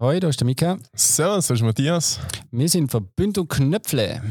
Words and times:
Hoi, 0.00 0.20
da 0.20 0.28
ist 0.28 0.40
der 0.40 0.46
Mika. 0.46 0.78
Servus, 0.94 1.48
das 1.48 1.58
ist 1.58 1.64
Matthias. 1.64 2.20
Wir 2.52 2.68
sind 2.68 2.88
Verbündung 2.90 3.48
Knöpfle. 3.48 4.22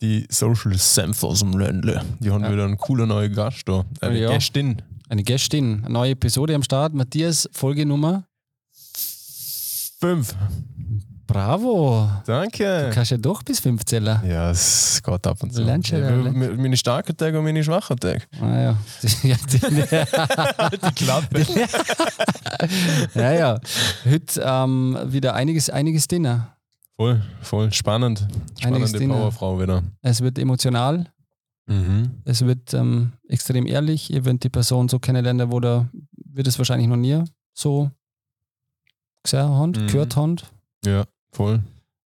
Die 0.00 0.26
Social 0.30 0.74
Senf 0.78 1.22
aus 1.22 1.40
dem 1.40 1.52
Ländle. 1.58 2.02
Die 2.20 2.30
haben 2.30 2.42
Ja. 2.44 2.50
wieder 2.52 2.64
einen 2.64 2.78
coolen 2.78 3.08
neuen 3.08 3.34
Gast 3.34 3.68
da. 3.68 3.84
Eine 4.00 4.18
Ja. 4.18 4.30
Gästin. 4.30 4.80
Eine 5.10 5.22
Gästin, 5.22 5.80
eine 5.84 5.92
neue 5.92 6.12
Episode 6.12 6.54
am 6.54 6.62
Start. 6.62 6.94
Matthias, 6.94 7.46
Folgenummer. 7.52 8.24
Fünf. 10.00 10.34
Bravo. 11.32 12.08
Du 12.26 12.32
Danke. 12.32 12.90
kannst 12.92 13.12
ja 13.12 13.16
doch 13.16 13.42
bis 13.44 13.60
5 13.60 13.84
zählen. 13.84 14.18
Ja, 14.26 14.50
es 14.50 15.00
geht 15.00 15.26
ab 15.26 15.40
und 15.42 15.52
zu. 15.54 15.62
Lernst 15.62 15.92
du 15.92 15.96
Ja, 15.98 16.10
ja, 16.10 16.16
me- 16.16 16.54
meine 16.56 16.76
starken 16.76 17.16
Tage 17.16 17.38
und 17.38 17.44
meine 17.44 17.62
schwachen 17.62 17.96
Tage. 17.98 18.22
Ah, 18.40 18.60
ja. 18.60 18.78
Die 19.22 19.34
Klappe. 20.96 21.46
ja, 23.14 23.32
ja. 23.32 23.60
Heute 24.04 24.42
ähm, 24.44 24.98
wieder 25.06 25.34
einiges, 25.34 25.70
einiges 25.70 26.08
drin. 26.08 26.42
voll, 26.96 27.22
voll 27.42 27.72
spannend. 27.72 28.26
Spannende. 28.58 28.98
Powerfrau 29.08 29.60
wieder. 29.60 29.82
Es 30.02 30.20
wird 30.22 30.36
emotional, 30.38 31.06
Mhm. 31.66 32.22
es 32.24 32.44
wird 32.44 32.74
ähm, 32.74 33.12
extrem 33.28 33.64
ehrlich. 33.66 34.10
Ihr 34.12 34.24
werdet 34.24 34.42
die 34.42 34.48
Person 34.48 34.88
so 34.88 34.98
kennenlernen, 34.98 35.52
wo 35.52 35.60
der 35.60 35.88
wird 36.32 36.48
es 36.48 36.58
wahrscheinlich 36.58 36.88
noch 36.88 36.96
nie 36.96 37.22
so 37.54 37.88
gesehen 39.22 39.48
haben, 39.48 39.70
Mhm. 39.70 39.86
gehört 39.86 40.16
haben. 40.16 40.36
Ja, 40.84 41.04
voll. 41.32 41.62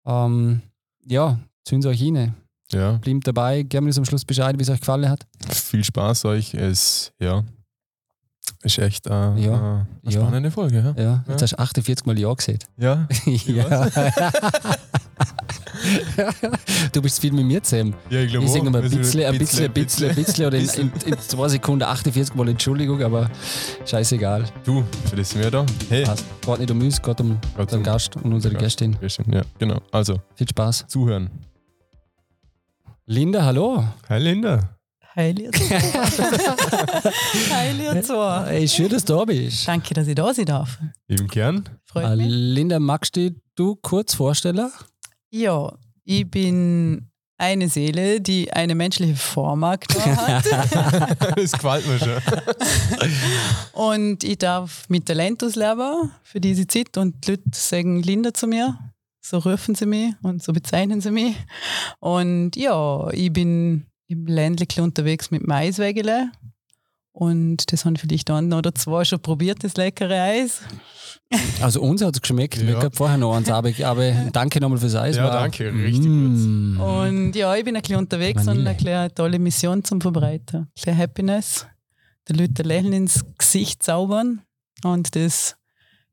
Ähm, 0.07 0.63
ja, 1.07 1.39
zünden 1.65 1.83
Sie 1.83 1.89
euch 1.89 2.03
rein. 2.03 2.35
Ja, 2.73 2.93
Bleibt 2.99 3.27
dabei, 3.27 3.63
geben 3.63 3.87
uns 3.87 3.99
am 3.99 4.05
Schluss 4.05 4.25
Bescheid, 4.25 4.57
wie 4.59 4.63
es 4.63 4.71
euch 4.71 4.81
gefallen 4.81 5.09
hat. 5.09 5.27
viel 5.51 5.85
Spaß 5.85 6.25
euch. 6.25 6.55
Es, 6.55 7.13
ja, 7.21 7.45
ist 8.63 8.79
echt 8.79 9.07
äh, 9.07 9.11
Ja. 9.11 9.27
äh, 9.37 9.39
eine 9.41 9.87
Ja. 10.05 10.11
spannende 10.21 10.51
Folge. 10.51 10.95
Ja. 10.97 11.03
Ja, 11.03 11.25
jetzt 11.29 11.43
hast 11.43 11.53
du 11.53 11.59
48 11.59 12.07
Mal 12.07 12.19
Ja 12.19 12.33
gesehen. 12.33 12.59
ja. 12.77 13.07
ja. 13.37 13.91
du 16.93 17.03
bist 17.03 17.21
viel 17.21 17.33
mit 17.33 17.45
mir 17.45 17.63
zusammen. 17.63 17.95
Ja, 18.11 18.21
ich 18.21 18.31
glaube 18.31 18.47
Ich 18.47 18.53
sage 18.53 18.71
mal 18.71 18.79
ein 18.81 18.87
auch. 18.87 18.91
bisschen, 18.97 19.25
ein 19.25 19.39
bisschen, 19.39 19.65
ein 19.67 19.73
bisschen, 19.73 20.09
ein 20.11 20.15
bisschen 20.15 20.47
oder 20.47 20.59
in, 20.59 20.69
in, 20.69 20.93
in 21.07 21.19
zwei 21.19 21.49
Sekunden 21.49 21.83
48 21.85 22.35
Mal 22.35 22.49
Entschuldigung, 22.49 23.03
aber 23.03 23.31
scheißegal. 23.85 24.45
Du, 24.65 24.85
für 25.09 25.17
das 25.17 25.31
sind 25.31 25.43
wir 25.43 25.51
da. 25.51 25.65
Hey. 25.89 26.05
Passt. 26.05 26.25
Geht 26.45 26.59
nicht 26.61 26.71
um 26.71 26.81
uns, 26.81 27.01
geht 27.03 27.21
um 27.21 27.39
Gott 27.57 27.73
den 27.73 27.83
Gast 27.83 28.17
und 28.17 28.33
unsere 28.33 28.55
Gast. 28.55 28.79
Gästin. 28.79 28.93
Dank. 29.01 29.35
Ja, 29.35 29.43
genau. 29.59 29.81
Also, 29.91 30.21
Viel 30.35 30.49
Spaß. 30.49 30.87
zuhören. 30.89 31.31
Linda, 33.07 33.45
hallo. 33.45 33.85
Hi 34.09 34.19
Linda. 34.21 34.77
Heil 35.15 35.39
ihr 35.41 35.53
zwei. 35.53 35.79
Heil 37.55 37.81
ihr 37.81 38.03
zwei. 38.03 38.45
Ey, 38.51 38.69
schön, 38.69 38.89
dass 38.89 39.05
du 39.05 39.15
da 39.15 39.25
bist. 39.25 39.69
Danke, 39.69 39.93
dass 39.95 40.07
ich 40.07 40.15
da 40.15 40.33
sein 40.33 40.47
darf. 40.47 40.79
Lieben 41.09 41.29
gern. 41.29 41.69
Freut 41.85 42.05
Äh, 42.05 42.17
mich. 42.17 42.27
Linda, 42.29 42.79
magst 42.81 43.17
du 43.17 43.31
dich 43.31 43.39
du 43.55 43.77
kurz 43.77 44.15
vorstellen? 44.15 44.71
Ja, 45.31 45.73
ich 46.05 46.31
bin 46.31 47.09
eine 47.37 47.69
Seele, 47.69 48.21
die 48.21 48.53
eine 48.53 48.75
menschliche 48.75 49.17
Form 49.17 49.65
hat. 49.65 49.85
das 51.37 51.53
gefällt 51.53 51.87
mir 51.87 51.99
schon. 51.99 52.23
und 53.73 54.25
ich 54.25 54.39
darf 54.39 54.89
mit 54.89 55.07
Talent 55.07 55.43
ausleben 55.43 56.11
für 56.23 56.41
diese 56.41 56.67
Zeit. 56.67 56.97
Und 56.97 57.27
die 57.27 57.33
Leute 57.33 57.43
sagen 57.53 58.03
Linda 58.03 58.33
zu 58.33 58.47
mir. 58.47 58.79
So 59.21 59.39
rufen 59.39 59.75
sie 59.75 59.87
mich 59.87 60.15
und 60.23 60.43
so 60.43 60.53
bezeichnen 60.53 61.01
sie 61.01 61.11
mich. 61.11 61.37
Und 62.01 62.57
ja, 62.57 63.09
ich 63.13 63.33
bin 63.33 63.87
im 64.13 64.27
Ländlichen 64.27 64.83
unterwegs 64.85 65.31
mit 65.31 65.43
dem 65.43 65.51
Eiswägele. 65.51 66.31
Und 67.15 67.71
das 67.73 67.85
haben 67.85 67.97
vielleicht 67.97 68.31
ein 68.31 68.53
oder 68.55 68.75
zwei 68.75 69.05
schon 69.05 69.21
probiert, 69.21 69.63
das 69.65 69.77
leckere 69.77 70.23
Eis. 70.23 70.63
Also 71.61 71.83
uns 71.83 72.03
hat 72.03 72.15
es 72.15 72.23
geschmeckt. 72.23 72.57
Ja. 72.59 72.67
Wir 72.67 72.79
hatten 72.79 72.93
vorher 72.97 73.19
noch 73.19 73.35
eins, 73.35 73.51
aber, 73.51 73.71
aber 73.85 74.13
danke 74.33 74.61
nochmal 74.61 74.79
fürs 74.79 74.95
Eis. 74.95 75.17
Ja, 75.17 75.25
war- 75.25 75.41
danke, 75.43 75.73
richtig 75.73 76.07
Mm. 76.07 76.81
Und 76.81 77.37
ja, 77.37 77.55
ich 77.55 77.65
bin 77.65 77.77
ein 77.77 77.83
bisschen 77.83 77.99
unterwegs 77.99 78.47
Vanille. 78.47 78.61
und 78.63 78.67
eine 78.69 78.77
kleine 78.77 79.15
tolle 79.15 79.39
Mission 79.39 79.85
zum 79.85 80.01
Verbreiten. 80.01 80.61
Ein 80.61 80.69
bisschen 80.75 80.97
Happiness, 80.97 81.67
den 82.29 82.37
Leuten 82.37 82.55
ein 82.63 82.65
Lächeln 82.67 82.93
ins 82.95 83.23
Gesicht 83.39 83.83
zaubern. 83.83 84.41
Und 84.85 85.15
das 85.15 85.57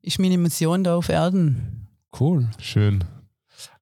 ist 0.02 0.18
meine 0.18 0.36
Mission 0.38 0.84
da 0.84 0.96
auf 0.96 1.08
Erden. 1.08 1.88
Cool. 2.18 2.48
Schön. 2.58 3.04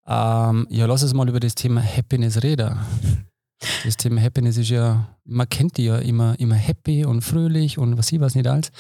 Ähm, 0.07 0.67
ja, 0.71 0.87
lass 0.87 1.03
uns 1.03 1.15
mal 1.15 1.29
über 1.29 1.41
das 1.41 1.55
Thema 1.57 1.83
Happiness 1.83 2.43
reden. 2.45 2.79
Das 3.85 3.97
Thema 3.97 4.21
Happiness 4.21 4.57
ist 4.57 4.71
ja, 4.71 5.09
man 5.25 5.49
kennt 5.49 5.79
die 5.79 5.87
ja 5.87 5.99
immer, 5.99 6.39
immer 6.39 6.55
happy 6.55 7.05
und 7.05 7.23
fröhlich 7.23 7.77
und 7.77 7.99
was 7.99 8.13
ich 8.13 8.21
weiß 8.21 8.37
nicht 8.37 8.47
alles. 8.47 8.71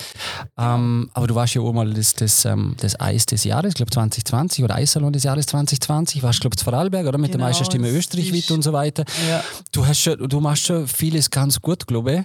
Ähm, 0.56 1.10
aber 1.14 1.26
du 1.26 1.34
warst 1.34 1.54
ja 1.54 1.62
auch 1.62 1.72
mal 1.72 1.92
das, 1.92 2.14
das, 2.14 2.44
ähm, 2.44 2.76
das 2.80 2.98
Eis 3.00 3.26
des 3.26 3.42
Jahres, 3.42 3.70
ich 3.70 3.74
glaube 3.74 3.90
2020 3.90 4.62
oder 4.64 4.76
Eissalon 4.76 5.12
des 5.12 5.24
Jahres 5.24 5.46
2020, 5.46 6.22
warst 6.22 6.40
glaube 6.40 6.54
ich 6.56 6.62
Vorarlberg 6.62 7.06
oder 7.06 7.18
mit 7.18 7.30
der 7.30 7.38
Genau, 7.38 7.46
Meisterstimme 7.48 7.88
das 7.88 7.96
Österreich 7.96 8.32
weit 8.32 8.50
und 8.52 8.62
so 8.62 8.72
weiter. 8.72 9.04
Ja. 9.28 9.42
Du, 9.72 9.84
hast 9.84 10.00
schon, 10.00 10.28
du 10.28 10.40
machst 10.40 10.64
schon 10.66 10.86
vieles 10.86 11.28
ganz 11.28 11.60
gut, 11.60 11.86
glaube 11.86 12.24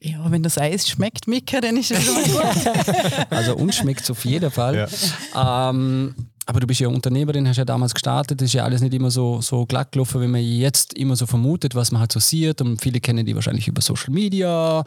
ich. 0.00 0.10
ja, 0.12 0.30
wenn 0.30 0.42
das 0.42 0.56
Eis 0.56 0.88
schmeckt, 0.88 1.28
Mika, 1.28 1.60
dann 1.60 1.76
ist 1.76 1.90
es 1.90 2.02
schon 2.04 2.14
gut. 2.24 2.42
Also 3.30 3.54
uns 3.56 3.76
schmeckt 3.76 4.00
es 4.02 4.10
auf 4.10 4.24
jeden 4.24 4.50
Fall. 4.50 4.88
Ja. 5.34 5.70
Ähm, 5.70 6.14
aber 6.46 6.60
du 6.60 6.66
bist 6.66 6.80
ja 6.80 6.88
Unternehmerin, 6.88 7.48
hast 7.48 7.56
ja 7.56 7.64
damals 7.64 7.94
gestartet. 7.94 8.40
Das 8.40 8.46
ist 8.46 8.54
ja 8.54 8.64
alles 8.64 8.82
nicht 8.82 8.94
immer 8.94 9.10
so, 9.10 9.40
so 9.40 9.64
glatt 9.66 9.92
gelaufen, 9.92 10.20
wie 10.20 10.26
man 10.26 10.42
jetzt 10.42 10.94
immer 10.94 11.16
so 11.16 11.26
vermutet, 11.26 11.74
was 11.74 11.90
man 11.90 12.00
halt 12.00 12.12
so 12.12 12.20
sieht. 12.20 12.60
Und 12.60 12.80
viele 12.80 13.00
kennen 13.00 13.24
die 13.24 13.34
wahrscheinlich 13.34 13.68
über 13.68 13.80
Social 13.80 14.12
Media. 14.12 14.84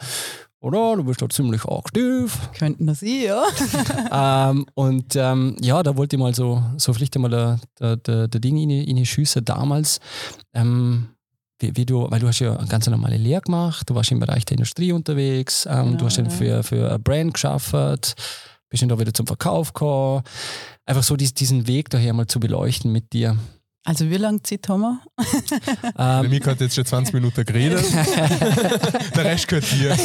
Oder 0.60 0.96
du 0.96 1.04
bist 1.04 1.22
da 1.22 1.28
ziemlich 1.28 1.64
aktiv. 1.64 2.36
Könnten 2.58 2.86
das 2.86 3.02
ich, 3.02 3.24
ja. 3.24 3.44
ähm, 4.50 4.66
und 4.74 5.14
ähm, 5.14 5.56
ja, 5.60 5.82
da 5.82 5.96
wollte 5.96 6.16
ich 6.16 6.20
mal 6.20 6.34
so, 6.34 6.62
so 6.76 6.92
vielleicht 6.92 7.14
einmal 7.16 7.30
der, 7.30 7.60
der, 7.78 7.96
der, 7.96 8.28
der 8.28 8.40
Ding 8.40 8.56
in, 8.56 8.70
in 8.70 8.96
die 8.96 9.06
Schüsse 9.06 9.42
damals. 9.42 10.00
Ähm, 10.54 11.08
wie, 11.60 11.76
wie 11.76 11.86
du, 11.86 12.08
weil 12.10 12.20
du 12.20 12.28
hast 12.28 12.38
ja 12.38 12.56
eine 12.56 12.68
ganz 12.68 12.86
normale 12.86 13.16
Lehre 13.16 13.42
gemacht, 13.42 13.88
du 13.88 13.94
warst 13.94 14.12
im 14.12 14.20
Bereich 14.20 14.44
der 14.44 14.56
Industrie 14.56 14.92
unterwegs, 14.92 15.66
ähm, 15.66 15.86
Genau, 15.86 15.98
du 15.98 16.04
hast 16.06 16.16
ja. 16.18 16.28
für, 16.28 16.62
für 16.62 16.88
eine 16.88 16.98
Brand 16.98 17.34
geschafft, 17.34 18.14
bist 18.70 18.82
dann 18.82 18.88
da 18.88 18.98
wieder 18.98 19.14
zum 19.14 19.26
Verkauf 19.26 19.72
gekommen. 19.72 20.22
Einfach 20.86 21.02
so 21.02 21.16
dies, 21.16 21.34
diesen 21.34 21.66
Weg 21.66 21.90
daher 21.90 22.12
mal 22.12 22.26
zu 22.26 22.40
beleuchten 22.40 22.92
mit 22.92 23.12
dir. 23.12 23.36
Also 23.84 24.10
wie 24.10 24.16
lange 24.16 24.42
Zeit 24.42 24.68
haben 24.68 24.80
wir? 24.82 25.00
Bei 25.94 26.20
Ähm, 26.24 26.28
mir 26.30 26.44
hat 26.44 26.60
jetzt 26.60 26.74
schon 26.74 26.84
20 26.84 27.14
Minuten 27.14 27.42
geredet. 27.44 27.82
Der 29.16 29.24
Rest 29.24 29.48
gehört 29.48 29.64
dir. 29.72 29.96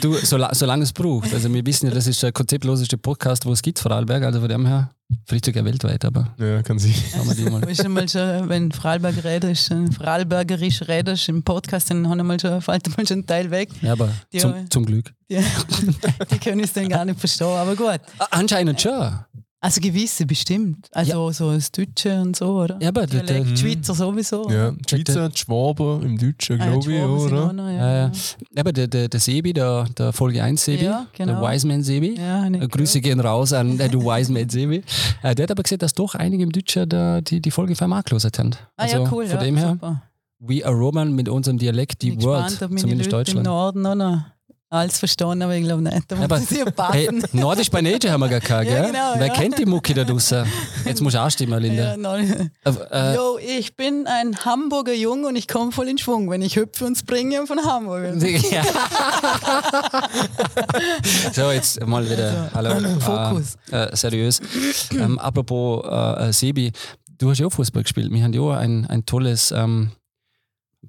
du, 0.00 0.14
sola- 0.14 0.52
solange 0.54 0.82
es 0.82 0.92
braucht. 0.92 1.32
Also 1.32 1.52
wir 1.52 1.64
wissen 1.64 1.86
ja, 1.86 1.94
das 1.94 2.08
ist 2.08 2.20
der 2.22 2.32
konzeptloseste 2.32 2.98
Podcast, 2.98 3.46
wo 3.46 3.52
es 3.52 3.62
gibt, 3.62 3.78
Vorarlberg, 3.78 4.24
also 4.24 4.40
von 4.40 4.48
dem 4.48 4.66
her, 4.66 4.90
vielleicht 5.26 5.44
sogar 5.46 5.64
weltweit, 5.64 6.04
aber 6.04 6.34
Ja, 6.38 6.62
kann 6.62 6.78
sie. 6.78 6.92
schauen 6.92 7.26
wir 7.28 7.34
die 7.34 7.44
mal. 7.50 7.62
Weißt 7.62 7.84
du 7.84 7.88
mal 7.88 8.08
schon, 8.08 8.48
wenn 8.48 8.72
Vorarlberg 8.72 9.22
redest, 9.24 9.70
äh, 9.70 9.86
Vorarlbergerisch 9.92 10.82
redest 10.88 11.28
im 11.28 11.42
Podcast, 11.42 11.90
dann 11.90 12.08
haben 12.08 12.18
wir 12.18 12.24
mal 12.24 12.40
schon, 12.40 12.60
fällt 12.60 12.96
mal 12.96 13.06
schon 13.06 13.18
ein 13.20 13.26
Teil 13.26 13.50
weg. 13.50 13.68
Ja, 13.82 13.92
aber 13.92 14.10
Ja. 14.32 14.40
zum, 14.40 14.70
zum 14.70 14.86
Glück. 14.86 15.12
Die, 15.30 15.36
die 16.30 16.38
können 16.38 16.60
es 16.60 16.72
dann 16.72 16.88
gar 16.88 17.04
nicht 17.04 17.18
verstehen, 17.20 17.46
aber 17.48 17.74
gut. 17.76 18.00
Anscheinend 18.30 18.80
schon. 18.80 19.18
Also 19.64 19.80
gewisse 19.80 20.26
bestimmt. 20.26 20.88
Also 20.92 21.32
so 21.32 21.50
das 21.50 21.72
Deutsche 21.72 22.20
und 22.20 22.36
so, 22.36 22.60
oder? 22.60 22.76
Ja, 22.82 22.88
aber 22.88 23.06
der, 23.06 23.22
der, 23.22 23.40
Dialekt, 23.40 23.58
Schweizer 23.58 23.94
sowieso. 23.94 24.50
Ja, 24.50 24.72
die 24.72 24.84
Schweizer, 24.90 25.30
die 25.30 25.38
Schwaber 25.38 26.00
im 26.02 26.18
Deutschen, 26.18 26.60
Ah, 26.60 26.66
ja, 26.66 26.70
glaube 26.72 26.92
ich, 26.92 26.98
Schwaben 26.98 27.18
oder? 27.18 27.52
noch, 27.54 27.68
Ja, 27.70 27.72
ja, 27.72 27.96
ja. 28.08 28.12
aber 28.58 28.72
der, 28.74 28.88
der, 28.88 29.08
der 29.08 29.20
Sebi, 29.20 29.54
der, 29.54 29.86
der 29.96 30.12
Folge 30.12 30.42
1 30.42 30.62
Sebi, 30.62 30.84
Ja, 30.84 31.06
genau. 31.14 31.40
der 31.40 31.50
Wiseman 31.50 31.82
Sebi, 31.82 32.14
ja. 32.18 32.46
ja 32.46 32.60
äh, 32.60 32.68
Grüße 32.68 33.00
gehen 33.00 33.20
raus 33.20 33.54
an 33.54 33.80
äh, 33.80 33.88
du 33.88 34.04
Wiseman 34.04 34.50
Sebi. 34.50 34.82
Äh, 35.22 35.34
der 35.34 35.44
hat 35.44 35.50
aber 35.52 35.62
gesehen, 35.62 35.78
dass 35.78 35.94
doch 35.94 36.14
einige 36.14 36.42
im 36.42 36.52
Deutschen 36.52 36.86
da, 36.86 37.22
die, 37.22 37.40
die 37.40 37.50
Folge 37.50 37.74
angelost 37.80 38.38
haben. 38.38 38.50
Ah 38.76 38.86
ja, 38.86 39.00
cool. 39.10 39.24
Von 39.24 39.36
ja, 39.38 39.44
dem 39.44 39.56
her, 39.56 39.70
super. 39.70 40.02
we 40.40 40.62
are 40.62 40.74
Roman 40.74 41.14
mit 41.14 41.30
unserem 41.30 41.56
Dialekt, 41.56 42.02
die 42.02 42.10
Bin 42.10 42.22
Word, 42.22 42.48
gespannt, 42.48 42.80
zumindest 42.80 43.10
Leute 43.10 43.30
im 43.30 43.42
Deutschland. 43.42 43.46
Norden 43.46 43.80
noch 43.80 44.33
alles 44.74 44.98
verstehen, 44.98 45.42
aber 45.42 45.54
ich 45.54 45.64
glaube 45.64 45.82
nicht. 45.82 46.02
Da 46.08 46.16
Aber, 46.16 46.38
muss 46.38 46.50
ich 46.50 46.64
Hey. 46.90 47.08
Nordisch 47.32 47.70
bei 47.70 47.80
Nature 47.80 48.12
haben 48.12 48.20
wir 48.20 48.28
gar 48.28 48.40
keinen, 48.40 48.68
Ja, 48.68 48.82
gell? 48.82 48.92
genau, 48.92 49.12
Wer 49.16 49.26
ja. 49.28 49.32
kennt 49.32 49.58
die 49.58 49.66
Mucki 49.66 49.94
da 49.94 50.04
draußen? 50.04 50.44
Jetzt 50.84 51.00
musst 51.00 51.16
du 51.16 51.20
auch 51.22 51.30
stimmen, 51.30 51.60
Linda. 51.62 51.96
Ja. 51.96 52.40
Äh, 52.90 53.14
Jo, 53.14 53.38
ich 53.38 53.76
bin 53.76 54.06
ein 54.06 54.36
Hamburger 54.44 54.92
Jung 54.94 55.24
und 55.24 55.36
ich 55.36 55.48
komme 55.48 55.72
voll 55.72 55.88
in 55.88 55.98
Schwung, 55.98 56.28
wenn 56.30 56.42
ich 56.42 56.56
hüpfe 56.56 56.84
und 56.84 56.96
springe 56.96 57.46
von 57.46 57.58
Hamburg. 57.64 58.14
ja. 58.50 58.62
so, 61.32 61.50
jetzt 61.50 61.84
mal 61.86 62.08
wieder. 62.08 62.50
Hallo. 62.54 62.70
Also, 62.70 62.88
Fokus. 63.00 63.56
Äh, 63.70 63.84
äh, 63.84 63.96
seriös. 63.96 64.40
Ähm, 64.92 65.18
apropos 65.18 65.84
äh, 65.84 66.28
äh, 66.28 66.32
Sebi, 66.32 66.72
du 67.18 67.30
hast 67.30 67.38
ja 67.38 67.46
auch 67.46 67.52
Fußball 67.52 67.82
gespielt. 67.82 68.10
Wir 68.12 68.22
haben 68.22 68.32
ja 68.32 68.40
auch 68.40 68.52
ein, 68.52 68.86
ein 68.86 69.04
tolles 69.06 69.52
ähm, 69.52 69.90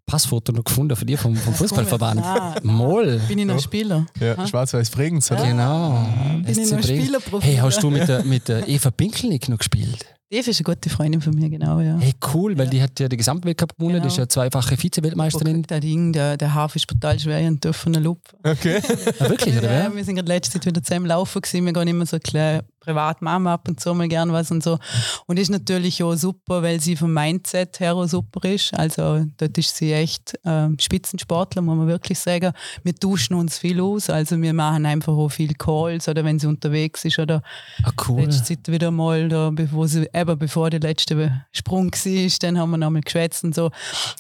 Passfoto 0.06 0.52
noch 0.52 0.64
gefunden 0.64 0.96
von 0.96 1.08
dir 1.08 1.18
vom, 1.18 1.36
vom 1.36 1.54
Fußballverband. 1.54 2.22
Ah, 2.24 2.56
Moll. 2.64 3.20
bin 3.28 3.40
ich 3.40 3.46
noch 3.46 3.60
Spieler? 3.60 4.06
Ja, 4.20 4.46
schwarz-weiß 4.48 4.90
Bregenz, 4.90 5.32
oder? 5.32 5.46
Genau. 5.46 6.06
Bin 6.44 6.46
ich 6.48 6.68
SC 6.68 6.72
noch 6.74 6.82
Bregenz. 6.82 6.86
Spielerprofil? 7.04 7.50
Hey, 7.50 7.56
hast 7.58 7.82
du 7.84 7.90
mit 7.90 8.08
der, 8.08 8.24
mit 8.24 8.48
der 8.48 8.68
Eva 8.68 8.92
Pinkelnick 8.92 9.50
noch 9.50 9.58
gespielt? 9.58 10.06
Eva 10.30 10.50
ist 10.50 10.60
eine 10.60 10.64
gute 10.76 10.90
Freundin 10.90 11.22
von 11.22 11.34
mir, 11.36 11.50
genau, 11.50 11.80
ja. 11.80 11.98
Hey, 12.00 12.14
cool, 12.34 12.58
weil 12.58 12.66
Ja. 12.66 12.72
die 12.72 12.82
hat 12.82 13.00
ja 13.00 13.08
den 13.08 13.18
Gesamtweltcup 13.18 13.78
gewonnen, 13.78 14.02
die 14.02 14.08
ist 14.08 14.16
Genau. 14.16 14.24
ja 14.24 14.30
zweifache 14.30 14.76
Vize-Weltmeisterin. 14.76 15.62
Der 15.64 15.80
Ding, 15.80 16.14
der, 16.14 16.36
der 16.36 16.54
Hafen 16.56 16.78
ist 16.78 16.88
brutal 16.88 17.20
schwer 17.20 17.48
und 17.48 17.64
dürfen 17.64 17.94
einen 17.96 18.04
Loop. 18.04 18.20
Okay. 18.44 18.82
Ah, 19.20 19.30
wirklich, 19.30 19.56
oder 19.58 19.72
Ja, 19.84 19.96
wir 19.96 20.04
sind 20.04 20.16
gerade 20.16 20.28
letzte 20.28 20.54
Zeit 20.54 20.66
wieder 20.66 20.82
zusammen 20.82 21.06
laufen 21.06 21.42
gewesen. 21.42 21.66
Wir 21.66 21.74
gehen 21.74 21.88
immer 21.88 22.06
so 22.08 22.16
ein 22.18 22.24
kleines 22.24 22.64
privat 22.86 23.22
Mama 23.22 23.54
ab 23.54 23.68
und 23.68 23.80
zu 23.80 23.94
mal 23.94 24.08
gern 24.08 24.32
was 24.32 24.52
und 24.52 24.64
so. 24.64 24.78
Und 25.26 25.38
ist 25.40 25.50
natürlich 25.50 26.04
auch 26.04 26.16
super, 26.16 26.62
weil 26.62 26.80
sie 26.80 26.96
vom 26.96 27.14
Mindset 27.14 27.80
her 27.80 27.96
auch 27.96 28.06
super 28.08 28.48
ist. 28.48 28.74
Also 28.74 29.26
dort 29.38 29.58
ist 29.58 29.76
sie 29.76 29.92
echt 29.94 30.36
äh, 30.46 30.68
Spitzensportler, 30.80 31.62
muss 31.62 31.78
man 31.78 31.88
wirklich 31.88 32.20
sagen. 32.20 32.54
Wir 32.84 32.94
duschen 32.94 33.36
uns 33.36 33.58
viel 33.58 33.82
aus, 33.82 34.10
also 34.10 34.42
wir 34.42 34.54
machen 34.54 34.86
einfach 34.86 35.14
auch 35.14 35.30
viel 35.30 35.54
Calls 35.54 36.08
oder 36.08 36.24
wenn 36.24 36.40
sie 36.40 36.48
unterwegs 36.48 37.04
ist 37.06 37.20
oder 37.20 37.42
Ah, 37.84 37.92
cool. 38.08 38.22
letzte 38.22 38.44
Zeit 38.44 38.72
wieder 38.72 38.92
mal, 38.92 39.28
da, 39.28 39.50
bevor, 39.52 39.88
sie, 39.88 40.08
eben 40.14 40.38
bevor 40.38 40.70
der 40.70 40.80
letzte 40.80 41.44
Sprung 41.52 41.92
war, 41.92 42.38
dann 42.42 42.58
haben 42.60 42.72
wir 42.72 42.78
nochmal 42.78 43.02
geschwätzt 43.02 43.44
und 43.44 43.56
so. 43.56 43.72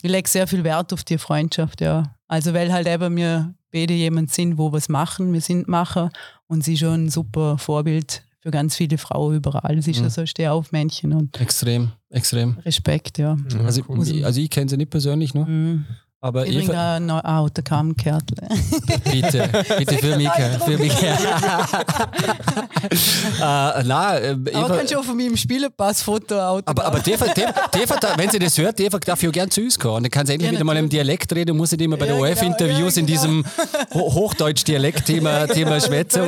Ich 0.01 0.09
lege 0.09 0.27
sehr 0.27 0.47
viel 0.47 0.63
Wert 0.63 0.91
auf 0.91 1.03
die 1.03 1.17
Freundschaft, 1.17 1.81
ja. 1.81 2.15
Also 2.27 2.53
weil 2.53 2.73
halt 2.73 2.87
eben 2.87 3.15
wir 3.15 3.53
beide 3.71 3.93
jemand 3.93 4.31
sind, 4.31 4.57
wo 4.57 4.71
was 4.71 4.89
machen, 4.89 5.31
wir 5.33 5.41
sind 5.41 5.67
Macher 5.67 6.09
und 6.47 6.63
sie 6.63 6.73
ist 6.73 6.79
schon 6.79 7.05
ein 7.05 7.09
super 7.09 7.57
Vorbild 7.57 8.23
für 8.45 8.51
ganz 8.51 8.75
viele 8.75 8.99
Frauen 8.99 9.35
überall. 9.37 9.81
Sie 9.81 9.89
ist 9.89 9.97
Mhm. 9.97 10.03
ja 10.03 10.09
so 10.11 10.21
ein 10.21 10.27
Stehaufmännchen 10.27 11.13
und 11.13 11.41
Extrem, 11.41 11.93
extrem. 12.11 12.57
Respekt, 12.63 13.17
ja. 13.17 13.35
Ja, 13.51 13.59
Also, 13.61 13.81
cool. 13.89 14.07
ich, 14.07 14.23
also 14.23 14.39
ich 14.39 14.51
kenne 14.51 14.69
sie 14.69 14.77
nicht 14.77 14.91
persönlich 14.91 15.33
noch, 15.33 15.47
Mhm. 15.47 15.85
Aber 16.25 16.47
Ich 16.47 16.57
bringe 16.57 16.71
Eva, 16.73 16.95
ein 16.95 17.09
Autogrammkärtle. 17.11 18.47
bitte, 19.11 19.49
bitte 19.77 19.97
für 19.99 20.17
mich, 20.17 20.29
für 20.65 20.77
mich. 20.79 21.03
äh, 21.03 21.13
na, 23.39 24.17
äh, 24.17 24.31
Aber 24.31 24.51
Eva, 24.51 24.75
kannst 24.77 24.91
du 24.93 24.97
auch 24.99 25.03
von 25.03 25.15
mir 25.15 25.27
im 25.27 25.37
Spielepass-Foto 25.37 26.35
aber, 26.35 26.83
aber 26.85 26.99
der, 26.99 27.17
der, 27.17 27.53
der, 27.53 28.17
wenn 28.17 28.29
sie 28.31 28.39
das 28.39 28.57
hört, 28.57 28.79
der 28.79 28.89
darf 28.89 29.21
ja 29.21 29.29
gern 29.29 29.51
zu 29.51 29.61
uns 29.61 29.77
kommen. 29.77 29.97
Und 29.97 30.03
dann 30.03 30.11
kann 30.11 30.25
sie 30.25 30.33
endlich 30.33 30.49
Ja, 30.51 30.55
wieder 30.55 30.63
mal 30.65 30.75
im. 30.77 30.89
Dialekt 30.89 31.33
reden, 31.35 31.55
muss 31.57 31.71
nicht 31.71 31.81
immer 31.81 31.97
bei 31.97 32.07
Ja, 32.07 32.13
den 32.13 32.21
genau, 32.23 32.29
ORF-Interviews 32.29 32.95
ja, 32.95 33.01
in 33.01 33.05
genau. 33.05 33.19
diesem 33.21 33.45
Ho 33.93 34.13
Hochdeutsch-Dialekt-Thema 34.13 35.47
Thema 35.53 35.79
schwätzen. 35.79 36.21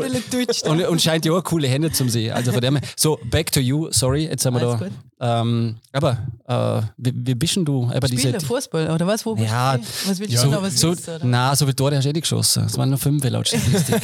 Und, 0.66 0.84
und 0.86 1.02
scheint 1.02 1.26
ja 1.26 1.32
auch 1.34 1.44
coole 1.44 1.68
Hände 1.68 1.92
zum 1.92 2.10
sehen. 2.10 2.34
Also 2.34 2.52
von 2.52 2.62
dem 2.62 2.80
so, 2.96 3.20
back 3.24 3.52
to 3.52 3.60
you, 3.60 3.88
sorry, 3.92 4.26
jetzt 4.26 4.44
sind 4.44 4.54
wir 4.54 4.62
Alles 4.62 4.80
da. 4.80 4.86
gut. 4.86 4.94
Ähm, 5.20 5.78
aber 5.94 6.18
äh, 6.48 6.82
wie, 6.98 7.12
wie 7.16 7.36
bist 7.36 7.56
denn 7.56 7.66
du? 7.66 7.90
Aber 7.92 8.08
diese, 8.08 8.22
Spiele, 8.30 8.40
Fußball 8.40 8.92
oder 8.92 9.08
was? 9.08 9.26
Wo 9.26 9.34
bist 9.34 9.50
Ja, 9.50 9.76
du? 9.78 9.84
Was 10.06 10.20
willst 10.20 10.34
ja, 10.34 10.44
du 10.44 10.50
so, 10.50 10.56
noch 10.56 10.62
was 10.62 10.80
so, 10.80 10.90
oder? 10.92 11.26
nein, 11.26 11.56
so 11.56 11.66
viele 11.66 11.76
Tore 11.76 11.96
hast 11.96 12.04
du 12.06 12.10
eh 12.10 12.14
nicht 12.14 12.22
geschossen. 12.22 12.66
Es 12.66 12.78
waren 12.78 12.90
nur 12.90 13.00
fünf 13.00 13.24
laut 13.24 13.48
Statistik. 13.48 14.02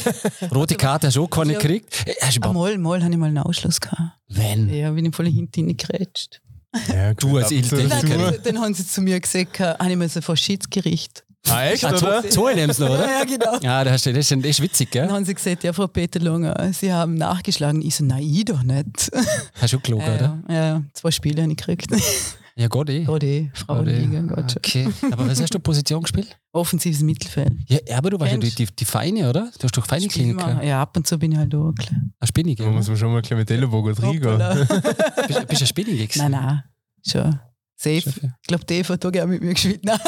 Rote 0.52 0.74
Karte 0.74 1.06
hast 1.06 1.14
du 1.16 1.24
auch 1.24 1.30
keine 1.30 1.52
gekriegt. 1.54 2.04
Äh, 2.06 2.14
Hast 2.20 2.34
du 2.36 2.38
überhaupt, 2.38 2.56
Einmal, 2.72 2.78
mal 2.78 3.02
habe 3.04 3.12
ich 3.12 3.18
mal 3.18 3.26
einen 3.26 3.38
Ausschluss 3.38 3.80
gehabt. 3.80 4.00
wenn? 4.28 4.68
Ja, 4.74 4.90
bin 4.90 5.04
ich 5.06 5.14
voll 5.14 5.26
hinten 5.26 5.60
reingekrätscht. 5.60 6.40
Ja, 6.92 7.10
gut, 7.12 7.22
Du 7.22 7.36
als 7.36 7.50
dazu. 7.50 7.76
Dann, 7.76 8.34
dann 8.42 8.58
haben 8.60 8.74
sie 8.74 8.84
zu 8.84 9.00
mir 9.00 9.20
gesagt, 9.20 9.60
habe 9.60 9.90
ich 9.90 9.96
müssen 9.96 10.20
vor 10.22 10.36
Schiedsgericht. 10.36 11.24
Ah, 11.48 11.64
echt, 11.66 11.84
Ah, 11.84 11.90
oder? 11.94 12.22
noch, 12.22 12.90
oder? 12.90 13.06
Ja, 13.18 13.24
genau. 13.24 13.58
Ja, 13.60 13.84
das, 13.84 13.96
ist, 13.96 14.06
das, 14.16 14.30
ist, 14.30 14.32
das 14.42 14.50
ist 14.50 14.62
witzig, 14.62 14.90
Dann 14.92 15.06
gell? 15.08 15.14
haben 15.16 15.24
sie 15.24 15.34
gesagt, 15.34 15.62
ja, 15.62 15.72
Frau 15.72 15.86
Peter 15.86 16.18
Lunger, 16.20 16.72
Sie 16.72 16.92
haben 16.92 17.14
nachgeschlagen. 17.14 17.82
Ich 17.82 17.96
so, 17.96 18.04
nein, 18.04 18.22
ich 18.22 18.44
doch 18.46 18.62
nicht. 18.62 19.10
Hast 19.60 19.72
du 19.72 19.76
auch 19.78 19.82
gelogen, 19.82 20.04
Ja, 20.06 20.14
oder? 20.14 20.42
ja, 20.48 20.82
zwei 20.94 21.10
Spiele 21.10 21.42
habe 21.42 21.52
ich 21.52 21.56
gekriegt. 21.58 21.88
Ja, 22.56 22.68
Gott 22.68 22.88
eh. 22.88 23.02
Gott 23.02 23.24
eh, 23.24 23.50
Frauenliga, 23.52 24.20
Gott 24.32 24.52
schon. 24.52 24.58
Okay. 24.58 24.88
Aber 25.10 25.26
was 25.28 25.42
hast 25.42 25.52
du 25.52 25.58
Position 25.58 26.02
gespielt? 26.02 26.38
Offensives 26.52 27.00
Mittelfeld. 27.02 27.52
Ja, 27.66 27.80
aber 27.98 28.10
du 28.10 28.20
warst 28.20 28.30
ja 28.30 28.38
die, 28.38 28.54
die, 28.54 28.66
die 28.66 28.84
Feine, 28.84 29.28
oder? 29.28 29.50
Du 29.58 29.64
hast 29.64 29.76
doch 29.76 29.84
Feine 29.84 30.06
gehabt. 30.06 30.62
Ja, 30.62 30.80
ab 30.82 30.96
und 30.96 31.04
zu 31.04 31.18
bin 31.18 31.32
ich 31.32 31.38
halt 31.38 31.52
auch. 31.52 31.72
klar. 31.76 32.00
Eine 32.20 32.28
Spinnige. 32.28 32.62
Da 32.62 32.70
muss 32.70 32.86
man 32.86 32.96
schon 32.96 33.10
mal 33.12 33.22
gleich 33.22 33.40
mit 33.40 33.50
Ellenbogen 33.50 33.94
reingehen. 33.94 34.38
Bist, 34.38 34.68
bist 34.68 35.32
du 35.32 35.48
eine 35.48 35.66
Spinnige? 35.66 36.08
Nein, 36.16 36.30
nein, 36.30 36.62
schon. 37.04 37.40
Safe. 37.84 38.20
Ja. 38.22 38.28
Ich 38.40 38.48
glaube, 38.48 38.64
die 38.64 38.74
Eva 38.74 38.94
hat 38.94 39.04
auch 39.04 39.12
gerne 39.12 39.32
mit 39.38 39.42
mir. 39.42 39.78
Nein. 39.82 39.98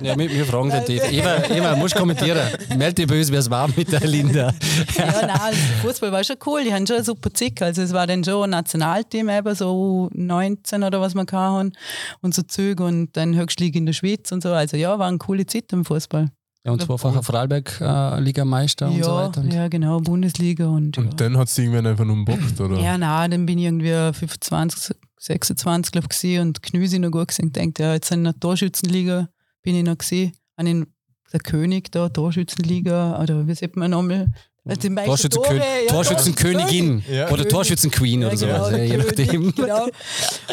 Ja, 0.00 0.16
wir, 0.16 0.30
wir 0.30 0.46
fragen 0.46 0.70
den 0.70 0.82
Eva. 0.88 1.06
Eva, 1.06 1.44
Eva, 1.54 1.76
musst 1.76 1.96
kommentieren. 1.96 2.38
Meld 2.76 2.96
dich 2.96 3.06
bei 3.06 3.18
uns, 3.18 3.30
wie 3.32 3.36
es 3.36 3.50
war 3.50 3.68
mit 3.76 3.90
der 3.90 4.00
Linda. 4.00 4.52
Ja, 4.96 5.26
nein, 5.26 5.30
also 5.30 5.58
Fußball 5.82 6.12
war 6.12 6.22
schon 6.22 6.36
cool. 6.46 6.62
Die 6.64 6.72
haben 6.72 6.86
schon 6.86 7.02
super 7.02 7.32
Zick. 7.32 7.60
Also 7.62 7.82
es 7.82 7.92
war 7.92 8.06
dann 8.06 8.22
schon 8.22 8.44
ein 8.44 8.50
Nationalteam, 8.50 9.28
eben 9.28 9.54
so 9.54 10.08
19 10.12 10.84
oder 10.84 11.00
was 11.00 11.14
wir 11.14 11.24
hatten 11.30 11.72
und 12.20 12.34
so 12.34 12.42
Züge 12.42 12.84
und 12.84 13.16
dann 13.16 13.34
Höchstliga 13.34 13.78
in 13.78 13.86
der 13.86 13.92
Schweiz 13.92 14.30
und 14.30 14.42
so. 14.42 14.52
Also 14.52 14.76
ja, 14.76 14.98
war 14.98 15.08
eine 15.08 15.18
coole 15.18 15.46
Zeit 15.46 15.72
im 15.72 15.84
Fußball. 15.84 16.30
Ja, 16.64 16.72
und 16.72 16.80
zweifacher 16.80 17.22
Vorarlberg-Ligameister 17.22 18.86
und 18.86 19.04
so 19.04 19.10
ja, 19.10 19.26
weiter. 19.26 19.40
Und 19.42 19.52
ja, 19.52 19.68
genau, 19.68 20.00
Bundesliga 20.00 20.66
und, 20.66 20.96
Und 20.96 21.04
ja. 21.04 21.10
dann 21.16 21.36
hat 21.36 21.48
es 21.48 21.58
irgendwann 21.58 21.86
einfach 21.86 22.06
nur 22.06 22.16
gebockt, 22.16 22.58
oder? 22.58 22.78
Ja, 22.78 22.96
nein, 22.96 23.30
dann 23.32 23.46
bin 23.46 23.58
ich 23.58 23.66
irgendwie 23.66 23.90
25, 23.90 24.96
26, 25.26 25.92
glaube 25.92 26.08
ich, 26.10 26.18
gewesen 26.20 26.40
und 26.48 26.62
Knüsi 26.62 26.98
noch 26.98 27.10
gut 27.10 27.28
gesehen. 27.28 27.46
Ich 27.46 27.52
dachte, 27.52 27.82
ja, 27.82 27.94
jetzt 27.94 28.10
in 28.12 28.24
der 28.24 28.38
Torschützenliga 28.38 29.28
bin 29.62 29.74
ich 29.76 29.82
noch 29.84 29.96
gesehen. 29.98 30.32
An 30.56 30.66
den, 30.66 30.86
der 31.32 31.40
König 31.40 31.90
da, 31.92 32.08
Torschützenliga, 32.08 33.20
oder 33.22 33.46
wie 33.46 33.54
sagt 33.54 33.76
man 33.76 33.90
nochmal? 33.90 34.26
Also 34.66 34.88
meisten 34.90 35.10
Torschützenkönig- 35.10 35.58
Tore, 35.58 35.84
ja, 35.86 35.92
Torschützenkönigin 35.92 37.04
Ja. 37.10 37.30
oder 37.30 37.46
Torschützenqueen 37.46 38.24
oder 38.24 38.36
so. 38.36 38.46
genau, 38.46 38.62
also, 38.64 38.76
der 38.76 38.86
je 38.86 38.96
nachdem. 38.96 39.54
Genau. 39.56 39.84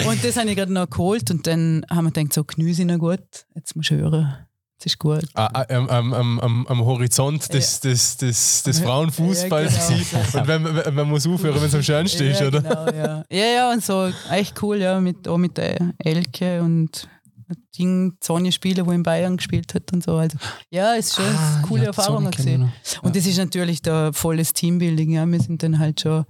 Und 0.06 0.24
das 0.24 0.36
habe 0.38 0.50
ich 0.50 0.56
gerade 0.58 0.74
noch 0.74 0.90
geholt 0.90 1.32
und 1.32 1.48
dann 1.48 1.86
haben 1.90 2.06
wir 2.06 2.12
gedacht, 2.12 2.34
so 2.34 2.44
Knüsi 2.44 2.84
noch 2.86 2.98
gut, 3.00 3.22
jetzt 3.56 3.76
musst 3.76 3.90
du 3.92 3.96
hören, 3.96 4.36
jetzt 4.82 4.86
ist 4.94 5.00
gut. 5.00 5.24
Ah, 5.36 5.50
ah, 5.54 5.66
am, 5.70 6.14
am, 6.14 6.66
am, 6.68 6.86
Horizont 6.86 7.54
des, 7.54 7.80
des, 7.80 8.18
des, 8.18 8.64
des 8.64 8.80
Ja, 8.80 8.86
Frauenfußballs 8.86 9.74
ja, 9.90 9.98
genau. 10.22 10.40
Und 10.42 10.48
wenn, 10.48 10.62
man- 10.64 10.96
man 10.96 11.10
muss 11.10 11.28
aufhören, 11.28 11.56
wenn 11.56 11.68
es 11.68 11.76
am 11.76 11.84
schönsten 11.84 12.24
ist, 12.24 12.42
ja, 12.42 12.48
oder? 12.48 12.62
Genau, 12.62 12.86
ja. 12.88 13.24
ja, 13.32 13.46
ja, 13.46 13.72
und 13.72 13.84
so 13.84 14.10
echt 14.32 14.62
cool, 14.64 14.78
ja, 14.78 15.00
mit, 15.00 15.28
auch 15.28 15.38
mit 15.38 15.58
der 15.58 15.94
Elke 16.00 16.62
und 16.62 17.08
Ding, 17.78 18.14
Sonja 18.24 18.52
Spieler, 18.52 18.86
wo 18.86 18.92
in 18.92 19.04
Bayern 19.04 19.36
gespielt 19.38 19.74
hat 19.74 19.92
und 19.94 20.04
so. 20.04 20.16
Also, 20.16 20.38
ja, 20.70 20.94
ist 20.94 21.16
schon 21.16 21.26
Ah, 21.26 21.56
eine 21.58 21.68
coole 21.68 21.82
ja, 21.82 21.88
Erfahrung 21.88 22.32
gesehen. 22.32 22.72
Und 23.02 23.16
das 23.16 23.26
ist 23.26 23.38
natürlich 23.38 23.82
da 23.82 24.12
volles 24.14 24.54
Teambuilding, 24.54 25.12
ja. 25.12 25.26
Wir 25.26 25.40
sind 25.42 25.62
dann 25.62 25.78
halt 25.78 26.00
schon, 26.02 26.24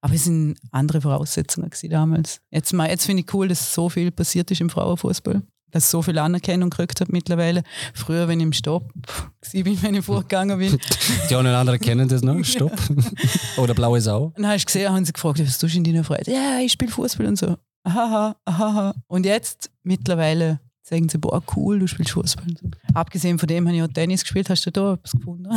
aber 0.00 0.14
es 0.14 0.24
sind 0.24 0.56
andere 0.72 1.00
Voraussetzungen 1.00 1.70
damals. 1.88 2.40
Jetzt, 2.50 2.72
mal- 2.72 2.90
jetzt 2.90 3.06
finde 3.06 3.22
ich 3.22 3.32
cool, 3.34 3.46
dass 3.48 3.72
so 3.72 3.88
viel 3.88 4.10
passiert 4.10 4.50
ist 4.50 4.60
im 4.60 4.68
Frauenfußball. 4.68 5.42
Dass 5.74 5.90
so 5.90 6.02
viel 6.02 6.18
Anerkennung 6.18 6.70
gekriegt 6.70 7.00
hat 7.00 7.10
mittlerweile. 7.10 7.64
Früher, 7.94 8.28
wenn 8.28 8.38
ich 8.38 8.44
im 8.46 8.52
Stopp 8.52 8.84
war, 9.06 9.82
wenn 9.82 9.94
ich 9.96 10.04
vorgegangen 10.04 10.56
bin, 10.56 10.78
Die 11.28 11.34
einen 11.34 11.48
oder 11.48 11.58
anderen 11.58 11.80
kennen 11.80 12.08
das 12.08 12.22
noch. 12.22 12.44
Stopp. 12.44 12.72
oder 13.56 13.74
blaue 13.74 14.00
Sau. 14.00 14.32
dann 14.36 14.46
hast 14.46 14.62
du 14.62 14.66
gesehen, 14.66 14.92
haben 14.92 15.04
sie 15.04 15.12
gefragt, 15.12 15.40
was 15.40 15.58
tust 15.58 15.74
du 15.74 15.78
in 15.78 15.84
deiner 15.84 16.04
Freizeit? 16.04 16.28
Ja, 16.32 16.60
ich 16.60 16.70
spiele 16.70 16.92
Fußball 16.92 17.26
und 17.26 17.36
so. 17.36 17.56
Ahaha, 17.82 18.36
ahaha. 18.44 18.94
Und 19.08 19.26
jetzt 19.26 19.70
mittlerweile 19.82 20.60
sagen 20.82 21.08
sie, 21.08 21.18
boah, 21.18 21.42
cool, 21.56 21.80
du 21.80 21.88
spielst 21.88 22.12
Fußball. 22.12 22.46
Und 22.46 22.58
so. 22.58 22.68
Abgesehen 22.94 23.40
von 23.40 23.48
dem 23.48 23.66
habe 23.66 23.76
ich 23.76 23.82
auch 23.82 23.88
Tennis 23.88 24.22
gespielt. 24.22 24.48
Hast 24.48 24.64
du 24.66 24.70
da 24.70 24.92
etwas 24.94 25.10
gefunden? 25.10 25.48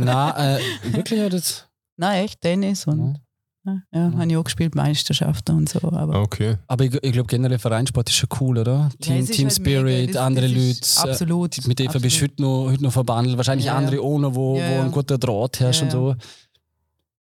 Na, 0.00 0.56
äh, 0.56 0.60
wirklich 0.84 1.20
hat 1.20 1.34
jetzt. 1.34 1.68
Nein, 1.98 2.24
echt 2.24 2.40
Tennis 2.40 2.86
und 2.86 3.20
ja, 3.64 3.80
ja, 3.92 4.12
habe 4.12 4.26
ich 4.28 4.36
auch 4.36 4.44
gespielt, 4.44 4.74
Meisterschaften 4.74 5.56
und 5.56 5.68
so. 5.68 5.78
Aber 5.82 6.20
Okay. 6.22 6.56
Aber 6.66 6.84
ich, 6.84 6.94
ich 6.94 7.12
glaube 7.12 7.28
generell 7.28 7.58
Vereinssport 7.58 8.08
ist 8.08 8.16
schon 8.16 8.28
cool, 8.40 8.58
oder? 8.58 8.90
Team, 9.00 9.18
ist 9.18 9.32
Team 9.32 9.46
halt 9.48 9.54
Spirit, 9.56 10.06
mega, 10.08 10.26
andere 10.26 10.46
Leute. 10.48 10.60
ist 10.80 10.98
Absolut. 10.98 11.58
äh, 11.58 11.68
Mit 11.68 11.80
Eva 11.80 11.98
bist 11.98 12.16
du 12.18 12.22
heute 12.24 12.42
noch, 12.42 12.70
heute 12.70 12.82
noch 12.82 12.92
verbandelt. 12.92 13.36
Wahrscheinlich 13.36 13.66
Ja, 13.66 13.72
ja. 13.74 13.78
andere 13.78 14.02
ohne, 14.04 14.34
wo, 14.34 14.56
Ja, 14.58 14.68
wo 14.68 14.74
ja. 14.74 14.82
ein 14.82 14.90
guter 14.90 15.18
Draht 15.18 15.60
herrscht 15.60 15.80
Ja, 15.82 15.84
und 15.86 15.90
so. 15.92 16.14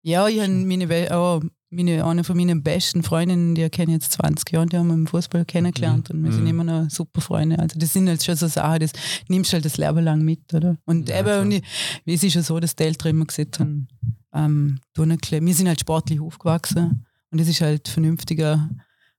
Ja, 0.01 0.27
ich 0.29 0.39
habe 0.39 0.49
meine, 0.49 0.87
Be- 0.87 1.09
oh, 1.11 1.41
meine, 1.71 2.03
eine 2.05 2.23
von 2.23 2.35
meinen 2.35 2.63
besten 2.63 3.03
Freundinnen, 3.03 3.53
die 3.55 3.69
kenne 3.69 3.91
ich 3.91 4.01
jetzt 4.01 4.13
20 4.13 4.51
Jahre, 4.51 4.65
die 4.65 4.77
haben 4.77 4.87
wir 4.87 4.93
im 4.95 5.07
Fußball 5.07 5.45
kennengelernt 5.45 6.09
und 6.09 6.23
wir 6.23 6.31
sind 6.31 6.41
Mhm. 6.43 6.47
immer 6.49 6.63
noch 6.63 6.89
super 6.89 7.21
Freunde. 7.21 7.59
Also 7.59 7.77
das 7.77 7.93
sind 7.93 8.07
halt 8.09 8.23
schon 8.23 8.35
so 8.35 8.47
Sachen, 8.47 8.79
das 8.79 8.91
nimmst 9.27 9.51
du 9.51 9.55
halt 9.55 9.65
das 9.65 9.77
Leben 9.77 9.99
lang 10.03 10.21
mit, 10.23 10.51
oder? 10.53 10.77
Und 10.85 11.09
Ja, 11.09 11.17
eben, 11.19 11.25
klar. 11.25 11.41
und 11.41 11.51
ich, 11.51 11.63
es 12.05 12.23
ist 12.23 12.33
ja 12.33 12.41
so, 12.41 12.59
dass 12.59 12.75
die 12.75 12.83
Eltern 12.83 13.09
immer 13.11 13.25
gesagt 13.25 13.59
haben, 13.59 13.87
ähm, 14.33 14.79
tu 14.93 15.05
nicht 15.05 15.31
wir 15.31 15.53
sind 15.53 15.67
halt 15.67 15.79
sportlich 15.79 16.19
aufgewachsen 16.19 17.05
und 17.31 17.39
es 17.39 17.47
ist 17.47 17.61
halt 17.61 17.87
vernünftiger 17.87 18.69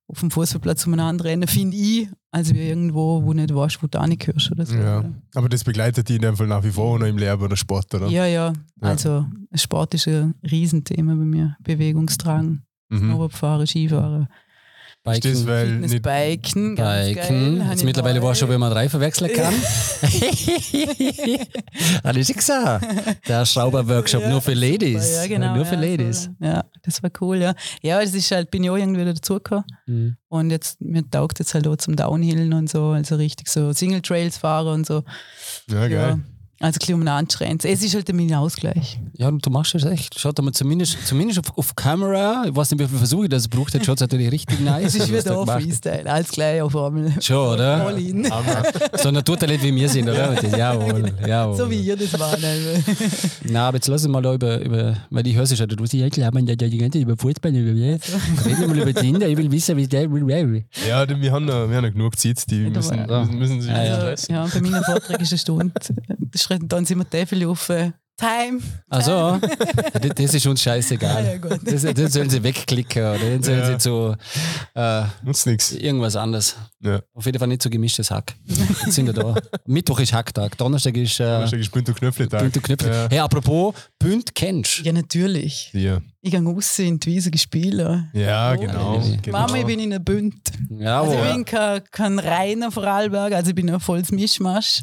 auf 0.09 0.19
dem 0.21 0.31
Fußballplatz 0.33 0.87
umeinander 0.87 1.25
rennen, 1.27 1.47
finde 1.47 1.77
ich, 1.77 2.09
als 2.33 2.55
wie 2.55 2.69
irgendwo, 2.69 3.23
wo 3.25 3.33
nicht 3.33 3.53
weißt, 3.55 3.83
wo 3.83 3.87
du 3.89 4.01
hingehörst 4.01 4.53
oder 4.53 4.65
so. 4.67 4.77
Ja. 4.77 5.05
Aber 5.35 5.49
das 5.49 5.65
begleitet 5.65 6.09
dich 6.09 6.17
in 6.17 6.23
dem 6.23 6.37
Fall 6.37 6.47
nach 6.47 6.63
wie 6.63 6.71
vor 6.71 6.99
noch 6.99 7.07
im 7.07 7.19
Leben 7.19 7.43
oder 7.43 7.57
Sport, 7.57 7.93
oder? 7.95 8.07
Ja, 8.09 8.25
ja. 8.27 8.53
Also 8.81 9.27
Sport 9.55 9.95
ist 9.95 10.07
ein 10.09 10.35
Riesenthema 10.49 11.15
bei 11.15 11.25
mir. 11.25 11.57
Bewegungstragen, 11.63 12.63
Mhm. 12.93 12.99
Snowboardfahren, 12.99 13.67
Skifahren, 13.67 14.29
Ist 15.03 15.25
das, 15.25 15.47
weil 15.47 15.67
Fitness, 15.67 15.93
nicht, 15.93 16.03
Biken, 16.03 16.77
ganz 16.77 17.07
Biken. 17.09 17.59
geil. 17.59 17.69
Jetzt 17.71 17.85
mittlerweile 17.85 18.23
war 18.23 18.35
schon, 18.35 18.51
wie 18.51 18.59
man 18.59 18.71
drei 18.71 18.87
verwechseln 18.89 19.33
kann. 19.33 19.55
Hat 22.05 22.17
ich 22.17 22.27
schon 22.27 22.37
gesagt. 22.37 22.87
Der 23.27 23.47
Schrauber-Workshop 23.47 24.27
nur 24.29 24.43
für 24.43 24.53
Ladies. 24.53 25.17
Ja, 25.17 25.27
genau. 25.27 25.55
Nur 25.57 25.65
für 25.65 25.77
ja, 25.77 25.81
Ladies. 25.81 26.25
So, 26.25 26.31
ja, 26.45 26.65
das 26.83 27.03
war 27.03 27.11
cool, 27.23 27.39
ja. 27.39 27.55
Ja, 27.81 28.01
das 28.01 28.13
ist 28.13 28.31
halt, 28.31 28.51
bin 28.51 28.63
ich 28.63 28.69
auch 28.71 28.77
irgendwie 28.77 29.01
wieder 29.01 29.15
dazugekommen. 29.15 29.65
Mhm. 29.87 30.17
Und 30.29 30.51
jetzt, 30.51 30.83
mir 30.83 31.09
taugt 31.09 31.39
jetzt 31.39 31.55
halt 31.55 31.67
auch 31.67 31.77
zum 31.77 31.97
Downhillen 31.97 32.53
und 32.53 32.69
so, 32.69 32.89
also 32.89 33.17
richtig 33.17 33.49
so 33.49 33.73
Single-Trails 33.73 34.37
fahren 34.37 34.69
und 34.69 34.87
so. 34.87 35.03
ja, 35.71 35.89
geil. 35.89 36.21
Ja. 36.61 36.67
Also 36.67 36.77
ein 36.77 36.79
bisschen 36.81 37.03
um. 37.03 37.65
Es 37.65 37.83
ist 37.83 37.95
halt 37.95 38.13
mein 38.15 38.33
Ausgleich. 38.35 39.01
Ja, 39.17 39.31
du 39.31 39.51
machst 39.51 39.75
das 39.75 39.85
echt. 39.85 40.19
Schaut 40.19 40.39
aber 40.39 40.53
zumindest, 40.53 40.99
zumindest 41.07 41.39
auf, 41.41 41.57
auf 41.57 41.75
Kamera, 41.75 42.45
ich 42.47 42.55
weiß 42.55 42.71
nicht, 42.73 42.81
wie 42.81 42.87
viele 42.87 42.99
Versuche 42.99 43.29
das 43.29 43.49
braucht, 43.49 43.73
jetzt 43.75 43.87
schaut 43.87 43.97
es 43.97 44.01
natürlich 44.03 44.31
richtig 44.31 44.61
nice. 44.65 44.95
Es 44.95 44.95
ist 44.97 45.13
wieder 45.13 45.39
auch 45.39 45.47
Freestyle, 45.47 46.05
alles 46.11 46.29
gleich 46.31 46.61
auf 46.61 46.77
einmal. 46.77 47.13
Schon, 47.21 47.55
oder? 47.55 47.87
All 47.87 47.99
in. 47.99 48.25
So 49.01 49.09
ein 49.09 49.15
Naturtalent 49.15 49.63
wie 49.63 49.75
wir 49.75 49.89
sind, 49.89 50.09
oder? 50.09 50.35
Jawohl, 50.57 51.13
jawohl. 51.27 51.57
So 51.57 51.71
wie 51.71 51.81
ihr 51.81 51.97
das 51.97 52.19
war. 52.19 52.37
Ne? 52.37 52.85
Na, 53.45 53.69
aber 53.69 53.79
jetzt 53.79 53.89
lass 53.89 54.05
uns 54.05 54.13
mal 54.13 54.21
da 54.23 54.35
über, 54.35 54.61
über 54.61 54.97
weil 55.09 55.27
ich 55.27 55.35
höre 55.37 55.45
es 55.45 55.57
schon, 55.57 55.69
du 55.69 55.77
musst 55.77 55.93
ja 55.95 56.01
ja 56.63 56.69
die 56.69 56.79
ganze 56.79 56.99
Zeit 56.99 57.03
über 57.03 57.17
Fußball, 57.17 57.55
über 57.55 57.75
Reden 58.45 58.61
wir 58.61 58.69
mal 58.69 58.79
über 58.79 58.95
Tinder, 59.01 59.27
ich 59.29 59.37
will 59.37 59.51
wissen, 59.51 59.77
wie 59.79 59.87
der 59.87 60.03
Ja, 60.89 61.07
denn 61.07 61.21
wir 61.23 61.33
haben 61.33 61.49
ja, 61.49 61.69
wir 61.69 61.77
haben 61.77 61.85
ja 61.85 61.91
genug 61.91 62.19
Zeit, 62.19 62.51
die 62.51 62.65
Ja, 62.65 62.71
müssen, 62.71 62.99
ja. 62.99 63.21
müssen, 63.25 63.39
müssen 63.39 63.61
sich 63.63 63.71
Ja, 63.71 63.85
ja. 63.85 63.97
stressen. 63.97 64.35
Ja, 64.35 64.47
bei 64.47 64.61
meinen 64.61 64.85
Vorträgen 64.85 65.23
ist 65.23 65.33
eine 65.33 65.39
Stunde. 65.39 65.73
Das 66.51 66.59
schreiben 66.59 66.73
dann 66.73 66.85
sind 66.85 66.99
wir 66.99 67.09
Teufel 67.09 67.47
auf 67.47 67.69
äh, 67.69 67.93
Time. 68.17 68.61
Also, 68.89 69.39
das, 69.95 70.11
das 70.15 70.35
ist 70.35 70.47
uns 70.47 70.63
scheißegal. 70.63 71.41
Ja. 71.43 71.57
Das, 71.65 71.83
das 71.95 72.13
sollen 72.13 72.29
sie 72.29 72.43
wegklicken 72.43 73.03
oder 73.03 73.19
dann 73.31 73.43
sollen 73.43 73.59
Ja. 73.61 73.67
sie 73.67 73.79
zu 73.79 74.15
äh, 74.75 75.05
irgendwas 75.73 76.17
anderes. 76.17 76.57
Ja. 76.83 77.01
Auf 77.13 77.27
jeden 77.27 77.39
Fall 77.39 77.49
nicht 77.49 77.63
so 77.63 77.69
gemischtes 77.69 78.11
Hack. 78.11 78.35
Jetzt 78.47 78.93
sind 78.93 79.05
wir 79.07 79.13
da. 79.13 79.35
Mittwoch 79.67 80.01
ist 80.01 80.13
Hacktag, 80.15 80.57
Donnerstag 80.57 80.97
ist 80.97 81.21
äh, 81.21 81.25
Hast 81.43 81.53
du 81.53 81.59
gespielt 81.59 81.87
und 81.89 81.95
Knöpfle-Tag? 81.95 82.41
Bünd 82.41 82.57
und 82.57 82.63
Knöpfe. 82.63 82.89
Ja. 82.89 83.07
Hey, 83.11 83.19
apropos, 83.19 83.75
Bünd 83.99 84.35
kennst 84.35 84.79
Ja, 84.79 84.93
natürlich. 84.93 85.71
Ja, 85.75 86.01
Ich 86.23 86.31
gehe 86.31 86.43
raus 86.43 86.79
in 86.79 86.99
die 86.99 87.07
Wiese 87.11 87.31
spielen. 87.37 88.09
ja 88.15 88.55
Oh. 88.55 88.61
genau. 88.61 88.95
Ja, 89.03 89.17
genau. 89.21 89.39
Mama, 89.41 89.57
ich 89.59 89.67
bin 89.67 89.79
in 89.81 89.91
der 89.91 89.99
Bünd. 89.99 90.35
Ja, 90.71 91.03
Also 91.03 91.13
ich 91.23 91.33
bin 91.35 91.45
kein, 91.45 91.83
kein 91.91 92.19
reiner 92.19 92.71
Vorarlberg, 92.73 93.35
also 93.35 93.51
ich 93.51 93.55
bin 93.55 93.69
ein 93.69 93.79
volles 93.81 94.11
Mischmasch. 94.11 94.83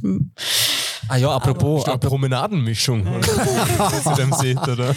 ah 1.09 1.15
ja, 1.17 1.29
apropos, 1.31 1.79
Ist 1.79 1.85
eine 1.87 1.95
apropos 1.95 2.09
Promenadenmischung, 2.11 3.05
zu 4.03 4.13
dem 4.17 4.31
seht, 4.33 4.59
oder? 4.67 4.95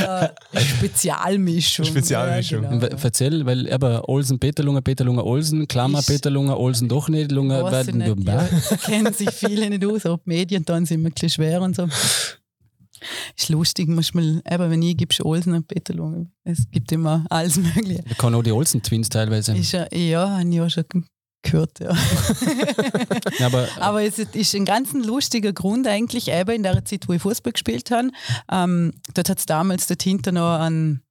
Ja, 0.00 0.30
eine 0.52 0.64
Spezialmischung. 0.64 1.84
Spezialmischung. 1.84 2.62
Ja, 2.64 2.70
genau. 2.70 2.86
Erzähl, 3.02 3.44
weil 3.46 3.70
aber 3.72 4.08
Olsen, 4.08 4.38
Peterlunger, 4.38 4.80
Peterlunger, 4.82 5.24
Olsen, 5.24 5.66
Klammer, 5.68 5.98
Ich- 6.00 6.06
Peterlunger, 6.40 6.58
Olsen, 6.58 6.88
doch 6.88 7.08
nicht, 7.08 7.32
ich 7.32 7.36
werden 7.38 7.98
nicht, 7.98 8.26
ja. 8.26 8.48
Da 8.70 8.76
kennen 8.76 9.12
sich 9.12 9.30
viele 9.30 9.68
nicht 9.68 9.84
aus, 9.84 10.06
aber 10.06 10.18
die 10.18 10.28
Medien 10.30 10.64
dann 10.64 10.86
sind 10.86 11.00
immer 11.00 11.08
ein 11.08 11.12
bisschen 11.12 11.30
schwer 11.30 11.62
und 11.62 11.76
so. 11.76 11.86
Ist 13.36 13.48
lustig, 13.48 13.88
musst 13.88 14.14
mal, 14.14 14.42
eben, 14.48 14.70
wenn 14.70 14.82
ich 14.82 14.96
gibst 14.96 15.24
Olsen 15.24 15.54
und 15.54 15.66
Peterlunge. 15.66 16.30
Es 16.44 16.70
gibt 16.70 16.92
immer 16.92 17.24
alles 17.30 17.56
Mögliche. 17.56 18.02
Da 18.06 18.14
kann 18.14 18.34
auch 18.34 18.42
die 18.42 18.52
Olsen-Twins 18.52 19.08
teilweise. 19.08 19.56
Ist 19.56 19.72
ja, 19.72 19.86
ja, 19.94 20.38
habe 20.38 20.48
ich 20.48 20.60
auch 20.60 20.68
schon 20.68 20.84
gehört, 21.42 21.80
ja. 21.80 21.96
Ja, 23.38 23.46
aber, 23.46 23.68
Aber 23.80 24.02
es 24.02 24.18
ist 24.18 24.54
ein 24.54 24.66
ganz 24.66 24.92
lustiger 24.92 25.54
Grund 25.54 25.86
eigentlich, 25.86 26.28
eben 26.30 26.50
in 26.50 26.62
der 26.62 26.84
Zeit, 26.84 27.08
wo 27.08 27.14
ich 27.14 27.22
Fußball 27.22 27.52
gespielt 27.52 27.90
habe. 27.90 28.10
Ähm, 28.52 28.92
dort 29.14 29.30
hat 29.30 29.38
es 29.38 29.46
damals 29.46 29.86
dort 29.86 30.02
hinter 30.02 30.32
noch 30.32 30.58
einen, 30.58 31.02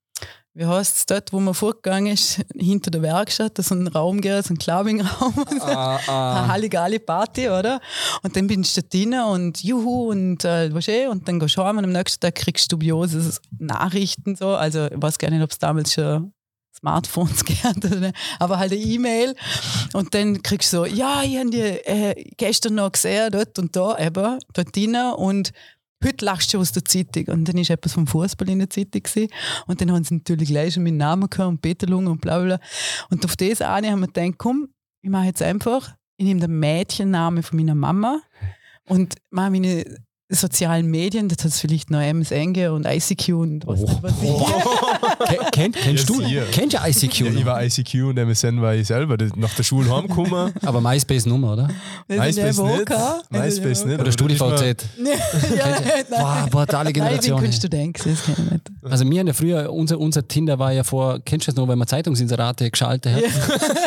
wie 0.60 0.66
heißt 0.66 0.98
es 0.98 1.06
dort, 1.06 1.32
wo 1.32 1.39
man 1.39 1.54
vorgegangen 1.54 2.13
ist, 2.13 2.42
hinter 2.56 2.92
der 2.92 3.01
Werkstatt, 3.01 3.58
da 3.58 3.63
so 3.63 3.75
ein 3.75 3.88
Raum 3.88 4.20
geht, 4.20 4.46
so 4.46 4.54
ein 4.54 4.58
Clubbing-Raum. 4.58 5.34
ah, 5.62 5.96
Eine 5.96 6.08
ah, 6.08 6.48
Halligalli 6.50 7.00
Party, 7.00 7.48
oder? 7.48 7.80
Und 8.24 8.36
dann 8.36 8.48
bin 8.48 8.62
ich 8.62 8.74
da 8.74 8.82
drin 8.82 9.13
und 9.13 9.63
juhu 9.63 10.12
und 10.12 10.44
äh, 10.44 10.74
was 10.74 10.89
eh, 10.89 11.08
und 11.08 11.28
dann 11.28 11.39
gehst 11.39 11.56
du 11.56 11.63
heim 11.63 11.78
und 11.78 11.86
am 11.86 11.94
nächsten 11.94 12.20
Tag 12.20 12.36
kriegst 12.36 12.70
du 12.72 12.75
dubiose 12.75 13.39
Nachrichten 13.58 14.36
so. 14.36 14.50
Also 14.50 14.88
ich 14.88 15.01
weiß 15.01 15.18
gar 15.18 15.30
nicht, 15.30 15.42
ob 15.42 15.51
es 15.51 15.60
damals 15.60 15.94
schon 15.94 16.34
Smartphones 16.78 17.46
gehabt 17.46 17.86
oder 17.86 17.96
nicht, 17.96 18.16
aber 18.39 18.60
halt 18.60 18.74
eine 18.74 18.82
E-Mail 18.82 19.36
und 19.94 20.13
dann 20.13 20.44
kriegst 20.44 20.74
du 20.74 20.78
so, 20.78 20.86
ja, 20.86 21.24
ich 21.24 21.38
habe 21.38 21.50
die 21.50 21.62
äh, 21.62 22.32
gestern 22.36 22.75
noch 22.75 22.92
gesehen, 22.92 23.32
dort 23.32 23.58
und 23.60 23.75
da 23.75 23.98
eben, 23.98 24.39
dort 24.54 24.75
drin 24.75 24.96
und 25.16 25.54
heute 26.03 26.25
lachst 26.25 26.53
du 26.53 26.60
aus 26.60 26.72
der 26.72 26.86
Zeitung 26.86 27.25
und 27.27 27.46
dann 27.48 27.58
ist 27.58 27.70
etwas 27.70 27.94
vom 27.94 28.08
Fußball 28.08 28.50
in 28.50 28.60
der 28.60 28.70
Zeitung 28.70 29.03
gewesen. 29.03 29.32
und 29.68 29.82
dann 29.82 29.91
haben 29.91 30.03
sie 30.03 30.15
natürlich 30.15 30.50
gleich 30.50 30.74
schon 30.74 30.84
meinen 30.84 30.98
Namen 30.98 31.29
gehört 31.29 31.50
und 31.50 31.62
Peter 31.62 31.88
Lung 31.88 32.08
und 32.08 32.22
bla 32.22 32.39
bla 32.39 32.58
bla. 32.58 32.68
und 33.10 33.25
auf 33.25 33.36
das 33.36 33.62
eine 33.62 33.91
haben 33.91 34.01
wir 34.01 34.08
gedacht, 34.08 34.38
komm, 34.38 34.70
ich 35.01 35.10
mache 35.10 35.25
jetzt 35.25 35.41
einfach, 35.41 35.96
ich 36.18 36.25
nehme 36.25 36.39
den 36.41 36.60
Mädchennamen 36.60 37.44
von 37.44 37.58
meiner 37.58 37.75
Mama 37.75 38.22
und 38.86 39.15
mache 39.29 39.51
meine 39.51 39.86
sozialen 40.32 40.86
Medien, 40.88 41.28
das 41.28 41.44
hat 41.44 41.52
vielleicht 41.54 41.90
noch 41.90 42.02
MSN 42.02 42.56
und 42.70 42.86
ICQ 42.86 43.30
und 43.34 43.66
was 43.68 43.82
Oh. 43.82 44.00
was 44.02 44.14
ich. 44.22 44.30
Ken, 45.52 45.52
kenn, 45.52 45.72
kennst 45.72 46.10
Ja, 46.10 46.16
du? 46.16 46.22
sicher. 46.24 46.44
Kennst 46.52 46.78
du 46.78 47.06
ICQ? 47.08 47.20
Ja, 47.22 47.32
ich 47.40 47.46
war 47.46 47.64
ICQ 47.64 47.94
und 48.10 48.18
MSN 48.18 48.62
war 48.62 48.76
ich 48.76 48.88
selber. 48.88 49.18
Das- 49.18 49.36
Nach 49.36 49.54
der 49.56 49.64
Schule 49.64 49.92
heimgekommen. 49.96 50.54
aber 50.62 50.82
MySpace-Nummer, 50.82 51.54
oder? 51.54 51.70
Das 52.08 52.18
MySpace 52.18 52.58
ja 52.58 52.64
nicht. 52.78 52.90
MySpace 53.32 53.86
nicht. 53.86 54.00
Oder 54.00 54.12
StudiVZ? 54.12 54.86
ja, 55.58 55.78
Boah, 56.10 56.48
brutale 56.50 56.84
Nein, 56.84 56.88
ich 56.88 56.94
bin 56.94 56.94
Generation. 56.94 57.40
Kunststudent, 57.40 57.94
gewesen, 57.98 58.18
das 58.28 58.36
kenn 58.36 58.46
ich 58.46 58.52
nicht. 58.52 58.72
Also 58.92 59.10
wir 59.10 59.20
haben 59.20 59.28
ja 59.28 59.34
früher, 59.34 59.74
unser, 59.74 60.00
unser 60.00 60.28
Tinder 60.28 60.60
war 60.60 60.72
ja 60.72 60.84
vor, 60.84 61.20
kennst 61.26 61.48
du 61.48 61.52
das 61.52 61.58
noch, 61.58 61.68
weil 61.68 61.76
man 61.76 61.88
Zeitungsinserate 61.88 62.70
geschaltet 62.70 63.16
hat? 63.16 63.24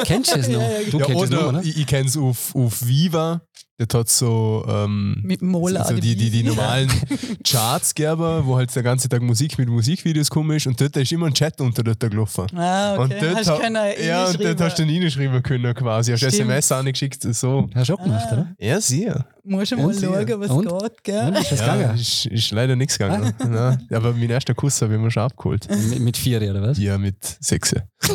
Kennst 0.04 0.32
du 0.32 0.38
das 0.38 0.48
noch? 0.48 0.60
Ja, 0.60 0.68
ja, 0.70 0.90
Du 0.90 0.98
ja, 0.98 1.06
kennst 1.06 1.22
das 1.22 1.30
noch, 1.30 1.38
oder 1.38 1.48
oder? 1.50 1.62
ich, 1.62 1.76
ich 1.78 1.86
kenne 1.86 2.08
es 2.08 2.16
auf, 2.16 2.54
auf 2.54 2.84
Viva. 2.86 3.42
Das 3.86 3.98
hat 4.00 4.08
so, 4.08 4.64
ähm, 4.68 5.18
Mit 5.22 5.42
Mola. 5.42 5.84
so 5.84 5.94
die, 5.94 6.14
die, 6.16 6.30
die 6.30 6.42
normalen 6.42 6.88
Charts 7.44 7.94
gegeben, 7.94 8.42
wo 8.44 8.56
halt 8.56 8.74
der 8.74 8.82
ganze 8.82 9.08
Tag 9.08 9.22
Musik 9.22 9.58
mit 9.58 9.68
Musikvideos 9.68 10.30
komisch 10.30 10.66
und 10.66 10.80
dort 10.80 10.96
ist 10.96 11.12
immer 11.12 11.26
ein 11.26 11.34
Chat 11.34 11.60
unter 11.60 11.82
dort 11.82 12.00
gelaufen. 12.00 12.46
Ah, 12.56 12.94
okay. 12.94 13.02
Und 13.02 13.12
dort, 13.22 13.36
hast 13.36 13.48
du 13.48 13.52
ha- 13.52 13.58
können 13.58 13.76
ja, 14.06 14.26
und 14.26 14.42
dort 14.42 14.60
hast 14.60 14.78
du 14.78 14.86
dann 14.86 14.94
reinschreiben 14.94 15.42
können 15.42 15.74
quasi. 15.74 16.12
Hast 16.12 16.18
Stimmt. 16.20 16.34
SMS 16.34 16.72
angeschickt, 16.72 17.22
so. 17.34 17.68
Hast 17.74 17.88
du 17.90 17.94
auch 17.94 18.02
gemacht, 18.02 18.26
Ah. 18.30 18.32
oder? 18.32 18.46
Ja, 18.58 18.80
sehr. 18.80 19.24
Musst 19.44 19.72
du 19.72 19.76
mal 19.76 19.86
Und 19.86 19.94
sie- 19.94 20.06
schauen, 20.06 20.40
was 20.40 20.50
und? 20.50 20.68
geht, 20.68 21.02
gell? 21.04 21.26
Und 21.28 21.36
ist 21.36 21.50
das 21.50 21.60
Ja, 21.60 21.74
gegangen? 21.76 21.98
ist, 21.98 22.26
ist 22.26 22.50
leider 22.52 22.76
nichts 22.76 22.96
gegangen. 22.96 23.34
Ah. 23.40 23.44
Nein, 23.46 23.88
aber 23.92 24.12
mein 24.12 24.30
erster 24.30 24.54
Kuss 24.54 24.80
habe 24.82 24.94
ich 24.94 25.00
mir 25.00 25.10
schon 25.10 25.24
abgeholt. 25.24 25.68
Mit, 25.68 25.98
mit 25.98 26.16
vier, 26.16 26.40
oder 26.48 26.62
was? 26.62 26.78
Ja, 26.78 26.96
mit 26.96 27.16
sechs. 27.40 27.74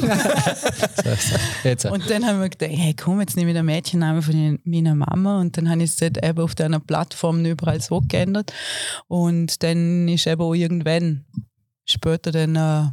Und 1.92 2.10
dann 2.10 2.26
haben 2.26 2.40
wir 2.40 2.50
gedacht, 2.50 2.72
hey 2.72 2.94
komm, 2.94 3.20
jetzt 3.22 3.36
nehme 3.36 3.52
ich 3.52 3.56
den 3.58 3.66
Mädchennamen 3.66 4.22
von 4.22 4.60
meiner 4.64 4.96
Mama 4.96 5.40
und 5.42 5.58
dann 5.58 5.70
habe 5.70 5.84
ich 5.84 5.92
es 5.92 5.98
dort 5.98 6.24
eben 6.24 6.40
auf 6.40 6.56
deiner 6.56 6.80
Plattform 6.80 7.44
überall 7.46 7.82
so 7.82 8.02
geändert. 8.02 8.54
Und 9.08 9.64
dann 9.64 10.08
ist 10.08 10.28
eben 10.28 10.42
auch 10.42 10.54
irgendwann 10.54 11.26
später 11.86 12.32
dann 12.32 12.56
äh, 12.56 12.86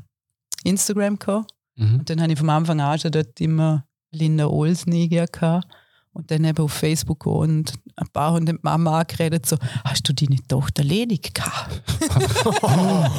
Instagram 0.68 1.18
gekommen. 1.18 1.46
Mhm. 1.76 1.94
Und 2.00 2.10
dann 2.10 2.20
habe 2.20 2.32
ich 2.32 2.38
vom 2.38 2.50
Anfang 2.50 2.80
an 2.80 2.98
schon 2.98 3.12
dort 3.12 3.40
immer 3.40 3.84
Linda 4.12 4.46
Olsen 4.46 5.08
gehabt. 5.08 5.66
Und 6.14 6.30
dann 6.30 6.44
eben 6.44 6.62
auf 6.64 6.72
Facebook 6.72 7.26
und 7.26 7.74
ein 7.96 8.06
paar 8.12 8.32
haben 8.34 8.46
die 8.46 8.54
Mama 8.62 9.00
angeredet, 9.00 9.46
so, 9.46 9.56
hast 9.84 10.08
du 10.08 10.12
deine 10.14 10.36
Tochter 10.48 10.82
ledig 10.84 11.34
gehabt? 11.34 11.82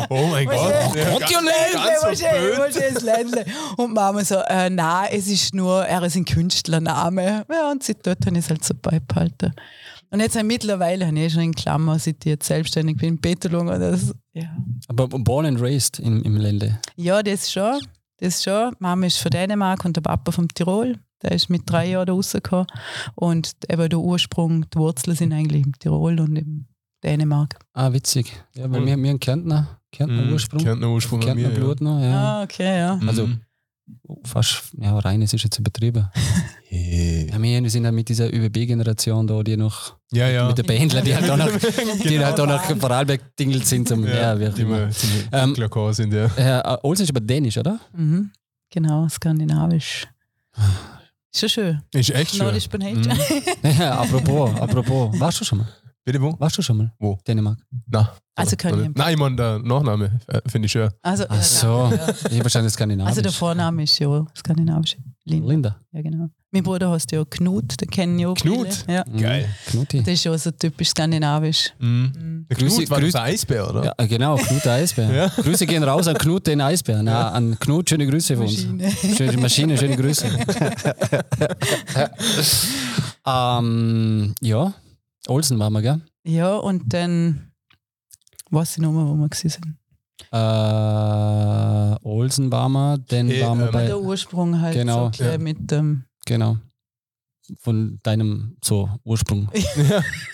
Oh 0.10 0.28
mein 0.32 0.46
Gott. 0.48 0.74
Gott, 0.94 1.20
ganz- 1.22 2.22
ja 2.22 2.58
ganz 2.58 2.80
Ländle, 2.80 3.02
Ländle. 3.04 3.46
Und 3.78 3.94
Mama 3.94 4.24
so, 4.24 4.36
äh, 4.48 4.70
nein, 4.70 5.10
es 5.12 5.28
ist 5.28 5.54
nur, 5.54 5.86
er 5.86 6.04
ist 6.04 6.16
ein 6.16 6.26
Künstlername. 6.26 7.46
Ja, 7.52 7.72
und 7.72 7.84
seit 7.84 8.06
dort 8.06 8.26
habe 8.26 8.38
ich 8.38 8.46
es 8.46 8.50
halt 8.50 8.64
so 8.64 8.74
beibehalten. 8.82 9.54
Und 10.12 10.20
jetzt 10.20 10.36
äh, 10.36 10.44
mittlerweile 10.44 11.08
habe 11.08 11.18
ich 11.18 11.24
eh 11.26 11.30
schon 11.30 11.42
in 11.44 11.54
Klammer, 11.54 12.00
seit 12.00 12.18
ich 12.20 12.26
jetzt 12.30 12.48
selbstständig 12.48 12.98
bin, 12.98 13.20
Peterlung. 13.20 13.68
Das, 13.68 14.14
ja. 14.34 14.56
Aber 14.88 15.08
born 15.08 15.46
and 15.46 15.60
raised 15.62 16.00
im, 16.00 16.22
im 16.24 16.38
Lande. 16.38 16.80
ja, 16.96 17.22
das 17.24 17.52
schon. 17.52 17.80
Das 18.20 18.42
schon. 18.44 18.74
Mama 18.80 19.08
ist 19.08 19.18
von 19.18 19.32
Dänemark 19.32 19.84
und 19.84 19.96
der 19.98 20.02
Papa 20.02 20.32
vom 20.32 20.48
Tirol. 20.48 20.98
Der 21.22 21.32
ist 21.32 21.50
mit 21.50 21.62
drei 21.66 21.90
Jahren 21.90 22.06
da 22.08 22.14
rausgekommen. 22.14 22.68
Und 23.16 23.54
eben 23.70 23.90
der 23.90 24.00
Ursprung, 24.00 24.66
die 24.70 24.78
Wurzeln 24.78 25.16
sind 25.16 25.34
eigentlich 25.34 25.66
im 25.66 25.74
Tirol 25.80 26.20
und 26.20 26.36
im 26.36 26.66
Dänemark. 27.04 27.58
Ah, 27.74 27.94
witzig. 27.94 28.34
Ja, 28.56 28.70
weil 28.72 28.82
Cool. 28.82 28.88
wir, 28.88 28.98
wir 28.98 29.10
haben 29.12 29.20
Kärntner, 29.20 29.80
Kärntner 29.92 30.24
Mhm, 30.24 30.34
Ursprung. 30.34 30.64
Kärntner 30.64 30.90
Ursprung 30.90 31.20
Kärntner 31.20 31.48
mir, 31.50 31.54
ja. 31.54 31.60
Blut 31.60 31.82
noch, 31.82 32.02
ja. 32.02 32.40
Ah, 32.40 32.44
okay, 32.44 32.80
ja. 32.80 33.00
Also- 33.08 33.28
Mhm. 33.28 33.42
Fast, 34.24 34.64
ja, 34.80 34.98
reines 34.98 35.32
ist 35.34 35.44
jetzt 35.44 35.60
übertrieben. 35.60 36.10
Hey. 36.68 37.30
Ja, 37.32 37.40
wir 37.40 37.70
sind 37.70 37.84
ja 37.86 37.92
mit 37.92 38.10
dieser 38.10 38.34
ÖWB-Generation 38.34 39.28
da, 39.28 39.44
die 39.44 39.56
noch, 39.58 39.96
Ja, 40.12 40.28
ja. 40.28 40.48
mit 40.48 40.58
den 40.58 40.66
Bändler, 40.66 41.02
die 41.02 41.16
halt 41.16 41.30
da 41.30 41.38
noch, 41.38 41.48
die 42.04 42.10
Genau. 42.10 42.26
halt 42.26 42.40
da 42.40 42.46
noch 42.48 42.64
Vorarlberg 42.80 43.36
dingelt 43.38 43.68
sind 43.68 43.88
zum, 43.88 44.04
ja, 44.08 44.40
wie 44.40 44.48
auch 44.48 44.54
die 44.56 44.64
immer. 44.64 44.90
zum 44.90 45.10
Ähm, 45.32 45.56
sind, 45.94 46.14
ja. 46.14 46.26
Äh, 46.36 46.78
Olsen 46.82 47.04
ist 47.04 47.12
aber 47.12 47.20
dänisch, 47.20 47.60
oder? 47.60 47.80
Mhm. 47.96 48.32
Genau, 48.72 49.08
skandinavisch. 49.08 50.08
Schön. 51.36 51.82
Ist 51.94 52.10
echt 52.12 52.36
schön. 52.36 52.56
Ich. 52.56 52.72
Mhm. 52.72 53.04
Ja, 53.80 54.00
apropos, 54.00 54.50
apropos. 54.60 55.20
Warst 55.20 55.42
du 55.42 55.46
schon 55.46 55.60
mal? 55.60 55.68
Bitte 56.06 56.22
wo? 56.22 56.36
Warst 56.40 56.58
du 56.58 56.62
schon 56.62 56.78
mal? 56.78 56.94
Wo? 57.00 57.18
Dänemark. 57.28 57.58
Nein. 57.88 58.08
Also 58.36 58.56
kann 58.56 58.84
ich. 58.84 58.90
Nein, 58.96 59.14
ich 59.14 59.20
meine, 59.20 59.36
der 59.38 59.60
Nachname 59.60 60.20
äh, 60.28 60.42
finde 60.48 60.68
ich 60.68 60.72
schön. 60.72 60.90
Also, 61.02 61.24
Ach 61.30 61.42
so, 61.42 61.90
ja. 61.92 62.08
ich 62.30 62.44
wahrscheinlich 62.44 62.74
skandinavisch. 62.74 63.10
also 63.10 63.22
der 63.22 63.32
Vorname 63.32 63.84
ist 63.84 63.98
ja 63.98 64.26
skandinavisch. 64.38 64.98
Linda. 65.24 65.48
Linda. 65.50 65.76
Ja, 65.94 66.02
genau. 66.04 66.28
Mein 66.52 66.62
Bruder 66.62 66.92
heißt 66.92 67.12
ja 67.12 67.26
Knut, 67.26 67.82
den 67.82 67.90
kennen 67.90 68.20
ja 68.20 68.28
auch 68.28 68.36
Knut? 68.36 68.72
viele. 68.72 68.94
Ja. 68.98 69.04
Geil. 69.20 69.50
Knuti. 69.66 70.04
Das 70.04 70.14
ist 70.14 70.24
ja 70.26 70.38
so 70.38 70.52
typisch 70.52 70.90
skandinavisch. 70.90 71.72
Mhm. 71.80 72.12
Mhm. 72.16 72.46
Der 72.50 72.58
Grüße- 72.58 72.76
Knut 72.78 72.90
war 72.92 73.00
Grüße- 73.00 73.12
das 73.14 73.22
Eisbär, 73.22 73.70
oder? 73.70 73.84
Ja, 73.98 74.06
genau, 74.06 74.36
Knut 74.36 74.64
der 74.64 74.74
Eisbär. 74.74 75.10
Ja. 75.12 75.28
Grüße 75.30 75.66
gehen 75.66 75.82
raus 75.84 76.08
an 76.08 76.16
Knut 76.18 76.46
den 76.46 76.62
Eisbär. 76.62 77.02
Na, 77.02 77.30
an 77.32 77.58
Knut, 77.60 77.90
schöne 77.90 78.06
Grüße 78.06 78.36
von 78.36 78.46
uns. 78.46 78.68
Maschine. 78.68 78.92
Schöne 79.16 79.38
Maschine, 79.38 79.78
schöne 79.78 79.96
Grüße. 79.98 80.28
ähm, 83.26 84.36
ja, 84.42 84.74
Olsen 85.28 85.60
waren 85.60 85.74
wir, 85.74 85.82
gell? 85.82 86.02
Ja, 86.26 86.56
und 86.56 86.94
dann 86.94 87.52
weiß 88.52 88.78
ich 88.78 88.84
noch 88.84 88.92
mal, 88.92 89.08
wo 89.08 89.16
wir 89.16 89.30
gewesen 89.30 89.50
sind. 89.50 89.78
Äh, 90.32 92.08
Olsen 92.08 92.52
waren 92.52 92.72
wir, 92.74 92.98
dann 92.98 93.28
Hey, 93.28 93.42
waren 93.42 93.60
wir 93.60 93.66
ähm, 93.68 93.72
bei, 93.72 93.86
der 93.86 94.00
Ursprung 94.00 94.60
halt 94.62 94.74
genau. 94.76 95.12
so 95.14 95.24
Ja. 95.24 95.38
mit 95.38 95.70
dem. 95.72 96.06
genau, 96.26 96.58
von 97.60 98.00
deinem 98.04 98.58
so 98.64 98.90
Ursprung. 99.04 99.50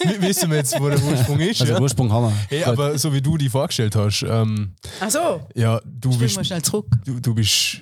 Ja, 0.03 0.21
wissen 0.21 0.49
wir 0.49 0.57
jetzt, 0.57 0.79
wo 0.79 0.89
der 0.89 1.01
Ursprung 1.03 1.39
ist. 1.39 1.61
Also 1.61 1.73
ja? 1.73 1.79
Ursprung 1.81 2.11
haben 2.11 2.25
wir. 2.27 2.35
Hey, 2.49 2.59
Gut. 2.59 2.67
aber 2.69 2.97
so 2.97 3.13
wie 3.13 3.21
du 3.21 3.37
die 3.37 3.49
vorgestellt 3.49 3.95
hast, 3.95 4.23
ähm, 4.27 4.75
Ach 4.99 5.09
so, 5.11 5.47
ja, 5.55 5.79
du 5.85 6.09
spielen 6.11 6.19
bist, 6.19 6.37
wir 6.37 6.43
schnell 6.43 6.61
zurück. 6.61 6.87
du, 7.05 7.19
du 7.19 7.35
bist 7.35 7.81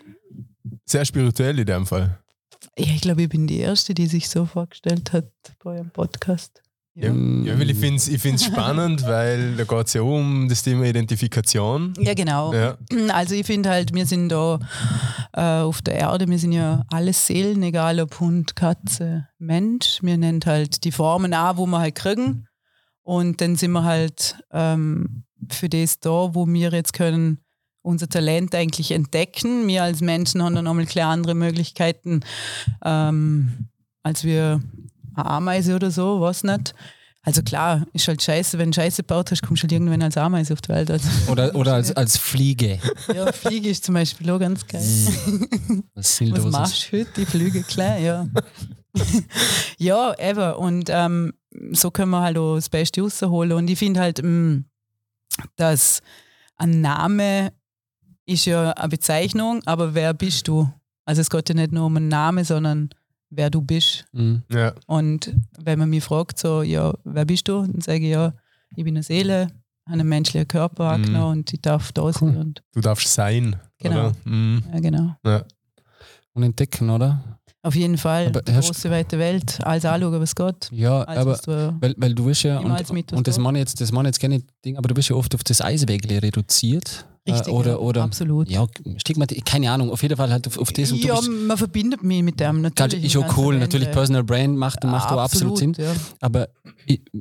sehr 0.85 1.05
spirituell 1.05 1.57
in 1.59 1.65
dem 1.65 1.85
Fall. 1.85 2.19
Ja, 2.77 2.85
ich 2.93 3.01
glaube, 3.01 3.23
ich 3.23 3.29
bin 3.29 3.45
die 3.47 3.59
Erste, 3.59 3.93
die 3.93 4.07
sich 4.07 4.29
so 4.29 4.45
vorgestellt 4.45 5.13
hat 5.13 5.29
bei 5.63 5.71
eurem 5.75 5.91
Podcast. 5.91 6.61
Ja, 7.01 7.13
Mm. 7.13 7.45
ja 7.45 7.57
weil 7.57 7.69
ich 7.69 7.77
finde 7.77 7.95
es 7.95 8.07
ich 8.07 8.21
find's 8.21 8.43
spannend, 8.45 9.03
weil 9.07 9.55
da 9.55 9.63
geht 9.63 9.87
es 9.87 9.93
ja 9.93 10.01
um 10.01 10.47
das 10.49 10.63
Thema 10.63 10.85
Identifikation. 10.85 11.93
Ja, 11.99 12.13
genau. 12.13 12.53
Ja, 12.53 12.77
Also 13.13 13.35
ich 13.35 13.45
finde 13.45 13.69
halt, 13.69 13.93
wir 13.93 14.05
sind 14.05 14.29
da 14.29 14.59
äh, 15.33 15.61
auf 15.61 15.81
der 15.81 15.95
Erde, 15.95 16.27
wir 16.27 16.37
sind 16.39 16.51
ja 16.51 16.83
alles 16.91 17.25
Seelen, 17.25 17.63
egal 17.63 17.99
ob 17.99 18.19
Hund, 18.19 18.55
Katze, 18.55 19.27
Mensch. 19.37 19.99
Wir 20.01 20.17
nennen 20.17 20.41
halt 20.45 20.83
die 20.83 20.91
Formen 20.91 21.33
an, 21.33 21.57
wo 21.57 21.65
wir 21.65 21.79
halt 21.79 21.95
kriegen. 21.95 22.45
Und 23.03 23.41
dann 23.41 23.55
sind 23.55 23.71
wir 23.71 23.83
halt 23.83 24.35
ähm, 24.51 25.23
für 25.49 25.69
das 25.69 25.99
da, 25.99 26.35
wo 26.35 26.45
wir 26.47 26.71
jetzt 26.71 26.93
können 26.93 27.39
unser 27.81 28.09
Talent 28.09 28.53
eigentlich 28.53 28.91
entdecken. 28.91 29.67
Wir 29.67 29.83
als 29.83 30.01
Menschen 30.01 30.43
haben 30.43 30.53
dann 30.53 30.65
nochmal 30.65 30.85
klar 30.85 31.11
andere 31.11 31.33
Möglichkeiten, 31.33 32.19
ähm, 32.83 33.69
als 34.03 34.23
wir 34.23 34.61
eine 35.21 35.29
Ameise 35.29 35.75
oder 35.75 35.91
so, 35.91 36.21
was 36.21 36.43
nicht. 36.43 36.73
Also 37.21 37.43
klar, 37.43 37.85
ist 37.93 38.07
halt 38.07 38.21
scheiße, 38.23 38.57
wenn 38.57 38.71
du 38.71 38.75
Scheiße 38.75 39.03
gebaut 39.03 39.29
hast, 39.31 39.43
kommst 39.43 39.61
du 39.61 39.65
halt 39.65 39.73
irgendwann 39.73 40.01
als 40.01 40.15
Ameise 40.17 40.53
auf 40.53 40.61
die 40.61 40.69
Welt. 40.69 40.89
Also, 40.89 41.07
Oder, 41.29 41.53
oder 41.53 41.73
als, 41.73 41.91
als 41.95 42.17
Fliege. 42.17 42.79
ja, 43.13 43.31
Fliege 43.33 43.69
ist 43.69 43.83
zum 43.83 43.95
Beispiel 43.95 44.29
auch 44.31 44.39
ganz 44.39 44.65
geil. 44.65 44.81
Was 45.93 45.95
Was 45.95 46.17
Sinnloses. 46.17 46.51
machst 46.51 46.91
du 46.93 46.99
heute? 46.99 47.11
Die 47.17 47.25
Flüge 47.25 47.61
klein, 47.63 48.03
ja. 48.03 48.27
ja, 49.77 50.13
eben. 50.17 50.53
Und 50.53 50.89
ähm, 50.89 51.33
so 51.71 51.91
können 51.91 52.11
wir 52.11 52.21
halt 52.21 52.37
auch 52.37 52.55
das 52.55 52.69
Beste 52.69 53.01
rausholen. 53.01 53.51
Und 53.51 53.69
ich 53.69 53.77
finde 53.79 53.99
halt, 53.99 54.21
mh, 54.23 54.63
dass 55.57 56.01
ein 56.55 56.81
Name 56.81 57.51
ist 58.25 58.45
ja 58.45 58.71
eine 58.71 58.89
Bezeichnung, 58.89 59.61
aber 59.65 59.93
wer 59.93 60.13
bist 60.13 60.47
du? 60.47 60.71
Also 61.05 61.21
es 61.21 61.29
geht 61.29 61.49
ja 61.49 61.55
nicht 61.55 61.71
nur 61.71 61.85
um 61.87 61.97
einen 61.97 62.07
Namen, 62.07 62.45
sondern 62.45 62.89
wer 63.29 63.49
du 63.49 63.61
bist. 63.61 64.05
Mhm. 64.11 64.43
ja, 64.51 64.73
Und 64.87 65.33
wenn 65.59 65.79
man 65.79 65.89
mich 65.89 66.03
fragt, 66.03 66.39
so, 66.39 66.61
ja, 66.61 66.93
wer 67.03 67.25
bist 67.25 67.47
du? 67.47 67.61
Dann 67.61 67.81
sage 67.81 68.05
ich, 68.05 68.11
ja, 68.11 68.33
ich 68.75 68.83
bin 68.83 68.95
eine 68.95 69.03
Seele, 69.03 69.47
habe 69.85 69.99
einen 69.99 70.07
menschlichen 70.09 70.47
Körper 70.47 70.83
Mhm. 70.97 71.03
angenommen 71.03 71.39
und 71.39 71.53
ich 71.53 71.61
darf 71.61 71.91
da 71.91 72.11
sein. 72.13 72.29
Cool. 72.29 72.37
Und, 72.37 72.63
du 72.73 72.81
darfst 72.81 73.13
sein. 73.13 73.55
Genau. 73.79 74.07
Oder? 74.07 74.15
Mhm. 74.25 74.63
ja, 74.73 74.79
genau. 74.79 75.15
Ja. 75.25 75.43
Und 76.33 76.43
entdecken, 76.43 76.89
oder? 76.89 77.39
Auf 77.61 77.75
jeden 77.75 77.97
Fall. 77.97 78.27
Aber 78.27 78.41
die 78.41 78.53
große, 78.53 78.89
weite 78.89 79.19
Welt. 79.19 79.59
Alles 79.65 79.83
anschauen, 79.83 80.21
was 80.21 80.33
geht. 80.33 80.69
Ja, 80.71 81.01
Alles, 81.01 81.21
aber 81.21 81.31
was 81.31 81.41
du, 81.41 81.77
weil, 81.81 81.93
weil 81.97 82.13
du 82.15 82.25
wirst 82.25 82.43
ja, 82.43 82.59
und, 82.59 82.69
Mythos 82.93 83.17
und 83.17 83.27
das 83.27 83.35
da. 83.35 83.41
meine 83.41 83.57
ich 83.57 83.63
jetzt, 83.63 83.81
das 83.81 83.91
meine 83.91 84.07
jetzt 84.07 84.19
gerne 84.19 84.41
Ding, 84.63 84.77
aber 84.77 84.87
du 84.87 84.95
wirst 84.95 85.09
ja 85.09 85.15
oft 85.17 85.35
auf 85.35 85.43
das 85.43 85.59
Eiswägel 85.61 86.19
reduziert. 86.19 87.05
Richtig, 87.27 87.53
oder, 87.53 87.71
ja, 87.71 87.77
oder 87.77 88.03
absolut. 88.03 88.49
ja, 88.49 88.67
Stigmat, 88.97 89.33
keine 89.45 89.71
Ahnung, 89.71 89.91
auf 89.91 90.01
jeden 90.01 90.15
Fall 90.17 90.29
halt 90.31 90.47
auf, 90.47 90.57
auf 90.57 90.71
das 90.71 90.91
und 90.91 91.03
du 91.03 91.07
ja, 91.07 91.15
bist, 91.15 91.29
man 91.29 91.57
verbindet 91.57 92.03
mich 92.03 92.23
mit 92.23 92.39
dem 92.39 92.61
natürlich. 92.61 93.03
ist 93.05 93.17
auch 93.17 93.37
cool, 93.37 93.57
natürlich 93.57 93.91
Personal 93.91 94.23
Brand 94.23 94.57
macht, 94.57 94.83
macht 94.83 95.11
auch 95.11 95.19
absolut 95.19 95.57
Sinn. 95.57 95.73
Ja. 95.77 95.93
Aber 96.21 96.49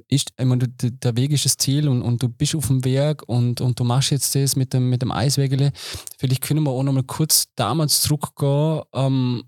ist, 0.08 0.30
ich 0.38 0.44
meine, 0.44 0.68
du- 0.68 0.90
der 0.90 1.16
Weg 1.16 1.32
ist 1.32 1.44
das 1.44 1.56
Ziel 1.56 1.88
und, 1.88 2.02
und 2.02 2.22
du 2.22 2.28
bist 2.28 2.54
auf 2.54 2.66
dem 2.68 2.84
Weg 2.84 3.22
und, 3.28 3.60
und 3.60 3.78
du 3.78 3.84
machst 3.84 4.10
jetzt 4.10 4.34
das 4.34 4.56
mit 4.56 4.72
dem, 4.72 4.88
mit 4.88 5.02
dem 5.02 5.12
Eiswägele. 5.12 5.72
Vielleicht 6.18 6.42
können 6.42 6.62
wir 6.62 6.70
auch 6.70 6.82
nochmal 6.82 7.02
kurz 7.04 7.46
damals 7.54 8.02
zurückgehen, 8.02 8.82
ähm, 8.94 9.44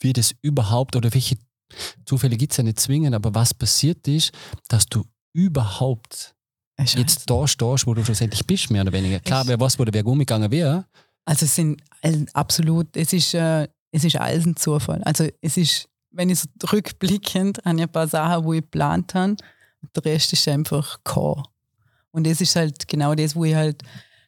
wie 0.00 0.12
das 0.12 0.34
überhaupt 0.42 0.96
oder 0.96 1.12
welche 1.14 1.36
Zufälle 2.04 2.36
gibt 2.36 2.52
es 2.52 2.58
ja 2.58 2.64
nicht 2.64 2.80
zwingend, 2.80 3.14
aber 3.14 3.34
was 3.34 3.54
passiert 3.54 4.06
ist, 4.08 4.32
dass 4.68 4.86
du 4.86 5.04
überhaupt 5.32 6.34
Scheiße. 6.78 6.98
jetzt 6.98 7.30
da 7.30 7.46
stehst, 7.46 7.86
wo 7.86 7.94
du 7.94 8.04
schlussendlich 8.04 8.46
bist, 8.46 8.70
mehr 8.70 8.82
oder 8.82 8.92
weniger. 8.92 9.20
Klar, 9.20 9.42
Ich- 9.42 9.48
wer 9.48 9.60
wo 9.60 9.84
der 9.84 9.94
Weg 9.94 10.06
umgegangen 10.06 10.50
wäre. 10.50 10.84
Also 11.24 11.44
es 11.44 11.54
sind 11.54 11.80
absolut, 12.34 12.96
es 12.96 13.12
ist, 13.12 13.34
äh, 13.34 13.68
es 13.92 14.04
ist 14.04 14.16
alles 14.16 14.44
ein 14.46 14.56
Zufall. 14.56 15.02
Also 15.04 15.28
es 15.40 15.56
ist, 15.56 15.88
wenn 16.10 16.30
ich 16.30 16.40
so 16.40 16.48
rückblickend 16.72 17.58
habe 17.64 17.76
ich 17.76 17.82
ein 17.82 17.88
paar 17.92 18.08
Sachen, 18.08 18.44
wo 18.44 18.52
ich 18.54 18.62
geplant 18.62 19.14
habe, 19.14 19.36
der 19.94 20.04
Rest 20.04 20.32
ist 20.32 20.48
einfach 20.48 20.98
K. 21.04 21.42
Und 22.10 22.26
das 22.26 22.40
ist 22.40 22.56
halt 22.56 22.88
genau 22.88 23.14
das, 23.14 23.34
wo 23.36 23.44
ich 23.44 23.54
halt, 23.54 23.82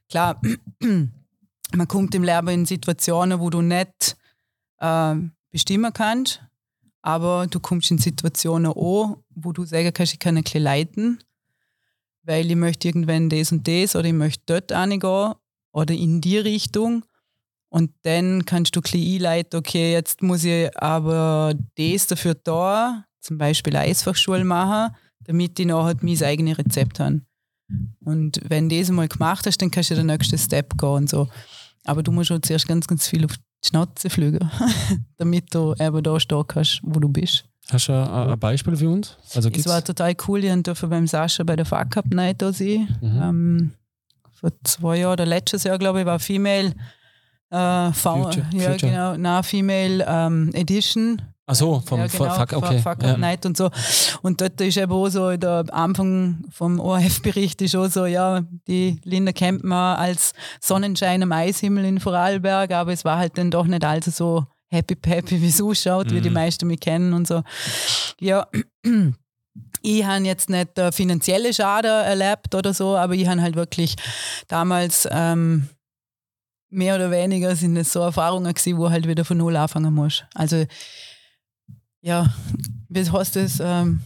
klar, 0.09 0.41
man 0.81 1.89
kommt 1.89 2.15
im 2.15 2.23
Leben 2.25 2.49
in 2.49 2.67
Situationen, 2.67 3.41
wo 3.41 3.51
du 3.51 3.61
nicht 3.63 4.17
äh, 4.79 5.15
bestimmen 5.51 5.93
kannst, 5.93 6.41
aber 7.03 7.47
du 7.47 7.61
kommst 7.61 7.91
in 7.91 7.99
Situationen 7.99 8.71
auch, 8.73 9.19
wo 9.35 9.53
du 9.53 9.65
sagen 9.65 9.93
kannst, 9.93 10.13
ich 10.15 10.19
kann 10.19 10.37
ein 10.37 10.45
bisschen 10.45 10.63
leiten, 10.63 11.19
weil 12.25 12.51
ich 12.51 12.57
möchte 12.57 12.89
irgendwann 12.89 13.29
das 13.29 13.53
und 13.53 13.67
das 13.69 13.97
oder 13.97 14.07
ich 14.07 14.13
möchte 14.13 14.43
dort 14.47 14.73
reingehen 14.73 15.35
oder 15.73 15.95
in 15.95 16.21
die 16.21 16.39
Richtung. 16.39 17.05
Und 17.69 17.91
dann 18.03 18.45
kannst 18.45 18.77
du 18.77 18.81
ein 18.81 19.01
einleiten, 19.01 19.59
okay, 19.59 19.93
jetzt 19.93 20.23
muss 20.23 20.45
ich 20.45 20.71
aber 20.81 21.55
das 21.77 22.07
dafür 22.07 22.35
da, 22.35 23.05
zum 23.21 23.39
Beispiel 23.39 23.77
Eisfachschule 23.77 24.45
machen, 24.45 24.95
damit 25.25 25.59
ich 25.59 25.67
nachher 25.67 25.97
mein 26.01 26.23
eigenes 26.23 26.59
Rezept 26.59 27.01
habe. 27.01 27.23
Und 28.05 28.41
wenn 28.49 28.69
du 28.69 28.79
das 28.79 28.91
mal 28.91 29.09
gemacht 29.09 29.47
hast, 29.47 29.61
dann 29.61 29.71
kannst 29.71 29.91
du 29.91 29.95
den 29.97 30.07
nächsten 30.07 30.39
Step 30.39 30.79
gehen 30.79 30.89
und 30.89 31.11
so. 31.11 31.29
Aber 31.85 32.03
du 32.03 32.13
musst 32.13 32.31
auch 32.31 32.39
zuerst 32.41 32.69
ganz, 32.69 32.87
ganz 32.87 33.09
viel 33.09 33.25
auf 33.25 33.37
die 33.37 33.69
Schnauze 33.69 34.11
fliegen, 34.11 34.51
damit 35.17 35.55
du 35.55 35.75
eben 35.79 36.03
da 36.03 36.21
stehen 36.21 36.47
kannst, 36.47 36.81
wo 36.83 37.01
du 37.01 37.09
bist. 37.09 37.45
Hast 37.71 37.89
du 37.89 37.93
ein, 37.93 38.31
ein 38.31 38.39
Beispiel 38.39 38.77
für 38.77 38.89
uns? 38.91 39.17
Also 39.35 39.49
Es 39.51 39.67
war 39.67 39.83
total 39.83 40.15
cool, 40.29 40.45
ich 40.45 40.63
durfte 40.63 40.87
beim 40.87 41.07
Sascha 41.07 41.45
bei 41.45 41.57
der 41.57 41.65
Fuck 41.65 41.97
Up 41.97 42.07
Night 42.13 42.43
da 42.43 42.53
sein. 42.53 42.89
Mhm. 43.01 43.23
Ähm, 43.23 43.73
vor 44.33 44.51
zwei 44.65 44.99
Jahren 44.99 45.15
oder 45.15 45.27
letztes 45.27 45.65
Jahr, 45.65 45.79
glaube 45.79 46.01
ich, 46.01 46.07
war 46.07 46.19
Female 46.19 46.75
äh, 47.51 47.93
Future- 47.93 48.45
ja, 48.53 48.71
Future. 48.73 48.77
genau, 48.93 49.15
na, 49.17 49.43
Female 49.43 50.05
ähm, 50.07 50.51
Edition. 50.53 51.23
Ach 51.47 51.55
so, 51.55 51.81
vom 51.85 52.01
ja, 52.01 52.07
genau, 52.07 52.35
Fuck, 52.35 52.53
okay. 52.55 52.79
Fuck 52.79 52.93
Up 52.99 53.03
ja. 53.03 53.17
Night 53.19 53.45
und 53.45 53.57
so. 53.57 53.71
Und 54.23 54.41
dort 54.41 54.59
ist 54.63 54.79
eben 54.79 54.93
auch 54.93 55.09
so, 55.09 55.37
der 55.37 55.65
Anfang 55.73 56.45
vom 56.51 56.81
ORF-Bericht 56.81 57.61
ist 57.63 57.77
auch 57.77 57.89
so, 57.89 58.07
ja, 58.07 58.41
die 58.67 58.99
Linda 59.05 59.33
kennt 59.33 59.63
man 59.63 59.97
als 59.97 60.33
Sonnenschein 60.61 61.23
am 61.23 61.33
Eishimmel 61.33 61.85
in 61.85 62.01
Vorarlberg, 62.01 62.71
aber 62.73 62.93
es 62.93 63.05
war 63.05 63.19
halt 63.19 63.37
dann 63.37 63.51
doch 63.51 63.67
nicht 63.67 63.85
allzu 63.85 64.11
so 64.11 64.47
happy 64.75 64.95
peppy, 64.95 65.41
wie 65.41 65.49
es 65.49 65.63
ausschaut, 65.63 66.11
wie 66.13 66.21
die 66.21 66.29
Mhm. 66.31 66.35
meisten 66.35 66.67
mich 66.67 66.81
kennen 66.81 67.13
und 67.15 67.27
so. 67.27 67.43
Ja, 68.21 68.47
ich 69.83 70.05
habe 70.05 70.25
jetzt 70.25 70.51
nicht 70.51 70.79
äh, 70.79 70.91
finanzielle 70.93 71.53
Schaden 71.55 71.91
erlebt 71.91 72.55
oder 72.55 72.75
so, 72.75 72.97
aber 72.97 73.15
ich 73.15 73.27
habe 73.27 73.41
halt 73.41 73.55
wirklich 73.57 73.97
damals 74.49 75.09
ähm, 75.11 75.69
mehr 76.71 76.97
oder 76.97 77.11
weniger 77.11 77.55
sind 77.55 77.77
es 77.77 77.93
so 77.93 78.01
Erfahrungen 78.01 78.53
gewesen, 78.53 78.79
wo 78.79 78.91
halt 78.91 79.07
wieder 79.07 79.25
von 79.25 79.37
Null 79.39 79.57
anfangen 79.57 79.95
musst. 79.95 80.27
Also 80.35 80.65
ja, 82.01 82.35
wie 82.89 83.09
heißt 83.11 83.37
das? 83.37 83.61
Ähm, 83.61 84.01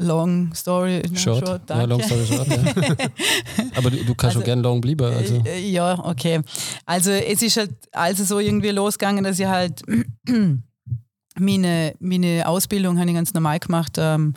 long 0.00 0.54
story 0.54 1.02
Short. 1.14 1.46
short, 1.46 1.70
ja, 1.70 1.84
long 1.84 2.02
story 2.02 2.26
short. 2.26 2.46
Ja. 2.48 2.56
Aber 3.76 3.90
du, 3.90 3.96
du 3.98 4.14
kannst 4.14 4.24
Also, 4.24 4.38
schon 4.40 4.44
gerne 4.44 4.62
long 4.62 4.80
bleiben. 4.80 5.04
Also. 5.14 5.42
äh, 5.44 5.60
Ja, 5.70 5.98
okay. 6.04 6.40
Also 6.86 7.10
es 7.10 7.42
ist 7.42 7.56
halt 7.56 7.72
also 7.92 8.24
so 8.24 8.38
irgendwie 8.38 8.70
losgegangen, 8.70 9.22
dass 9.24 9.38
ich 9.38 9.46
halt 9.46 9.82
meine, 11.38 11.94
meine 12.00 12.46
Ausbildung 12.48 12.98
habe 12.98 13.08
ich 13.10 13.14
ganz 13.14 13.34
normal 13.34 13.58
gemacht. 13.60 13.96
Ähm, 13.98 14.34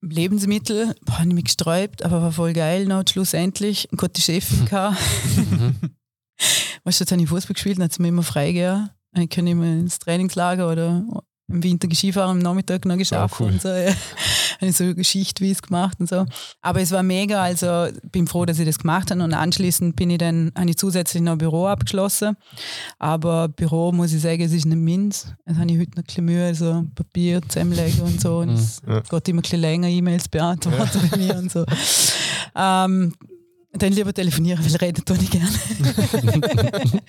Lebensmittel, 0.00 0.94
boah, 1.06 1.18
habe 1.18 1.28
ich 1.28 1.34
mich 1.34 1.44
gesträubt, 1.44 2.04
aber 2.04 2.20
war 2.20 2.32
voll 2.32 2.52
geil 2.52 2.84
noch 2.86 3.04
schlussendlich. 3.08 3.88
Und 3.90 3.98
Gott 3.98 4.16
die 4.16 4.20
Chefin. 4.20 4.68
Mhm. 4.70 5.76
Weißt 6.84 7.00
du, 7.00 7.04
jetzt 7.04 7.12
habe 7.12 7.22
ich 7.22 7.28
Fußball 7.28 7.54
gespielt, 7.54 7.78
dann 7.78 7.84
hat 7.84 7.92
es 7.92 7.98
mir 7.98 8.08
immer 8.08 8.22
frei 8.22 8.52
gegeben. 8.52 8.90
Ich 9.16 9.30
kann 9.30 9.46
immer 9.46 9.64
ins 9.64 9.98
Trainingslager 10.00 10.70
oder 10.70 11.04
im 11.48 11.62
Winter 11.62 11.88
Skifahren, 11.94 12.30
am 12.30 12.38
Nachmittag 12.38 12.84
noch 12.86 12.96
geschafft 12.96 13.36
cool. 13.38 13.48
und 13.48 13.60
so. 13.62 13.68
Ja. 13.68 13.92
Habe 14.60 14.66
ich 14.70 14.76
so 14.76 14.94
geschichtweise 14.94 15.60
gemacht 15.60 15.98
und 16.00 16.08
so. 16.08 16.24
Aber 16.62 16.80
es 16.80 16.90
war 16.92 17.02
mega, 17.02 17.42
also 17.42 17.88
bin 18.12 18.26
froh, 18.26 18.44
dass 18.46 18.58
ich 18.58 18.64
das 18.66 18.78
gemacht 18.78 19.10
habe 19.10 19.22
und 19.22 19.34
anschließend 19.34 19.94
bin 19.96 20.10
ich 20.10 20.18
dann, 20.18 20.52
habe 20.56 20.70
ich 20.70 20.76
zusätzlich 20.78 21.22
noch 21.22 21.32
ein 21.32 21.38
Büro 21.38 21.66
abgeschlossen. 21.66 22.36
Aber 22.98 23.48
Büro, 23.48 23.92
muss 23.92 24.12
ich 24.12 24.22
sagen, 24.22 24.40
es 24.42 24.52
ist 24.52 24.64
nicht 24.64 24.78
meins. 24.78 25.26
Das 25.44 25.56
habe 25.58 25.70
ich 25.70 25.78
heute 25.78 25.90
noch 25.90 25.98
ein 25.98 26.04
bisschen 26.04 26.24
Mühe, 26.24 26.54
so 26.54 26.84
Papier 26.94 27.42
zusammenlegen 27.46 28.00
und 28.00 28.20
so. 28.20 28.38
Und 28.38 28.50
es 28.50 28.80
Ja. 28.88 29.00
geht 29.00 29.28
immer 29.28 29.40
ein 29.40 29.42
bisschen 29.42 29.60
länger, 29.60 29.88
E-Mails 29.88 30.28
beantworten 30.28 31.08
bei 31.10 31.16
mir 31.18 31.36
und 31.36 31.50
so. 31.52 31.66
Ähm, 32.56 33.12
dann 33.76 33.92
lieber 33.92 34.14
telefonieren, 34.14 34.64
weil 34.64 34.76
reden 34.76 35.04
tue 35.04 35.16
ich 35.20 35.30
gerne. 35.30 35.48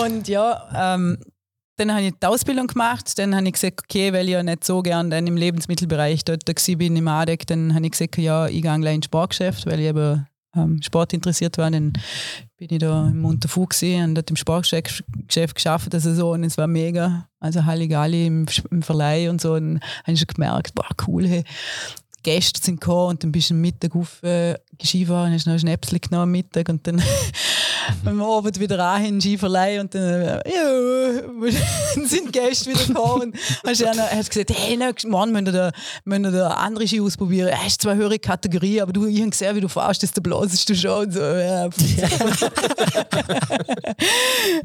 und 0.04 0.28
ja, 0.28 0.94
ähm, 0.94 1.18
dann 1.76 1.92
habe 1.92 2.02
ich 2.02 2.14
die 2.20 2.26
Ausbildung 2.26 2.66
gemacht, 2.66 3.18
dann 3.18 3.34
habe 3.34 3.46
ich 3.46 3.52
gesagt, 3.52 3.82
okay, 3.84 4.12
weil 4.12 4.26
ich 4.26 4.32
ja 4.32 4.42
nicht 4.42 4.64
so 4.64 4.82
gern 4.82 5.10
dann 5.10 5.26
im 5.26 5.36
Lebensmittelbereich 5.36 6.24
dort 6.24 6.48
war, 6.48 6.76
bin 6.76 6.96
im 6.96 7.08
ADEC, 7.08 7.46
dann 7.46 7.74
habe 7.74 7.84
ich 7.84 7.92
gesagt, 7.92 8.16
ja, 8.18 8.46
ich 8.46 8.62
gehe 8.62 8.80
gleich 8.80 8.94
ins 8.94 9.06
Sportgeschäft, 9.06 9.66
weil 9.66 9.80
ich 9.80 9.86
eben 9.86 10.26
ähm, 10.56 10.80
Sport 10.82 11.12
interessiert 11.12 11.58
war. 11.58 11.70
Dann 11.70 11.92
bin 12.56 12.68
ich 12.70 12.78
da 12.78 13.08
im 13.08 13.24
Unterfuhr 13.24 13.68
gesehen 13.68 14.10
und 14.10 14.14
dort 14.14 14.30
im 14.30 14.36
Sportgeschäft 14.36 15.54
geschafft, 15.54 15.94
also 15.94 16.14
so, 16.14 16.32
und 16.32 16.44
es 16.44 16.56
war 16.56 16.66
mega. 16.66 17.28
Also 17.38 17.64
Halligalli 17.64 18.26
im, 18.26 18.46
im 18.70 18.82
Verleih 18.82 19.28
und 19.28 19.40
so, 19.40 19.52
und 19.52 19.80
habe 20.02 20.12
ich 20.12 20.18
schon 20.18 20.28
gemerkt, 20.28 20.74
boah, 20.74 20.88
cool, 21.06 21.26
hey. 21.28 21.44
Gäste 22.26 22.60
sind 22.60 22.80
gekommen 22.80 23.10
und 23.10 23.22
dann 23.22 23.30
bist 23.30 23.50
du 23.50 23.54
am 23.54 23.60
Mittag 23.60 23.94
auf 23.94 24.20
äh, 24.24 24.56
Skifahren, 24.82 25.32
hast 25.32 25.46
noch 25.46 25.52
ein 25.52 25.60
Schnäpsel 25.60 26.00
genommen 26.00 26.24
am 26.24 26.32
Mittag 26.32 26.68
und 26.68 26.84
dann 26.84 27.00
am 28.04 28.20
Abend 28.20 28.58
wieder 28.58 28.84
an 28.84 29.04
in 29.04 29.20
Skiverleih 29.20 29.80
und 29.80 29.94
dann, 29.94 30.02
äh, 30.02 30.42
ja, 30.44 31.20
dann 31.94 32.06
sind 32.06 32.32
Gäste 32.32 32.70
wieder 32.70 32.84
gekommen 32.84 33.30
und 33.30 33.36
hast 33.64 33.80
dann, 33.80 33.96
hast 33.96 34.30
gesagt, 34.30 34.50
hey, 34.58 34.76
na, 34.76 34.90
Mann, 35.06 35.30
müssen 35.30 35.46
wir 35.46 35.52
da, 35.52 35.70
müssen 36.04 36.24
da 36.24 36.48
andere 36.48 36.88
Ski 36.88 37.00
ausprobieren. 37.00 37.46
Du 37.48 37.56
hast 37.56 37.80
zwar 37.80 37.94
höhere 37.94 38.18
Kategorie, 38.18 38.80
aber 38.80 38.92
du, 38.92 39.06
ich 39.06 39.20
habe 39.20 39.30
gesehen, 39.30 39.54
wie 39.54 39.60
du 39.60 39.68
fährst, 39.68 40.02
das 40.02 40.10
blasest 40.10 40.68
du 40.68 40.74
schon 40.74 41.06
und 41.06 41.12
so. 41.12 41.20
Ja, 41.20 41.66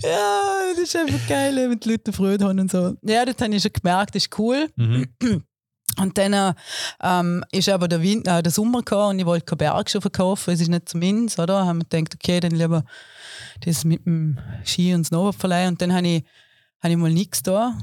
ja, 0.01 0.41
das 0.71 0.83
ist 0.83 0.95
einfach 0.95 1.27
geil, 1.29 1.55
wenn 1.57 1.79
die 1.79 1.89
Leute 1.89 2.11
Freude 2.11 2.43
haben 2.43 2.59
und 2.59 2.71
so. 2.71 2.95
Ja, 3.03 3.23
das 3.23 3.35
habe 3.39 3.53
ich 3.53 3.61
schon 3.61 3.71
gemerkt, 3.71 4.15
das 4.15 4.23
ist 4.23 4.39
cool. 4.39 4.67
Mhm. 4.75 5.05
Und 5.99 6.17
dann 6.17 6.55
ähm, 7.01 7.43
ist 7.51 7.69
aber 7.69 7.87
der, 7.87 8.01
Winter, 8.01 8.39
äh, 8.39 8.43
der 8.43 8.51
Sommer 8.51 8.79
gekommen 8.79 9.11
und 9.11 9.19
ich 9.19 9.25
wollte 9.25 9.45
keinen 9.45 9.57
Berg 9.57 9.89
schon 9.89 10.01
verkaufen, 10.01 10.53
es 10.53 10.61
ist 10.61 10.69
nicht 10.69 10.89
zum 10.89 11.01
Ins, 11.01 11.37
oder? 11.37 11.65
Haben 11.65 11.81
wir 11.81 11.85
gedacht, 11.85 12.15
okay, 12.15 12.39
dann 12.39 12.51
lieber 12.51 12.83
das 13.61 13.83
mit 13.83 14.05
dem 14.05 14.39
Ski 14.63 14.93
und 14.93 15.05
Snowboard 15.05 15.35
verleihen. 15.35 15.73
Und 15.73 15.81
dann 15.81 15.93
habe 15.93 16.07
ich, 16.07 16.23
hab 16.81 16.91
ich 16.91 16.97
mal 16.97 17.11
nichts 17.11 17.43
da. 17.43 17.77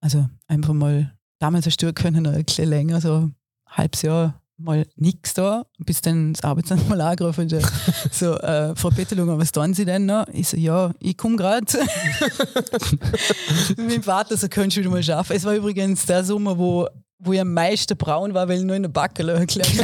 Also 0.00 0.28
einfach 0.46 0.72
mal, 0.72 1.14
damals 1.38 1.66
hast 1.66 1.82
du 1.82 1.92
können, 1.92 2.22
noch 2.22 2.32
ein 2.32 2.44
bisschen 2.44 2.68
länger, 2.68 3.00
so 3.00 3.14
ein 3.14 3.34
halbes 3.66 4.02
Jahr 4.02 4.40
mal 4.60 4.86
nichts 4.96 5.34
da, 5.34 5.64
bis 5.78 6.00
dann 6.00 6.34
das 6.34 6.44
Arbeitsamt 6.44 6.88
mal 6.88 7.00
angerufen 7.00 7.42
und 7.42 7.62
so, 8.12 8.36
äh, 8.38 8.74
Frau 8.76 8.90
Peterlunger, 8.90 9.38
was 9.38 9.52
tun 9.52 9.74
Sie 9.74 9.84
denn 9.84 10.06
noch? 10.06 10.26
Ich 10.32 10.48
so, 10.48 10.56
ja, 10.56 10.92
ich 11.00 11.16
komme 11.16 11.36
gerade. 11.36 11.66
Mit 13.68 13.78
meinem 13.78 14.02
Vater 14.02 14.36
so, 14.36 14.48
könntest 14.48 14.76
du 14.76 14.80
wieder 14.80 14.90
mal 14.90 15.02
schaffen. 15.02 15.34
Es 15.34 15.44
war 15.44 15.54
übrigens 15.54 16.06
der 16.06 16.24
Sommer, 16.24 16.58
wo 16.58 16.86
wo 17.20 17.32
ich 17.32 17.40
am 17.40 17.52
meisten 17.52 17.96
braun 17.96 18.34
war, 18.34 18.48
weil 18.48 18.58
ich 18.58 18.64
nur 18.64 18.76
in 18.76 18.82
der 18.82 18.88
Backe 18.88 19.22
erklärt 19.30 19.68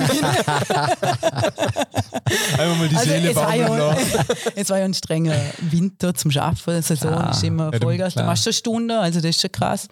Einmal 2.58 2.76
mal 2.78 2.88
die 2.88 2.96
also 2.96 3.08
Seele 3.10 3.30
es 3.30 3.36
war, 3.36 3.46
baumeln 3.46 3.72
ja, 3.72 3.92
lassen. 3.92 4.18
es 4.56 4.70
war 4.70 4.78
ja 4.78 4.84
ein 4.84 4.94
strenger 4.94 5.36
Winter 5.70 6.14
zum 6.14 6.30
Schaffen. 6.30 6.80
Saison 6.82 7.12
Ah, 7.12 7.30
ist 7.30 7.44
immer 7.44 7.72
ja, 7.72 7.78
Vollgas. 7.78 8.14
Du 8.14 8.20
klar. 8.20 8.26
machst 8.26 8.44
schon 8.44 8.52
Stunde, 8.52 8.98
also 8.98 9.20
das 9.20 9.30
ist 9.30 9.40
schon 9.42 9.52
krass. 9.52 9.88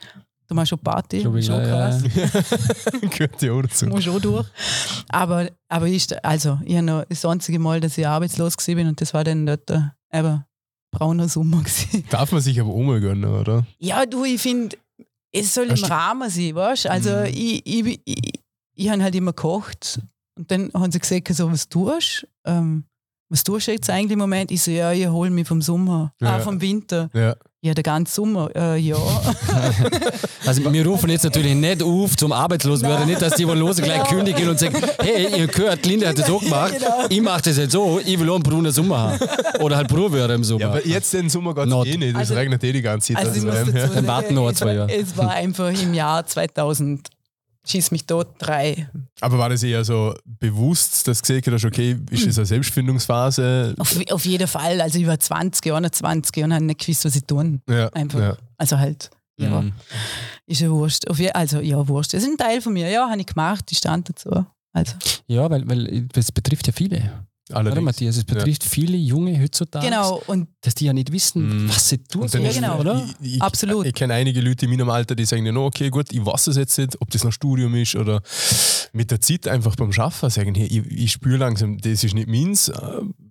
Du 0.46 0.54
machst 0.54 0.70
schon 0.70 0.78
Party, 0.78 1.22
schon 1.22 1.40
ja. 1.40 1.64
krass. 1.64 2.02
Gehört 3.00 3.40
ja 3.40 3.52
auch 3.52 3.62
dazu. 3.62 3.86
Muss 3.86 4.04
schon 4.04 4.20
durch. 4.20 4.46
Aber, 5.08 5.48
aber 5.68 5.86
ich, 5.86 6.06
also, 6.24 6.58
ich 6.64 6.76
habe 6.76 6.84
noch 6.84 7.04
das 7.08 7.24
einzige 7.24 7.58
Mal, 7.58 7.80
dass 7.80 7.96
ich 7.96 8.06
arbeitslos 8.06 8.56
bin 8.56 8.88
und 8.88 9.00
das 9.00 9.14
war 9.14 9.24
dann 9.24 9.46
dort 9.46 9.68
der 9.68 9.94
eben 10.12 10.44
brauner 10.90 11.28
Sommer. 11.28 11.58
Gewesen. 11.58 12.04
Darf 12.10 12.32
man 12.32 12.40
sich 12.40 12.60
aber 12.60 12.70
auch 12.70 12.82
mal 12.82 13.00
gönnen, 13.00 13.24
oder? 13.24 13.66
Ja, 13.78 14.06
du, 14.06 14.24
ich 14.24 14.40
finde, 14.40 14.76
es 15.34 15.52
soll 15.54 15.70
im 15.70 15.84
Rahmen 15.84 16.30
sein, 16.30 16.54
weißt 16.54 16.84
du? 16.86 16.90
Also, 16.90 17.10
Mhm. 17.10 17.24
ich, 17.26 17.66
ich, 17.66 18.00
ich, 18.04 18.40
ich 18.74 18.88
habe 18.88 19.02
halt 19.02 19.14
immer 19.14 19.32
gekocht 19.32 20.00
und 20.36 20.50
dann 20.50 20.70
haben 20.74 20.90
sie 20.92 20.98
gesagt, 20.98 21.28
so, 21.34 21.50
was 21.50 21.68
tust 21.68 22.22
du? 22.22 22.50
Ähm, 22.50 22.84
was 23.28 23.42
tust 23.44 23.66
du 23.68 23.72
jetzt 23.72 23.90
eigentlich 23.90 24.12
im 24.12 24.18
Moment? 24.18 24.50
Ich 24.50 24.62
so, 24.62 24.70
ja, 24.70 24.92
ich 24.92 25.06
hole 25.08 25.30
mich 25.30 25.46
vom 25.48 25.60
Sommer, 25.62 26.12
Ja. 26.20 26.36
ah, 26.36 26.40
vom 26.40 26.60
Winter. 26.60 27.08
Ja. 27.14 27.34
Ja, 27.62 27.72
der 27.72 27.82
ganze 27.82 28.12
Sommer, 28.14 28.50
äh, 28.54 28.76
ja. 28.78 28.96
Also 30.46 30.70
wir 30.70 30.86
rufen 30.86 31.08
jetzt 31.08 31.24
natürlich 31.24 31.54
nicht 31.54 31.82
auf 31.82 32.14
zum 32.16 32.30
Arbeitslosenwerden, 32.32 33.06
nicht, 33.06 33.22
dass 33.22 33.34
die 33.36 33.48
wohl 33.48 33.56
los 33.56 33.76
gleich 33.78 33.96
Ja. 33.96 34.04
kündigen 34.04 34.48
und 34.50 34.58
sagen, 34.58 34.76
hey, 35.00 35.40
ihr 35.40 35.46
gehört, 35.46 35.86
Linda 35.86 36.08
hat 36.08 36.18
das 36.18 36.26
so 36.26 36.38
gemacht, 36.38 36.74
Genau. 36.78 37.06
ich 37.08 37.22
mache 37.22 37.40
das 37.42 37.56
jetzt 37.56 37.72
so, 37.72 37.98
ich 38.04 38.18
will 38.20 38.28
auch 38.28 38.34
einen 38.34 38.42
braunen 38.42 38.70
Sommer 38.70 38.98
haben. 38.98 39.18
Oder 39.60 39.76
halt 39.78 39.88
braun 39.88 40.12
werden 40.12 40.36
im 40.36 40.44
Sommer. 40.44 40.60
ja, 40.60 40.68
aber 40.68 40.86
jetzt 40.86 41.10
den 41.14 41.30
Sommer 41.30 41.54
geht 41.54 41.66
es 41.68 41.86
eh 41.86 41.96
nicht. 41.96 42.10
Es 42.12 42.16
Also- 42.16 42.34
regnet 42.34 42.62
eh 42.62 42.72
die 42.72 42.82
ganze 42.82 43.14
Zeit. 43.14 43.24
Also, 43.26 43.40
ich 43.40 43.50
Also, 43.50 43.64
muss 43.64 43.72
dazu 43.72 43.78
ja. 43.88 43.94
Dann 43.94 44.06
warten 44.06 44.34
noch 44.34 44.52
zwei 44.52 44.74
Jahre. 44.74 44.92
Es 44.92 45.16
war 45.16 45.30
einfach 45.30 45.70
im 45.82 45.94
Jahr 45.94 46.26
2000, 46.26 47.08
schieß 47.66 47.90
mich 47.90 48.06
tot, 48.06 48.28
drei. 48.38 48.88
Aber 49.20 49.38
war 49.38 49.48
das 49.48 49.62
eher 49.62 49.84
so 49.84 50.14
bewusst, 50.24 51.08
dass 51.08 51.22
du 51.22 51.40
gesehen 51.40 51.54
hast, 51.54 51.64
okay, 51.64 51.96
ist 52.10 52.26
das 52.26 52.38
eine 52.38 52.46
Selbstfindungsphase? 52.46 53.74
Auf, 53.78 53.98
auf 54.10 54.24
jeden 54.26 54.46
Fall, 54.46 54.80
also 54.80 54.98
ich 54.98 55.06
war 55.06 55.18
20, 55.18 55.72
21 55.72 56.44
und 56.44 56.54
habe 56.54 56.64
nicht 56.64 56.80
gewusst, 56.80 57.04
was 57.04 57.16
ich 57.16 57.24
tun. 57.24 57.62
Ja. 57.68 57.88
Einfach. 57.88 58.18
Ja. 58.18 58.36
Also 58.58 58.78
halt, 58.78 59.10
ja. 59.38 59.62
Mhm. 59.62 59.72
Ist 60.46 60.60
ja 60.60 60.70
wurscht. 60.70 61.04
Also 61.34 61.60
ja, 61.60 61.86
wurscht. 61.88 62.14
Das 62.14 62.22
ist 62.22 62.28
ein 62.28 62.36
Teil 62.36 62.60
von 62.60 62.72
mir. 62.72 62.88
Ja, 62.90 63.08
habe 63.08 63.20
ich 63.20 63.26
gemacht, 63.26 63.64
ich 63.70 63.78
stand 63.78 64.08
dazu. 64.08 64.44
Also, 64.72 64.94
Ja, 65.28 65.48
weil, 65.50 65.68
weil 65.68 66.02
das 66.12 66.32
betrifft 66.32 66.66
ja 66.66 66.72
viele. 66.72 67.24
Oder 67.50 67.58
Allerdings. 67.58 67.84
Matthias, 67.84 68.16
es 68.16 68.24
betrifft 68.24 68.64
viele 68.64 68.96
Junge 68.96 69.38
heutzutage, 69.38 69.84
genau, 69.84 70.22
und 70.28 70.48
dass 70.62 70.74
die 70.74 70.86
ja 70.86 70.94
nicht 70.94 71.12
wissen, 71.12 71.64
Mhm. 71.64 71.68
was 71.68 71.90
sie 71.90 71.98
tun 71.98 72.26
dann 72.32 72.42
Ja, 72.42 72.52
genau. 72.52 72.80
oder? 72.80 73.06
Ich, 73.20 73.34
ich, 73.36 73.42
Absolut. 73.42 73.84
Ich 73.84 73.92
kenne 73.92 74.14
einige 74.14 74.40
Leute 74.40 74.64
in 74.64 74.70
meinem 74.70 74.88
Alter, 74.88 75.14
die 75.14 75.26
sagen, 75.26 75.44
no, 75.52 75.66
okay, 75.66 75.90
gut, 75.90 76.10
ich 76.10 76.24
weiß 76.24 76.46
es 76.46 76.56
jetzt 76.56 76.78
nicht, 76.78 76.98
ob 77.02 77.10
das 77.10 77.22
noch 77.22 77.32
Studium 77.32 77.74
ist 77.74 77.96
oder 77.96 78.22
mit 78.94 79.10
der 79.10 79.20
Zeit 79.20 79.46
einfach 79.46 79.76
beim 79.76 79.92
Schaffen 79.92 80.30
sagen, 80.30 80.54
hey, 80.54 80.66
ich, 80.66 80.86
ich 80.90 81.12
spüre 81.12 81.36
langsam, 81.36 81.76
das 81.76 82.02
ist 82.02 82.14
nicht 82.14 82.28
meins, 82.28 82.68
äh, 82.70 82.80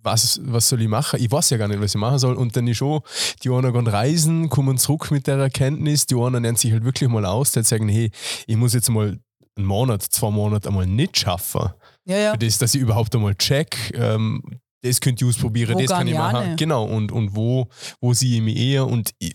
was, 0.04 0.40
was 0.44 0.70
soll 0.70 0.82
ich 0.84 0.88
machen? 0.90 1.20
Ich 1.20 1.32
weiß 1.32 1.50
ja 1.50 1.58
gar 1.58 1.68
nicht, 1.68 1.82
was 1.82 1.96
ich 1.96 2.00
machen 2.00 2.20
soll. 2.20 2.36
Und 2.36 2.56
dann 2.56 2.68
ist 2.68 2.78
schon, 2.78 3.02
die 3.44 3.50
einen 3.50 3.74
gehen 3.74 3.88
reisen, 3.88 4.48
kommen 4.50 4.78
zurück 4.78 5.10
mit 5.10 5.26
der 5.26 5.38
Erkenntnis, 5.38 6.06
die 6.06 6.14
anderen 6.16 6.44
nennen 6.44 6.58
sich 6.58 6.72
halt 6.72 6.84
wirklich 6.84 7.10
mal 7.10 7.26
aus, 7.26 7.52
die 7.54 7.64
sagen, 7.64 7.90
hey, 7.90 8.12
ich 8.46 8.58
muss 8.58 8.74
jetzt 8.76 8.90
mal 8.92 9.18
einen 9.56 9.66
Monat, 9.66 10.04
zwei 10.04 10.30
Monate 10.30 10.70
einmal 10.70 10.86
nicht 10.86 11.18
schaffen. 11.18 11.70
Ja, 12.06 12.18
ja. 12.18 12.32
Für 12.32 12.38
das, 12.38 12.58
dass 12.58 12.76
ich 12.76 12.82
überhaupt 12.82 13.16
einmal 13.16 13.36
check, 13.36 13.92
ähm, 13.96 14.42
das 14.82 15.00
könnt 15.00 15.22
ihr 15.22 15.28
ausprobieren, 15.28 15.76
Wo 15.76 15.80
das 15.80 15.90
kann 15.90 16.08
ich 16.08 16.14
machen. 16.14 16.36
ane? 16.36 16.56
Genau, 16.58 16.84
und, 16.84 17.12
und 17.12 17.36
wo, 17.36 17.68
wo 18.02 18.14
sehe 18.14 18.36
ich 18.36 18.42
mich 18.42 18.58
eher 18.58 18.86
und 18.86 19.12
ich, 19.20 19.34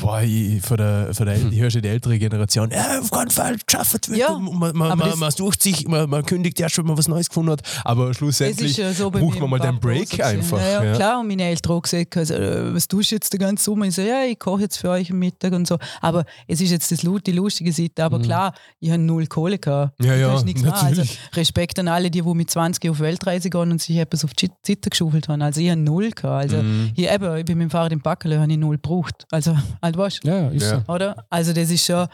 boah, 0.00 0.22
ich, 0.22 0.62
von 0.62 0.76
der, 0.76 1.14
von 1.14 1.26
der, 1.26 1.36
ich 1.50 1.60
höre 1.60 1.70
schon 1.70 1.82
die 1.82 1.88
ältere 1.88 2.18
Generation, 2.18 2.70
ja, 2.70 3.00
auf 3.00 3.10
keinen 3.10 3.30
Fall, 3.30 3.56
geschafft 3.64 4.08
wird, 4.08 4.18
Ja, 4.18 4.38
man, 4.38 4.76
man, 4.76 4.98
man, 4.98 5.18
man 5.18 5.30
sucht 5.30 5.62
sich, 5.62 5.86
man, 5.88 6.08
man 6.08 6.24
kündigt 6.24 6.58
erst, 6.60 6.78
wenn 6.78 6.86
man 6.86 6.96
was 6.98 7.08
Neues 7.08 7.28
gefunden 7.28 7.52
hat, 7.52 7.62
aber 7.84 8.14
schlussendlich 8.14 8.76
ja 8.76 8.92
so 8.92 9.10
mir 9.10 9.20
man 9.20 9.50
mal 9.50 9.58
den 9.60 9.78
Break 9.80 10.22
einfach. 10.24 10.58
Ja, 10.58 10.84
ja, 10.84 10.94
klar. 10.94 11.20
Und 11.20 11.28
meine 11.28 11.44
Eltern 11.44 11.72
haben 11.74 11.82
gesagt, 11.82 12.16
also, 12.16 12.34
äh, 12.34 12.74
was 12.74 12.88
tust 12.88 13.10
du 13.10 13.14
jetzt 13.16 13.32
den 13.32 13.40
ganzen 13.40 13.64
Sommer? 13.64 13.86
Ich 13.86 13.94
so, 13.94 14.02
ja, 14.02 14.24
ich 14.24 14.38
koche 14.38 14.62
jetzt 14.62 14.76
für 14.78 14.90
euch 14.90 15.10
am 15.10 15.18
Mittag 15.18 15.52
und 15.52 15.66
so. 15.66 15.78
Aber 16.00 16.24
es 16.46 16.60
ist 16.60 16.70
jetzt 16.70 16.90
das, 16.92 17.00
die 17.00 17.32
lustige 17.32 17.72
Seite. 17.72 18.04
Aber 18.04 18.20
klar, 18.20 18.54
ich 18.80 18.90
habe 18.90 19.02
null 19.02 19.26
Kohle 19.26 19.58
gehabt. 19.58 19.92
Ja, 20.02 20.14
ja, 20.14 20.42
nichts. 20.42 20.62
Also. 20.64 21.02
Respekt 21.34 21.78
an 21.78 21.88
alle, 21.88 22.10
die, 22.10 22.22
die 22.22 22.34
mit 22.34 22.50
20 22.50 22.90
auf 22.90 23.00
Weltreise 23.00 23.50
gehen 23.50 23.70
und 23.70 23.80
sich 23.80 23.96
etwas 23.96 24.24
auf 24.24 24.34
die 24.34 24.50
Zitter 24.62 24.90
geschuffelt 24.90 25.28
haben. 25.28 25.42
Also 25.42 25.60
ich 25.60 25.70
habe 25.70 25.80
null 25.80 26.10
gehabt. 26.10 26.26
Also 26.52 26.56
Mhm. 26.56 26.92
hier 26.94 27.12
eben, 27.12 27.36
ich 27.36 27.44
bin 27.44 27.58
mit 27.58 27.68
dem 27.68 27.70
Fahrrad 27.70 27.92
im 27.92 28.00
Backerle, 28.00 28.40
habe 28.40 28.50
ich 28.50 28.58
null 28.58 28.76
gebraucht. 28.76 29.24
Also, 29.30 29.56
weißt 29.94 30.24
du. 30.24 30.28
Ja, 30.28 30.48
ist 30.48 30.62
Ja. 30.62 30.82
so. 30.86 30.92
Oder? 30.92 31.26
Also 31.28 31.52
das 31.52 31.70
ist 31.70 31.84
schon, 31.84 32.06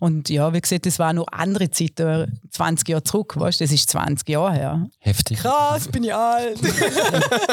und 0.00 0.28
ja, 0.28 0.52
wie 0.52 0.60
gesagt, 0.60 0.86
das 0.86 0.98
war 0.98 1.12
noch 1.12 1.26
andere 1.30 1.70
Zeit, 1.70 2.00
äh, 2.00 2.26
20 2.50 2.88
Jahre 2.88 3.04
zurück, 3.04 3.34
weißt 3.38 3.60
du, 3.60 3.64
das 3.64 3.72
ist 3.72 3.88
20 3.90 4.28
Jahre 4.28 4.52
her. 4.52 4.86
Heftig. 4.98 5.38
Krass, 5.38 5.86
bin 5.88 6.02
ich 6.04 6.14
alt. 6.14 6.58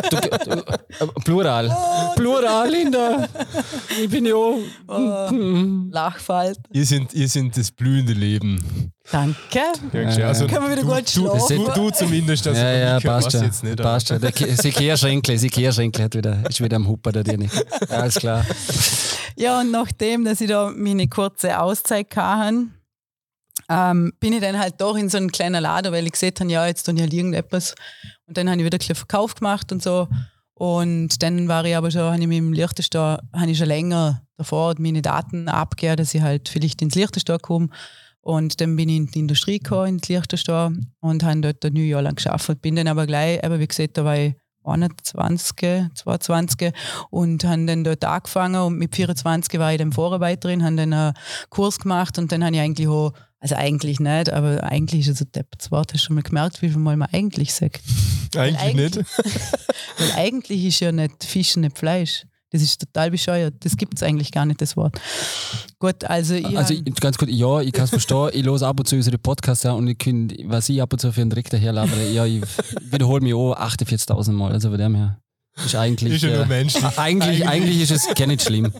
Du, 0.09 0.17
du, 0.17 0.51
äh, 0.51 1.07
Plural. 1.23 1.75
Plural, 2.15 2.69
Linda. 2.71 3.27
Ich 4.01 4.09
bin 4.09 4.25
ja. 4.25 4.33
Oh, 4.35 5.29
Lachfall. 5.91 6.55
Ihr 6.71 6.85
sind, 6.85 7.13
ihr 7.13 7.27
sind 7.29 7.55
das 7.57 7.71
blühende 7.71 8.13
Leben. 8.13 8.91
Danke. 9.09 9.59
Ja, 9.93 10.01
Ja, 10.11 10.27
also, 10.27 10.47
Können 10.47 10.63
wir 10.65 10.71
wieder 10.71 10.81
du, 10.83 10.87
gut 10.95 11.09
schlafen? 11.09 11.57
du, 11.57 11.71
du 11.71 11.89
zumindest, 11.89 12.47
also 12.47 12.59
Ja, 12.61 12.71
ja, 12.71 12.99
passt 12.99 13.31
schon. 13.31 13.43
jetzt 13.43 13.63
nicht. 13.63 13.77
passt 13.81 14.07
schon. 14.09 14.21
Der 14.21 14.31
Kehrschränkle, 14.31 15.37
sie 15.37 15.49
Kehrschränkle 15.49 16.03
hat 16.03 16.15
wieder, 16.15 16.37
ist 16.47 16.61
wieder 16.61 16.75
am 16.75 16.87
Hupper 16.87 17.11
da 17.11 17.23
drin. 17.23 17.49
Ja, 17.89 17.97
alles 17.97 18.15
klar. 18.15 18.45
Ja, 19.37 19.59
und 19.61 19.71
nachdem, 19.71 20.23
dass 20.23 20.39
ich 20.41 20.49
da 20.49 20.71
meine 20.75 21.07
kurze 21.07 21.59
Auszeit 21.59 22.15
hatte, 22.15 22.67
ähm, 23.69 24.13
bin 24.19 24.33
ich 24.33 24.41
dann 24.41 24.59
halt 24.59 24.75
doch 24.79 24.95
in 24.95 25.09
so 25.09 25.17
einen 25.17 25.31
kleinen 25.31 25.61
Laden, 25.61 25.91
weil 25.91 26.05
ich 26.05 26.11
gesehen 26.11 26.33
habe, 26.39 26.51
ja, 26.51 26.67
jetzt 26.67 26.83
tun 26.83 26.95
ich 26.97 27.01
halt 27.01 27.13
irgendetwas. 27.13 27.73
Und 28.27 28.37
dann 28.37 28.49
habe 28.49 28.59
ich 28.59 28.65
wieder 28.65 28.75
ein 28.75 28.79
bisschen 28.79 28.95
Verkauf 28.95 29.35
gemacht 29.35 29.71
und 29.71 29.81
so. 29.81 30.07
Und 30.53 31.23
dann 31.23 31.47
war 31.47 31.65
ich 31.65 31.75
aber 31.75 31.89
schon, 31.89 32.01
habe 32.01 32.19
ich 32.19 32.27
mit 32.27 32.37
dem 32.37 32.53
Liechtenstein, 32.53 33.17
habe 33.33 33.49
ich 33.51 33.57
schon 33.57 33.67
länger 33.67 34.21
davor 34.37 34.75
meine 34.77 35.01
Daten 35.01 35.47
abgegeben, 35.49 35.97
dass 35.97 36.13
ich 36.13 36.21
halt 36.21 36.49
vielleicht 36.49 36.81
ins 36.81 36.95
Liechtenstein 36.95 37.39
komme. 37.39 37.69
Und 38.21 38.61
dann 38.61 38.75
bin 38.75 38.89
ich 38.89 38.97
in 38.97 39.07
die 39.07 39.19
Industrie 39.19 39.57
gekommen, 39.59 39.97
ins 39.97 40.07
Liechtenstein 40.07 40.91
und 40.99 41.23
habe 41.23 41.41
dort 41.41 41.65
ein 41.65 41.75
Jahr 41.75 42.03
lang 42.03 42.15
gearbeitet. 42.15 42.61
Bin 42.61 42.75
dann 42.75 42.87
aber 42.87 43.07
gleich, 43.07 43.43
aber 43.43 43.59
wie 43.59 43.67
gesagt, 43.67 43.97
da 43.97 44.05
war 44.05 44.17
ich 44.17 44.35
21, 44.63 45.89
22 45.95 46.71
und 47.09 47.43
habe 47.43 47.65
dann 47.65 47.83
dort 47.83 48.05
angefangen 48.05 48.61
und 48.61 48.77
mit 48.77 48.95
24 48.95 49.59
war 49.59 49.71
ich 49.71 49.79
dann 49.79 49.91
Vorarbeiterin, 49.91 50.63
habe 50.63 50.75
dann 50.75 50.93
einen 50.93 51.13
Kurs 51.49 51.79
gemacht 51.79 52.17
und 52.19 52.31
dann 52.31 52.43
habe 52.45 52.55
ich 52.55 52.61
eigentlich 52.61 52.87
auch, 52.87 53.13
also 53.39 53.55
eigentlich 53.55 53.99
nicht, 53.99 54.31
aber 54.31 54.63
eigentlich 54.63 55.07
ist 55.07 55.15
es 55.15 55.21
ein 55.21 55.31
deppes 55.31 55.71
Wort, 55.71 55.93
hast 55.93 56.03
du 56.03 56.05
schon 56.07 56.15
mal 56.15 56.21
gemerkt, 56.21 56.61
wie 56.61 56.69
viel 56.69 56.77
Mal 56.77 56.97
man 56.97 57.09
eigentlich 57.11 57.53
sagt. 57.53 57.81
Eigentlich 58.35 58.59
eigentlich- 58.59 58.95
nicht. 58.97 59.07
Weil 59.97 60.11
eigentlich 60.15 60.65
ist 60.65 60.79
ja 60.79 60.91
nicht 60.91 61.23
Fisch 61.23 61.55
nicht 61.55 61.77
Fleisch. 61.77 62.25
Das 62.51 62.61
ist 62.61 62.81
total 62.81 63.11
bescheuert. 63.11 63.55
Das 63.61 63.77
gibt 63.77 63.95
es 63.95 64.03
eigentlich 64.03 64.31
gar 64.31 64.45
nicht, 64.45 64.61
das 64.61 64.75
Wort. 64.75 64.99
Gut, 65.79 66.03
also 66.03 66.33
ich. 66.33 66.57
Also 66.57 66.73
ich, 66.73 66.83
ganz 66.95 67.17
gut, 67.17 67.29
ja, 67.29 67.61
ich 67.61 67.71
kann 67.71 67.85
es 67.85 67.91
verstehen. 67.91 68.29
ich 68.33 68.45
höre 68.45 68.61
ab 68.61 68.79
und 68.79 68.85
zu 68.85 68.97
unsere 68.97 69.17
Podcasts 69.17 69.65
und 69.65 69.87
ich 69.87 69.97
kann, 69.97 70.31
was 70.45 70.67
ich 70.67 70.81
ab 70.81 70.91
und 70.91 70.99
zu 70.99 71.13
für 71.13 71.21
einen 71.21 71.29
Dreck 71.29 71.49
daherlabere, 71.49 72.11
ja, 72.11 72.25
ich 72.25 72.41
wiederhole 72.81 73.21
mich 73.21 73.33
auch 73.33 73.55
48.000 73.55 74.31
Mal. 74.33 74.51
Also 74.51 74.69
bei 74.69 74.77
dem 74.77 74.95
her. 74.95 75.21
Ist 75.65 75.75
eigentlich. 75.75 76.13
Ist 76.15 76.23
ja 76.23 76.29
nur 76.35 76.45
äh, 76.45 76.47
menschlich. 76.47 76.97
Eigentlich, 76.97 77.47
eigentlich 77.47 77.81
ist 77.81 77.91
es 77.91 78.15
gar 78.15 78.25
nicht 78.25 78.41
schlimm. 78.41 78.71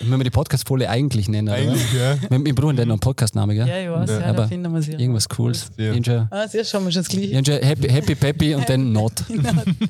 Wenn 0.00 0.18
wir 0.20 0.24
die 0.24 0.30
Podcast-Folie 0.30 0.88
eigentlich 0.88 1.28
nennen, 1.28 1.48
oder? 1.48 1.56
Eigentlich, 1.56 1.92
ja. 1.94 2.16
Wir, 2.30 2.44
wir 2.44 2.54
brauchen 2.54 2.76
dann 2.76 2.88
noch 2.88 2.94
einen 2.94 3.00
Podcastnamen, 3.00 3.56
gell? 3.56 3.66
ja, 3.66 3.80
ich 3.80 3.90
weiß, 3.90 4.10
Ja. 4.10 4.20
ja, 4.20 4.26
Aber 4.26 4.42
da 4.42 4.48
finden 4.48 4.72
wir 4.72 4.82
sie. 4.82 4.92
Irgendwas 4.92 5.28
Cooles. 5.28 5.70
Ja. 5.78 6.28
Ah, 6.30 6.46
sehr 6.46 6.64
schon 6.64 6.84
mal 6.84 6.92
schon 6.92 7.00
das 7.02 7.08
Gleiche. 7.08 7.28
irgendein 7.32 7.62
Happy, 7.62 7.88
Happy 7.88 8.14
Peppy 8.14 8.54
und 8.54 8.68
dann 8.68 8.92
Not. 8.92 9.24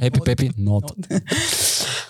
Happy 0.00 0.20
Peppy, 0.20 0.52
Not. 0.56 0.92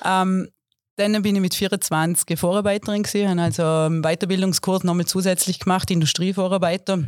ähm, 0.04 0.48
dann 0.96 1.22
bin 1.22 1.34
ich 1.36 1.40
mit 1.40 1.54
24 1.54 2.38
Vorarbeiterin 2.38 3.02
gewesen, 3.02 3.28
habe 3.30 3.42
also 3.42 3.62
einen 3.62 4.02
Weiterbildungskurs 4.02 4.84
nochmal 4.84 5.06
zusätzlich 5.06 5.58
gemacht, 5.60 5.90
Industrievorarbeiter. 5.90 7.04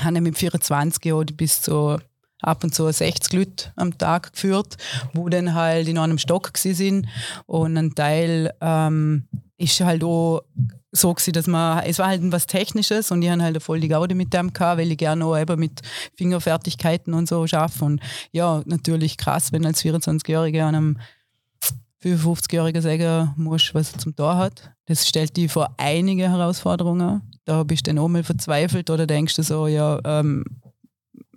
Habe 0.00 0.20
mit 0.20 0.38
24 0.38 1.04
Jahren 1.04 1.26
bis 1.36 1.62
zu 1.62 1.98
ab 2.44 2.64
und 2.64 2.74
zu 2.74 2.90
60 2.90 3.32
Leute 3.32 3.72
am 3.76 3.96
Tag 3.96 4.32
geführt, 4.32 4.76
wo 5.12 5.28
dann 5.28 5.54
halt 5.54 5.88
in 5.88 5.98
einem 5.98 6.18
Stock 6.18 6.56
sind 6.56 7.06
und 7.46 7.76
ein 7.76 7.94
Teil 7.94 8.52
ähm, 8.60 9.24
ist 9.56 9.80
halt 9.80 10.04
auch 10.04 10.42
so 10.92 11.12
gewesen, 11.12 11.32
dass 11.32 11.46
man, 11.46 11.82
es 11.84 11.98
war 11.98 12.08
halt 12.08 12.20
was 12.30 12.46
Technisches 12.46 13.10
und 13.10 13.22
ich 13.22 13.30
habe 13.30 13.42
halt 13.42 13.62
voll 13.62 13.80
die 13.80 13.88
Gaude 13.88 14.14
mit 14.14 14.32
dem 14.32 14.52
gehabt, 14.52 14.78
weil 14.78 14.92
ich 14.92 14.98
gerne 14.98 15.24
auch 15.24 15.36
eben 15.36 15.58
mit 15.58 15.80
Fingerfertigkeiten 16.16 17.14
und 17.14 17.28
so 17.28 17.44
arbeite 17.52 17.84
und 17.84 18.00
ja, 18.32 18.62
natürlich 18.66 19.16
krass, 19.16 19.52
wenn 19.52 19.66
als 19.66 19.84
24-Jähriger 19.84 20.62
an 20.62 20.74
einem 20.74 20.98
55-Jähriger 22.04 22.80
sagen 22.80 23.32
musst, 23.36 23.74
was 23.74 23.92
er 23.92 23.98
zum 23.98 24.14
Tor 24.14 24.36
hat. 24.36 24.70
Das 24.86 25.08
stellt 25.08 25.36
dich 25.36 25.50
vor 25.50 25.74
einige 25.78 26.28
Herausforderungen. 26.28 27.22
Da 27.46 27.62
bist 27.64 27.86
du 27.86 27.90
dann 27.90 27.98
auch 27.98 28.08
mal 28.08 28.22
verzweifelt 28.22 28.90
oder 28.90 29.06
denkst 29.06 29.36
du 29.36 29.42
so, 29.42 29.66
ja, 29.66 29.98
ähm, 30.04 30.44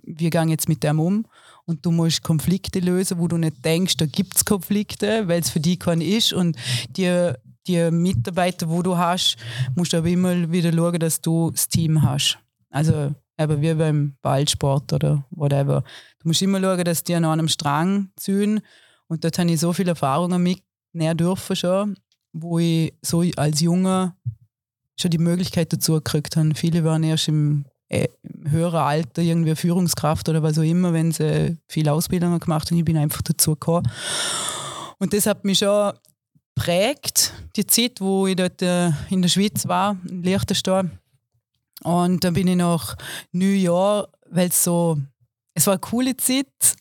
wir 0.07 0.29
gehen 0.29 0.49
jetzt 0.49 0.69
mit 0.69 0.83
dem 0.83 0.99
um 0.99 1.25
und 1.65 1.85
du 1.85 1.91
musst 1.91 2.23
Konflikte 2.23 2.79
lösen, 2.79 3.19
wo 3.19 3.27
du 3.27 3.37
nicht 3.37 3.63
denkst, 3.63 3.97
da 3.97 4.05
gibt 4.05 4.35
es 4.35 4.45
Konflikte, 4.45 5.27
weil 5.27 5.41
es 5.41 5.49
für 5.49 5.59
dich 5.59 5.79
kein 5.79 6.01
ist 6.01 6.33
und 6.33 6.57
die, 6.89 7.31
die 7.67 7.91
Mitarbeiter, 7.91 8.69
wo 8.69 8.81
du 8.81 8.97
hast, 8.97 9.35
musst 9.75 9.93
du 9.93 9.97
aber 9.97 10.07
immer 10.07 10.49
wieder 10.51 10.71
schauen, 10.71 10.99
dass 10.99 11.19
du 11.19 11.51
das 11.51 11.67
Team 11.67 12.01
hast. 12.01 12.39
Also 12.69 13.13
eben 13.37 13.61
wie 13.61 13.73
beim 13.73 14.15
Ballsport 14.21 14.93
oder 14.93 15.25
whatever. 15.29 15.83
Du 16.19 16.29
musst 16.29 16.41
immer 16.41 16.61
schauen, 16.61 16.83
dass 16.85 17.03
die 17.03 17.15
an 17.15 17.25
einem 17.25 17.49
Strang 17.49 18.09
ziehen 18.15 18.61
und 19.07 19.23
dort 19.23 19.37
habe 19.37 19.51
ich 19.51 19.59
so 19.59 19.73
viele 19.73 19.89
Erfahrungen 19.89 20.41
mitnehmen 20.41 21.17
dürfen 21.17 21.55
schon, 21.55 21.97
wo 22.31 22.59
ich 22.59 22.93
so 23.01 23.23
als 23.35 23.59
Junge 23.59 24.15
schon 24.99 25.11
die 25.11 25.17
Möglichkeit 25.17 25.71
dazu 25.71 25.93
gekriegt 25.93 26.37
habe. 26.37 26.55
Viele 26.55 26.83
waren 26.83 27.03
erst 27.03 27.27
im, 27.27 27.65
äh, 27.89 28.07
im 28.23 28.51
höheren 28.51 28.79
Alter 28.79 29.21
irgendwie 29.21 29.55
Führungskraft 29.55 30.27
oder 30.29 30.43
was 30.43 30.57
auch 30.57 30.63
immer, 30.63 30.93
wenn 30.93 31.11
sie 31.11 31.57
viel 31.67 31.87
Ausbildungen 31.89 32.39
gemacht 32.39 32.69
haben. 32.69 32.77
Ich 32.77 32.85
bin 32.85 32.97
einfach 32.97 33.21
dazu 33.21 33.51
gekommen. 33.51 33.89
Und 34.99 35.13
das 35.13 35.25
hat 35.25 35.45
mich 35.45 35.59
schon 35.59 35.93
prägt, 36.55 37.33
die 37.55 37.67
Zeit, 37.67 38.01
wo 38.01 38.27
ich 38.27 38.35
dort 38.35 38.61
äh, 38.61 38.91
in 39.09 39.21
der 39.21 39.29
Schweiz 39.29 39.67
war, 39.67 39.97
in 40.09 40.23
Liechtenstein. 40.23 40.99
Und 41.83 42.23
dann 42.23 42.33
bin 42.33 42.47
ich 42.47 42.55
nach 42.55 42.97
New 43.31 43.45
York, 43.45 44.09
weil 44.29 44.49
es 44.49 44.63
so, 44.63 44.97
es 45.53 45.67
war 45.67 45.73
eine 45.73 45.79
coole 45.79 46.17
Zeit. 46.17 46.75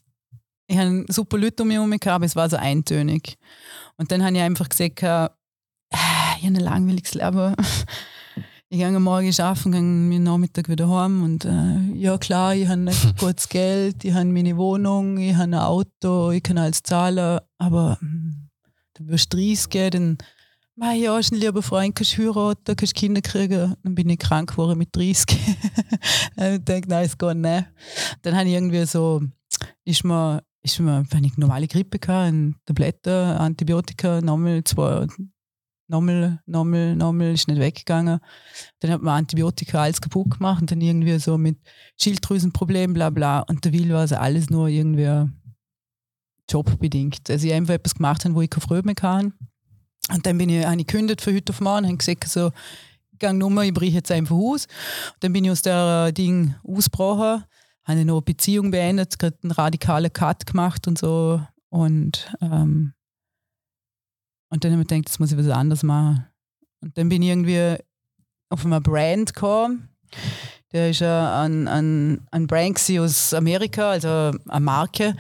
Ich 0.67 0.77
hatte 0.77 1.05
super 1.09 1.39
Leute 1.39 1.63
um 1.63 1.69
mich 1.69 1.77
herum, 1.77 1.91
gehabt, 1.91 2.07
aber 2.07 2.25
es 2.25 2.35
war 2.35 2.49
so 2.49 2.57
eintönig. 2.57 3.37
Und 3.99 4.11
dann 4.11 4.25
habe 4.25 4.37
ich 4.37 4.43
einfach 4.43 4.69
gesagt, 4.69 5.03
äh, 5.03 5.29
ich 6.39 6.47
habe 6.47 6.55
ein 6.55 6.55
langweiliges 6.57 7.15
Leben. 7.15 7.55
Ich 8.69 8.79
gehe 8.79 8.99
morgen 8.99 9.33
arbeiten, 9.41 9.71
gehe 9.71 9.81
am 9.81 10.23
Nachmittag 10.25 10.69
wieder 10.69 10.89
heim 10.89 11.23
und 11.23 11.45
äh, 11.45 11.79
ja 11.95 12.19
klar, 12.19 12.53
ich 12.55 12.67
habe 12.67 12.91
gutes 13.19 13.49
Geld, 13.49 14.05
ich 14.05 14.13
habe 14.13 14.25
meine 14.25 14.57
Wohnung, 14.57 15.19
ich 15.19 15.35
habe 15.35 15.45
ein 15.45 15.55
Auto, 15.55 16.33
ich 16.33 16.43
kann 16.43 16.59
alles 16.59 16.83
zahlen, 16.83 17.39
aber 17.59 17.97
hm, 18.01 18.49
dann 18.95 19.09
wirst 19.09 19.33
du 19.33 19.37
30 19.37 19.69
gehen, 19.71 19.91
dann 19.91 20.19
ja, 20.95 21.15
hast 21.15 21.33
einen 21.33 21.41
lieber 21.41 21.63
Freund, 21.63 21.95
kannst 21.95 22.19
heiraten, 22.19 22.77
kannst 22.77 22.95
Kinder 22.95 23.23
kriegen. 23.23 23.75
Dann 23.83 23.95
bin 23.95 24.11
ich 24.11 24.19
krank 24.19 24.51
geworden 24.51 24.79
mit 24.79 24.95
30. 24.95 25.25
ich 26.37 26.65
denke, 26.65 26.89
nein, 26.89 27.07
es 27.07 27.17
geht 27.17 27.37
nicht. 27.37 27.67
Dann 28.23 28.37
habe 28.37 28.49
ich 28.49 28.55
irgendwie 28.55 28.85
so, 28.85 29.23
ist 29.85 30.05
mir, 30.05 30.43
ist 30.63 30.79
mir, 30.81 31.05
wenn 31.11 31.25
ich 31.25 31.39
normale 31.39 31.67
Grippe 31.67 31.99
hatte, 31.99 32.13
eine 32.13 32.55
Tablette, 32.67 33.39
Antibiotika, 33.39 34.21
nochmal 34.21 34.65
zwei, 34.65 35.07
nochmal, 35.89 36.41
nochmal, 36.47 36.97
nochmal, 36.97 37.33
ist 37.33 37.49
nicht 37.49 37.61
weggegangen. 37.61 38.21
Dann 38.81 38.91
hat 38.91 39.03
man 39.03 39.19
Antibiotika 39.19 39.83
alles 39.83 40.01
kaputt 40.01 40.31
gemacht 40.33 40.61
und 40.61 40.71
dann 40.71 40.81
irgendwie 40.81 41.19
so 41.19 41.39
mit 41.39 41.59
Schilddrüsenproblemen, 42.01 42.95
bla 42.95 43.11
bla. 43.11 43.41
Und 43.41 43.65
der 43.65 43.73
Will 43.73 43.93
war 43.93 44.01
also 44.01 44.17
alles 44.17 44.51
nur 44.51 44.69
irgendwie 44.69 45.31
jobbedingt. 46.51 47.29
Also 47.31 47.47
ich 47.47 47.53
einfach 47.53 47.75
etwas 47.75 47.95
gemacht 47.95 48.25
habe, 48.25 48.35
wo 48.35 48.43
ich 48.43 48.51
keine 48.51 48.67
Freude 48.67 48.87
mehr 48.87 48.95
kann. 48.95 49.33
Und 50.13 50.25
dann 50.25 50.39
bin 50.39 50.49
ich, 50.49 50.65
habe 50.65 50.81
ich 50.81 50.87
gekündigt 50.87 51.21
für 51.21 51.35
heute 51.35 51.53
auf 51.53 51.61
morgen 51.61 51.87
habe 51.87 51.97
gesagt, 51.97 52.29
so, 52.29 52.53
ich 53.13 53.19
gehe 53.19 53.35
nur, 53.35 53.63
ich 53.63 53.75
breche 53.75 53.95
jetzt 53.97 54.13
einfach 54.13 54.37
aus. 54.37 54.67
Und 55.15 55.25
dann 55.25 55.33
bin 55.33 55.45
ich 55.45 55.51
aus 55.51 55.63
der 55.63 56.13
Ding 56.13 56.55
ausgebrochen, 56.63 57.45
habe 57.85 58.05
noch 58.05 58.17
eine 58.17 58.23
Beziehung 58.23 58.71
beendet, 58.71 59.19
gerade 59.19 59.37
einen 59.43 59.53
radikalen 59.53 60.13
Cut 60.13 60.47
gemacht 60.47 60.87
und 60.87 60.99
so. 60.99 61.41
Und, 61.71 62.33
ähm, 62.41 62.93
und 64.51 64.65
dann 64.65 64.73
habe 64.73 64.83
ich 64.83 64.89
gedacht, 64.89 65.09
jetzt 65.09 65.21
muss 65.21 65.33
ich 65.33 65.39
was 65.39 65.49
anderes 65.49 65.83
machen. 65.83 66.27
Und 66.81 66.97
dann 66.97 67.09
bin 67.09 67.23
ich 67.23 67.31
irgendwie 67.31 67.77
auf 68.49 68.65
eine 68.65 68.81
Brand 68.81 69.35
gekommen. 69.35 69.89
Der 70.73 70.91
ist 70.91 71.01
ein, 71.01 71.69
ein, 71.69 72.27
ein 72.33 72.47
Brand 72.47 72.79
aus 72.99 73.33
Amerika, 73.33 73.91
also 73.91 74.33
eine 74.49 74.61
Marke. 74.61 75.15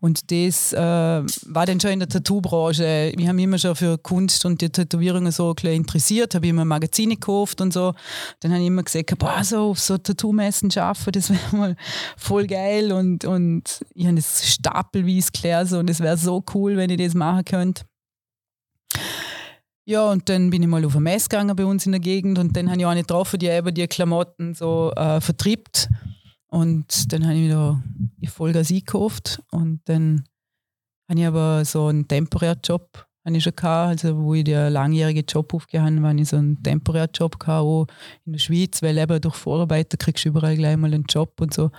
Und 0.00 0.30
das 0.30 0.72
äh, 0.72 0.78
war 0.78 1.66
dann 1.66 1.80
schon 1.80 1.90
in 1.90 1.98
der 1.98 2.08
Tattoo-Branche. 2.08 3.12
Ich 3.16 3.26
habe 3.26 3.34
mich 3.34 3.44
immer 3.44 3.58
schon 3.58 3.74
für 3.74 3.98
Kunst 3.98 4.44
und 4.44 4.60
die 4.60 4.70
Tätowierungen 4.70 5.32
so 5.32 5.54
interessiert, 5.64 6.34
habe 6.34 6.46
immer 6.46 6.64
Magazine 6.64 7.14
gekauft 7.14 7.60
und 7.60 7.72
so. 7.72 7.94
Dann 8.40 8.52
habe 8.52 8.62
ich 8.62 8.68
immer 8.68 8.84
gesagt, 8.84 9.18
boah, 9.18 9.42
so 9.42 9.70
auf 9.70 9.80
so 9.80 9.98
Tattoo-Messen 9.98 10.70
arbeiten, 10.78 11.12
das 11.12 11.30
wäre 11.30 11.56
mal 11.56 11.76
voll 12.16 12.46
geil. 12.46 12.92
Und, 12.92 13.24
und 13.24 13.84
ich 13.94 14.06
habe 14.06 14.16
das 14.16 14.48
stapelweise 14.48 15.66
so, 15.66 15.78
und 15.78 15.90
es 15.90 16.00
wäre 16.00 16.16
so 16.16 16.44
cool, 16.54 16.76
wenn 16.76 16.90
ich 16.90 16.98
das 16.98 17.14
machen 17.14 17.44
könnte. 17.44 17.82
Ja, 19.84 20.10
und 20.10 20.28
dann 20.28 20.50
bin 20.50 20.62
ich 20.62 20.68
mal 20.68 20.84
auf 20.84 20.94
eine 20.94 21.02
Messe 21.02 21.28
gegangen 21.28 21.56
bei 21.56 21.64
uns 21.64 21.86
in 21.86 21.92
der 21.92 22.00
Gegend 22.00 22.38
und 22.38 22.56
dann 22.56 22.70
habe 22.70 22.78
ich 22.78 22.86
auch 22.86 22.90
eine 22.90 23.00
getroffen, 23.00 23.38
die 23.40 23.48
eben 23.48 23.74
die 23.74 23.86
Klamotten 23.88 24.54
so 24.54 24.92
äh, 24.94 25.20
vertrieben. 25.20 25.64
Und 26.46 27.12
dann 27.12 27.24
habe 27.24 27.34
ich 27.34 27.44
wieder 27.44 27.82
die 28.18 28.26
Vollgas 28.26 28.70
eingekauft 28.70 29.42
und 29.50 29.80
dann 29.86 30.24
habe 31.08 31.20
ich 31.20 31.26
aber 31.26 31.64
so 31.64 31.86
einen 31.86 32.06
temporären 32.06 32.60
Job 32.62 33.06
habe 33.24 33.36
ich 33.36 33.44
schon 33.44 33.54
gehabt, 33.54 33.90
also 33.90 34.22
wo 34.22 34.34
ich 34.34 34.44
den 34.44 34.72
langjährigen 34.72 35.24
Job 35.26 35.54
aufgehört 35.54 35.92
habe, 35.92 36.08
habe 36.08 36.20
ich 36.20 36.28
so 36.28 36.36
einen 36.36 36.62
temporären 36.62 37.10
Job 37.14 37.38
gehabt, 37.38 37.62
auch 37.62 37.86
in 38.24 38.32
der 38.32 38.40
Schweiz, 38.40 38.82
weil 38.82 38.98
eben 38.98 39.20
durch 39.20 39.36
Vorarbeiter 39.36 39.96
kriegst 39.96 40.24
du 40.24 40.30
überall 40.30 40.56
gleich 40.56 40.76
mal 40.76 40.92
einen 40.92 41.04
Job 41.08 41.40
und 41.40 41.54
so. 41.54 41.70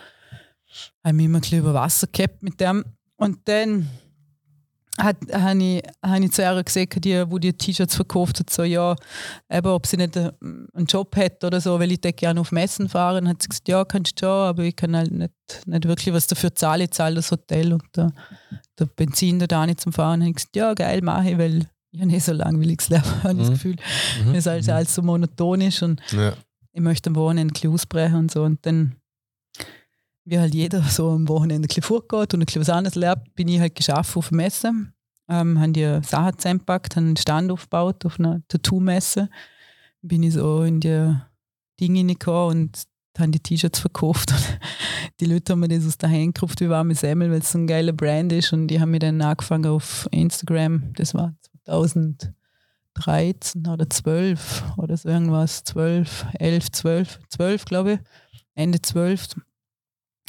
Habe 1.04 1.14
mich 1.14 1.26
immer 1.26 1.40
ein 1.40 1.42
bisschen 1.42 1.60
über 1.60 1.74
Wasser 1.74 2.08
gehabt 2.08 2.42
mit 2.42 2.60
dem. 2.60 2.86
Und 3.18 3.40
dann 3.48 3.90
habe 5.00 5.18
ich, 5.64 5.84
hab 6.04 6.20
ich 6.22 6.32
zu 6.32 6.42
ihr 6.44 6.64
gesagt, 6.64 7.04
die, 7.04 7.24
wo 7.30 7.40
die 7.40 7.54
T-Shirts 7.54 7.96
verkauft 7.96 8.40
hat, 8.40 8.50
so, 8.50 8.64
ja, 8.64 8.96
eben, 9.52 9.68
ob 9.68 9.88
sie 9.88 9.98
nicht 9.98 10.16
äh, 10.16 10.32
einen 10.42 10.86
Job 10.88 11.16
hat 11.16 11.44
oder 11.44 11.60
so, 11.62 11.80
weil 11.80 11.92
ich 11.92 12.02
gerne 12.02 12.40
auf 12.40 12.52
Messen 12.52 12.90
fahre. 12.90 13.18
Und 13.20 13.28
hat 13.28 13.42
sie 13.42 13.50
gesagt, 13.50 13.68
ja, 13.70 13.84
kannst 13.86 14.22
du 14.22 14.26
schon, 14.28 14.48
aber 14.48 14.64
ich 14.64 14.76
kann 14.76 14.96
halt 14.96 15.12
nicht, 15.12 15.34
nicht 15.66 15.88
wirklich 15.88 16.14
was 16.14 16.28
dafür 16.28 16.54
zahlen. 16.54 16.82
Ich 16.84 16.92
zahle 16.92 17.16
das 17.16 17.32
Hotel 17.32 17.74
und 17.74 17.84
der, 17.96 18.12
der 18.80 18.86
Benzin 18.86 19.40
da 19.40 19.66
nicht 19.66 19.82
zum 19.82 19.94
Fahren. 19.94 20.22
Und 20.22 20.28
ich 20.28 20.36
gesagt, 20.36 20.56
ja, 20.56 20.74
geil, 20.76 21.02
mache 21.02 21.32
ich, 21.32 21.38
weil 21.38 21.68
ich 21.92 22.00
habe 22.00 22.12
nicht 22.12 22.24
so 22.26 22.34
langweiliges 22.34 22.90
Leben, 22.90 23.04
habe 23.24 23.34
ich 23.34 23.40
das 23.40 23.50
Mhm. 23.50 23.54
Gefühl, 23.54 23.76
Mhm. 24.26 24.36
es 24.36 24.48
alles, 24.48 24.70
alles 24.70 24.94
so 24.96 25.02
monoton 25.02 25.62
ist 25.62 25.82
und 25.82 26.02
Ja. 26.12 26.34
ich 26.72 26.82
möchte 26.82 27.10
am 27.10 27.16
Wochenende 27.16 27.52
ein 27.52 27.54
bisschen 27.54 27.74
ausbrechen 27.74 28.16
und 28.16 28.32
so. 28.32 28.44
Und 28.44 28.64
dann, 28.66 28.96
wie 30.26 30.40
halt 30.40 30.54
jeder 30.54 30.84
so 30.90 31.12
am 31.12 31.28
Wochenende 31.28 31.66
ein 31.66 31.68
bisschen 31.68 31.84
vorgeht 31.84 32.34
und 32.34 32.42
ein 32.42 32.46
bisschen 32.46 32.62
was 32.62 32.70
anderes 32.70 32.96
lernt, 32.96 33.36
bin 33.36 33.48
ich 33.48 33.60
halt 33.60 33.76
geschafft 33.76 34.16
auf 34.18 34.32
Messe. 34.32 34.72
Ähm, 35.30 35.60
haben 35.60 35.74
die 35.74 36.00
Sachen 36.04 36.38
zusammengepackt, 36.38 36.96
haben 36.96 37.08
einen 37.08 37.18
Stand 37.18 37.52
aufgebaut 37.52 38.06
auf 38.06 38.20
einer 38.20 38.42
Tattoo-Messe. 38.50 39.30
Bin 40.02 40.24
ich 40.24 40.34
so 40.34 40.64
in 40.64 40.82
die 40.82 41.16
Dinge 41.80 42.00
reingekommen 42.00 42.58
und 42.58 42.84
haben 43.18 43.32
die 43.32 43.40
T-Shirts 43.40 43.80
verkauft. 43.80 44.34
Und 45.04 45.20
die 45.20 45.26
Leute 45.26 45.54
haben 45.54 45.60
mir 45.60 45.68
das 45.68 45.86
aus 45.86 45.98
der 45.98 46.10
Hand 46.10 46.36
gekauft 46.36 46.60
wie 46.60 46.70
warme 46.70 46.96
Semmel, 46.96 47.30
weil 47.30 47.40
es 47.40 47.52
so 47.52 47.60
ein 47.60 47.68
geiler 47.68 47.94
Brand 47.94 48.34
ist. 48.34 48.52
Und 48.52 48.68
die 48.68 48.80
haben 48.80 48.92
mir 48.92 49.00
dann 49.00 49.22
angefangen 49.22 49.68
auf 49.68 50.08
Instagram, 50.12 50.94
das 50.96 51.14
war 51.14 51.36
2013 51.66 53.68
oder 53.68 53.90
12 53.90 54.64
oder 54.78 54.98
so 54.98 55.10
irgendwas, 55.10 55.64
12, 55.64 56.26
11, 56.40 56.72
12, 56.72 57.20
12 57.30 57.66
glaube 57.66 57.94
ich, 57.94 58.00
Ende 58.56 58.82
12 58.82 59.36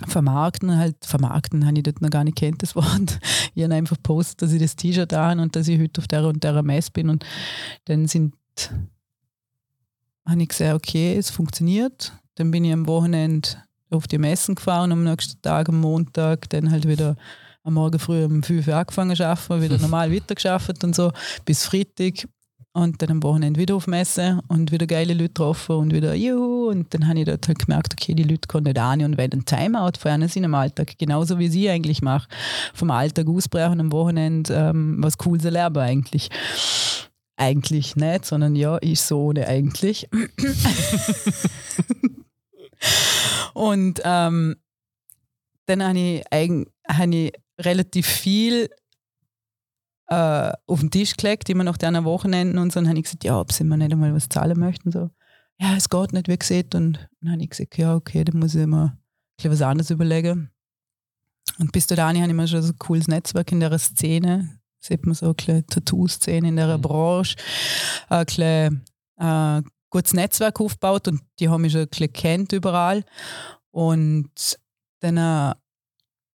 vermarkten, 0.06 0.76
halt 0.76 0.96
vermarkten 1.04 1.66
habe 1.66 1.76
ich 1.76 1.84
das 1.84 2.00
noch 2.00 2.10
gar 2.10 2.24
nicht 2.24 2.36
kennt, 2.36 2.62
das 2.62 2.74
Wort. 2.74 3.18
Ich 3.56 3.62
habe 3.62 3.74
einfach 3.74 3.96
gepostet, 3.96 4.42
dass 4.42 4.52
ich 4.52 4.60
das 4.60 4.74
T-Shirt 4.74 5.12
an 5.12 5.38
und 5.38 5.54
dass 5.54 5.68
ich 5.68 5.80
heute 5.80 6.00
auf 6.00 6.08
der 6.08 6.24
und 6.24 6.42
der 6.42 6.60
Messe 6.64 6.90
bin 6.90 7.08
und 7.08 7.24
dann 7.84 8.08
sind 8.08 8.34
habe 10.26 10.42
ich 10.42 10.48
gesagt, 10.48 10.74
okay, 10.74 11.16
es 11.16 11.30
funktioniert. 11.30 12.12
Dann 12.36 12.50
bin 12.50 12.64
ich 12.64 12.72
am 12.72 12.86
Wochenende 12.86 13.48
auf 13.90 14.06
die 14.06 14.18
Messen 14.18 14.54
gefahren, 14.54 14.92
am 14.92 15.04
nächsten 15.04 15.40
Tag, 15.42 15.68
am 15.68 15.80
Montag, 15.80 16.48
dann 16.50 16.70
halt 16.70 16.88
wieder 16.88 17.16
am 17.62 17.74
Morgen 17.74 17.98
früh 17.98 18.24
um 18.24 18.42
5 18.42 18.66
Uhr 18.66 18.76
angefangen 18.76 19.16
zu 19.16 19.26
arbeiten, 19.26 19.62
wieder 19.62 19.78
normal 19.80 20.12
weiter 20.12 20.34
geschafft 20.34 20.82
und 20.84 20.94
so, 20.94 21.12
bis 21.44 21.64
Freitag. 21.64 22.26
Und 22.76 23.00
dann 23.00 23.10
am 23.12 23.22
Wochenende 23.22 23.60
wieder 23.60 23.76
auf 23.76 23.86
Messe 23.86 24.40
und 24.48 24.72
wieder 24.72 24.88
geile 24.88 25.14
Leute 25.14 25.28
getroffen 25.28 25.76
und 25.76 25.94
wieder 25.94 26.12
juhu. 26.12 26.70
Und 26.70 26.92
dann 26.92 27.06
habe 27.06 27.20
ich 27.20 27.24
dort 27.24 27.46
halt 27.46 27.60
gemerkt, 27.60 27.92
okay, 27.92 28.14
die 28.14 28.24
Leute 28.24 28.48
kommen 28.48 28.64
nicht 28.64 28.80
an 28.80 29.00
und 29.04 29.16
wenn 29.16 29.32
ein 29.32 29.44
Timeout 29.44 29.92
feiern 29.96 30.26
sind 30.26 30.42
im 30.42 30.56
Alltag, 30.56 30.98
genauso 30.98 31.38
wie 31.38 31.46
sie 31.46 31.70
eigentlich 31.70 32.02
mache. 32.02 32.28
Vom 32.74 32.90
Alltag 32.90 33.28
ausbrechen 33.28 33.78
am 33.78 33.92
Wochenende 33.92 34.52
ähm, 34.52 34.96
was 34.98 35.18
Cooles 35.18 35.44
erlernen 35.44 35.78
eigentlich. 35.78 36.30
Eigentlich 37.36 37.94
nicht, 37.94 38.24
sondern 38.24 38.56
ja, 38.56 38.76
ich 38.80 39.00
so 39.00 39.26
ohne 39.26 39.46
eigentlich. 39.46 40.08
und 43.54 44.00
ähm, 44.02 44.56
dann 45.66 45.80
habe 45.80 45.98
ich, 45.98 46.24
hab 46.88 47.08
ich 47.08 47.32
relativ 47.60 48.06
viel 48.06 48.68
äh, 50.08 50.52
auf 50.66 50.80
den 50.80 50.90
Tisch 50.90 51.16
gelegt, 51.16 51.48
immer 51.48 51.64
nach 51.64 51.76
diesen 51.76 52.04
Wochenenden 52.04 52.58
und 52.58 52.72
so. 52.72 52.78
Und 52.78 52.84
dann 52.84 52.90
habe 52.90 52.98
ich 52.98 53.04
gesagt, 53.04 53.24
ja, 53.24 53.38
ob 53.38 53.52
sie 53.52 53.64
mir 53.64 53.76
nicht 53.76 53.92
einmal 53.92 54.14
was 54.14 54.28
zahlen 54.28 54.58
möchten. 54.58 54.92
So, 54.92 55.10
ja, 55.58 55.74
es 55.76 55.88
geht 55.88 56.12
nicht, 56.12 56.28
wie 56.28 56.38
gesagt. 56.38 56.74
Und 56.74 57.08
dann 57.20 57.32
habe 57.32 57.42
ich 57.42 57.50
gesagt, 57.50 57.78
ja, 57.78 57.94
okay, 57.94 58.24
dann 58.24 58.38
muss 58.38 58.54
ich 58.54 58.66
mir 58.66 58.98
was 59.42 59.62
anderes 59.62 59.90
überlegen. 59.90 60.50
Und 61.58 61.72
bis 61.72 61.86
dahin 61.86 62.20
habe 62.20 62.30
ich 62.30 62.36
mir 62.36 62.48
schon 62.48 62.62
so 62.62 62.72
ein 62.72 62.78
cooles 62.78 63.08
Netzwerk 63.08 63.52
in 63.52 63.60
der 63.60 63.78
Szene. 63.78 64.58
Sieht 64.80 65.06
man 65.06 65.14
so 65.14 65.34
eine 65.46 65.66
Tattoo-Szene 65.66 66.48
in 66.48 66.56
der 66.56 66.76
mhm. 66.76 66.82
Branche. 66.82 67.36
Ein 68.08 68.26
kleines, 68.26 68.78
äh, 69.18 69.62
gutes 69.90 70.12
Netzwerk 70.12 70.60
aufgebaut 70.60 71.08
und 71.08 71.22
die 71.38 71.48
haben 71.48 71.62
mich 71.62 71.72
schon 71.72 71.82
ein 71.82 71.88
bisschen 71.88 72.12
kennt 72.12 72.52
überall. 72.52 73.04
Und 73.70 74.58
dann 75.00 75.16
äh, 75.16 75.54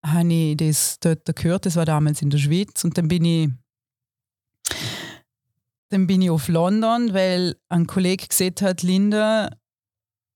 habe 0.06 0.34
ich 0.34 0.58
das 0.58 0.98
dort 1.00 1.36
gehört, 1.36 1.66
das 1.66 1.76
war 1.76 1.86
damals 1.86 2.22
in 2.22 2.30
der 2.30 2.38
Schweiz 2.38 2.84
und 2.84 2.98
dann 2.98 3.08
bin 3.08 3.26
ich 3.26 3.50
dann 5.90 6.08
bin 6.08 6.22
ich 6.22 6.30
auf 6.30 6.48
London, 6.48 7.14
weil 7.14 7.56
ein 7.70 7.88
Kollege 7.88 8.28
gesagt 8.28 8.62
hat, 8.62 8.82
Linda, 8.82 9.50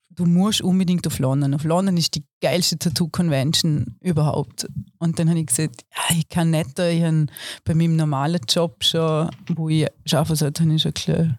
du 0.09 0.25
musst 0.25 0.61
unbedingt 0.61 1.07
auf 1.07 1.19
London. 1.19 1.53
Auf 1.53 1.63
London 1.63 1.97
ist 1.97 2.15
die 2.15 2.23
geilste 2.41 2.77
Tattoo-Convention 2.77 3.97
überhaupt. 4.01 4.67
Und 4.99 5.17
dann 5.17 5.29
habe 5.29 5.39
ich 5.39 5.47
gesagt, 5.47 5.85
ja, 5.93 6.15
ich 6.17 6.29
kann 6.29 6.51
nicht 6.51 6.77
da, 6.77 6.87
ich 6.87 7.03
habe 7.03 7.25
bei 7.63 7.73
meinem 7.73 7.95
normalen 7.95 8.41
Job 8.47 8.83
schon, 8.83 9.29
wo 9.55 9.69
ich 9.69 9.87
arbeiten 10.11 10.35
sollte, 10.35 10.63
habe 10.63 10.75
ich 10.75 10.81
schon 10.81 10.91
ein 10.91 11.37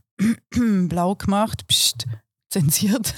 bisschen 0.52 0.88
blau 0.88 1.14
gemacht, 1.14 1.66
Psst, 1.68 2.06
zensiert. 2.50 3.14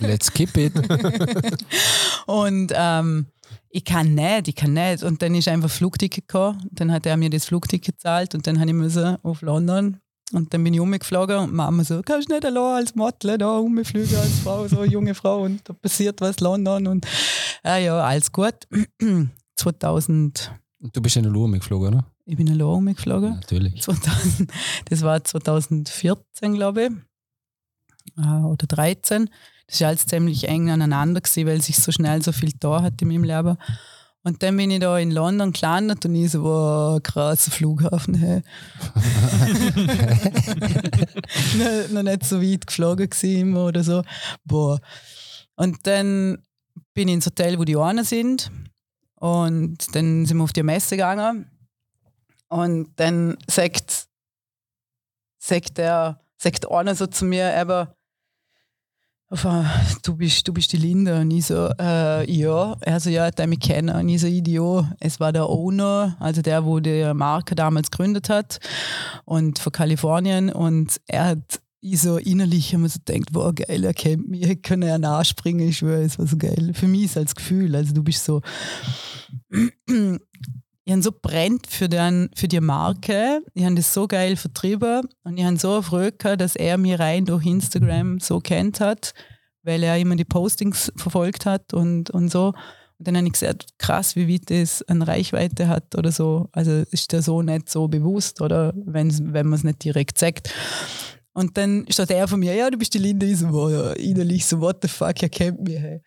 Let's 0.00 0.32
keep 0.32 0.56
it. 0.56 0.74
und 2.26 2.72
ähm, 2.74 3.26
ich 3.70 3.84
kann 3.84 4.14
nicht, 4.14 4.48
ich 4.48 4.54
kann 4.54 4.72
nicht. 4.72 5.02
Und 5.02 5.22
dann 5.22 5.34
ist 5.34 5.48
einfach 5.48 5.70
Flugticket 5.70 6.28
gekommen. 6.28 6.68
Dann 6.70 6.92
hat 6.92 7.06
er 7.06 7.16
mir 7.16 7.30
das 7.30 7.46
Flugticket 7.46 7.96
gezahlt 7.96 8.34
und 8.34 8.46
dann 8.46 8.58
habe 8.60 8.70
ich 8.70 8.76
müssen 8.76 9.16
auf 9.22 9.42
London. 9.42 9.98
Und 10.32 10.52
dann 10.52 10.62
bin 10.62 10.74
ich 10.74 10.80
umgeflogen 10.80 11.36
und 11.36 11.54
Mama 11.54 11.84
so, 11.84 12.02
kannst 12.02 12.28
du 12.28 12.34
nicht 12.34 12.44
allein 12.44 12.76
als 12.76 12.94
Model 12.94 13.38
da 13.38 13.56
umfliegen 13.56 14.16
als 14.16 14.40
Frau, 14.40 14.68
so 14.68 14.80
eine 14.80 14.92
junge 14.92 15.14
Frau 15.14 15.42
und 15.44 15.66
da 15.66 15.72
passiert 15.72 16.20
was 16.20 16.40
London 16.40 16.86
und 16.86 17.06
äh, 17.64 17.86
ja, 17.86 17.98
alles 18.00 18.30
gut. 18.30 18.54
2000. 19.56 20.52
Du 20.92 21.00
bist 21.00 21.16
in 21.16 21.22
der 21.22 21.32
Lume 21.32 21.58
geflogen, 21.58 21.88
oder? 21.88 22.04
Ich 22.26 22.36
bin 22.36 22.46
in 22.46 22.58
der 22.58 22.66
Lume 22.66 22.94
geflogen. 22.94 23.36
Natürlich. 23.36 23.80
2000, 23.82 24.52
das 24.90 25.02
war 25.02 25.24
2014, 25.24 26.54
glaube 26.54 26.84
ich. 26.84 28.22
Äh, 28.22 28.42
oder 28.42 28.66
13. 28.66 29.30
Das 29.68 29.80
war 29.80 29.88
alles 29.88 30.06
ziemlich 30.06 30.48
eng 30.48 30.70
aneinander, 30.70 31.20
gewesen, 31.20 31.46
weil 31.46 31.60
sich 31.60 31.76
so 31.76 31.92
schnell 31.92 32.22
so 32.22 32.32
viel 32.32 32.52
da 32.58 32.82
hat 32.82 33.00
in 33.02 33.08
meinem 33.08 33.24
Leben. 33.24 33.58
Und 34.24 34.42
dann 34.42 34.56
bin 34.56 34.70
ich 34.70 34.80
da 34.80 34.98
in 34.98 35.10
London 35.10 35.52
gelandet 35.52 36.04
und 36.04 36.14
ich 36.14 36.32
so, 36.32 36.42
wow, 36.42 37.02
krasser 37.02 37.50
Flughafen. 37.50 38.14
Hey. 38.14 38.42
noch, 41.58 41.88
noch 41.90 42.02
nicht 42.02 42.24
so 42.24 42.42
weit 42.42 42.66
geflogen 42.66 43.08
gewesen 43.08 43.56
oder 43.56 43.84
so. 43.84 44.02
Boah. 44.44 44.80
Und 45.56 45.86
dann 45.86 46.38
bin 46.94 47.08
ich 47.08 47.14
ins 47.14 47.26
Hotel, 47.26 47.58
wo 47.58 47.64
die 47.64 47.76
Ohren 47.76 48.04
sind. 48.04 48.50
Und 49.16 49.94
dann 49.94 50.26
sind 50.26 50.36
wir 50.36 50.44
auf 50.44 50.52
die 50.52 50.62
Messe 50.62 50.96
gegangen. 50.96 51.50
Und 52.48 52.90
dann 52.96 53.36
sagt, 53.46 54.08
sagt 55.38 55.78
der, 55.78 56.20
sagt 56.38 56.70
einer 56.70 56.94
so 56.94 57.06
zu 57.06 57.24
mir, 57.24 57.54
aber 57.54 57.94
du 60.02 60.16
bist, 60.16 60.48
du 60.48 60.52
bist 60.52 60.72
die 60.72 60.78
Linda. 60.78 61.20
Und 61.20 61.30
ich 61.30 61.46
so, 61.46 61.68
äh, 61.78 62.30
ja. 62.30 62.76
Er 62.80 63.00
so, 63.00 63.10
ja, 63.10 63.26
hat 63.26 63.46
mich 63.46 63.60
kennen. 63.60 63.94
Und 63.94 64.08
ich 64.08 64.20
so, 64.20 64.26
Idiot. 64.26 64.86
Es 65.00 65.20
war 65.20 65.32
der 65.32 65.48
Owner, 65.48 66.16
also 66.18 66.42
der, 66.42 66.64
wo 66.64 66.80
die 66.80 67.12
Marke 67.14 67.54
damals 67.54 67.90
gegründet 67.90 68.30
hat 68.30 68.58
und 69.24 69.58
von 69.58 69.72
Kalifornien. 69.72 70.50
Und 70.50 71.00
er 71.06 71.26
hat, 71.26 71.60
ich 71.80 72.00
so 72.00 72.16
innerlich 72.16 72.76
mir 72.76 72.88
so 72.88 72.98
gedacht, 73.04 73.28
wow, 73.32 73.54
geil, 73.54 73.84
er 73.84 73.94
kennt 73.94 74.28
mich, 74.28 74.42
ich 74.42 74.62
kann 74.62 74.82
ja 74.82 74.98
nachspringen, 74.98 75.68
ich 75.68 75.78
schwöre, 75.78 76.02
es 76.02 76.18
war 76.18 76.26
so 76.26 76.36
geil. 76.36 76.72
Für 76.74 76.88
mich 76.88 77.04
ist 77.04 77.16
als 77.16 77.34
Gefühl, 77.34 77.76
also 77.76 77.94
du 77.94 78.02
bist 78.02 78.24
so, 78.24 78.40
ich 80.88 80.92
habe 80.92 81.02
so 81.02 81.12
brennt 81.12 81.66
für, 81.66 81.86
für 82.34 82.48
die 82.48 82.60
Marke. 82.60 83.42
Ich 83.52 83.62
habe 83.62 83.74
das 83.74 83.92
so 83.92 84.08
geil 84.08 84.36
vertrieben 84.36 85.06
und 85.22 85.36
ich 85.36 85.44
habe 85.44 85.58
so 85.58 85.82
gehabt, 85.82 86.40
dass 86.40 86.56
er 86.56 86.78
mich 86.78 86.98
rein 86.98 87.26
durch 87.26 87.44
Instagram 87.44 88.20
so 88.20 88.40
kennt 88.40 88.80
hat, 88.80 89.12
weil 89.62 89.82
er 89.82 89.98
immer 89.98 90.16
die 90.16 90.24
Postings 90.24 90.90
verfolgt 90.96 91.44
hat 91.44 91.74
und, 91.74 92.08
und 92.08 92.30
so. 92.30 92.54
Und 92.96 93.06
dann 93.06 93.18
habe 93.18 93.26
ich 93.26 93.34
gesagt, 93.34 93.66
krass, 93.76 94.16
wie 94.16 94.32
weit 94.32 94.48
das 94.48 94.80
eine 94.88 95.06
Reichweite 95.06 95.68
hat 95.68 95.94
oder 95.94 96.10
so. 96.10 96.48
Also 96.52 96.84
ist 96.90 97.12
der 97.12 97.20
so 97.20 97.42
nicht 97.42 97.68
so 97.68 97.86
bewusst 97.86 98.40
oder 98.40 98.72
wenn, 98.74 99.08
man 99.30 99.52
es 99.52 99.64
nicht 99.64 99.84
direkt 99.84 100.16
sagt. 100.16 100.54
Und 101.34 101.58
dann 101.58 101.84
steht 101.90 102.12
er 102.12 102.28
von 102.28 102.40
mir, 102.40 102.54
ja, 102.54 102.70
du 102.70 102.78
bist 102.78 102.94
die 102.94 102.98
Linda, 102.98 103.26
ich 103.26 103.36
so, 103.36 103.52
wow, 103.52 103.94
innerlich 103.94 104.46
so, 104.46 104.58
what 104.58 104.78
the 104.80 104.88
fuck, 104.88 105.22
er 105.22 105.28
kennt 105.28 105.60
mich. 105.60 105.78
Hey. 105.78 106.00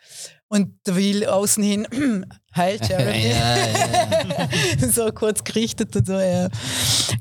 Und 0.52 0.86
der 0.86 0.98
Will 0.98 1.26
außen 1.26 1.64
hin, 1.64 1.88
Hi 2.56 2.78
Jeremy. 2.78 3.30
ja, 3.30 3.58
ja. 3.58 4.50
so 4.92 5.10
kurz 5.14 5.46
gerichtet 5.46 5.96
und 5.96 6.06
so, 6.06 6.20
ja. 6.20 6.50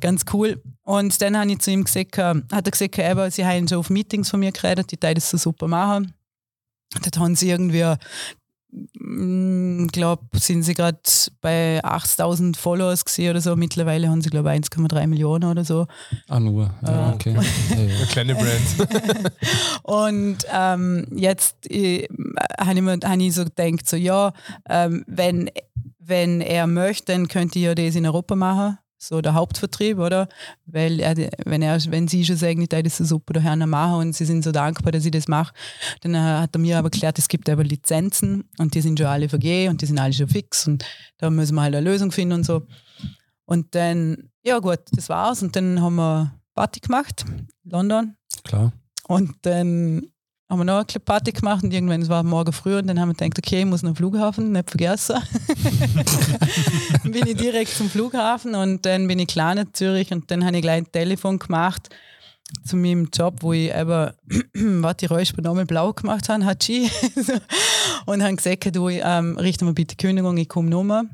Ganz 0.01 0.25
cool. 0.33 0.61
Und 0.83 1.23
dann 1.23 1.38
habe 1.38 1.53
ich 1.53 1.61
zu 1.61 1.71
ihm 1.71 1.85
gesagt, 1.85 2.19
äh, 2.19 2.35
hat 2.51 2.66
er 2.66 2.71
gesagt, 2.73 2.99
eben, 2.99 3.31
sie 3.31 3.47
haben 3.47 3.69
schon 3.69 3.79
auf 3.79 3.88
Meetings 3.88 4.31
von 4.31 4.40
mir 4.40 4.51
geredet, 4.51 4.90
die 4.90 4.97
Teile 4.97 5.14
das 5.14 5.31
so 5.31 5.37
super 5.37 5.69
machen. 5.69 6.12
Und 6.93 7.07
dann 7.07 7.23
haben 7.23 7.37
sie 7.37 7.51
irgendwie 7.51 7.95
glaube, 9.92 10.22
sind 10.38 10.62
sie 10.62 10.74
gerade 10.74 10.98
bei 11.40 11.83
8000 11.83 12.56
Followers 12.56 13.04
gesehen 13.04 13.30
oder 13.30 13.40
so. 13.40 13.56
Mittlerweile 13.56 14.09
haben 14.09 14.22
sie, 14.22 14.30
glaube 14.30 14.54
ich, 14.54 14.61
1,3 14.62 15.06
Millionen 15.06 15.50
oder 15.50 15.64
so. 15.64 15.87
Ah, 16.28 16.40
nur. 16.40 16.70
Ja, 16.87 17.11
äh, 17.11 17.14
okay. 17.14 17.37
Eine 17.70 18.06
kleine 18.11 18.35
Brand. 18.35 19.33
und 19.83 20.38
ähm, 20.52 21.06
jetzt 21.14 21.70
äh, 21.70 22.06
habe 22.59 22.78
ich, 22.78 23.09
hab 23.09 23.18
ich 23.18 23.35
so 23.35 23.44
gedacht, 23.44 23.88
so, 23.88 23.96
ja, 23.96 24.33
ähm, 24.68 25.04
wenn, 25.06 25.50
wenn 25.98 26.40
er 26.40 26.66
möchte, 26.66 27.12
dann 27.12 27.28
könnte 27.28 27.59
ich 27.59 27.64
ja 27.64 27.74
das 27.74 27.96
in 27.96 28.06
Europa 28.06 28.37
machen 28.37 28.78
so 29.03 29.21
der 29.23 29.35
Hauptvertrieb, 29.35 29.99
oder? 29.99 30.29
Weil 30.67 31.01
er, 31.01 31.17
wenn 31.47 31.63
er, 31.63 31.79
wenn 31.87 32.07
sie 32.07 32.25
schon 32.25 32.37
sagen, 32.37 32.67
das 32.69 32.83
ist 32.85 32.99
so 32.99 33.05
super 33.05 33.33
daher 33.33 33.57
machen 33.57 33.95
und 33.95 34.15
sie 34.15 34.27
sind 34.27 34.45
so 34.45 34.53
dankbar, 34.53 34.93
dass 34.93 35.05
ich 35.05 35.11
das 35.11 35.27
mache, 35.27 35.55
dann 36.03 36.17
hat 36.17 36.55
er 36.55 36.59
mir 36.59 36.79
aber 36.79 36.89
erklärt, 36.89 37.19
es 37.19 37.29
gibt 37.29 37.49
aber 37.49 37.65
Lizenzen 37.65 38.45
und 38.59 38.75
die 38.75 38.83
sind 38.83 38.99
schon 38.99 39.09
alle 39.09 39.29
vergeben 39.29 39.71
und 39.71 39.83
die 39.83 39.87
sind 39.87 39.99
alle 39.99 40.13
schon 40.13 40.29
fix 40.29 40.67
und 40.67 40.85
da 41.17 41.31
müssen 41.31 41.55
wir 41.55 41.63
halt 41.63 41.75
eine 41.75 41.89
Lösung 41.89 42.13
finden 42.13 42.35
und 42.35 42.45
so. 42.45 42.67
Und 43.47 43.75
dann, 43.75 44.31
ja 44.45 44.59
gut, 44.59 44.81
das 44.93 45.09
war's 45.09 45.43
und 45.43 45.57
dann 45.57 45.81
haben 45.81 45.97
wir 45.97 46.35
Party 46.55 46.81
gemacht, 46.81 47.25
London. 47.65 48.17
Klar. 48.45 48.73
Und 49.09 49.35
dann 49.43 50.03
haben 50.51 50.59
wir 50.59 50.65
noch 50.65 50.79
eine 50.79 51.01
Party 51.05 51.31
gemacht 51.31 51.63
und 51.63 51.73
irgendwann, 51.73 52.03
es 52.03 52.09
war 52.09 52.25
morgen 52.25 52.53
früh 52.53 52.77
und 52.77 52.89
dann 52.89 52.99
haben 52.99 53.11
wir 53.11 53.15
gedacht, 53.15 53.39
okay, 53.39 53.61
ich 53.61 53.67
muss 53.67 53.85
noch 53.85 53.97
Flughafen, 53.97 54.51
nicht 54.51 54.69
vergessen. 54.69 55.17
dann 57.05 57.13
bin 57.13 57.27
ich 57.29 57.37
direkt 57.37 57.71
zum 57.71 57.89
Flughafen 57.89 58.57
und 58.57 58.85
dann 58.85 59.07
bin 59.07 59.21
ich 59.21 59.29
klar 59.29 59.57
in 59.57 59.73
Zürich 59.73 60.11
und 60.11 60.29
dann 60.31 60.45
habe 60.45 60.57
ich 60.57 60.63
gleich 60.63 60.79
ein 60.79 60.91
Telefon 60.91 61.39
gemacht 61.39 61.89
zu 62.65 62.77
meinem 62.77 63.09
Job, 63.13 63.37
wo 63.41 63.53
ich 63.53 63.73
eben, 63.73 64.11
was 64.83 64.97
die 64.97 65.07
Räusper 65.07 65.41
nochmal 65.41 65.67
blau 65.67 65.93
gemacht 65.93 66.29
habe, 66.29 66.45
Hachi. 66.45 66.91
und 68.07 68.23
haben 68.23 68.37
gesagt, 68.37 68.75
du, 68.75 68.88
ähm, 68.88 69.37
richte 69.38 69.65
mir 69.65 69.73
bitte 69.73 69.94
Kündigung, 69.94 70.37
ich 70.37 70.48
komme 70.48 70.69
nochmal. 70.69 71.05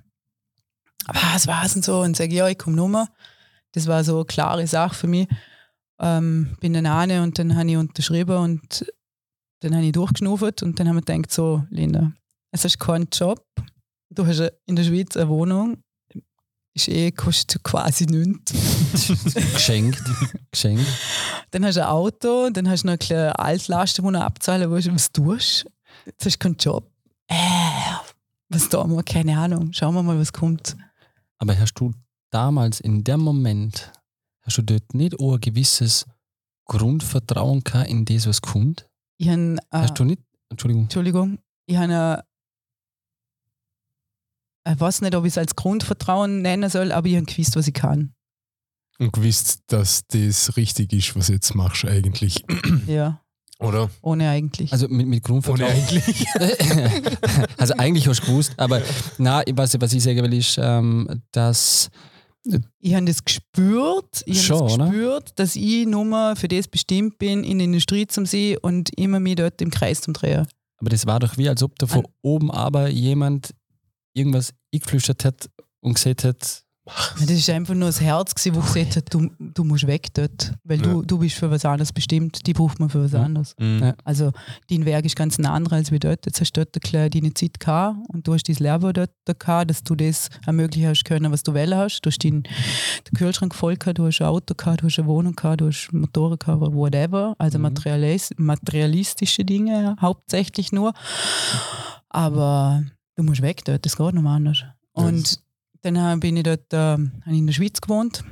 Was 1.07 1.47
war's 1.47 1.77
und 1.77 1.85
so? 1.85 2.01
Und 2.01 2.17
sage, 2.17 2.35
ja, 2.35 2.49
ich 2.49 2.59
komme 2.59 2.77
nochmal. 2.77 3.07
Das 3.73 3.87
war 3.87 4.03
so 4.03 4.17
eine 4.17 4.25
klare 4.25 4.67
Sache 4.67 4.95
für 4.95 5.07
mich. 5.07 5.29
Ähm, 6.01 6.57
bin 6.61 6.73
dann 6.73 6.87
eine 6.87 7.23
und 7.23 7.39
dann 7.39 7.55
habe 7.55 7.71
ich 7.71 7.77
unterschrieben 7.77 8.37
und 8.37 8.87
dann 9.61 9.75
habe 9.75 9.85
ich 9.85 9.93
durchgeschnuffert 9.93 10.63
und 10.63 10.79
dann 10.79 10.89
haben 10.89 10.97
wir 10.97 11.03
gedacht, 11.03 11.33
so, 11.33 11.65
Linda, 11.71 12.13
es 12.51 12.65
hast 12.65 12.79
keinen 12.79 13.09
Job, 13.13 13.45
du 14.11 14.27
hast 14.27 14.53
in 14.67 14.77
der 14.77 14.85
Schweiz 14.85 15.17
eine 15.17 15.29
Wohnung, 15.29 15.79
ist 16.77 16.89
eh, 16.89 17.11
kostet 17.11 17.65
quasi 17.65 18.05
nichts. 18.05 18.53
geschenkt. 19.35 20.03
geschenkt. 20.51 20.87
Dann 21.51 21.65
hast 21.65 21.77
du 21.77 21.83
ein 21.83 21.89
Auto, 21.89 22.51
dann 22.51 22.69
hast 22.69 22.83
du 22.83 22.89
noch 22.89 22.93
eine 22.93 22.99
kleine 22.99 23.39
Altlasten, 23.39 24.05
die 24.05 24.13
du 24.13 24.21
abzahlen 24.21 24.69
musst. 24.69 24.93
Was 24.93 25.11
tust 25.11 25.65
du? 25.65 25.71
Jetzt 26.05 26.27
hast 26.27 26.35
du 26.35 26.39
keinen 26.39 26.57
Job. 26.57 26.91
Äh, 27.29 27.37
was 28.51 28.69
tun 28.69 28.95
wir? 28.95 29.03
Keine 29.03 29.39
Ahnung. 29.39 29.73
Schauen 29.73 29.95
wir 29.95 30.03
mal, 30.03 30.19
was 30.19 30.33
kommt. 30.33 30.77
Aber 31.39 31.59
hast 31.59 31.75
du 31.75 31.93
damals, 32.31 32.81
in 32.81 33.03
dem 33.03 33.21
Moment, 33.21 33.91
hast 34.43 34.59
du 34.59 34.63
dort 34.63 34.95
nicht 34.95 35.19
auch 35.19 35.35
ein 35.35 35.41
gewisses 35.41 36.07
Grundvertrauen 36.67 37.65
gehabt 37.65 37.89
in 37.89 38.05
das, 38.05 38.27
was 38.27 38.43
kommt? 38.43 38.87
Ich 39.19 39.29
habe, 39.29 39.57
äh, 39.57 39.79
Hast 39.79 39.99
du 39.99 40.05
nicht? 40.05 40.23
Entschuldigung. 40.51 40.83
Entschuldigung, 40.85 41.39
ich 41.67 41.77
habe 41.77 42.23
ich 44.69 44.81
weiß 44.81 45.03
nicht, 45.03 45.15
ob 45.15 45.25
ich 45.25 45.33
es 45.33 45.39
als 45.39 45.55
Grundvertrauen 45.55 46.43
nennen 46.43 46.69
soll, 46.71 46.91
aber 46.91 47.07
ich 47.07 47.17
habe 47.17 47.27
gewusst, 47.27 47.55
was 47.57 47.69
ich 47.69 47.75
kann. 47.75 48.15
Und 48.99 49.13
gewusst, 49.13 49.61
dass 49.69 50.07
das 50.09 50.57
richtig 50.57 50.93
ist, 50.93 51.15
was 51.15 51.27
du 51.29 51.35
jetzt 51.35 51.55
machst 51.55 51.85
eigentlich. 51.85 52.45
Ja, 52.87 53.21
Oder? 53.59 53.91
ohne 54.03 54.29
eigentlich. 54.29 54.73
Also 54.73 54.89
mit, 54.89 55.07
mit 55.07 55.29
Ohne 55.29 55.41
Grundvertrauen. 55.41 55.71
eigentlich. 55.73 56.27
also 57.59 57.75
eigentlich 57.75 58.09
hast 58.09 58.23
du 58.23 58.27
gewusst, 58.27 58.55
aber 58.57 58.83
na, 59.19 59.43
was, 59.53 59.81
was 59.81 59.93
ich 59.93 60.03
sagen 60.03 60.23
will, 60.23 60.35
ist, 60.35 60.59
ähm, 60.61 61.23
dass 61.33 61.91
ich 62.79 62.95
habe 62.95 63.07
das 63.07 63.25
gespürt, 63.25 64.23
ich 64.27 64.43
Schon, 64.43 64.69
das 64.69 64.79
gespürt, 64.79 65.39
dass 65.39 65.57
ich 65.57 65.87
nur 65.87 66.37
für 66.37 66.49
das 66.49 66.69
bestimmt 66.69 67.19
bin, 67.19 67.45
in 67.45 67.59
die 67.59 67.65
Industrie 67.65 68.07
zum 68.07 68.27
See 68.27 68.57
und 68.61 68.91
immer 68.99 69.21
mich 69.21 69.37
dort 69.37 69.61
im 69.61 69.71
Kreis 69.71 70.01
zum 70.01 70.15
Drehen. 70.15 70.47
Aber 70.79 70.91
das 70.91 71.07
war 71.07 71.21
doch 71.21 71.39
wie, 71.39 71.49
als 71.49 71.63
ob 71.63 71.79
da 71.79 71.87
von 71.87 72.07
oben 72.23 72.51
aber 72.51 72.89
jemand 72.89 73.55
irgendwas 74.13 74.53
eingeflüstert 74.73 75.25
hat 75.25 75.51
und 75.81 75.95
gesagt 75.95 76.25
hat, 76.25 76.66
Das 77.19 77.31
ist 77.31 77.51
einfach 77.51 77.75
nur 77.75 77.89
das 77.89 78.01
Herz, 78.01 78.33
das 78.33 78.45
gesagt 78.45 78.95
hat, 78.97 79.13
du, 79.13 79.29
du 79.41 79.65
musst 79.65 79.89
weg 79.89 80.15
dort, 80.15 80.53
weil 80.63 80.79
du, 80.79 81.03
du 81.03 81.19
bist 81.19 81.35
für 81.35 81.51
was 81.51 81.65
anderes 81.65 81.93
bestimmt, 81.93 82.47
die 82.47 82.53
braucht 82.53 82.79
man 82.79 82.89
für 82.89 83.03
was 83.05 83.13
Ja. 83.13 83.23
anderes. 83.25 83.55
Mhm. 83.59 83.81
Ja. 83.83 83.95
Also 84.05 84.31
dein 84.71 84.85
Werk 84.85 85.05
ist 85.05 85.17
ganz 85.17 85.37
ein 85.39 85.47
anderer 85.47 85.77
als 85.77 85.91
wie 85.91 85.99
dort. 85.99 86.25
Jetzt 86.27 86.41
hast 86.41 86.53
du 86.53 86.65
dort 86.65 86.95
deine 86.95 87.35
Zeit 87.35 87.59
gehabt 87.59 87.97
und 88.09 88.29
du 88.29 88.35
hast 88.35 88.45
dein 88.45 88.55
Leben 88.57 88.93
dort 88.93 89.11
gehabt, 89.41 89.69
dass 89.71 89.83
du 89.83 89.97
das 89.97 90.29
ermöglichen 90.47 90.89
hast 90.89 91.05
können, 91.05 91.33
was 91.33 91.43
du 91.43 91.55
wählen 91.55 91.77
hast. 91.77 92.03
Du 92.03 92.11
hast 92.11 92.23
deinen 92.25 92.45
den 92.45 93.17
Kühlschrank 93.17 93.55
voll 93.55 93.77
gehabt, 93.77 93.99
du 93.99 94.07
hast 94.07 94.21
ein 94.21 94.29
Auto 94.29 94.55
gehabt, 94.55 94.83
du 94.83 94.87
hast 94.87 94.99
eine 95.01 95.09
Wohnung 95.09 95.35
gehabt, 95.35 95.61
du 95.63 95.67
hast 95.67 95.89
Motoren 95.93 96.39
gehabt, 96.39 96.61
whatever. 96.61 97.35
Also 97.39 97.59
Mhm. 97.59 97.63
materialis 97.63 98.31
materialistische 98.37 99.45
Dinge 99.45 99.97
hauptsächlich 100.01 100.71
nur. 100.71 100.93
Aber 102.09 102.85
du 103.17 103.23
musst 103.23 103.43
weg 103.43 103.65
dort, 103.65 103.85
das 103.85 103.97
geht 103.97 104.15
mehr 104.15 104.25
anders. 104.31 104.63
Und 104.93 105.41
dann 105.87 105.97
äh, 105.97 106.17
bin 106.19 106.37
ich 106.37 106.43
dort 106.43 106.73
äh, 106.73 106.95
in 107.27 107.47
der 107.47 107.55
Schweiz 107.55 107.81
gewohnt. 107.81 108.25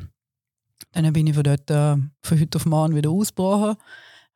Dann 0.93 1.13
bin 1.13 1.27
ich 1.27 1.35
von 1.35 1.45
dort 1.45 1.71
äh, 1.71 1.97
von 2.23 2.41
heute 2.41 2.57
auf 2.57 2.67
morgen 2.67 2.95
wieder 2.95 3.11
ausgebrochen 3.11 3.77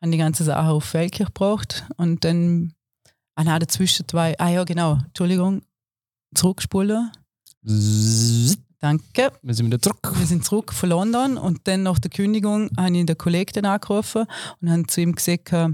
habe 0.00 0.12
die 0.12 0.18
ganze 0.18 0.44
Sache 0.44 0.70
auf 0.70 0.84
Feldkirch 0.84 1.28
gebracht 1.28 1.84
und 1.96 2.24
dann, 2.24 2.74
ah 3.34 3.44
nein, 3.44 3.60
dazwischen 3.60 4.06
zwei, 4.06 4.38
ah 4.38 4.48
ja 4.48 4.64
genau, 4.64 4.98
Entschuldigung, 5.06 5.62
zurückspulen, 6.34 7.10
"Zzzz, 7.66 8.58
danke. 8.78 9.32
wir 9.42 9.54
sind 9.54 9.66
wieder 9.66 9.80
zurück. 9.80 10.12
Wir 10.16 10.26
sind 10.26 10.44
zurück 10.44 10.72
von 10.72 10.90
London 10.90 11.36
und 11.36 11.66
dann 11.66 11.82
nach 11.82 11.98
der 11.98 12.10
Kündigung 12.10 12.70
habe 12.76 12.96
ich 12.96 13.06
den 13.06 13.18
Kollegen 13.18 13.66
angerufen 13.66 14.26
und 14.60 14.70
habe 14.70 14.86
zu 14.86 15.00
ihm 15.00 15.14
gesagt, 15.14 15.52
äh, 15.52 15.68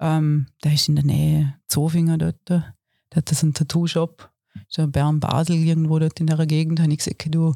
ähm, 0.00 0.46
der 0.64 0.74
ist 0.74 0.88
in 0.88 0.96
der 0.96 1.04
Nähe, 1.04 1.54
Zofinger 1.68 2.18
dort, 2.18 2.48
der 2.48 2.74
hat 3.14 3.28
so 3.28 3.46
einen 3.46 3.54
Tattoo-Shop, 3.54 4.29
so 4.68 4.86
Bern-Basel 4.86 5.56
irgendwo 5.56 5.98
dort 5.98 6.18
in 6.20 6.26
der 6.26 6.44
Gegend, 6.46 6.80
habe 6.80 6.90
ich 6.92 6.98
gesagt, 6.98 7.26
du 7.34 7.54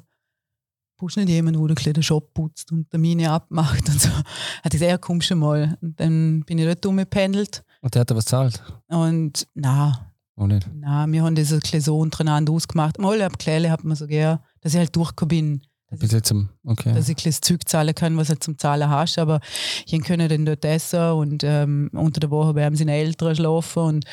brauchst 0.97 1.17
nicht 1.17 1.29
jemanden, 1.29 1.61
wo 1.61 1.67
der 1.67 1.93
den 1.93 2.03
Shop 2.03 2.33
putzt 2.35 2.71
und 2.73 2.91
Termine 2.91 3.31
abmacht 3.31 3.89
und 3.89 4.01
so. 4.01 4.09
Hat 4.11 4.25
er 4.65 4.71
gesagt, 4.71 4.91
ja, 4.91 4.99
komm 4.99 5.21
schon 5.21 5.39
mal. 5.39 5.77
Und 5.81 5.99
dann 6.01 6.43
bin 6.47 6.59
ich 6.59 6.67
dort 6.67 6.87
rumgependelt 6.87 7.65
Und 7.81 7.95
der 7.95 8.01
hat 8.01 8.11
da 8.11 8.17
was 8.17 8.27
zahlt. 8.27 8.63
und 8.89 9.47
na, 9.55 10.13
Oder 10.37 10.55
nicht? 10.55 10.71
na, 10.73 11.07
wir 11.07 11.23
haben 11.25 11.35
das 11.35 11.51
bisschen 11.51 11.81
so 11.81 11.99
untereinander 11.99 12.53
ausgemacht. 12.53 12.99
Mal 12.99 13.21
ab 13.23 13.39
Kleine 13.39 13.71
hat 13.71 13.85
man 13.85 13.97
so 13.97 14.07
gern, 14.07 14.39
dass 14.61 14.75
ich 14.75 14.79
halt 14.79 14.95
durchgekommen 14.95 15.29
bin 15.29 15.63
Bis 15.91 16.13
jetzt 16.13 16.29
zum, 16.29 16.49
okay. 16.65 16.93
dass 16.93 17.09
ich 17.09 17.17
das 17.17 17.41
Zeug 17.41 17.69
zahlen 17.69 17.95
kann, 17.95 18.17
was 18.17 18.27
du 18.27 18.33
halt 18.33 18.43
zum 18.43 18.59
Zahlen 18.59 18.89
hast. 18.89 19.19
Aber 19.19 19.41
ich 19.87 20.03
können 20.03 20.29
dann 20.29 20.45
dort 20.45 20.65
essen 20.65 21.13
und 21.13 21.45
ähm, 21.45 21.91
unter 21.93 22.21
der 22.21 22.31
Woche 22.31 22.55
bei 22.55 22.69
seine 22.75 22.95
Eltern 22.95 23.37
schlafen. 23.37 23.83
Und, 23.83 24.05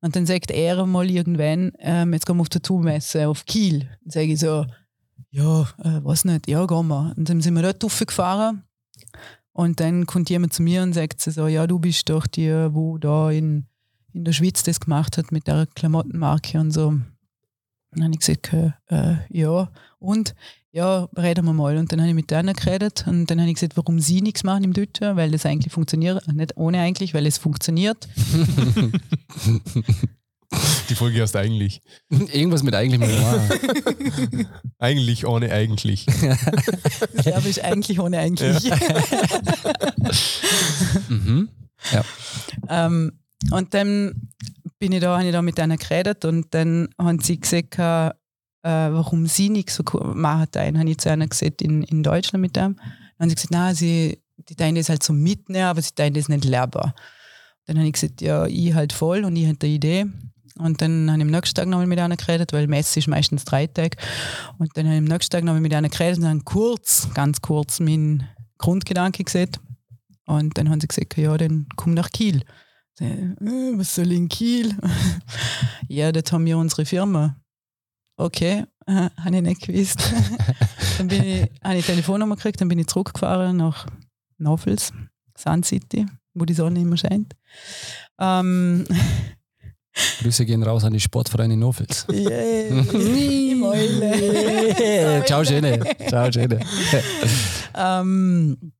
und 0.00 0.16
dann 0.16 0.26
sagt 0.26 0.50
er 0.50 0.84
mal 0.86 1.10
irgendwann, 1.10 1.72
ähm, 1.78 2.12
jetzt 2.12 2.26
gehen 2.26 2.36
wir 2.36 2.42
auf 2.42 2.48
die 2.48 2.60
Tourmesse 2.60 3.28
auf 3.28 3.46
Kiel. 3.46 3.88
Dann 4.02 4.10
sage 4.10 4.32
ich 4.32 4.40
so, 4.40 4.66
ja, 5.30 5.62
äh, 5.82 6.00
was 6.02 6.24
nicht, 6.24 6.48
ja, 6.48 6.66
gehen 6.66 6.88
wir. 6.88 7.14
Und 7.16 7.28
dann 7.28 7.40
sind 7.40 7.54
wir 7.54 7.62
dort 7.62 7.82
raufgefahren. 7.82 8.64
Und 9.52 9.80
dann 9.80 10.06
kommt 10.06 10.30
jemand 10.30 10.52
zu 10.52 10.62
mir 10.62 10.82
und 10.82 10.94
sagt 10.94 11.20
so, 11.20 11.46
ja, 11.46 11.66
du 11.66 11.78
bist 11.78 12.08
doch 12.10 12.26
die, 12.26 12.50
wo 12.72 12.98
da 12.98 13.30
in, 13.30 13.66
in 14.12 14.24
der 14.24 14.32
Schweiz 14.32 14.64
das 14.64 14.80
gemacht 14.80 15.16
hat 15.16 15.32
mit 15.32 15.46
der 15.46 15.66
Klamottenmarke 15.74 16.58
und 16.58 16.72
so. 16.72 16.88
Und 16.88 17.04
dann 17.92 18.04
habe 18.04 18.14
ich 18.14 18.20
gesagt, 18.20 18.52
äh, 18.52 18.72
äh, 18.88 19.16
ja, 19.30 19.70
und 20.00 20.34
ja, 20.74 21.08
reden 21.16 21.46
wir 21.46 21.52
mal. 21.52 21.76
Und 21.76 21.92
dann 21.92 22.00
habe 22.00 22.08
ich 22.08 22.16
mit 22.16 22.32
denen 22.32 22.52
geredet 22.52 23.04
und 23.06 23.26
dann 23.26 23.38
habe 23.40 23.48
ich 23.48 23.54
gesagt, 23.54 23.76
warum 23.76 24.00
sie 24.00 24.20
nichts 24.20 24.42
machen 24.42 24.64
im 24.64 24.72
Deutschen, 24.72 25.14
weil 25.14 25.30
das 25.30 25.46
eigentlich 25.46 25.72
funktioniert, 25.72 26.26
nicht 26.32 26.56
ohne 26.56 26.80
eigentlich, 26.80 27.14
weil 27.14 27.26
es 27.26 27.38
funktioniert. 27.38 28.08
Die 30.88 30.94
Folge 30.96 31.22
heißt 31.22 31.36
eigentlich. 31.36 31.80
Irgendwas 32.10 32.64
mit 32.64 32.74
eigentlich 32.74 33.00
mit. 33.00 33.10
Eigentlich 34.78 35.26
ohne 35.26 35.50
eigentlich. 35.50 36.06
Das 36.06 37.26
Verb 37.26 37.44
ist 37.46 37.64
eigentlich 37.64 37.98
ohne 37.98 38.18
eigentlich. 38.18 38.70
mhm. 41.08 41.48
ähm, 42.68 43.12
und 43.50 43.74
dann 43.74 44.28
bin 44.78 44.92
ich 44.92 45.00
da, 45.00 45.16
habe 45.16 45.26
ich 45.26 45.32
da 45.32 45.42
mit 45.42 45.58
denen 45.58 45.76
geredet 45.76 46.24
und 46.24 46.54
dann 46.54 46.88
haben 46.98 47.18
sie 47.18 47.40
gesagt, 47.40 47.78
äh, 48.64 48.90
warum 48.92 49.26
sie 49.26 49.50
nichts 49.50 49.76
so 49.76 49.84
machen. 50.14 50.48
Dann 50.52 50.78
habe 50.78 50.90
ich 50.90 50.98
zu 50.98 51.10
einer 51.10 51.28
gesagt, 51.28 51.62
in, 51.62 51.82
in 51.82 52.02
Deutschland 52.02 52.40
mit 52.40 52.56
dem. 52.56 52.76
Dann 52.76 53.20
haben 53.20 53.28
sie 53.28 53.34
gesagt, 53.36 53.52
nein, 53.52 53.74
sie, 53.74 54.18
die 54.48 54.54
teilen 54.56 54.74
das 54.74 54.88
halt 54.88 55.02
so 55.02 55.12
mitnehmen, 55.12 55.66
aber 55.66 55.82
sie 55.82 55.94
teilen 55.94 56.14
das 56.14 56.28
nicht 56.28 56.44
lernen. 56.44 56.92
Dann 57.66 57.76
habe 57.76 57.86
ich 57.86 57.92
gesagt, 57.92 58.20
ja, 58.22 58.46
ich 58.46 58.74
halt 58.74 58.92
voll 58.92 59.24
und 59.24 59.36
ich 59.36 59.46
hatte 59.46 59.66
eine 59.66 59.74
Idee. 59.74 60.06
Und 60.56 60.80
dann 60.80 61.10
habe 61.10 61.18
ich 61.18 61.24
am 61.24 61.30
nächsten 61.30 61.56
Tag 61.56 61.68
nochmal 61.68 61.86
mit 61.86 61.98
einer 61.98 62.16
geredet, 62.16 62.52
weil 62.52 62.66
Messe 62.66 63.00
ist 63.00 63.08
meistens 63.08 63.44
drei 63.44 63.66
Tage. 63.66 63.96
Und 64.58 64.70
dann 64.76 64.86
habe 64.86 64.96
ich 64.96 65.00
am 65.00 65.04
nächsten 65.04 65.30
Tag 65.32 65.44
nochmal 65.44 65.60
mit 65.60 65.74
einer 65.74 65.88
geredet 65.88 66.18
und 66.18 66.24
dann 66.24 66.44
kurz, 66.44 67.08
ganz 67.12 67.40
kurz 67.42 67.80
meinen 67.80 68.28
Grundgedanke 68.58 69.24
gesagt. 69.24 69.60
Und 70.26 70.56
dann 70.56 70.70
haben 70.70 70.80
sie 70.80 70.88
gesagt, 70.88 71.16
ja, 71.18 71.36
dann 71.36 71.66
komm 71.76 71.94
nach 71.94 72.10
Kiel. 72.10 72.42
Äh, 73.00 73.34
was 73.76 73.94
soll 73.94 74.12
in 74.12 74.28
Kiel? 74.28 74.74
ja, 75.88 76.12
dort 76.12 76.32
haben 76.32 76.46
wir 76.46 76.56
unsere 76.56 76.86
Firma. 76.86 77.36
Okay, 78.16 78.64
äh, 78.86 78.92
habe 79.24 79.36
ich 79.36 79.42
nicht 79.42 79.62
gewusst. 79.66 80.12
dann 80.98 81.08
bin 81.08 81.24
ich, 81.24 81.40
habe 81.42 81.50
ich 81.50 81.62
eine 81.62 81.82
Telefonnummer 81.82 82.36
gekriegt, 82.36 82.60
dann 82.60 82.68
bin 82.68 82.78
ich 82.78 82.86
zurückgefahren 82.86 83.56
nach 83.56 83.86
Novels, 84.38 84.92
Sun 85.36 85.62
City, 85.62 86.06
wo 86.34 86.44
die 86.44 86.54
Sonne 86.54 86.80
immer 86.80 86.96
scheint. 86.96 87.34
Ähm, 88.18 88.84
Grüße 90.20 90.44
gehen 90.44 90.62
raus 90.64 90.82
an 90.84 90.92
die 90.92 91.00
Sportvereine 91.00 91.56
Nofels. 91.56 92.04
yeah, 92.10 92.66
im 92.66 93.62
Eule. 93.62 95.22
Ciao, 95.24 95.44
Schöne. 95.44 95.78
Ciao, 96.08 96.32
Schöne. 96.32 96.58
Ähm, 97.76 98.72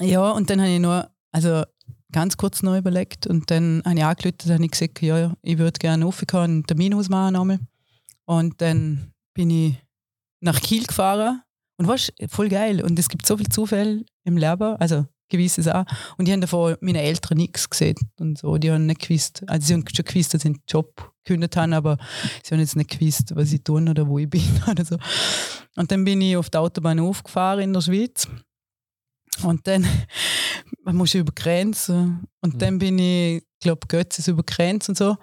ja, 0.00 0.30
und 0.30 0.48
dann 0.48 0.60
habe 0.60 0.70
ich 0.70 0.80
nur, 0.80 1.10
also 1.32 1.64
ganz 2.12 2.36
kurz 2.36 2.62
noch 2.62 2.76
überlegt 2.76 3.26
und 3.26 3.50
dann 3.50 3.82
habe 3.84 3.98
ich 3.98 4.04
und 4.46 4.52
habe 4.52 4.64
ich 4.64 4.70
gesagt, 4.70 5.02
ja, 5.02 5.18
ja, 5.18 5.34
ich 5.42 5.58
würde 5.58 5.78
gerne 5.78 6.04
raufkommen, 6.04 6.44
einen 6.44 6.66
Termin 6.66 6.94
ausmachen 6.94 7.34
nochmal. 7.34 7.58
Und 8.32 8.60
dann 8.62 9.12
bin 9.34 9.50
ich 9.50 9.74
nach 10.40 10.58
Kiel 10.60 10.86
gefahren 10.86 11.42
und 11.76 11.86
war 11.86 11.98
voll 12.28 12.48
geil. 12.48 12.82
Und 12.82 12.98
es 12.98 13.08
gibt 13.08 13.26
so 13.26 13.36
viele 13.36 13.50
Zufälle 13.50 14.04
im 14.24 14.38
Leben, 14.38 14.76
also 14.76 15.06
gewisses 15.28 15.68
auch. 15.68 15.84
Und 16.16 16.26
die 16.26 16.32
haben 16.32 16.40
davon 16.40 16.76
meine 16.80 17.02
Eltern 17.02 17.36
nichts 17.38 17.68
gesehen 17.68 17.96
und 18.18 18.38
so. 18.38 18.56
Die 18.56 18.70
haben 18.70 18.86
nicht 18.86 19.06
gewusst, 19.06 19.42
also 19.46 19.66
sie 19.66 19.74
haben 19.74 19.84
schon 19.94 20.04
gewusst, 20.04 20.32
dass 20.32 20.42
ich 20.44 20.46
einen 20.46 20.62
Job 20.66 21.12
gekündigt 21.24 21.56
habe, 21.56 21.76
aber 21.76 21.98
sie 22.42 22.54
haben 22.54 22.60
jetzt 22.60 22.76
nicht 22.76 22.90
gewusst, 22.98 23.36
was 23.36 23.52
ich 23.52 23.62
tun 23.62 23.88
oder 23.88 24.08
wo 24.08 24.18
ich 24.18 24.30
bin 24.30 24.42
oder 24.70 24.84
so. 24.84 24.96
Und 25.76 25.90
dann 25.90 26.04
bin 26.04 26.20
ich 26.22 26.36
auf 26.36 26.48
der 26.48 26.62
Autobahn 26.62 27.00
aufgefahren 27.00 27.60
in 27.60 27.72
der 27.74 27.82
Schweiz. 27.82 28.26
Und 29.42 29.66
dann 29.66 29.86
man 30.84 30.96
muss 30.96 31.14
über 31.14 31.32
die 31.32 31.42
Grenze. 31.42 32.18
Und 32.40 32.54
Mhm. 32.54 32.58
dann 32.58 32.78
bin 32.78 32.98
ich, 32.98 33.42
glaube 33.60 33.86
Götzes 33.86 34.28
über 34.28 34.42
die 34.42 34.52
Grenze 34.52 34.92
und 34.92 34.96
so. 34.98 35.16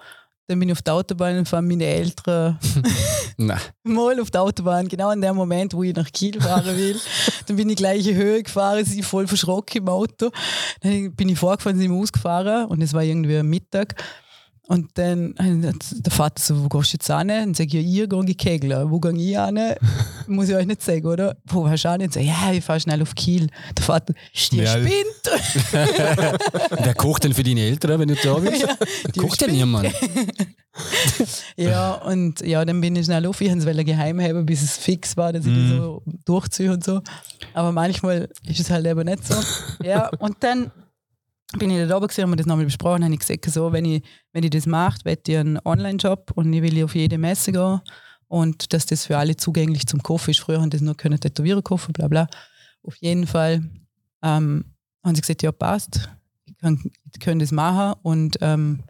Dann 0.50 0.60
bin 0.60 0.70
ich 0.70 0.74
auf 0.74 0.82
der 0.82 0.96
Autobahn 0.96 1.38
und 1.38 1.48
fand 1.48 1.68
meine 1.68 1.86
Eltern 1.86 2.58
mal 3.84 4.20
auf 4.20 4.32
der 4.32 4.42
Autobahn, 4.42 4.88
genau 4.88 5.12
in 5.12 5.22
dem 5.22 5.36
Moment, 5.36 5.76
wo 5.76 5.84
ich 5.84 5.96
nach 5.96 6.12
Kiel 6.12 6.42
fahren 6.42 6.76
will. 6.76 7.00
dann 7.46 7.56
bin 7.56 7.70
ich 7.70 7.76
gleich 7.76 8.08
in 8.08 8.16
Höhe 8.16 8.42
gefahren, 8.42 8.84
sie 8.84 9.04
voll 9.04 9.28
verschrocken 9.28 9.84
im 9.84 9.90
Auto. 9.90 10.32
Dann 10.82 11.14
bin 11.14 11.30
ich 11.30 11.38
vorgefahren, 11.38 11.78
sind 11.78 11.92
wir 11.92 11.98
ausgefahren 12.00 12.66
und 12.66 12.82
es 12.82 12.96
war 12.96 13.04
irgendwie 13.04 13.38
am 13.38 13.48
Mittag. 13.48 13.94
Und 14.70 14.92
dann 15.00 15.34
hat 15.40 16.06
der 16.06 16.12
Vater 16.12 16.44
so, 16.44 16.64
wo 16.64 16.70
gehst 16.70 16.94
du 16.94 16.98
jetzt 16.98 17.08
hin? 17.08 17.28
Dann 17.30 17.54
sage 17.56 17.70
ich, 17.70 17.74
ja, 17.74 18.04
ihr 18.04 18.08
gehe 18.08 18.36
kegeln. 18.36 18.92
Wo 18.92 19.00
gehe 19.00 19.12
ich 19.14 19.36
hin? 19.36 19.60
Muss 20.28 20.48
ich 20.48 20.56
euch 20.56 20.68
nicht 20.68 20.84
sagen, 20.84 21.08
oder? 21.08 21.38
Wo 21.46 21.68
hast 21.68 21.86
du 21.86 21.90
hin? 21.90 22.02
Dann 22.02 22.12
sage 22.12 22.28
ich, 22.28 22.32
ja, 22.32 22.52
ich 22.52 22.64
fahre 22.64 22.80
schnell 22.80 23.02
auf 23.02 23.16
Kiel. 23.16 23.48
Der 23.76 23.84
Vater, 23.84 24.14
die 24.14 24.40
spinnt. 24.40 24.94
Wer 26.84 26.94
kocht 26.94 27.24
denn 27.24 27.34
für 27.34 27.42
deine 27.42 27.62
Eltern, 27.62 28.00
wenn 28.00 28.10
du 28.10 28.16
da 28.16 28.36
bist? 28.36 28.62
Ja, 28.70 28.76
die 29.16 29.20
kocht 29.20 29.42
spinnt. 29.42 29.54
niemand. 29.58 29.92
Ja, 31.58 31.94
und 31.94 32.42
ja, 32.42 32.64
dann 32.64 32.80
bin 32.80 32.96
ich 32.96 33.06
schnell 33.06 33.26
auf. 33.26 33.42
Ich 33.42 33.50
wollte 33.50 33.72
es 33.72 33.86
geheim 33.86 34.22
haben, 34.22 34.46
bis 34.46 34.62
es 34.62 34.78
fix 34.78 35.18
war, 35.18 35.34
dass 35.34 35.48
ich 35.48 35.54
das 35.54 35.78
so 35.78 36.04
durchziehe 36.26 36.72
und 36.72 36.84
so. 36.84 37.02
Aber 37.56 37.72
manchmal 37.72 38.30
ist 38.48 38.60
es 38.60 38.70
halt 38.70 38.86
eben 38.86 39.04
nicht 39.04 39.26
so. 39.26 39.34
Ja, 39.84 40.12
und 40.20 40.38
dann 40.42 40.72
bin 41.58 41.72
ich 41.72 41.88
da 41.88 41.98
oben 41.98 42.08
gewesen, 42.08 42.24
haben 42.24 42.32
wir 42.32 42.36
das 42.38 42.46
nochmal 42.46 42.66
besprochen, 42.66 43.04
habe 43.04 43.14
ich 43.14 43.20
gesagt, 43.20 43.46
so, 43.46 43.72
wenn 43.72 43.86
ich, 43.86 44.04
wenn 44.34 44.44
ich 44.44 44.52
das 44.52 44.66
mache, 44.66 45.04
werde 45.04 45.22
ich 45.28 45.38
einen 45.38 45.60
Online-Job 45.66 46.32
und 46.36 46.54
ich 46.54 46.62
will 46.62 46.84
auf 46.84 46.96
jede 46.96 47.18
Messe 47.18 47.52
gehen 47.52 47.82
und 48.28 48.72
dass 48.74 48.86
das 48.86 49.06
für 49.06 49.18
alle 49.18 49.36
zugänglich 49.36 49.88
zum 49.88 50.04
Kaufen 50.04 50.32
ist. 50.32 50.40
Früher 50.40 50.62
haben 50.62 50.70
das 50.70 50.82
nur 50.82 50.96
können 50.96 51.20
Tätowieren 51.20 51.64
kaufen, 51.64 51.94
bla 51.94 52.08
bla. 52.08 52.28
Auf 52.84 52.96
jeden 52.98 53.26
Fall 53.26 53.64
ähm, 54.22 54.66
haben 55.04 55.16
sie 55.16 55.22
gesagt, 55.22 55.42
ja 55.42 55.52
passt, 55.52 56.10
ich 56.46 56.58
kann, 56.58 56.80
ich 57.12 57.20
kann 57.20 57.40
das 57.40 57.52
machen 57.52 58.00
und 58.04 58.38
ähm, 58.42 58.84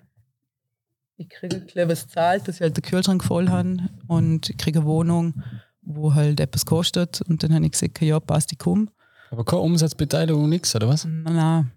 ich 1.15 1.29
kriege 1.29 1.65
ein 1.75 1.89
was 1.89 2.07
zahlt, 2.07 2.47
dass 2.47 2.55
ich 2.55 2.61
halt 2.61 2.77
den 2.77 2.83
Kühlschrank 2.83 3.23
voll 3.23 3.49
habe 3.49 3.89
und 4.07 4.49
ich 4.49 4.57
kriege 4.57 4.79
eine 4.79 4.87
Wohnung, 4.87 5.43
wo 5.81 6.13
halt 6.13 6.39
etwas 6.39 6.65
kostet 6.65 7.21
und 7.21 7.43
dann 7.43 7.53
habe 7.53 7.65
ich 7.65 7.71
gesagt, 7.71 8.01
ja 8.01 8.19
passt, 8.19 8.51
ich 8.51 8.57
komme. 8.57 8.87
Aber 9.29 9.45
keine 9.45 9.61
Umsatzbeteiligung, 9.61 10.49
nichts, 10.49 10.75
oder 10.75 10.87
was? 10.87 11.05
Nein. 11.05 11.71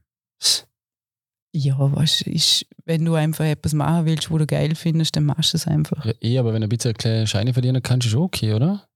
Ja, 1.54 1.76
weißt 1.78 2.26
du, 2.26 2.30
ist, 2.30 2.64
wenn 2.86 3.04
du 3.04 3.14
einfach 3.14 3.44
etwas 3.44 3.74
machen 3.74 4.06
willst, 4.06 4.30
wo 4.30 4.38
du 4.38 4.46
geil 4.46 4.74
findest, 4.74 5.14
dann 5.16 5.24
machst 5.26 5.52
du 5.52 5.58
es 5.58 5.66
einfach. 5.66 6.04
Ja, 6.04 6.12
eh, 6.22 6.38
aber 6.38 6.52
wenn 6.54 6.62
du 6.62 6.66
ein 6.66 6.70
bisschen 6.70 6.94
kleine 6.94 7.26
Scheine 7.26 7.52
verdienen 7.52 7.82
kannst, 7.82 8.06
ist 8.06 8.12
schon 8.12 8.22
okay, 8.22 8.54
oder? 8.54 8.86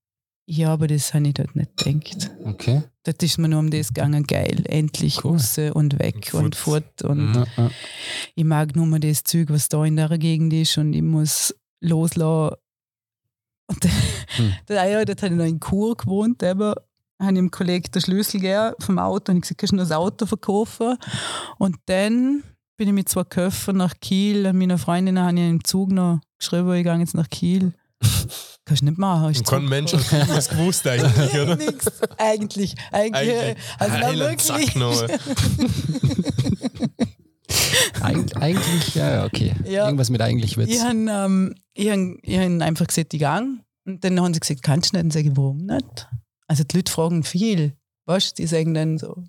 Ja, 0.49 0.71
aber 0.73 0.87
das 0.87 1.13
habe 1.13 1.27
ich 1.27 1.33
dort 1.33 1.55
nicht 1.55 1.75
gedacht. 1.77 2.31
Okay. 2.45 2.81
Dort 3.03 3.21
ist 3.21 3.37
mir 3.37 3.49
nur 3.49 3.59
um 3.59 3.69
das 3.69 3.89
gegangen, 3.89 4.23
geil, 4.23 4.63
endlich 4.67 5.23
Cool. 5.23 5.33
raus 5.33 5.57
und 5.73 5.99
weg 5.99 6.29
Und 6.33 6.45
und 6.45 6.55
fort. 6.55 7.01
Und 7.03 7.33
Ja, 7.35 7.45
ja. 7.57 7.71
ich 8.33 8.43
mag 8.45 8.75
nur 8.75 8.85
mal 8.87 8.99
das 8.99 9.23
Zeug, 9.23 9.49
was 9.49 9.67
da 9.69 9.83
in 9.85 9.97
der 9.97 10.17
Gegend 10.17 10.53
ist 10.53 10.77
und 10.77 10.93
ich 10.93 11.01
muss 11.01 11.53
loslassen. 11.81 12.55
Und 13.69 13.83
Hm. 14.37 14.53
ja, 14.69 15.03
dort 15.05 15.21
habe 15.23 15.33
ich 15.33 15.37
noch 15.37 15.45
in 15.45 15.59
Chur 15.59 15.95
gewohnt, 15.97 16.41
eben, 16.43 16.73
habe 17.19 17.31
ich 17.31 17.37
dem 17.37 17.51
Kollegen 17.51 17.91
den 17.91 18.01
Schlüssel 18.01 18.39
gegeben 18.39 18.75
vom 18.79 18.99
Auto 18.99 19.31
und 19.31 19.37
ich 19.37 19.41
gesagt, 19.41 19.59
kannst 19.59 19.73
du 19.73 19.77
noch 19.77 19.83
das 19.83 19.91
Auto 19.91 20.25
verkaufen? 20.25 20.97
Und 21.57 21.77
dann 21.85 22.43
bin 22.77 22.87
ich 22.87 22.93
mit 22.93 23.09
zwei 23.09 23.23
Köpfen 23.23 23.77
nach 23.77 23.95
Kiel, 23.99 24.45
an 24.45 24.57
meiner 24.57 24.77
Freundin 24.77 25.19
habe 25.19 25.37
ich 25.37 25.49
im 25.49 25.63
Zug 25.63 25.91
noch 25.91 26.19
geschrieben, 26.37 26.73
ich 26.73 26.83
gehe 26.83 26.95
jetzt 26.97 27.15
nach 27.15 27.29
Kiel. 27.29 27.73
Kannst 28.65 28.81
du 28.81 28.85
nicht 28.85 28.97
machen. 28.97 29.31
ist 29.31 29.39
Und 29.39 29.47
kein 29.47 29.65
Mensch 29.65 29.93
hat 29.93 30.29
das 30.29 30.49
gewusst 30.49 30.85
eigentlich, 30.85 31.33
oder? 31.33 31.55
Nix. 31.55 31.87
Eigentlich. 32.17 32.75
Eigentlich. 32.91 33.39
Eigentlich. 33.39 33.57
Also 33.79 33.97
na, 33.97 34.07
Heiland, 34.07 34.41
Zack 34.41 34.75
wirklich. 34.75 35.21
Eig 38.01 38.35
eigentlich, 38.35 38.95
ja, 38.95 39.09
ja, 39.11 39.25
okay. 39.25 39.53
Ja. 39.65 39.85
Irgendwas 39.85 40.09
mit 40.09 40.21
eigentlich 40.21 40.57
wird's. 40.57 40.71
Ich 40.71 40.81
habe 40.81 40.97
ähm, 40.97 41.55
ich 41.73 41.89
hab, 41.89 41.99
ich 42.21 42.37
hab 42.37 42.61
einfach 42.61 42.87
gesagt, 42.87 43.13
ich 43.13 43.19
gang. 43.19 43.61
Und 43.85 44.03
dann 44.03 44.19
haben 44.19 44.33
sie 44.33 44.39
gesagt, 44.39 44.63
kannst 44.63 44.91
du 44.91 44.97
nicht? 44.97 45.05
Und 45.05 45.13
sage 45.13 45.29
ich, 45.29 45.37
warum 45.37 45.57
nicht? 45.57 46.07
Also 46.47 46.63
die 46.63 46.77
Leute 46.77 46.91
fragen 46.91 47.23
viel. 47.23 47.77
Weißt 48.05 48.31
du, 48.37 48.41
die 48.41 48.47
sagen 48.47 48.73
dann 48.73 48.97
so, 48.97 49.23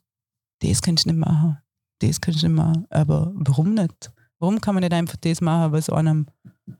das 0.61 0.83
kannst 0.83 1.05
du 1.05 1.11
nicht 1.11 1.19
machen, 1.19 1.59
das 2.01 2.21
kannst 2.21 2.43
du 2.43 2.49
nicht 2.49 2.57
machen. 2.57 2.87
Aber 2.91 3.33
warum 3.35 3.75
nicht? 3.75 4.13
Warum 4.39 4.61
kann 4.61 4.75
man 4.75 4.83
nicht 4.83 4.93
einfach 4.93 5.17
das 5.17 5.41
machen, 5.41 5.73
was 5.73 5.91
einem 5.91 6.27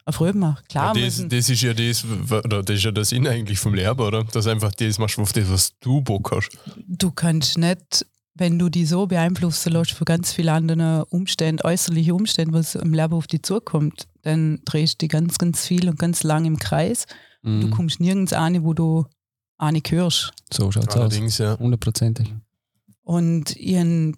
auf 0.05 0.15
Freude 0.15 0.39
macht? 0.39 0.73
Ja, 0.73 0.93
Klar, 0.93 0.95
das, 0.95 1.03
müssen, 1.03 1.29
das 1.29 1.49
ist 1.49 1.63
ja 1.63 1.75
das, 1.75 2.05
oder 2.05 2.63
das 2.63 2.77
ist 2.77 2.85
ja 2.85 2.93
der 2.93 3.05
Sinn 3.05 3.27
eigentlich 3.27 3.59
vom 3.59 3.75
Lehrer, 3.75 3.99
oder? 3.99 4.25
Dass 4.25 4.45
du 4.45 4.51
einfach 4.51 4.73
das 4.73 4.99
machst, 4.99 5.19
auf 5.19 5.33
das, 5.33 5.51
was 5.51 5.79
du 5.81 6.01
Bock 6.01 6.31
hast. 6.31 6.51
du 6.87 7.11
kannst 7.11 7.59
nicht, 7.59 8.07
wenn 8.35 8.59
du 8.61 8.69
dich 8.69 8.89
so 8.89 9.07
beeinflussen 9.07 9.73
lässt 9.73 9.91
von 9.91 10.05
ganz 10.05 10.33
vielen 10.33 10.51
anderen 10.51 11.03
Umständen, 11.05 11.67
äußerlichen 11.67 12.13
Umständen, 12.13 12.55
was 12.55 12.77
im 12.77 12.95
Leben 12.95 13.15
auf 13.15 13.27
dich 13.27 13.43
zukommt, 13.43 14.07
dann 14.23 14.61
drehst 14.65 14.95
du 14.95 14.99
dich 14.99 15.09
ganz, 15.09 15.39
ganz 15.39 15.67
viel 15.67 15.89
und 15.89 15.99
ganz 15.99 16.23
lang 16.23 16.45
im 16.45 16.59
Kreis. 16.59 17.07
Mhm. 17.43 17.63
Du 17.63 17.71
kommst 17.71 17.99
nirgends 17.99 18.33
an, 18.33 18.63
wo 18.63 18.75
du 18.75 19.07
auch 19.59 19.71
nicht 19.71 19.91
hörst. 19.91 20.33
So 20.53 20.71
schaut's 20.71 20.89
aus. 20.89 20.97
Allerdings, 20.97 21.39
ja. 21.39 21.59
Hundertprozentig. 21.59 22.33
Und 23.03 23.57
ich 23.57 23.77
habe 23.77 24.13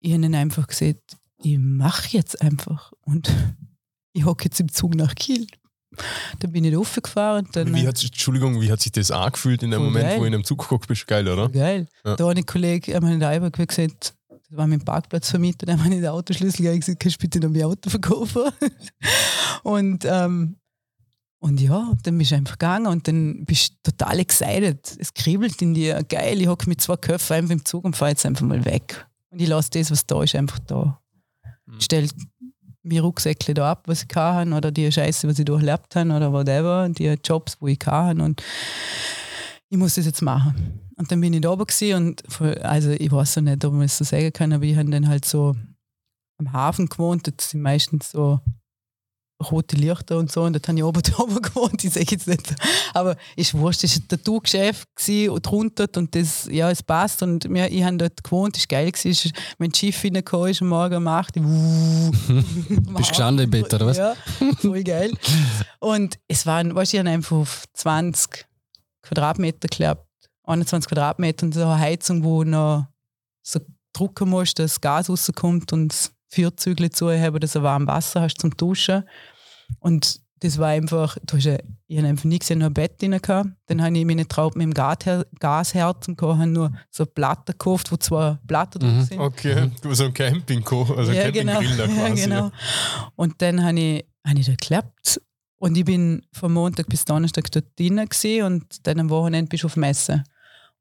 ich 0.00 0.12
hab 0.12 0.18
ihnen 0.18 0.34
einfach 0.34 0.66
gesagt, 0.66 1.16
ich 1.42 1.58
mache 1.58 2.08
jetzt 2.16 2.40
einfach. 2.40 2.92
Und 3.02 3.30
ich 4.12 4.24
hocke 4.24 4.44
jetzt 4.44 4.60
im 4.60 4.70
Zug 4.72 4.94
nach 4.94 5.14
Kiel. 5.14 5.46
Dann 6.40 6.50
bin 6.52 6.64
ich 6.64 6.72
da 6.72 6.78
raufgefahren. 6.78 7.46
und 7.46 7.54
Dann, 7.56 7.74
Wie 7.74 7.86
hat, 7.86 7.96
sich- 7.98 8.10
Entschuldigung, 8.10 8.60
wie 8.60 8.70
hat 8.70 8.80
sich 8.80 8.92
das 8.92 9.10
angefühlt 9.10 9.62
in 9.62 9.70
dem 9.70 9.82
Moment, 9.82 10.04
geil. 10.04 10.16
wo 10.16 10.20
du 10.22 10.26
in 10.26 10.34
einem 10.34 10.44
Zug 10.44 10.58
geguckt 10.62 10.88
bist? 10.88 11.06
Geil, 11.06 11.28
oder? 11.28 11.48
Geil. 11.48 11.86
Ja. 12.04 12.16
Da 12.16 12.28
hat 12.28 12.36
ein 12.36 12.46
Kollege 12.46 12.96
einmal 12.96 13.12
in 13.12 13.20
der 13.20 13.28
Eiber 13.28 13.50
gesagt, 13.50 14.14
das 14.28 14.56
war 14.58 14.66
mein 14.66 14.84
Parkplatzvermieter, 14.84 15.66
der 15.66 15.78
hat 15.78 15.88
mir 15.88 15.94
den 16.00 16.06
Autoschlüssel 16.06 16.78
gesagt, 16.78 16.98
kannst 17.00 17.16
du 17.16 17.20
bitte 17.20 17.40
noch 17.40 17.50
mein 17.50 17.62
Auto 17.62 17.88
verkaufen? 17.90 18.42
und, 19.62 20.04
ähm, 20.04 20.56
und 21.44 21.60
ja, 21.60 21.92
dann 22.02 22.16
bist 22.16 22.30
du 22.30 22.36
einfach 22.36 22.54
gegangen 22.54 22.86
und 22.86 23.06
dann 23.06 23.44
bist 23.44 23.74
du 23.82 23.90
total 23.90 24.18
excited. 24.18 24.96
Es 24.98 25.12
kribbelt 25.12 25.60
in 25.60 25.74
dir, 25.74 26.02
geil, 26.02 26.40
ich 26.40 26.48
hocke 26.48 26.66
mit 26.66 26.80
zwei 26.80 26.96
Köpfen 26.96 27.36
einfach 27.36 27.52
im 27.52 27.62
Zug 27.66 27.84
und 27.84 27.94
fahre 27.94 28.12
jetzt 28.12 28.24
einfach 28.24 28.46
mal 28.46 28.64
weg. 28.64 29.06
Und 29.28 29.42
ich 29.42 29.48
lasse 29.48 29.68
das, 29.72 29.90
was 29.90 30.06
da 30.06 30.22
ist, 30.22 30.34
einfach 30.34 30.58
da. 30.60 30.98
Mhm. 31.66 31.74
Ich 31.78 31.84
stelle 31.84 32.08
mir 32.82 33.02
Rucksäckle 33.02 33.52
da 33.52 33.72
ab, 33.72 33.82
was 33.88 34.04
ich 34.04 34.08
kann 34.08 34.54
oder 34.54 34.70
die 34.70 34.90
Scheiße, 34.90 35.28
was 35.28 35.38
ich 35.38 35.44
durchlebt 35.44 35.94
habe 35.94 36.12
oder 36.12 36.32
whatever, 36.32 36.88
die 36.88 37.14
Jobs, 37.22 37.58
wo 37.60 37.66
ich 37.66 37.78
kann 37.78 38.22
und 38.22 38.42
ich 39.68 39.76
muss 39.76 39.96
das 39.96 40.06
jetzt 40.06 40.22
machen. 40.22 40.80
Und 40.96 41.12
dann 41.12 41.20
bin 41.20 41.34
ich 41.34 41.42
da 41.42 41.50
oben 41.50 41.66
und 41.94 42.22
also 42.62 42.88
ich 42.88 43.12
weiß 43.12 43.36
auch 43.36 43.42
nicht, 43.42 43.62
ob 43.66 43.74
man 43.74 43.82
es 43.82 43.98
so 43.98 44.04
sagen 44.04 44.32
kann, 44.32 44.54
aber 44.54 44.64
ich 44.64 44.76
habe 44.76 44.88
dann 44.88 45.08
halt 45.08 45.26
so 45.26 45.54
am 46.38 46.54
Hafen 46.54 46.88
gewohnt, 46.88 47.26
das 47.26 47.50
sind 47.50 47.60
meistens 47.60 48.12
so 48.12 48.40
rote 49.50 49.76
Lichter 49.76 50.18
und 50.18 50.30
so 50.30 50.42
und 50.42 50.52
dort 50.52 50.68
habe 50.68 50.78
ich 50.78 50.84
oben 50.84 51.02
drüber 51.02 51.40
gewohnt, 51.40 51.82
ich 51.84 51.92
sage 51.92 52.06
jetzt 52.10 52.26
nicht, 52.26 52.54
aber 52.92 53.16
ist 53.36 53.54
wurscht, 53.54 53.84
es 53.84 53.96
war 53.96 54.02
ein 54.02 54.08
Tattoo-Geschäft 54.08 54.88
drunter 55.42 55.88
und 55.96 56.14
das, 56.14 56.48
ja, 56.50 56.70
es 56.70 56.82
passt 56.82 57.22
und 57.22 57.48
wir, 57.50 57.70
ich 57.70 57.82
habe 57.82 57.96
dort 57.96 58.22
gewohnt, 58.22 58.56
es 58.56 58.62
war 58.62 58.78
geil, 58.78 58.92
gewesen, 58.92 59.32
das 59.58 59.78
Schiff 59.78 60.04
reingekommen 60.04 60.50
ist, 60.50 60.62
am 60.62 60.68
Morgen 60.68 60.96
um 60.96 61.08
8 61.08 61.36
Uhr, 61.36 61.44
Bist 62.96 63.08
gestanden 63.10 63.44
im 63.44 63.50
Bett, 63.50 63.72
oder 63.74 63.86
was? 63.86 63.96
Ja, 63.96 64.14
voll 64.60 64.84
geil. 64.84 65.12
Und 65.80 66.18
es 66.28 66.46
waren, 66.46 66.74
weißt 66.74 66.92
du, 66.92 66.96
ich 66.96 67.00
habe 67.00 67.10
einfach 67.10 67.36
auf 67.36 67.64
20 67.74 68.46
Quadratmeter 69.02 69.68
geklappt, 69.68 70.06
21 70.44 70.88
Quadratmeter 70.88 71.46
und 71.46 71.54
so 71.54 71.62
eine 71.62 71.78
Heizung, 71.78 72.22
wo 72.24 72.44
noch 72.44 72.86
so 73.42 73.60
drucken 73.92 74.30
musst, 74.30 74.58
dass 74.58 74.72
das 74.72 74.80
Gas 74.80 75.08
rauskommt 75.08 75.72
und 75.72 76.12
das 76.34 76.54
Vierzügle 76.64 76.90
zu 76.90 77.10
haben, 77.10 77.40
dass 77.40 77.52
du 77.52 77.62
warm 77.62 77.86
Wasser 77.86 78.22
hast 78.22 78.40
zum 78.40 78.50
Duschen. 78.56 79.04
Und 79.78 80.20
das 80.40 80.58
war 80.58 80.68
einfach, 80.68 81.16
du 81.24 81.36
hast 81.36 81.44
ja, 81.44 81.56
ich 81.86 81.96
habe 81.98 82.08
einfach 82.08 82.24
nie 82.24 82.38
gesehen, 82.38 82.58
nur 82.58 82.68
ein 82.68 82.74
Bett 82.74 83.00
drin 83.00 83.12
gehabt. 83.20 83.48
Dann 83.66 83.82
habe 83.82 83.96
ich 83.96 84.04
meine 84.04 84.28
Traube 84.28 84.58
mit 84.58 84.66
dem 84.66 84.74
Gasher- 84.74 85.24
Gasherz 85.40 86.06
und 86.08 86.20
habe 86.20 86.46
nur 86.46 86.72
so 86.90 87.06
Platten 87.06 87.52
gekauft, 87.52 87.90
wo 87.90 87.96
zwei 87.96 88.36
Platten 88.46 88.80
drauf 88.80 88.90
Mhm. 88.92 89.02
sind. 89.04 89.20
Okay, 89.20 89.70
so 89.92 90.04
ein 90.04 90.12
Camping, 90.14 90.62
also 90.66 91.10
ein 91.10 91.14
Ja, 91.16 91.30
genau. 91.30 91.52
Campinggrill 91.52 91.76
da 91.78 91.86
quasi. 91.86 91.96
Ja, 92.20 92.26
genau. 92.26 92.50
Und 93.16 93.40
dann 93.40 93.64
habe 93.64 93.80
ich, 93.80 94.04
hab 94.26 94.36
ich 94.36 94.46
da 94.46 94.52
geklappt. 94.52 95.20
Und 95.56 95.78
ich 95.78 95.84
bin 95.86 96.20
von 96.32 96.52
Montag 96.52 96.88
bis 96.88 97.06
Donnerstag 97.06 97.50
dort 97.50 97.74
gewesen 97.76 98.42
und 98.44 98.86
dann 98.86 99.00
am 99.00 99.08
Wochenende 99.08 99.48
bist 99.48 99.62
du 99.62 99.66
auf 99.68 99.76
Messe. 99.76 100.24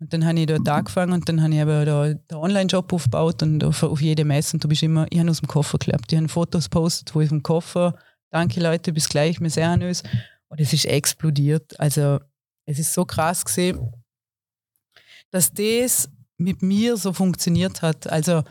Und 0.03 0.11
dann 0.11 0.25
habe 0.25 0.37
ich 0.37 0.47
dort 0.47 0.67
angefangen 0.67 1.13
und 1.13 1.29
dann 1.29 1.41
habe 1.41 1.53
ich 1.53 1.61
aber 1.61 1.85
da 1.85 2.13
den 2.13 2.37
Online-Job 2.37 2.91
aufgebaut 2.91 3.41
und 3.41 3.63
auf, 3.63 3.83
auf 3.83 4.01
jede 4.01 4.25
Messe. 4.25 4.57
Und 4.57 4.63
du 4.65 4.67
bist 4.67 4.83
immer, 4.83 5.07
ich 5.09 5.17
habe 5.17 5.29
aus 5.29 5.39
dem 5.39 5.47
Koffer 5.47 5.77
geklappt. 5.77 6.11
Ich 6.11 6.17
habe 6.17 6.27
Fotos 6.27 6.67
postet, 6.67 7.15
wo 7.15 7.21
ich 7.21 7.29
vom 7.29 7.41
Koffer, 7.41 7.95
danke 8.29 8.59
Leute, 8.59 8.91
bis 8.91 9.07
gleich, 9.07 9.39
wir 9.39 9.49
sehen 9.49 9.81
uns. 9.81 10.03
Und 10.49 10.59
es 10.59 10.73
ist 10.73 10.83
explodiert. 10.83 11.79
Also 11.79 12.19
es 12.65 12.79
ist 12.79 12.93
so 12.93 13.05
krass 13.05 13.45
gesehen, 13.45 13.93
dass 15.31 15.53
das 15.53 16.09
mit 16.37 16.61
mir 16.61 16.97
so 16.97 17.13
funktioniert 17.13 17.81
hat. 17.81 18.05
Also 18.07 18.43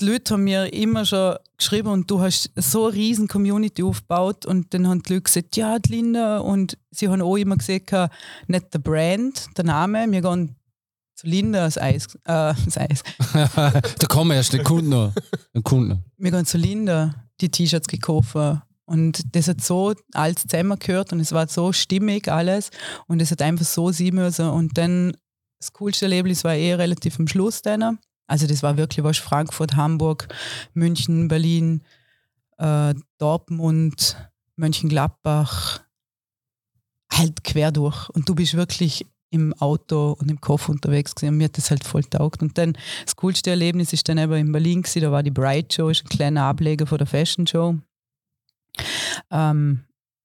die 0.00 0.04
Leute 0.04 0.34
haben 0.34 0.44
mir 0.44 0.72
immer 0.72 1.04
schon 1.04 1.36
geschrieben 1.56 1.88
und 1.88 2.10
du 2.10 2.20
hast 2.20 2.50
so 2.56 2.86
eine 2.86 2.94
riesen 2.94 3.26
Community 3.26 3.82
aufgebaut 3.82 4.46
und 4.46 4.72
dann 4.72 4.86
haben 4.86 5.02
die 5.02 5.14
Leute 5.14 5.22
gesagt, 5.22 5.56
ja, 5.56 5.78
die 5.78 5.92
Linda 5.92 6.38
und 6.38 6.78
sie 6.90 7.08
haben 7.08 7.20
auch 7.20 7.36
immer 7.36 7.56
gesagt, 7.56 7.92
äh, 7.92 8.08
nicht 8.46 8.72
der 8.72 8.78
Brand, 8.78 9.46
der 9.56 9.64
Name, 9.64 10.10
wir 10.10 10.22
gehen 10.22 10.54
zu 11.16 11.26
Linda 11.26 11.64
das 11.64 11.78
Eis, 11.78 12.14
äh, 12.24 12.54
das 12.64 12.78
Eis. 12.78 13.02
da 13.98 14.06
kommen 14.08 14.30
erst, 14.30 14.52
der 14.52 14.62
Kunde 14.62 14.88
noch. 14.88 15.12
Wir 16.16 16.30
gehen 16.30 16.46
zu 16.46 16.58
Linda 16.58 17.14
die 17.40 17.50
T-Shirts 17.50 17.88
gekauft 17.88 18.36
und 18.84 19.34
das 19.34 19.48
hat 19.48 19.60
so 19.60 19.94
alles 20.12 20.46
zusammengehört 20.46 21.12
und 21.12 21.20
es 21.20 21.32
war 21.32 21.48
so 21.48 21.72
stimmig 21.72 22.28
alles 22.28 22.70
und 23.06 23.20
es 23.20 23.30
hat 23.30 23.42
einfach 23.42 23.66
so 23.66 23.90
sein 23.90 24.14
müssen 24.14 24.48
und 24.48 24.78
dann 24.78 25.16
das 25.60 25.72
coolste 25.72 26.04
Erlebnis 26.04 26.44
war 26.44 26.54
eh 26.54 26.74
relativ 26.74 27.18
am 27.18 27.26
Schluss 27.26 27.62
dann. 27.62 27.98
Also 28.28 28.46
das 28.46 28.62
war 28.62 28.76
wirklich 28.76 29.02
was 29.04 29.18
Frankfurt, 29.18 29.74
Hamburg, 29.74 30.28
München, 30.74 31.26
Berlin, 31.28 31.82
äh, 32.58 32.94
Dortmund, 33.18 34.16
Mönchengladbach, 34.56 35.80
halt 37.10 37.42
quer 37.42 37.72
durch. 37.72 38.08
Und 38.10 38.28
du 38.28 38.34
bist 38.34 38.54
wirklich 38.54 39.06
im 39.30 39.52
Auto 39.54 40.16
und 40.18 40.30
im 40.30 40.40
Koffer 40.40 40.70
unterwegs 40.70 41.14
gewesen. 41.14 41.32
Und 41.32 41.38
mir 41.38 41.44
hat 41.44 41.58
das 41.58 41.70
halt 41.70 41.84
voll 41.84 42.04
taugt. 42.04 42.42
Und 42.42 42.56
dann 42.58 42.76
das 43.04 43.16
coolste 43.16 43.50
Erlebnis 43.50 43.92
ist 43.92 44.08
dann 44.08 44.18
eben 44.18 44.32
in 44.34 44.52
Berlin 44.52 44.82
gewesen, 44.82 45.02
da 45.02 45.12
war 45.12 45.22
die 45.22 45.30
Bright 45.30 45.72
Show, 45.72 45.88
ist 45.88 46.04
ein 46.04 46.08
kleiner 46.08 46.44
Ableger 46.44 46.86
von 46.86 46.98
der 46.98 47.06
Fashion 47.06 47.46
Show. 47.46 47.76
Ähm, 49.30 49.84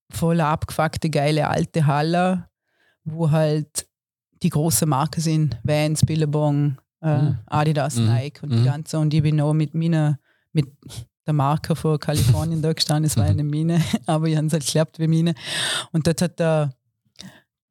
voll 0.10 0.40
abgefuckte, 0.42 1.10
geile 1.10 1.50
alte 1.50 1.86
Halle, 1.86 2.50
wo 3.04 3.32
halt 3.32 3.88
die 4.44 4.50
großen 4.50 4.88
Marken 4.88 5.22
sind, 5.22 5.58
Vans, 5.64 6.06
Billabong, 6.06 6.78
äh, 7.04 7.22
Mhm. 7.22 7.38
Adidas, 7.46 7.96
Mhm. 7.98 8.06
Nike 8.06 8.44
und 8.44 8.52
die 8.52 8.58
Mhm. 8.60 8.66
ganze. 8.66 8.98
Und 9.00 9.14
ich 9.14 9.22
bin 9.22 9.40
auch 9.42 9.54
mit 9.54 9.74
meiner, 9.76 10.20
mit 10.54 10.68
der 11.28 11.34
Marke 11.34 11.76
von 11.76 12.00
Kalifornien 12.00 12.62
da 12.62 12.74
gestanden, 12.74 13.06
es 13.06 13.18
war 13.18 13.26
eine 13.26 13.44
Mine, 13.44 13.80
aber 14.08 14.28
ich 14.28 14.36
habe 14.38 14.48
es 14.48 14.54
halt 14.54 14.66
geklappt 14.66 15.00
wie 15.00 15.08
Mine. 15.08 15.36
Und 15.92 16.06
dort 16.08 16.22
hat 16.22 16.40
der, 16.40 16.74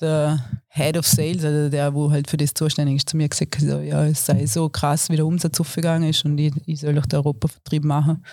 der 0.00 0.42
Head 0.68 0.96
of 0.96 1.06
Sales, 1.06 1.44
also 1.44 1.68
der, 1.68 1.94
wo 1.94 2.10
halt 2.10 2.28
für 2.30 2.36
das 2.36 2.54
zuständig 2.54 2.96
ist, 2.96 3.08
zu 3.08 3.16
mir 3.16 3.28
gesagt, 3.28 3.60
so, 3.60 3.78
ja, 3.80 4.04
es 4.06 4.24
sei 4.26 4.46
so 4.46 4.68
krass, 4.68 5.08
wie 5.10 5.16
der 5.16 5.26
Umsatz 5.26 5.60
aufgegangen 5.60 6.08
ist 6.08 6.24
und 6.24 6.38
ich, 6.38 6.52
ich 6.66 6.80
soll 6.80 6.94
doch 6.94 7.06
den 7.06 7.18
Europavertrieb 7.18 7.84
machen 7.84 8.24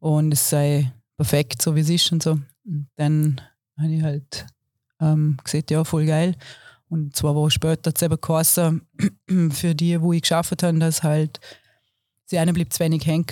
und 0.00 0.32
es 0.32 0.50
sei 0.50 0.92
perfekt, 1.16 1.62
so 1.62 1.74
wie 1.74 1.80
es 1.80 1.88
ist 1.90 2.12
und 2.12 2.22
so. 2.22 2.32
Und 2.64 2.88
dann 2.96 3.40
habe 3.78 3.92
ich 3.92 4.02
halt 4.02 4.46
ähm, 5.00 5.36
gesagt, 5.42 5.70
ja, 5.70 5.84
voll 5.84 6.06
geil. 6.06 6.34
Und 6.88 7.16
zwei 7.16 7.34
Wochen 7.34 7.50
später 7.50 7.90
hat 7.90 7.96
es 7.96 8.02
eben 8.02 8.20
geheißen, 8.20 8.82
für 9.50 9.74
die, 9.74 10.00
wo 10.00 10.12
ich 10.12 10.22
geschafft 10.22 10.62
habe, 10.62 10.78
dass 10.78 11.02
halt 11.02 11.40
sie 12.26 12.38
eine 12.38 12.52
bleibt 12.52 12.72
zu 12.72 12.80
wenig 12.80 13.06
hängen. 13.06 13.26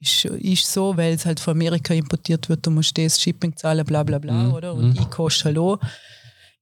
Ist, 0.00 0.24
ist 0.26 0.70
so, 0.70 0.96
weil 0.96 1.14
es 1.14 1.24
halt 1.24 1.40
von 1.40 1.52
Amerika 1.52 1.94
importiert 1.94 2.48
wird, 2.48 2.66
du 2.66 2.70
musst 2.70 2.96
das 2.98 3.20
Shipping 3.20 3.56
zahlen, 3.56 3.84
bla 3.84 4.02
bla 4.02 4.18
bla, 4.18 4.32
Mhm, 4.32 4.52
oder? 4.52 4.74
Und 4.74 4.90
mhm. 4.90 4.96
ich 5.00 5.10
koste 5.10 5.58
auch. 5.58 5.78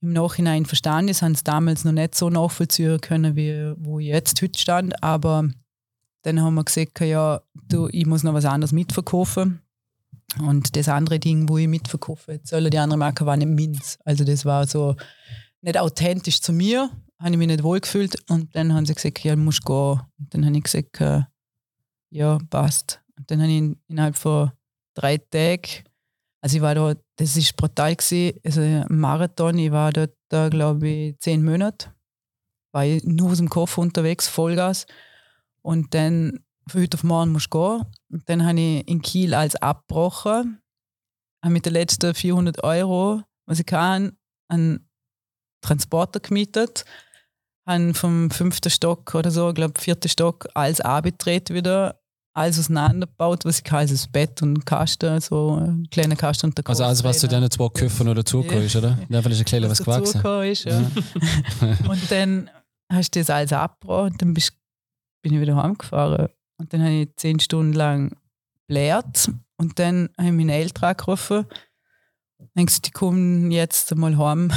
Im 0.00 0.12
Nachhinein 0.12 0.66
verstanden 0.66 1.08
ist, 1.10 1.22
haben 1.22 1.32
es 1.32 1.44
damals 1.44 1.84
noch 1.84 1.92
nicht 1.92 2.14
so 2.14 2.28
nachvollziehen 2.28 3.00
können, 3.00 3.36
wie 3.36 3.72
wo 3.76 3.98
ich 3.98 4.08
jetzt 4.08 4.40
heute 4.42 4.58
stand. 4.58 5.02
Aber 5.02 5.48
dann 6.22 6.40
haben 6.40 6.54
wir 6.54 6.64
gesagt, 6.64 7.00
ja, 7.00 7.40
du, 7.68 7.88
ich 7.90 8.06
muss 8.06 8.22
noch 8.22 8.34
was 8.34 8.44
anderes 8.44 8.72
mitverkaufen. 8.72 9.60
Und 10.40 10.76
das 10.76 10.88
andere 10.88 11.18
Ding, 11.18 11.48
wo 11.48 11.58
ich 11.58 11.68
mitverkaufe, 11.68 12.32
jetzt 12.32 12.48
soll 12.48 12.70
die 12.70 12.78
andere 12.78 12.98
Marke 12.98 13.26
war 13.26 13.36
nicht 13.36 13.48
Minz. 13.48 13.98
Also 14.04 14.24
das 14.24 14.44
war 14.44 14.66
so 14.66 14.96
nicht 15.62 15.78
authentisch 15.78 16.40
zu 16.40 16.52
mir, 16.52 16.90
habe 17.20 17.30
ich 17.30 17.36
mich 17.38 17.46
nicht 17.46 17.62
wohlgefühlt. 17.62 18.16
Und 18.30 18.54
dann 18.54 18.72
haben 18.74 18.84
sie 18.86 18.94
gesagt, 18.94 19.22
ja, 19.24 19.34
du 19.34 19.40
musst 19.40 19.64
gehen. 19.64 20.00
Und 20.18 20.34
dann 20.34 20.44
habe 20.44 20.56
ich 20.56 20.64
gesagt, 20.64 21.00
äh, 21.00 21.22
ja, 22.10 22.38
passt. 22.50 23.00
Und 23.16 23.30
dann 23.30 23.40
habe 23.40 23.50
ich 23.50 23.58
in- 23.58 23.80
innerhalb 23.86 24.16
von 24.16 24.50
drei 24.94 25.18
Tagen, 25.18 25.84
also 26.42 26.56
ich 26.56 26.62
war 26.62 26.74
da, 26.74 26.94
das 27.16 27.36
ist 27.36 27.56
brutal 27.56 27.94
gewesen, 27.94 28.38
also 28.44 28.60
ein 28.60 28.86
Marathon, 28.88 29.56
ich 29.58 29.70
war 29.70 29.92
dort, 29.92 30.14
da, 30.28 30.48
glaube 30.48 30.88
ich, 30.88 31.18
zehn 31.20 31.44
Monate. 31.44 31.94
War 32.74 32.84
ich 32.84 33.04
nur 33.04 33.30
aus 33.30 33.36
dem 33.38 33.48
Koffer 33.48 33.80
unterwegs, 33.82 34.26
Vollgas. 34.28 34.86
Und 35.62 35.94
dann 35.94 36.40
von 36.68 36.80
heute 36.82 36.96
auf 36.96 37.04
morgen 37.04 37.32
musst 37.32 37.52
du 37.54 37.58
gehen. 37.78 37.86
Und 38.10 38.28
dann 38.28 38.44
habe 38.44 38.58
ich 38.60 38.88
in 38.88 39.00
Kiel 39.02 39.34
als 39.34 39.54
abgebrochen, 39.56 40.60
habe 41.44 41.52
mit 41.52 41.66
den 41.66 41.74
letzten 41.74 42.14
400 42.14 42.64
Euro, 42.64 43.22
was 43.46 43.60
ich 43.60 43.66
kann, 43.66 44.16
einen 44.48 44.88
Transporter 45.62 46.20
gemietet, 46.20 46.84
habe 47.66 47.94
vom 47.94 48.30
fünften 48.30 48.70
Stock 48.70 49.14
oder 49.14 49.30
so, 49.30 49.48
ich 49.48 49.54
glaube 49.54 49.80
vierten 49.80 50.08
Stock, 50.08 50.48
alles 50.54 50.80
abgedreht 50.80 51.50
wieder, 51.50 52.00
alles 52.34 52.58
auseinandergebaut, 52.58 53.44
was 53.44 53.58
ich 53.58 53.64
kann, 53.64 53.80
also 53.80 53.94
das 53.94 54.08
Bett 54.08 54.42
und 54.42 54.64
Kasten, 54.64 55.20
so 55.20 55.56
ein 55.56 55.86
kleiner 55.90 56.16
Kasten 56.16 56.46
und 56.46 56.58
der 56.58 56.68
Also 56.68 56.84
alles, 56.84 57.04
was 57.04 57.18
zu 57.18 57.28
deinen 57.28 57.50
zwei 57.50 57.68
Köpfen 57.68 58.08
oder 58.08 58.22
dazugekommen 58.22 58.64
ist, 58.64 58.76
oder? 58.76 58.98
Ja, 59.08 59.22
vielleicht 59.22 59.32
ist 59.32 59.40
ein 59.40 59.44
kleiner 59.44 59.70
was 59.70 59.78
gewachsen. 59.78 60.22
dazugekommen 60.22 60.50
ist. 60.50 60.64
Ja. 60.64 60.90
und 61.88 62.10
dann 62.10 62.50
hast 62.90 63.14
du 63.14 63.20
das 63.20 63.30
alles 63.30 63.52
abgebrochen 63.52 64.12
und 64.12 64.22
dann 64.22 64.34
bist, 64.34 64.52
bin 65.22 65.34
ich 65.34 65.40
wieder 65.40 65.56
heimgefahren. 65.56 66.28
Und 66.58 66.72
dann 66.72 66.82
habe 66.82 66.92
ich 66.92 67.08
zehn 67.16 67.40
Stunden 67.40 67.72
lang 67.72 68.16
blärt 68.66 69.30
und 69.56 69.78
dann 69.78 70.08
habe 70.16 70.28
ich 70.28 70.34
meine 70.34 70.54
Eltern 70.54 70.90
angerufen. 70.90 71.46
Denkst 72.56 72.76
du, 72.76 72.80
die 72.82 72.90
kommen 72.90 73.50
jetzt 73.50 73.94
mal 73.94 74.16
heim? 74.16 74.50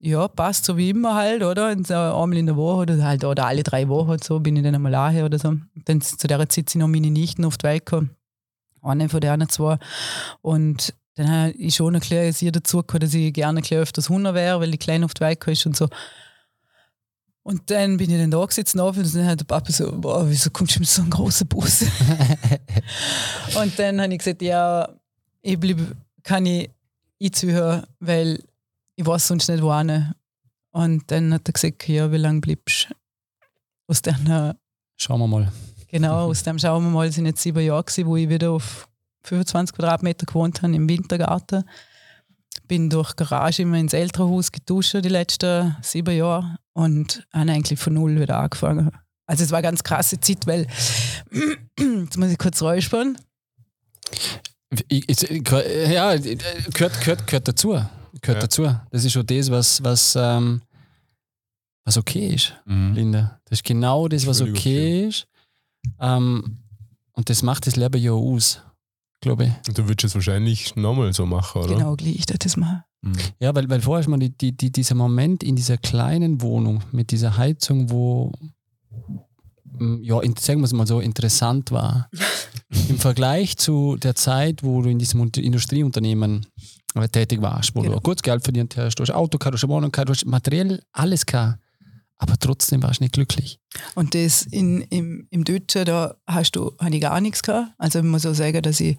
Ja, 0.00 0.28
passt 0.28 0.64
so 0.64 0.76
wie 0.76 0.90
immer 0.90 1.14
halt, 1.16 1.42
oder? 1.42 1.72
Und 1.72 1.86
so 1.86 1.94
einmal 1.94 2.36
in 2.36 2.46
der 2.46 2.56
Woche 2.56 2.82
oder 2.82 3.02
halt 3.02 3.24
oder 3.24 3.46
alle 3.46 3.64
drei 3.64 3.88
Wochen 3.88 4.10
und 4.10 4.22
so 4.22 4.38
bin 4.38 4.56
ich 4.56 4.62
dann 4.62 4.74
einmal 4.74 4.92
daher 4.92 5.24
oder 5.24 5.38
so. 5.38 5.56
Dann 5.86 6.00
zu 6.00 6.26
der 6.26 6.48
Zeit 6.48 6.70
sind 6.70 6.80
noch 6.80 6.86
meine 6.86 7.10
Nichten 7.10 7.44
auf 7.44 7.58
die 7.58 7.64
Welt 7.64 7.84
gekommen. 7.84 8.10
Eine 8.80 9.08
von 9.08 9.20
den 9.20 9.30
anderen 9.30 9.50
zwei. 9.50 9.78
Und 10.40 10.94
dann 11.16 11.28
habe 11.28 11.50
ich 11.50 11.74
schon 11.74 11.94
erklärt, 11.94 12.28
dass 12.28 12.40
ich 12.40 12.52
dazu 12.52 12.78
gekommen, 12.78 13.00
dass 13.00 13.14
ich 13.14 13.32
gerne 13.32 13.60
öfters 13.60 14.08
Hunger 14.08 14.34
wäre, 14.34 14.60
weil 14.60 14.70
die 14.70 14.78
Kleine 14.78 15.04
auf 15.04 15.14
die 15.14 15.20
Welt 15.22 15.40
gekommen 15.40 15.54
ist 15.54 15.66
und 15.66 15.76
so. 15.76 15.88
Und 17.42 17.70
dann 17.70 17.96
bin 17.96 18.10
ich 18.10 18.18
dann 18.18 18.30
da 18.30 18.44
gesessen 18.44 18.78
auf 18.78 18.96
und 18.96 19.14
dann 19.14 19.26
hat 19.26 19.40
der 19.40 19.46
Papa 19.46 19.72
so, 19.72 19.90
boah, 19.98 20.28
wieso 20.28 20.50
kommst 20.50 20.76
du 20.76 20.80
mit 20.80 20.88
so 20.88 21.02
einem 21.02 21.10
großen 21.10 21.48
Bus? 21.48 21.82
und 23.60 23.78
dann 23.78 24.00
habe 24.00 24.12
ich 24.12 24.18
gesagt, 24.18 24.42
ja, 24.42 24.88
ich 25.40 25.58
bleib, 25.58 25.78
kann 26.22 26.46
ich 26.46 26.70
einzuhören, 27.20 27.84
weil 28.00 28.44
ich 28.98 29.06
weiß 29.06 29.28
sonst 29.28 29.48
nicht 29.48 29.62
wohin. 29.62 30.12
Und 30.72 31.10
dann 31.10 31.32
hat 31.32 31.48
er 31.48 31.52
gesagt, 31.52 31.86
ja, 31.86 32.10
wie 32.10 32.16
lange 32.16 32.40
bleibst 32.40 32.88
du? 32.90 32.94
Aus 33.86 34.02
dem, 34.02 34.54
Schauen 34.96 35.20
wir 35.20 35.28
mal. 35.28 35.52
genau, 35.86 36.26
aus 36.28 36.42
dem 36.42 36.58
schauen 36.58 36.84
wir 36.84 36.90
mal, 36.90 37.12
sind 37.12 37.26
jetzt 37.26 37.40
sieben 37.40 37.64
Jahre 37.64 37.84
gewesen, 37.84 38.06
wo 38.06 38.16
ich 38.16 38.28
wieder 38.28 38.50
auf 38.50 38.88
25 39.22 39.76
Quadratmeter 39.76 40.26
gewohnt 40.26 40.62
habe, 40.62 40.74
im 40.74 40.88
Wintergarten. 40.88 41.62
Bin 42.66 42.90
durch 42.90 43.12
die 43.12 43.22
Garage 43.22 43.62
immer 43.62 43.78
ins 43.78 43.92
Elternhaus 43.92 44.50
geduscht 44.50 44.94
die 44.94 45.08
letzten 45.08 45.76
sieben 45.80 46.16
Jahre 46.16 46.56
und 46.72 47.24
habe 47.32 47.52
eigentlich 47.52 47.78
von 47.78 47.94
null 47.94 48.20
wieder 48.20 48.38
angefangen. 48.38 48.90
Also 49.26 49.44
es 49.44 49.52
war 49.52 49.58
eine 49.58 49.68
ganz 49.68 49.84
krasse 49.84 50.18
Zeit, 50.18 50.44
weil, 50.48 50.66
jetzt 51.78 52.16
muss 52.16 52.32
ich 52.32 52.38
kurz 52.38 52.60
räuspern. 52.62 53.16
Ich, 54.88 55.08
ich, 55.08 55.30
ja, 55.30 56.16
gehört, 56.16 57.00
gehört, 57.00 57.26
gehört 57.26 57.48
dazu. 57.48 57.80
Gehört 58.22 58.38
Ja. 58.38 58.40
dazu. 58.42 58.80
Das 58.90 59.04
ist 59.04 59.12
schon 59.12 59.26
das, 59.26 59.50
was, 59.50 59.82
was, 59.84 60.16
ähm, 60.16 60.62
was 61.84 61.96
okay 61.96 62.28
ist, 62.34 62.54
Mhm. 62.66 62.94
Linda. 62.94 63.40
Das 63.46 63.58
ist 63.58 63.64
genau 63.64 64.08
das, 64.08 64.26
was 64.26 64.40
okay, 64.42 65.06
ist. 65.08 65.26
Ähm, 66.00 66.58
und 67.12 67.30
das 67.30 67.42
macht 67.42 67.66
das 67.66 67.76
Leben 67.76 68.00
ja 68.02 68.12
aus, 68.12 68.60
glaube 69.20 69.44
ich. 69.46 69.68
Und 69.68 69.78
du 69.78 69.88
würdest 69.88 70.04
es 70.04 70.14
wahrscheinlich 70.14 70.76
nochmal 70.76 71.12
so 71.12 71.24
machen, 71.26 71.62
oder? 71.62 71.74
Genau, 71.76 71.96
gleich, 71.96 72.26
das 72.26 72.56
mal. 72.56 72.84
Mhm. 73.02 73.12
Ja, 73.40 73.54
weil, 73.54 73.68
weil 73.70 73.80
vorher 73.80 74.00
ist 74.00 74.08
man 74.08 74.20
die, 74.20 74.36
die, 74.36 74.56
die, 74.56 74.70
dieser 74.72 74.94
Moment 74.96 75.42
in 75.42 75.56
dieser 75.56 75.78
kleinen 75.78 76.40
Wohnung 76.42 76.82
mit 76.92 77.10
dieser 77.12 77.36
Heizung, 77.36 77.90
wo 77.90 78.32
mm, 79.64 80.02
ja, 80.02 80.20
in, 80.20 80.34
sagen 80.36 80.60
wir 80.60 80.64
es 80.64 80.72
mal 80.72 80.86
so, 80.86 81.00
interessant 81.00 81.70
war. 81.70 82.10
Im 82.88 82.98
Vergleich 82.98 83.56
zu 83.56 83.96
der 83.96 84.14
Zeit, 84.14 84.62
wo 84.62 84.82
du 84.82 84.90
in 84.90 84.98
diesem 84.98 85.20
Unter- 85.20 85.40
Industrieunternehmen 85.42 86.46
tätig 87.06 87.40
warst, 87.40 87.74
wo 87.74 87.82
Genau. 87.82 87.94
du 87.94 88.00
kurz 88.00 88.22
Geld 88.22 88.42
verdient 88.42 88.76
hast, 88.76 88.96
du 88.96 89.02
hast 89.02 89.10
Auto 89.10 89.38
gehabt, 89.38 89.54
du 89.54 89.56
hast 89.56 89.64
eine 89.64 89.72
Wohnung 89.72 89.92
gehabt, 89.92 90.08
du 90.08 90.12
hast 90.14 90.26
materiell 90.26 90.82
alles 90.92 91.24
gehabt, 91.26 91.58
aber 92.16 92.36
trotzdem 92.38 92.82
warst 92.82 92.98
du 93.00 93.04
nicht 93.04 93.14
glücklich. 93.14 93.60
Und 93.94 94.14
das 94.14 94.42
in, 94.42 94.80
im, 94.82 95.28
im 95.30 95.44
Deutschen, 95.44 95.84
da 95.84 96.16
hast 96.26 96.52
du, 96.56 96.72
habe 96.80 96.94
ich 96.96 97.00
gar 97.00 97.20
nichts 97.20 97.42
gehabt. 97.42 97.72
Also 97.78 98.00
ich 98.00 98.04
muss 98.04 98.26
auch 98.26 98.34
sagen, 98.34 98.60
dass 98.62 98.80
ich 98.80 98.98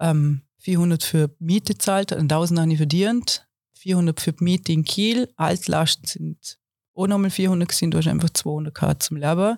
ähm, 0.00 0.42
400 0.58 1.02
für 1.02 1.30
Miete 1.38 1.78
zahlt, 1.78 2.12
1000 2.12 2.60
habe 2.60 2.70
ich 2.72 2.76
verdient, 2.76 3.46
400 3.74 4.20
für 4.20 4.32
die 4.32 4.44
Miete 4.44 4.72
in 4.72 4.84
Kiel, 4.84 5.28
Altlasten 5.36 6.04
sind 6.06 6.58
auch 6.94 7.06
nochmal 7.06 7.30
400 7.30 7.68
gewesen, 7.68 7.90
du 7.90 7.98
hast 7.98 8.06
einfach 8.08 8.30
200 8.30 8.74
gehabt 8.74 9.02
zum 9.02 9.16
Leben. 9.16 9.56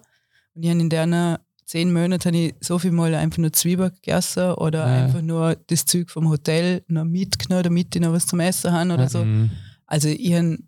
Und 0.54 0.62
ich 0.62 0.70
habe 0.70 0.80
in 0.80 0.88
diesen 0.88 1.36
zehn 1.74 1.92
Monaten 1.92 2.24
habe 2.24 2.36
ich 2.36 2.54
so 2.60 2.78
viel 2.78 2.92
Mal 2.92 3.16
einfach 3.16 3.38
nur 3.38 3.52
Zwiebeln 3.52 3.90
gegessen 3.92 4.52
oder 4.52 4.86
Ja. 4.86 5.04
einfach 5.06 5.22
nur 5.22 5.56
das 5.66 5.84
Zeug 5.86 6.08
vom 6.08 6.28
Hotel 6.28 6.84
noch 6.86 7.04
mitgenommen, 7.04 7.64
damit 7.64 7.96
ich 7.96 8.00
noch 8.00 8.12
was 8.12 8.26
zum 8.26 8.38
Essen 8.38 8.70
habe 8.70 8.92
oder 8.94 9.08
so. 9.08 9.24
Mhm. 9.24 9.50
Also 9.84 10.06
ich 10.08 10.34
habe 10.34 10.58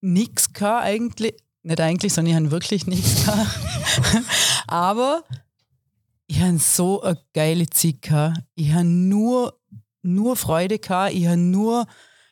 nichts 0.00 0.52
gehabt 0.52 0.84
eigentlich. 0.84 1.34
Nicht 1.64 1.80
eigentlich, 1.80 2.12
sondern 2.12 2.30
ich 2.30 2.36
habe 2.40 2.50
wirklich 2.52 2.86
nichts 2.86 3.24
gehabt. 3.24 3.50
Aber 4.68 5.24
ich 6.28 6.40
habe 6.40 6.58
so 6.58 7.02
eine 7.02 7.18
geile 7.34 7.68
Zeit 7.68 8.02
gehabt. 8.02 8.38
Ich 8.54 8.72
habe 8.72 8.84
nur, 8.84 9.58
nur 10.02 10.36
Freude 10.36 10.78
gehabt. 10.78 11.14
Ich, 11.14 11.26
habe 11.26 11.36
nur, 11.36 11.86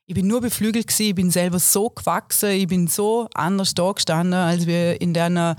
ich 0.07 0.14
bin 0.14 0.28
nur 0.28 0.40
beflügelt 0.40 0.86
gewesen. 0.86 1.09
Ich 1.09 1.14
bin 1.16 1.32
selber 1.32 1.59
so 1.59 1.90
gewachsen. 1.90 2.51
Ich 2.51 2.68
bin 2.68 2.86
so 2.86 3.28
anders 3.34 3.74
da 3.74 3.90
gestanden, 3.90 4.34
als 4.34 4.68
wir 4.68 5.01
in 5.01 5.12
den 5.12 5.57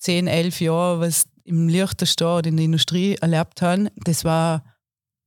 10, 0.00 0.26
11 0.26 0.60
Jahren, 0.60 1.00
was 1.00 1.26
im 1.44 1.68
Lichterstall 1.68 2.46
in 2.46 2.56
der 2.56 2.64
Industrie 2.64 3.16
erlebt 3.16 3.62
haben. 3.62 3.88
Das 3.96 4.24
war, 4.24 4.64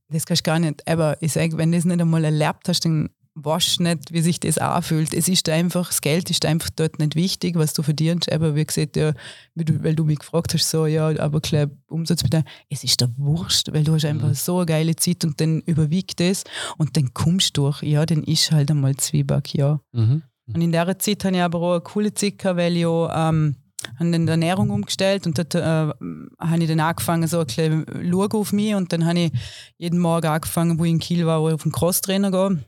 das 0.09 0.25
kannst 0.25 0.45
du 0.45 0.49
gar 0.49 0.59
nicht, 0.59 0.87
aber 0.87 1.21
ich 1.21 1.33
sage, 1.33 1.57
wenn 1.57 1.71
du 1.71 1.77
das 1.77 1.85
nicht 1.85 2.01
einmal 2.01 2.23
erlebt 2.23 2.67
hast, 2.67 2.85
dann 2.85 3.09
weißt 3.35 3.79
nicht, 3.79 4.13
wie 4.13 4.21
sich 4.21 4.39
das 4.39 4.57
anfühlt. 4.57 5.13
Es 5.13 5.27
ist 5.27 5.49
einfach, 5.49 5.87
das 5.87 6.01
Geld 6.01 6.29
ist 6.29 6.45
einfach 6.45 6.69
dort 6.69 6.99
nicht 6.99 7.15
wichtig, 7.15 7.55
was 7.55 7.73
du 7.73 7.81
verdienst. 7.81 8.31
Aber 8.31 8.55
wie 8.55 8.65
gesagt, 8.65 8.95
ja, 8.95 9.13
weil 9.55 9.95
du 9.95 10.03
mich 10.03 10.19
gefragt 10.19 10.53
hast, 10.53 10.69
so, 10.69 10.85
ja, 10.85 11.07
aber 11.19 11.41
klar, 11.41 11.67
Umsatz 11.87 12.21
bitte. 12.23 12.43
Es 12.69 12.83
ist 12.83 13.01
der 13.01 13.09
Wurst, 13.17 13.73
weil 13.73 13.83
du 13.83 13.93
hast 13.93 14.05
einfach 14.05 14.27
mhm. 14.27 14.35
so 14.35 14.57
eine 14.57 14.67
geile 14.67 14.95
Zeit 14.95 15.25
und 15.25 15.41
dann 15.41 15.61
überwiegt 15.61 16.21
es 16.21 16.43
und 16.77 16.95
dann 16.95 17.13
kommst 17.13 17.57
du 17.57 17.63
durch. 17.63 17.81
Ja, 17.81 18.05
dann 18.05 18.23
ist 18.23 18.51
halt 18.51 18.69
einmal 18.69 18.95
Zwieback, 18.97 19.55
ja. 19.55 19.79
Mhm. 19.93 20.23
Und 20.45 20.61
in 20.61 20.71
der 20.71 20.99
Zeit 20.99 21.23
habe 21.25 21.35
ich 21.35 21.41
aber 21.41 21.59
auch 21.59 21.71
eine 21.71 21.81
coole 21.81 22.13
Zeit 22.13 22.43
weil 22.43 22.77
ich 22.77 22.85
auch, 22.85 23.09
ähm, 23.13 23.55
habe 23.99 24.11
dann 24.11 24.25
die 24.25 24.31
Ernährung 24.31 24.69
umgestellt 24.69 25.25
und 25.25 25.37
dort 25.37 25.55
äh, 25.55 25.59
habe 25.61 26.59
ich 26.59 26.67
dann 26.67 26.79
angefangen, 26.79 27.27
so 27.27 27.39
ein 27.39 27.45
bisschen 27.45 27.85
schauen 28.11 28.31
auf 28.31 28.53
mich 28.53 28.75
und 28.75 28.91
dann 28.93 29.05
habe 29.05 29.19
ich 29.19 29.31
jeden 29.77 29.99
Morgen 29.99 30.27
angefangen, 30.27 30.79
wo 30.79 30.85
ich 30.85 30.91
in 30.91 30.99
Kiel 30.99 31.25
war, 31.25 31.39
auf 31.39 31.63
den 31.63 31.71
Crosstrainer 31.71 32.31
gehen. 32.31 32.65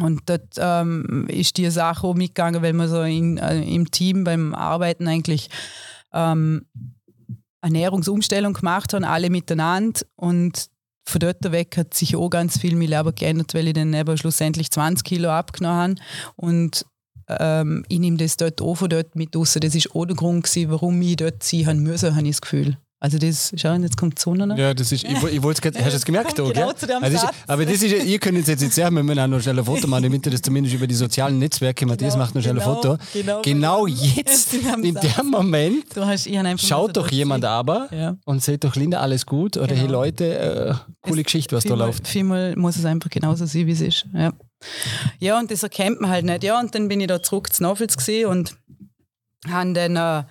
Und 0.00 0.22
dort 0.26 0.54
ähm, 0.56 1.26
ist 1.28 1.58
die 1.58 1.70
Sache 1.70 2.06
auch 2.06 2.14
mitgegangen, 2.14 2.62
weil 2.62 2.72
wir 2.72 2.88
so 2.88 3.02
in, 3.02 3.36
äh, 3.36 3.62
im 3.62 3.90
Team 3.90 4.24
beim 4.24 4.54
Arbeiten 4.54 5.06
eigentlich 5.06 5.50
ähm, 6.14 6.66
Ernährungsumstellung 7.60 8.54
gemacht 8.54 8.94
haben, 8.94 9.04
alle 9.04 9.28
miteinander. 9.28 10.00
Und 10.16 10.70
von 11.04 11.18
dort 11.18 11.52
weg 11.52 11.76
hat 11.76 11.94
sich 11.94 12.16
auch 12.16 12.30
ganz 12.30 12.58
viel 12.58 12.74
mein 12.74 12.88
Leben 12.88 13.14
geändert, 13.14 13.54
weil 13.54 13.68
ich 13.68 13.74
dann 13.74 13.92
eben 13.92 14.16
schlussendlich 14.16 14.70
20 14.70 15.04
Kilo 15.04 15.30
abgenommen 15.30 15.78
habe. 15.78 15.94
Und 16.36 16.86
ähm, 17.40 17.84
ich 17.88 17.98
nehme 17.98 18.16
das 18.16 18.36
dort 18.36 18.60
auch 18.60 18.74
von 18.74 18.88
dort 18.88 19.14
mit 19.16 19.34
raus. 19.36 19.58
Das 19.60 19.74
ist 19.74 19.94
auch 19.94 20.04
der 20.04 20.16
Grund, 20.16 20.44
gewesen, 20.44 20.70
warum 20.70 21.00
ich 21.02 21.16
dort 21.16 21.42
sein 21.42 21.78
müssen, 21.80 22.14
habe 22.14 22.26
ich 22.26 22.32
das 22.32 22.40
Gefühl. 22.40 22.76
Also 23.02 23.18
das, 23.18 23.52
schau, 23.56 23.74
jetzt 23.74 23.96
kommt 23.96 24.16
die 24.16 24.22
Sonne. 24.22 24.54
Ja, 24.56 24.72
das 24.72 24.92
ist, 24.92 25.02
ich, 25.02 25.10
ich 25.10 25.42
wollte 25.42 25.68
es 25.68 25.76
hast 25.76 25.92
du 25.92 25.96
es 25.96 26.04
gemerkt? 26.04 26.40
Auch, 26.40 26.52
genau 26.52 26.72
zu 26.72 26.86
dem 26.86 27.02
also 27.02 27.16
ist, 27.16 27.26
aber 27.48 27.66
das 27.66 27.82
ist, 27.82 28.04
ihr 28.04 28.18
könnt 28.20 28.38
jetzt 28.38 28.62
jetzt 28.62 28.76
sagen, 28.76 28.94
wir 28.94 29.02
müssen 29.02 29.18
auch 29.18 29.26
noch 29.26 29.40
schnell 29.40 29.58
ein 29.58 29.64
Foto 29.64 29.88
machen, 29.88 30.04
damit 30.04 30.24
ihr 30.24 30.30
das 30.30 30.40
zumindest 30.40 30.76
über 30.76 30.86
die 30.86 30.94
sozialen 30.94 31.36
Netzwerke, 31.40 31.84
Matthias 31.84 32.12
genau, 32.12 32.24
macht 32.24 32.36
noch 32.36 32.42
schnell 32.42 32.54
genau, 32.54 32.76
ein 32.76 32.82
Foto. 32.82 32.98
Genau, 33.12 33.42
genau 33.42 33.86
jetzt, 33.88 34.54
in 34.54 34.94
dem 34.94 35.30
Moment, 35.32 35.84
hast, 35.96 36.28
schaut 36.64 36.96
doch 36.96 37.10
jemand 37.10 37.44
aber 37.44 37.88
ja. 37.92 38.16
und 38.24 38.40
seht 38.40 38.62
doch, 38.62 38.76
Linda, 38.76 39.00
alles 39.00 39.26
gut 39.26 39.56
oder 39.56 39.66
genau. 39.66 39.80
hey 39.80 39.88
Leute, 39.88 40.38
äh, 40.38 40.74
coole 41.00 41.22
es, 41.22 41.24
Geschichte, 41.24 41.56
was 41.56 41.64
da 41.64 41.74
läuft. 41.74 42.06
Vielmal 42.06 42.54
muss 42.54 42.76
es 42.76 42.84
einfach 42.84 43.10
genauso 43.10 43.46
sein, 43.46 43.66
wie 43.66 43.72
es 43.72 43.80
ist. 43.80 44.06
Ja. 44.14 44.32
Ja, 45.18 45.38
und 45.38 45.50
das 45.50 45.62
erkennt 45.62 46.00
man 46.00 46.10
halt 46.10 46.24
nicht. 46.24 46.44
Ja, 46.44 46.58
und 46.60 46.74
dann 46.74 46.88
bin 46.88 47.00
ich 47.00 47.06
da 47.06 47.22
zurück 47.22 47.52
zu 47.52 47.62
Novels 47.62 47.96
gesehen 47.96 48.28
und 48.28 48.56
habe 49.48 49.72
dann 49.72 49.96
äh, 49.96 50.24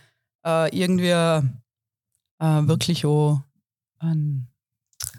äh 0.45 0.77
irgendwie 0.77 1.09
äh, 1.09 2.67
wirklich 2.67 3.05
auch 3.05 3.41
ähm, 4.01 4.47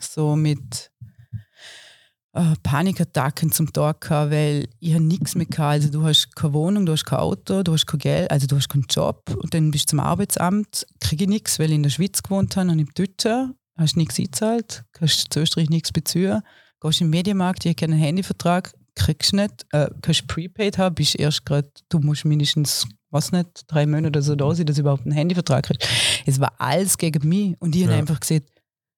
so 0.00 0.36
mit 0.36 0.90
äh, 2.34 2.54
Panikattacken 2.62 3.52
zum 3.52 3.72
Tag 3.72 4.00
gehabt, 4.02 4.30
weil 4.30 4.68
ich 4.80 4.98
nichts 4.98 5.34
mehr 5.34 5.46
gehabt. 5.46 5.72
Also 5.72 5.90
du 5.90 6.02
hast 6.04 6.34
keine 6.34 6.54
Wohnung, 6.54 6.86
du 6.86 6.92
hast 6.92 7.04
kein 7.04 7.18
Auto, 7.18 7.62
du 7.62 7.72
hast 7.72 7.86
kein 7.86 8.00
Geld, 8.00 8.30
also 8.30 8.46
du 8.46 8.56
hast 8.56 8.68
keinen 8.68 8.86
Job 8.88 9.22
und 9.36 9.54
dann 9.54 9.70
bist 9.70 9.86
du 9.86 9.90
zum 9.90 10.00
Arbeitsamt, 10.00 10.86
kriege 11.00 11.24
ich 11.24 11.30
nichts, 11.30 11.58
weil 11.58 11.70
ich 11.70 11.76
in 11.76 11.82
der 11.82 11.90
Schweiz 11.90 12.22
gewohnt 12.22 12.56
habe 12.56 12.70
und 12.70 12.78
im 12.78 12.92
Tüte 12.94 13.54
hast 13.76 13.96
nichts 13.96 14.18
eingezahlt, 14.18 14.84
kannst 14.92 15.32
zu 15.32 15.40
Österreich 15.40 15.70
nichts 15.70 15.92
beziehen, 15.92 16.42
gehst 16.80 17.00
im 17.00 17.10
Medienmarkt, 17.10 17.64
ich 17.64 17.70
habe 17.70 17.76
keinen 17.76 17.98
Handyvertrag, 17.98 18.72
kriegst 18.94 19.32
nicht, 19.32 19.66
äh, 19.70 19.88
kannst 20.02 20.26
Prepaid 20.26 20.78
haben, 20.78 20.94
bist 20.94 21.18
erst 21.18 21.44
gerade, 21.44 21.70
du 21.88 21.98
musst 21.98 22.24
mindestens 22.24 22.86
was 23.10 23.30
nicht, 23.30 23.64
drei 23.66 23.86
Monate 23.86 24.08
oder 24.08 24.22
so 24.22 24.34
da 24.34 24.54
sind, 24.54 24.68
dass 24.68 24.76
ich 24.76 24.80
überhaupt 24.80 25.04
einen 25.04 25.12
Handyvertrag 25.12 25.64
kriege. 25.64 25.86
Es 26.24 26.40
war 26.40 26.52
alles 26.58 26.96
gegen 26.96 27.28
mich 27.28 27.60
und 27.60 27.74
ich 27.74 27.82
ja. 27.82 27.88
habe 27.88 27.98
einfach 27.98 28.20
gesagt, 28.20 28.48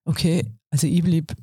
okay, 0.04 0.44
also 0.70 0.86
ich 0.86 1.02
bleibe 1.02 1.34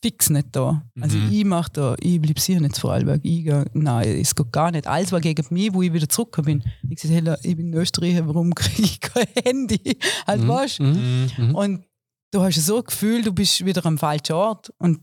fix 0.00 0.30
nicht 0.30 0.48
da. 0.52 0.82
Also 1.00 1.18
mhm. 1.18 1.32
ich 1.32 1.44
mache 1.44 1.70
da, 1.72 1.96
ich 2.00 2.20
bleibe 2.20 2.40
sicher 2.40 2.60
nicht 2.60 2.74
zu 2.74 2.82
Vorarlberg. 2.82 3.20
Ich 3.24 3.44
gehe, 3.44 3.64
nein, 3.72 4.20
es 4.20 4.34
geht 4.34 4.52
gar 4.52 4.70
nicht. 4.70 4.86
Alles 4.86 5.10
war 5.10 5.20
gegen 5.20 5.44
mich, 5.50 5.72
wo 5.72 5.82
ich 5.82 5.92
wieder 5.92 6.08
zurückgekommen 6.08 6.60
bin. 6.60 6.72
Ich 6.90 7.00
gesagt, 7.00 7.26
hey, 7.26 7.36
ich 7.42 7.56
bin 7.56 7.68
in 7.68 7.74
Österreich, 7.74 8.20
warum 8.24 8.54
kriege 8.54 8.82
ich 8.82 9.00
kein 9.00 9.26
Handy? 9.44 9.98
Halt, 10.26 10.42
mhm. 10.42 10.48
weißt 10.48 10.80
mhm. 10.80 11.30
mhm. 11.36 11.54
Und 11.54 11.84
du 12.30 12.42
hast 12.42 12.56
so 12.56 12.78
ein 12.78 12.84
Gefühl, 12.84 13.22
du 13.22 13.32
bist 13.32 13.64
wieder 13.64 13.84
am 13.84 13.98
falschen 13.98 14.34
Ort 14.34 14.72
und 14.78 15.00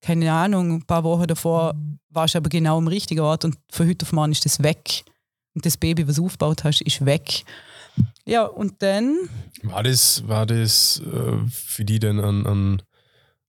keine 0.00 0.32
Ahnung, 0.32 0.76
ein 0.76 0.86
paar 0.86 1.04
Wochen 1.04 1.26
davor 1.26 1.74
warst 2.10 2.34
du 2.34 2.38
aber 2.38 2.48
genau 2.48 2.78
am 2.78 2.88
richtigen 2.88 3.20
Ort 3.20 3.44
und 3.44 3.56
von 3.70 3.88
heute 3.88 4.04
auf 4.04 4.12
morgen 4.12 4.32
ist 4.32 4.44
das 4.44 4.62
weg 4.62 5.04
und 5.54 5.66
das 5.66 5.76
Baby, 5.76 6.06
was 6.06 6.16
du 6.16 6.26
aufgebaut 6.26 6.64
hast, 6.64 6.82
ist 6.82 7.04
weg. 7.04 7.44
Ja, 8.24 8.44
und 8.44 8.80
dann. 8.82 9.16
War 9.62 9.82
das, 9.82 10.26
war 10.28 10.46
das 10.46 11.00
äh, 11.00 11.48
für 11.50 11.84
die 11.84 11.98
denn 11.98 12.20
ein, 12.20 12.46
ein, 12.46 12.82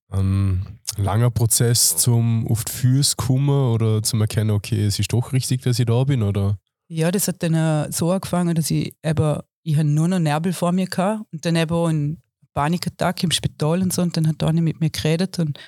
ein 0.10 0.80
langer 0.98 1.30
Prozess 1.30 1.98
zum 1.98 2.48
auf 2.48 2.66
die 2.66 2.72
Füße 2.72 3.16
kommen 3.16 3.74
oder 3.74 4.02
zum 4.02 4.22
Erkennen, 4.22 4.52
okay, 4.52 4.86
es 4.86 4.98
ist 4.98 5.14
doch 5.14 5.34
richtig, 5.34 5.62
dass 5.62 5.78
ich 5.78 5.86
da 5.86 6.04
bin? 6.04 6.24
Oder? 6.24 6.58
Ja, 6.88 7.12
das 7.12 7.28
hat 7.28 7.44
dann 7.44 7.54
äh, 7.54 7.92
so 7.92 8.12
angefangen, 8.12 8.56
dass 8.56 8.72
ich 8.72 8.96
eben, 9.04 9.40
ich 9.64 9.76
hatte 9.76 9.88
nur 9.88 10.08
noch 10.08 10.20
Närbel 10.20 10.54
vor 10.54 10.72
mir 10.72 10.88
gehabt 10.88 11.26
und 11.32 11.46
dann 11.46 11.56
eben 11.56 11.86
einen 11.86 12.22
Panikattack 12.54 13.24
im 13.24 13.32
Spital 13.32 13.82
und 13.82 13.94
so 13.94 14.02
und 14.02 14.18
dann 14.18 14.28
hat 14.28 14.42
Dani 14.42 14.62
mit 14.62 14.80
mir 14.80 14.90
geredet 14.90 15.38
und 15.38 15.60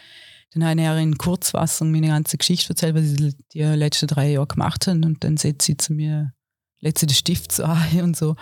dann 0.53 0.63
habe 0.65 0.97
ich 0.97 1.03
in 1.03 1.17
Kurzfassung 1.17 1.91
meine 1.91 2.07
ganze 2.07 2.37
Geschichte 2.37 2.69
erzählt, 2.69 2.95
was 2.95 3.03
ich 3.03 3.35
die 3.53 3.61
letzten 3.61 4.07
drei 4.07 4.31
Jahre 4.31 4.47
gemacht 4.47 4.87
habe. 4.87 4.99
Und 5.05 5.23
dann 5.23 5.37
setzt 5.37 5.65
sie 5.65 5.77
zu 5.77 5.93
mir 5.93 6.33
letzte 6.81 7.05
den 7.05 7.13
Stift 7.13 7.51
so 7.51 7.63
ein 7.65 8.01
und 8.01 8.17
so. 8.17 8.35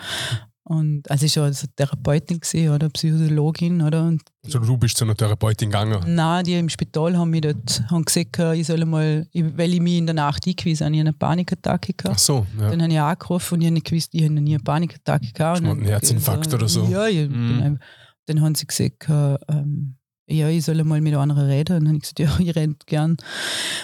Und 0.63 1.09
also 1.09 1.25
ich 1.25 1.35
war 1.37 1.45
also 1.45 1.65
Therapeutin 1.75 2.39
gesehen 2.39 2.71
oder 2.71 2.89
Psychologin 2.89 3.81
oder. 3.81 4.03
Und 4.03 4.21
also 4.45 4.59
du 4.59 4.77
bist 4.77 4.97
zu 4.97 5.03
einer 5.03 5.15
Therapeutin 5.15 5.69
gegangen? 5.69 5.99
Nein, 6.05 6.43
die 6.43 6.53
im 6.53 6.69
Spital 6.69 7.17
haben 7.17 7.31
mich 7.31 7.41
dort 7.41 7.83
haben 7.89 8.05
gesagt, 8.05 8.37
ich 8.55 8.67
soll 8.67 8.85
mal, 8.85 9.25
weil 9.33 9.73
ich 9.73 9.81
mich 9.81 9.97
in 9.97 10.05
der 10.05 10.13
Nacht 10.13 10.45
eingewiesen 10.45 10.85
habe, 10.85 10.95
ich 10.95 11.01
eine 11.01 11.13
Panikattacke 11.13 11.93
gehabt. 11.93 12.15
Ach 12.15 12.19
so, 12.19 12.45
ja. 12.59 12.69
Dann 12.69 12.83
habe 12.83 12.93
ich 12.93 12.99
angerufen 12.99 13.55
und 13.55 13.61
ich 13.61 13.67
habe 13.67 13.73
nicht 13.73 13.87
gewusst, 13.87 14.09
ich 14.13 14.23
habe 14.23 14.33
nie 14.33 14.53
eine 14.53 14.63
Panikattacke 14.63 15.31
gehabt. 15.33 15.63
Ein 15.63 15.81
Herzinfarkt 15.85 16.53
oder 16.53 16.67
so? 16.67 16.85
Ja, 16.85 17.07
ich, 17.07 17.27
mhm. 17.27 17.59
dann, 17.59 17.79
dann 18.27 18.41
haben 18.41 18.53
sie 18.53 18.67
gesagt, 18.67 19.09
ähm, 19.09 19.95
ja, 20.29 20.47
ich 20.47 20.63
soll 20.63 20.83
mal 20.83 21.01
mit 21.01 21.15
anderen 21.15 21.47
reden. 21.47 21.77
Und 21.77 21.83
dann 21.83 21.87
habe 21.89 21.97
ich 21.97 22.01
gesagt, 22.03 22.19
ja, 22.19 22.39
ich 22.39 22.55
rede 22.55 22.75
gern. 22.85 23.17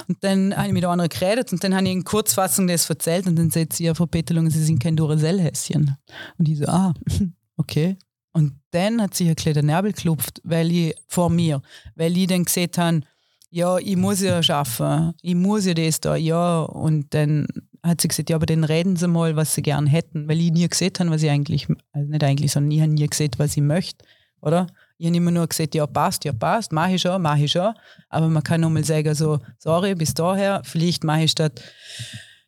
Und 0.08 0.24
dann 0.24 0.56
habe 0.56 0.68
ich 0.68 0.74
mit 0.74 0.86
anderen 0.86 1.10
geredet 1.10 1.52
und 1.52 1.64
dann 1.64 1.76
habe 1.76 1.86
ich 1.86 1.92
in 1.92 2.04
Kurzfassung 2.04 2.68
das 2.68 2.90
erzählt 2.90 3.28
und 3.28 3.36
dann 3.38 3.50
sagt 3.50 3.74
sie, 3.74 3.86
ja, 3.86 3.94
Frau 3.94 4.06
Peterlung, 4.06 4.50
Sie 4.50 4.64
sind 4.64 4.80
kein 4.80 4.96
Duracell-Häschen. 4.96 5.98
Und 6.38 6.48
ich 6.48 6.60
so, 6.60 6.66
ah, 6.68 6.94
okay. 7.58 7.98
Und 8.32 8.54
dann 8.72 9.02
hat 9.02 9.14
sich 9.16 9.30
ein 9.30 9.36
kleiner 9.36 9.62
Nervel 9.62 9.94
geklopft, 9.94 10.42
weil 10.44 10.72
ich 10.72 10.94
vor 11.08 11.30
mir, 11.30 11.62
weil 11.96 12.16
ich 12.18 12.28
dann 12.28 12.44
gesehen 12.44 12.70
habe, 12.78 13.02
ja, 13.50 13.78
ich 13.78 13.96
muss 13.96 14.20
ja 14.20 14.44
schaffen, 14.44 15.14
ich 15.22 15.36
muss 15.36 15.66
ja 15.66 15.74
das 15.74 16.02
da, 16.02 16.16
ja. 16.16 16.64
Und 16.64 17.14
dann 17.14 17.48
hat 17.82 18.02
sie 18.02 18.10
gesagt, 18.10 18.30
ja, 18.30 18.36
aber 18.36 18.46
dann 18.46 18.66
reden 18.66 18.98
Sie 18.98 19.08
mal, 19.08 19.36
was 19.38 19.56
Sie 19.56 19.62
gern 19.62 19.88
hätten, 19.88 20.28
weil 20.28 20.42
ich 20.42 20.52
nie 20.52 20.68
gesehen 20.68 20.92
habe, 21.00 21.12
was 21.12 21.24
ich 21.24 21.30
eigentlich, 21.30 21.68
also 21.94 22.10
nicht 22.10 22.24
eigentlich, 22.24 22.52
sondern 22.52 22.72
ich 22.72 22.82
habe 22.82 22.92
nie 22.92 23.08
gesehen, 23.08 23.32
was 23.38 23.56
ich 23.56 23.64
möchte, 23.64 24.04
oder? 24.42 24.68
Ich 24.98 25.08
habe 25.08 25.18
immer 25.18 25.32
nur 25.32 25.48
gesagt, 25.48 25.76
ja, 25.76 25.86
passt, 25.86 26.24
ja, 26.24 26.32
passt, 26.32 26.72
mache 26.72 26.94
ich 26.94 27.02
schon, 27.02 27.22
mache 27.22 27.44
ich 27.44 27.52
schon. 27.52 27.74
Aber 28.10 28.30
man 28.30 28.44
kann 28.44 28.62
nochmal 28.62 28.84
sagen, 28.84 29.14
so, 29.14 29.40
sorry, 29.58 29.94
bis 29.96 30.14
daher, 30.14 30.62
vielleicht 30.64 31.04
mache 31.04 31.24
ich 31.24 31.32
statt, 31.32 31.62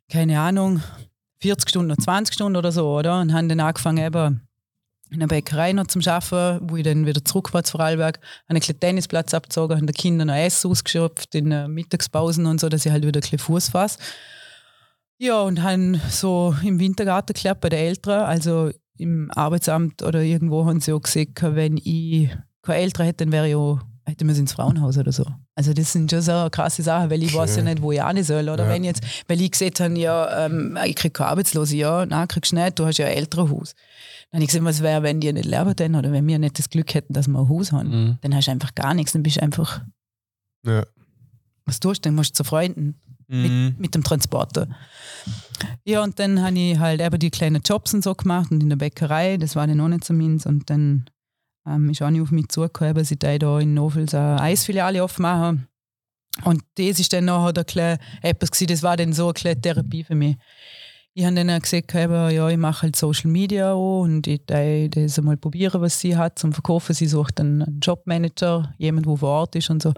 keine 0.10 0.40
Ahnung, 0.40 0.82
40 1.42 1.70
Stunden 1.70 1.92
oder 1.92 2.02
20 2.02 2.34
Stunden 2.34 2.56
oder 2.56 2.72
so, 2.72 2.88
oder? 2.90 3.20
Und 3.20 3.34
habe 3.34 3.48
dann 3.48 3.60
angefangen, 3.60 4.04
eben 4.04 4.48
in 5.10 5.20
der 5.20 5.28
Bäckerei 5.28 5.74
noch 5.74 5.88
zum 5.88 6.02
Arbeiten, 6.06 6.70
wo 6.70 6.76
ich 6.76 6.84
dann 6.84 7.06
wieder 7.06 7.24
zurück 7.24 7.54
war 7.54 7.64
zu 7.64 7.72
Vorarlberg, 7.72 8.20
habe 8.50 8.60
einen 8.60 8.80
Tennisplatz 8.80 9.34
abgezogen, 9.34 9.76
habe 9.76 9.86
den 9.86 9.96
Kindern 9.96 10.28
noch 10.28 10.36
Essen 10.36 10.70
ausgeschöpft 10.70 11.36
in 11.36 11.50
den 11.50 11.72
Mittagspausen 11.72 12.46
und 12.46 12.60
so, 12.60 12.70
dass 12.70 12.86
ich 12.86 12.92
halt 12.92 13.06
wieder 13.06 13.20
ein 13.20 13.22
bisschen 13.22 13.40
Fuß 13.40 13.70
fasse. 13.70 14.00
Ja, 15.18 15.42
und 15.42 15.64
habe 15.64 16.00
so 16.10 16.56
im 16.64 16.80
Wintergarten 16.80 17.34
geklärt 17.34 17.62
bei 17.62 17.70
den 17.70 17.80
Eltern. 17.80 18.26
Also 18.26 18.72
im 18.98 19.32
Arbeitsamt 19.32 20.04
oder 20.04 20.22
irgendwo 20.22 20.66
haben 20.66 20.82
sie 20.82 20.94
auch 20.94 21.02
gesagt, 21.02 21.42
wenn 21.42 21.78
ich 21.78 22.30
keine 22.62 22.80
Eltern 22.80 23.06
hätte, 23.06 23.26
dann 23.26 23.32
wäre 23.32 23.48
ich 23.50 23.56
auch, 23.56 23.80
hätte 24.06 24.26
man 24.26 24.36
ins 24.36 24.54
Frauenhaus 24.54 24.98
oder 24.98 25.12
so. 25.12 25.26
Also 25.56 25.74
das 25.74 25.92
sind 25.92 26.12
schon 26.12 26.22
so 26.22 26.48
krasse 26.52 26.84
Sachen, 26.84 27.10
weil 27.10 27.24
ich 27.24 27.34
weiß 27.34 27.56
ja 27.58 27.64
nicht, 27.64 27.82
wo 27.82 27.92
ich 27.92 28.04
hin 28.04 28.24
soll. 28.24 28.50
Oder 28.50 28.66
ja. 28.66 28.70
wenn 28.70 28.84
jetzt, 28.84 29.02
weil 29.28 29.42
ich 29.42 29.52
gesagt 29.52 29.80
habe, 29.80 29.98
ja, 29.98 30.46
ähm, 30.46 30.78
ich 30.86 30.96
kriege 30.96 31.12
keine 31.12 31.32
Arbeitslose, 31.32 31.76
ja, 31.76 32.06
nein, 32.06 32.28
kriegst 32.28 32.52
du 32.52 32.56
nicht, 32.56 32.78
du 32.78 32.86
hast 32.86 32.98
ja 32.98 33.08
ein 33.08 33.14
Elternhaus. 33.14 33.74
Dann 34.32 34.40
habe 34.40 34.44
ich 34.44 34.50
gesagt, 34.50 34.66
was 34.66 34.84
wäre, 34.84 35.04
wenn 35.04 35.20
die 35.20 35.32
nicht 35.32 35.46
leben 35.46 35.76
denn 35.76 35.96
oder 35.96 36.12
wenn 36.12 36.28
wir 36.28 36.38
nicht 36.38 36.60
das 36.60 36.70
Glück 36.70 36.94
hätten, 36.94 37.14
dass 37.14 37.28
wir 37.28 37.40
ein 37.40 37.50
Haus 37.50 37.72
haben. 37.72 37.90
Mhm. 37.90 38.18
Dann 38.22 38.36
hast 38.36 38.48
du 38.48 38.52
einfach 38.52 38.76
gar 38.76 38.94
nichts, 38.94 39.14
dann 39.14 39.24
bist 39.24 39.38
du 39.38 39.42
einfach. 39.42 39.82
Ja. 40.66 40.86
Was 41.66 41.80
tust 41.80 42.06
du? 42.06 42.10
Dann 42.10 42.16
musst 42.16 42.32
du 42.32 42.44
zu 42.44 42.44
Freunden 42.44 43.00
mhm. 43.28 43.42
mit, 43.42 43.80
mit 43.80 43.96
dem 43.96 44.04
Transporter. 44.04 44.68
Ja, 45.86 46.04
und 46.04 46.20
dann 46.20 46.42
habe 46.42 46.58
ich 46.58 46.78
halt 46.78 47.02
eben 47.02 47.20
die 47.20 47.32
kleinen 47.32 47.62
Jobs 47.64 47.94
und 47.94 48.04
so 48.04 48.14
gemacht 48.14 48.52
und 48.52 48.62
in 48.62 48.70
der 48.70 48.76
Bäckerei, 48.76 49.38
das 49.38 49.56
war 49.56 49.68
dann 49.68 49.78
noch 49.78 49.88
nicht 49.88 50.04
so 50.04 50.14
meins. 50.14 50.46
Und 50.46 50.70
dann 50.70 51.10
ähm, 51.68 51.90
ist 51.90 52.02
auch 52.02 52.10
nicht 52.10 52.22
auf 52.22 52.32
mich 52.32 52.50
zugekommen, 52.50 52.96
ich 53.12 53.20
da 53.20 53.60
in 53.60 53.74
Novels 53.74 54.14
eine 54.14 54.42
Eisfiliale 54.42 55.04
aufmache. 55.04 55.60
Und 56.44 56.64
das 56.76 57.00
ist 57.00 57.14
dann 57.14 57.26
nachher 57.26 57.54
der 57.54 58.00
etwas 58.22 58.52
gewesen, 58.52 58.68
das 58.68 58.84
war 58.84 58.98
dann 58.98 59.14
so 59.14 59.26
eine 59.26 59.34
kleine 59.34 59.62
Therapie 59.62 60.04
für 60.04 60.16
mich. 60.16 60.38
Ich 61.14 61.26
habe 61.26 61.34
dann 61.34 61.60
gesagt, 61.60 61.92
ja, 61.96 62.50
ich 62.50 62.58
mache 62.58 62.84
halt 62.84 62.96
Social 62.96 63.32
Media 63.32 63.74
auch 63.74 64.02
und 64.02 64.28
ich 64.28 64.46
das 64.46 65.18
einmal 65.18 65.36
probieren, 65.36 65.82
was 65.82 66.00
sie 66.00 66.16
hat 66.16 66.38
zum 66.38 66.54
Verkaufen. 66.54 66.94
Sie 66.94 67.08
sucht 67.08 67.40
einen 67.40 67.80
Jobmanager, 67.82 68.76
jemand, 68.78 69.08
der 69.08 69.18
vor 69.18 69.30
Ort 69.30 69.56
ist 69.56 69.72
und 69.72 69.82
so. 69.82 69.94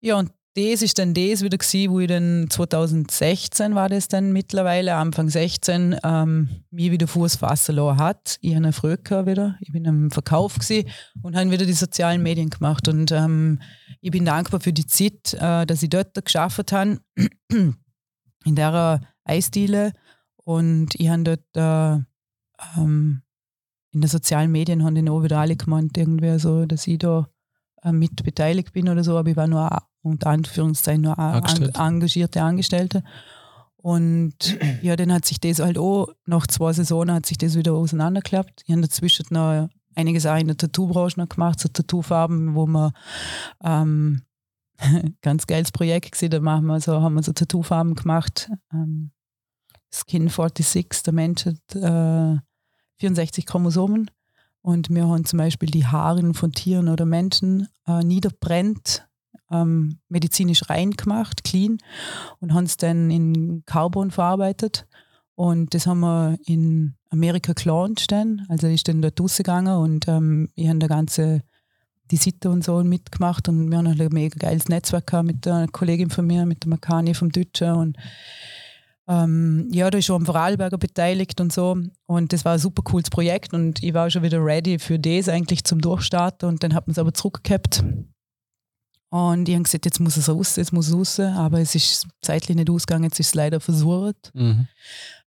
Ja, 0.00 0.16
und 0.16 0.32
das 0.56 0.82
ist 0.82 0.98
dann 1.00 1.14
das 1.14 1.42
wieder 1.42 1.58
gewesen, 1.58 1.90
wo 1.90 1.98
ich 1.98 2.06
dann 2.06 2.46
2016 2.48 3.74
war 3.74 3.88
das 3.88 4.06
dann 4.06 4.32
mittlerweile, 4.32 4.94
Anfang 4.94 5.28
16, 5.28 5.96
ähm, 6.04 6.48
mir 6.70 6.92
wieder 6.92 7.08
Fuß 7.08 7.36
fassen 7.36 7.74
lassen 7.74 7.98
hat. 7.98 8.38
Ich 8.40 8.54
habe 8.54 8.72
früher 8.72 9.26
wieder, 9.26 9.56
ich 9.60 9.72
bin 9.72 9.86
am 9.88 10.12
Verkauf 10.12 10.54
gewesen 10.54 10.88
und 11.22 11.34
habe 11.34 11.50
wieder 11.50 11.66
die 11.66 11.72
sozialen 11.72 12.22
Medien 12.22 12.50
gemacht. 12.50 12.86
Und 12.86 13.10
ähm, 13.10 13.60
ich 14.00 14.12
bin 14.12 14.24
dankbar 14.24 14.60
für 14.60 14.72
die 14.72 14.86
Zeit, 14.86 15.34
äh, 15.34 15.66
dass 15.66 15.82
ich 15.82 15.90
dort 15.90 16.24
geschafft 16.24 16.70
habe, 16.70 17.00
in 17.50 18.54
der 18.54 19.00
Eisdiele. 19.24 19.92
Und 20.44 20.94
ich 20.94 21.08
habe 21.08 21.24
dort 21.24 21.56
äh, 21.56 22.04
ähm, 22.78 23.22
in 23.92 24.00
den 24.00 24.10
sozialen 24.10 24.52
Medien 24.52 24.84
haben 24.84 24.94
die 24.94 25.08
auch 25.10 25.22
wieder 25.22 25.38
alle 25.38 25.56
gemeint, 25.56 25.96
irgendwie 25.96 26.38
so, 26.38 26.64
dass 26.66 26.86
ich 26.86 26.98
da 26.98 27.28
äh, 27.84 27.92
mit 27.92 28.22
beteiligt 28.24 28.72
bin 28.72 28.88
oder 28.88 29.04
so, 29.04 29.16
aber 29.16 29.30
ich 29.30 29.36
war 29.36 29.46
nur 29.46 29.82
unter 30.02 30.30
Anführungszeichen 30.30 31.02
nur 31.02 31.18
Angestellte. 31.18 31.78
engagierte 31.78 32.42
Angestellte. 32.42 33.04
Und 33.76 34.58
ja, 34.82 34.96
dann 34.96 35.12
hat 35.12 35.26
sich 35.26 35.40
das 35.40 35.58
halt 35.58 35.76
auch, 35.76 36.08
nach 36.24 36.46
zwei 36.46 36.72
Saisonen 36.72 37.14
hat 37.14 37.26
sich 37.26 37.36
das 37.36 37.54
wieder 37.54 37.74
auseinandergeklappt. 37.74 38.62
Ich 38.64 38.72
habe 38.72 38.80
dazwischen 38.80 39.26
noch 39.30 39.68
einiges 39.94 40.26
auch 40.26 40.36
in 40.36 40.46
der 40.46 40.56
Tattoo-Branche 40.56 41.20
noch 41.20 41.28
gemacht, 41.28 41.60
so 41.60 41.68
Tattoo-Farben, 41.68 42.54
wo 42.54 42.66
wir 42.66 42.92
ähm, 43.62 44.22
ganz 45.22 45.46
geiles 45.46 45.70
Projekt 45.70 46.12
gesehen, 46.12 46.30
da 46.30 46.40
machen 46.40 46.66
wir 46.66 46.80
so, 46.80 47.00
haben 47.00 47.14
wir 47.14 47.22
so 47.22 47.32
Tattoo-Farben 47.32 47.94
gemacht. 47.94 48.50
Ähm, 48.72 49.10
Skin 49.92 50.28
46, 50.28 51.02
der 51.04 51.12
Mensch 51.12 51.46
hat 51.46 51.76
äh, 51.76 52.38
64 52.98 53.46
Chromosomen 53.46 54.10
und 54.64 54.88
wir 54.88 55.06
haben 55.06 55.26
zum 55.26 55.36
Beispiel 55.36 55.70
die 55.70 55.84
Haare 55.84 56.32
von 56.32 56.52
Tieren 56.52 56.88
oder 56.88 57.04
Menschen 57.04 57.68
äh, 57.86 58.02
niederbrennt 58.02 59.06
ähm, 59.50 59.98
medizinisch 60.08 60.70
rein 60.70 60.92
gemacht, 60.92 61.44
clean, 61.44 61.76
und 62.40 62.54
haben 62.54 62.64
es 62.64 62.78
dann 62.78 63.10
in 63.10 63.62
Carbon 63.66 64.10
verarbeitet. 64.10 64.86
Und 65.34 65.74
das 65.74 65.86
haben 65.86 66.00
wir 66.00 66.38
in 66.46 66.94
Amerika 67.10 67.52
gelauncht 67.52 68.10
dann. 68.10 68.46
Also 68.48 68.66
ich 68.66 68.82
bin 68.84 69.02
dort 69.02 69.20
rausgegangen 69.20 69.76
und 69.76 70.08
ähm, 70.08 70.48
ich 70.54 70.66
habe 70.66 70.78
da 70.78 70.86
ganze 70.86 71.42
die 72.10 72.16
Sitte 72.16 72.48
und 72.48 72.64
so 72.64 72.82
mitgemacht 72.82 73.48
und 73.50 73.70
wir 73.70 73.76
haben 73.76 73.86
ein 73.86 74.08
mega 74.12 74.36
geiles 74.38 74.68
Netzwerk 74.68 75.08
gehabt 75.08 75.26
mit 75.26 75.46
einer 75.46 75.68
Kollegin 75.68 76.08
von 76.08 76.26
mir, 76.26 76.46
mit 76.46 76.64
der 76.64 76.70
Makani 76.70 77.12
vom 77.12 77.30
Deutschen 77.30 77.72
und 77.72 77.98
ähm, 79.08 79.68
ja, 79.72 79.90
da 79.90 79.98
ist 79.98 80.06
schon 80.06 80.16
am 80.16 80.26
Vorarlberger 80.26 80.78
beteiligt 80.78 81.40
und 81.40 81.52
so. 81.52 81.76
Und 82.06 82.32
das 82.32 82.44
war 82.44 82.54
ein 82.54 82.58
super 82.58 82.82
cooles 82.82 83.10
Projekt 83.10 83.52
und 83.52 83.82
ich 83.82 83.94
war 83.94 84.10
schon 84.10 84.22
wieder 84.22 84.44
ready 84.44 84.78
für 84.78 84.98
das 84.98 85.28
eigentlich 85.28 85.64
zum 85.64 85.80
Durchstarten 85.80 86.48
und 86.48 86.62
dann 86.62 86.74
hat 86.74 86.86
man 86.86 86.92
es 86.92 86.98
aber 86.98 87.12
zurückgehabt 87.12 87.84
und 89.14 89.48
ich 89.48 89.54
habe 89.54 89.62
gesagt, 89.62 89.84
jetzt 89.84 90.00
muss 90.00 90.16
es 90.16 90.28
raus, 90.28 90.56
jetzt 90.56 90.72
muss 90.72 90.88
es 90.88 90.94
raus, 90.94 91.20
aber 91.20 91.60
es 91.60 91.76
ist 91.76 92.08
zeitlich 92.20 92.56
nicht 92.56 92.68
ausgegangen, 92.68 93.04
jetzt 93.04 93.20
ist 93.20 93.28
es 93.28 93.34
leider 93.34 93.60
versucht. 93.60 94.32
Mhm. 94.34 94.66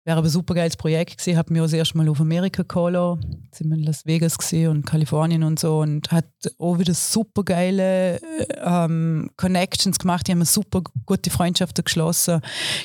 Wäre 0.08 0.20
aber 0.20 0.28
ein 0.28 0.32
super 0.32 0.54
geiles 0.54 0.78
Projekt 0.78 1.18
gewesen, 1.18 1.38
habe 1.38 1.54
auch 1.60 1.66
das 1.66 1.74
erste 1.74 1.98
Mal 1.98 2.08
auf 2.08 2.22
Amerika 2.22 2.64
geholt, 2.64 3.22
sind 3.52 3.70
wir 3.70 3.78
in 3.78 3.84
Las 3.84 4.06
Vegas 4.06 4.38
und 4.54 4.86
Kalifornien 4.86 5.44
und 5.44 5.60
so 5.60 5.80
und 5.80 6.10
hat 6.14 6.30
auch 6.60 6.80
wieder 6.80 6.94
super 6.94 7.44
geile 7.44 8.22
ähm, 8.64 9.30
Connections 9.36 10.00
gemacht, 10.00 10.26
die 10.26 10.32
haben 10.32 10.46
super 10.46 10.82
gute 11.06 11.30
Freundschaften 11.30 11.84
geschlossen, 11.84 12.40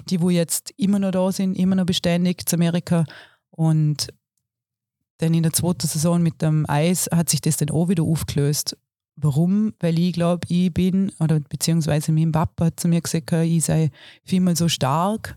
die 0.09 0.21
wo 0.21 0.31
jetzt 0.31 0.75
immer 0.77 0.99
noch 0.99 1.13
da 1.13 1.31
sind, 1.31 1.57
immer 1.57 1.77
noch 1.77 1.87
beständig 1.87 2.49
zu 2.49 2.57
Amerika. 2.57 3.05
Und 3.53 4.09
dann 5.19 5.33
in 5.33 5.45
der 5.45 5.53
zweiten 5.53 5.87
Saison 5.87 6.21
mit 6.21 6.43
dem 6.43 6.69
Eis 6.69 7.09
hat 7.15 7.31
sich 7.31 7.41
das 7.41 7.57
dann 7.57 7.71
auch 7.71 7.89
wieder 7.89 8.03
aufgelöst. 8.03 8.77
Warum? 9.15 9.75
Weil 9.79 9.97
ich 10.01 10.13
glaube, 10.13 10.49
ich 10.49 10.75
bin, 10.75 11.13
oder 11.21 11.39
beziehungsweise 11.39 12.11
mein 12.11 12.33
Papa 12.33 12.65
hat 12.65 12.81
zu 12.81 12.89
mir 12.89 13.01
gesagt, 13.01 13.31
ich 13.31 13.65
sei 13.65 13.93
vielmal 14.25 14.57
so 14.57 14.69
stark, 14.69 15.37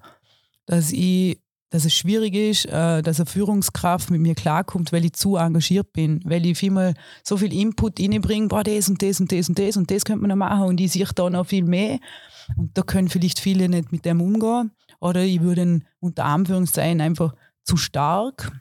dass 0.66 0.92
ich 0.92 1.38
dass 1.70 1.86
es 1.86 1.94
schwierig 1.94 2.36
ist, 2.36 2.66
äh, 2.66 3.02
dass 3.02 3.20
eine 3.20 3.26
Führungskraft 3.26 4.10
mit 4.10 4.22
mir 4.22 4.36
klarkommt, 4.36 4.92
weil 4.92 5.06
ich 5.06 5.14
zu 5.14 5.36
engagiert 5.36 5.92
bin, 5.94 6.22
weil 6.24 6.46
ich 6.46 6.58
vielmal 6.58 6.94
so 7.24 7.38
viel 7.38 7.54
Input 7.54 8.00
reinbringe, 8.00 8.48
boah, 8.48 8.64
das 8.64 8.88
und 8.90 9.02
das 9.02 9.20
und 9.20 9.32
das 9.32 9.50
und 9.50 9.60
das 9.60 9.78
und 9.78 9.92
das 9.92 10.06
könnte 10.06 10.22
man 10.22 10.30
noch 10.30 10.36
machen 10.36 10.64
und 10.64 10.80
ich 10.80 10.92
sehe 10.92 11.08
da 11.14 11.30
noch 11.30 11.48
viel 11.48 11.64
mehr 11.64 12.00
und 12.58 12.78
da 12.78 12.82
können 12.82 13.10
vielleicht 13.10 13.40
viele 13.40 13.68
nicht 13.68 13.92
mit 13.92 14.06
dem 14.06 14.22
umgehen 14.22 14.72
oder 15.00 15.24
ich 15.24 15.42
würde 15.42 15.82
unter 16.00 16.26
Anführungszeichen 16.26 17.02
einfach 17.02 17.34
zu 17.64 17.78
stark. 17.78 18.52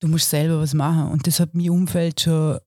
Du 0.00 0.08
musst 0.08 0.30
selber 0.30 0.60
was 0.60 0.74
machen 0.74 1.10
und 1.10 1.26
das 1.26 1.40
hat 1.40 1.54
mein 1.54 1.70
Umfeld 1.70 2.20
schon 2.22 2.58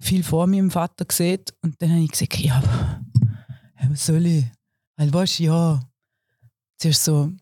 viel 0.00 0.22
vor 0.22 0.46
meinem 0.46 0.70
Vater 0.70 1.04
gesehen 1.04 1.42
und 1.62 1.80
dann 1.80 1.90
habe 1.90 2.02
ich 2.02 2.10
gesagt, 2.10 2.36
ja, 2.38 2.62
was 3.88 4.06
soll 4.06 4.26
ich? 4.26 4.44
Weil 4.96 5.12
weißt 5.12 5.40
ja, 5.40 5.80
zuerst 6.78 7.04
so. 7.04 7.32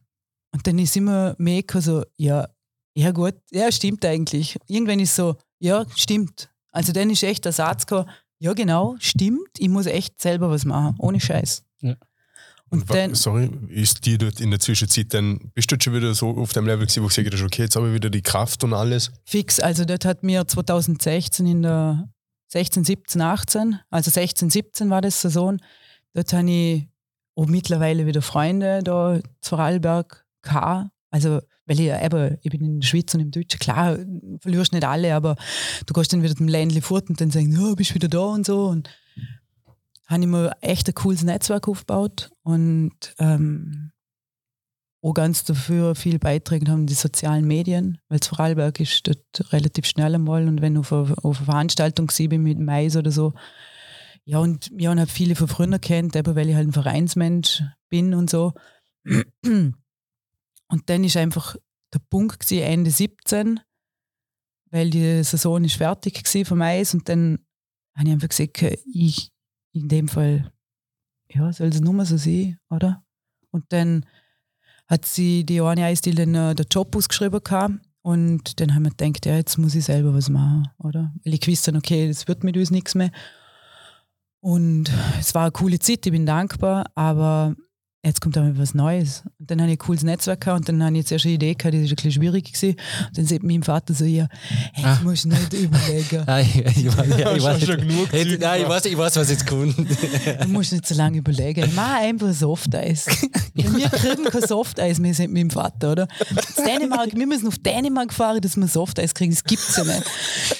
Und 0.54 0.64
dann 0.68 0.78
ist 0.78 0.96
immer 0.96 1.34
mehr 1.36 1.62
so, 1.80 2.04
ja, 2.16 2.48
ja 2.94 3.10
gut, 3.10 3.34
ja, 3.50 3.72
stimmt 3.72 4.04
eigentlich. 4.04 4.56
Irgendwann 4.68 5.00
ist 5.00 5.16
so, 5.16 5.36
ja, 5.58 5.84
stimmt. 5.96 6.48
Also 6.70 6.92
dann 6.92 7.10
ist 7.10 7.24
echt 7.24 7.44
der 7.44 7.52
Satz 7.52 7.86
gekommen, 7.86 8.08
ja 8.38 8.52
genau, 8.52 8.94
stimmt, 9.00 9.58
ich 9.58 9.68
muss 9.68 9.86
echt 9.86 10.20
selber 10.20 10.50
was 10.50 10.64
machen, 10.64 10.94
ohne 11.00 11.18
Scheiß. 11.18 11.64
Ja. 11.80 11.96
Und, 12.70 12.88
dann, 12.88 13.16
sorry, 13.16 13.50
ist 13.68 14.06
dir 14.06 14.16
dort 14.16 14.40
in 14.40 14.50
der 14.50 14.60
Zwischenzeit 14.60 15.12
dann, 15.12 15.50
bist 15.54 15.72
du 15.72 15.76
schon 15.80 15.92
wieder 15.92 16.14
so 16.14 16.30
auf 16.30 16.52
dem 16.52 16.66
Level 16.66 16.86
gewesen, 16.86 17.02
wo 17.02 17.08
du 17.08 17.14
gesagt 17.14 17.34
hast, 17.34 17.42
okay, 17.42 17.62
jetzt 17.62 17.74
habe 17.74 17.88
ich 17.88 17.94
wieder 17.94 18.10
die 18.10 18.22
Kraft 18.22 18.62
und 18.62 18.74
alles? 18.74 19.10
Fix, 19.24 19.58
also 19.58 19.84
dort 19.84 20.04
hat 20.04 20.22
mir 20.22 20.46
2016 20.46 21.46
in 21.46 21.62
der 21.62 22.08
16, 22.48 22.84
17, 22.84 23.20
18, 23.20 23.80
also 23.90 24.10
16, 24.10 24.50
17 24.50 24.90
war 24.90 25.00
das 25.00 25.20
Saison. 25.20 25.60
Dort 26.12 26.32
habe 26.32 26.48
ich 26.48 26.86
auch 27.34 27.46
mittlerweile 27.46 28.06
wieder 28.06 28.22
Freunde 28.22 28.82
da 28.84 29.18
zu 29.40 29.50
Vorarlberg 29.50 30.23
gehabt. 30.44 30.90
Also, 31.10 31.40
weil 31.66 31.80
ich 31.80 31.90
eben, 31.90 32.38
ich 32.42 32.50
bin 32.50 32.60
in 32.64 32.80
der 32.80 32.86
Schweiz 32.86 33.14
und 33.14 33.20
im 33.20 33.30
Deutschen, 33.30 33.58
klar, 33.58 33.98
verlierst 34.40 34.72
nicht 34.72 34.84
alle, 34.84 35.14
aber 35.14 35.36
du 35.86 35.94
gehst 35.94 36.12
dann 36.12 36.22
wieder 36.22 36.36
zum 36.36 36.48
Ländli 36.48 36.80
fort 36.80 37.08
und 37.08 37.20
dann 37.20 37.30
sagen, 37.30 37.52
ja, 37.52 37.74
bist 37.74 37.94
wieder 37.94 38.08
da 38.08 38.20
und 38.20 38.44
so. 38.44 38.66
Und 38.66 38.90
habe 40.06 40.22
ich 40.22 40.26
mir 40.26 40.52
echt 40.60 40.88
ein 40.88 40.94
cooles 40.94 41.22
Netzwerk 41.22 41.68
aufgebaut 41.68 42.30
und 42.42 43.14
ähm, 43.18 43.92
auch 45.02 45.12
ganz 45.12 45.44
dafür 45.44 45.94
viel 45.94 46.18
beitragen 46.18 46.70
haben 46.70 46.86
die 46.86 46.94
sozialen 46.94 47.46
Medien, 47.46 47.98
weil 48.08 48.20
Vorarlberg 48.22 48.80
ist 48.80 49.06
dort 49.06 49.52
relativ 49.52 49.86
schnell 49.86 50.14
einmal 50.14 50.48
und 50.48 50.62
wenn 50.62 50.74
du 50.74 50.80
auf 50.80 50.92
auf 50.92 51.36
eine 51.38 51.46
Veranstaltung 51.46 52.10
bin 52.28 52.42
mit 52.42 52.58
Mais 52.58 52.96
oder 52.96 53.10
so, 53.10 53.34
ja 54.24 54.38
und 54.38 54.70
ja, 54.78 54.90
und 54.90 55.00
habe 55.00 55.10
viele 55.10 55.36
von 55.36 55.48
früher 55.48 55.78
kennt, 55.78 56.16
eben 56.16 56.34
weil 56.34 56.48
ich 56.48 56.54
halt 56.54 56.68
ein 56.68 56.72
Vereinsmensch 56.72 57.62
bin 57.90 58.14
und 58.14 58.30
so. 58.30 58.52
Und 60.74 60.90
dann 60.90 61.04
ist 61.04 61.16
einfach 61.16 61.54
der 61.92 62.00
Punkt 62.00 62.40
gewesen, 62.40 62.64
Ende 62.64 62.90
17, 62.90 63.60
weil 64.72 64.90
die 64.90 65.22
Saison 65.22 65.62
ist 65.62 65.76
fertig 65.76 66.20
war 66.24 66.44
vom 66.44 66.62
Eis 66.62 66.94
und 66.94 67.08
dann 67.08 67.38
habe 67.96 68.08
ich 68.08 68.12
einfach 68.12 68.28
gesagt, 68.28 68.60
ich 68.92 69.30
in 69.70 69.86
dem 69.86 70.08
Fall, 70.08 70.52
ja, 71.28 71.52
soll 71.52 71.68
es 71.68 71.80
nur 71.80 72.04
so 72.04 72.16
sein, 72.16 72.58
oder? 72.70 73.04
Und 73.52 73.66
dann 73.68 74.04
hat 74.88 75.04
sie 75.04 75.46
die 75.46 75.60
eine 75.60 75.84
Eisdiele 75.84 76.26
den 76.26 76.66
Job 76.68 76.96
ausgeschrieben 76.96 77.40
gehabt. 77.44 77.74
Und 78.02 78.58
dann 78.58 78.74
haben 78.74 78.82
wir 78.82 78.90
gedacht, 78.90 79.26
ja, 79.26 79.36
jetzt 79.36 79.56
muss 79.58 79.76
ich 79.76 79.84
selber 79.84 80.12
was 80.12 80.28
machen, 80.28 80.68
oder? 80.78 81.14
Weil 81.24 81.34
ich 81.34 81.46
wusste, 81.46 81.72
okay, 81.72 82.08
das 82.08 82.26
wird 82.26 82.42
mit 82.42 82.56
uns 82.56 82.72
nichts 82.72 82.96
mehr. 82.96 83.12
Und 84.40 84.90
es 85.20 85.36
war 85.36 85.42
eine 85.42 85.52
coole 85.52 85.78
Zeit, 85.78 86.04
ich 86.04 86.10
bin 86.10 86.26
dankbar, 86.26 86.90
aber 86.96 87.54
jetzt 88.04 88.20
kommt 88.20 88.36
aber 88.36 88.56
was 88.58 88.74
Neues. 88.74 89.22
Und 89.38 89.50
dann 89.50 89.60
habe 89.60 89.70
ich 89.70 89.76
ein 89.76 89.78
cooles 89.78 90.02
Netzwerk 90.02 90.42
gehabt 90.42 90.60
und 90.60 90.68
dann 90.68 90.82
habe 90.84 90.92
ich 90.92 90.98
jetzt 90.98 91.12
erst 91.12 91.24
eine 91.24 91.34
Idee 91.34 91.54
gehabt, 91.54 91.74
die 91.74 91.78
ist 91.78 91.90
ein 91.90 91.96
bisschen 91.96 92.12
schwierig 92.12 92.52
gewesen. 92.52 92.76
Und 93.08 93.18
dann 93.18 93.26
sagt 93.26 93.42
mein 93.42 93.62
Vater 93.62 93.94
so, 93.94 94.04
ja, 94.04 94.28
hey, 94.72 94.84
ah. 94.84 95.00
musst 95.02 95.26
nicht 95.26 95.52
überlegen. 95.52 96.24
Nein, 96.26 96.46
ich, 96.54 96.60
ich, 96.60 96.76
ich, 96.76 96.86
ich, 96.86 97.42
weiß, 97.42 97.64
schon 97.64 97.76
genug 97.76 98.08
hey, 98.10 98.38
nein, 98.38 98.62
ich, 98.62 98.68
weiß, 98.68 98.84
ich 98.86 98.98
weiß, 98.98 99.16
was 99.16 99.30
jetzt 99.30 99.46
kommt. 99.46 99.76
du 100.40 100.48
musst 100.48 100.72
nicht 100.72 100.86
so 100.86 100.94
lange 100.94 101.18
überlegen. 101.18 101.70
Mach 101.74 102.00
einfach 102.00 102.32
Softeis. 102.32 103.06
wir 103.54 103.88
kriegen 103.88 104.24
kein 104.24 104.46
Softeis 104.46 104.98
mehr 104.98 105.14
mit 105.18 105.30
meinem 105.30 105.50
Vater, 105.50 105.92
oder? 105.92 106.08
Dänemark, 106.56 107.14
wir 107.14 107.26
müssen 107.26 107.48
auf 107.48 107.58
Dänemark 107.58 108.12
fahren, 108.12 108.40
dass 108.40 108.56
wir 108.56 108.68
Softeis 108.68 109.14
kriegen. 109.14 109.32
Das 109.32 109.44
gibt 109.44 109.62
es 109.62 109.76
ja 109.76 109.84
nicht. 109.84 110.02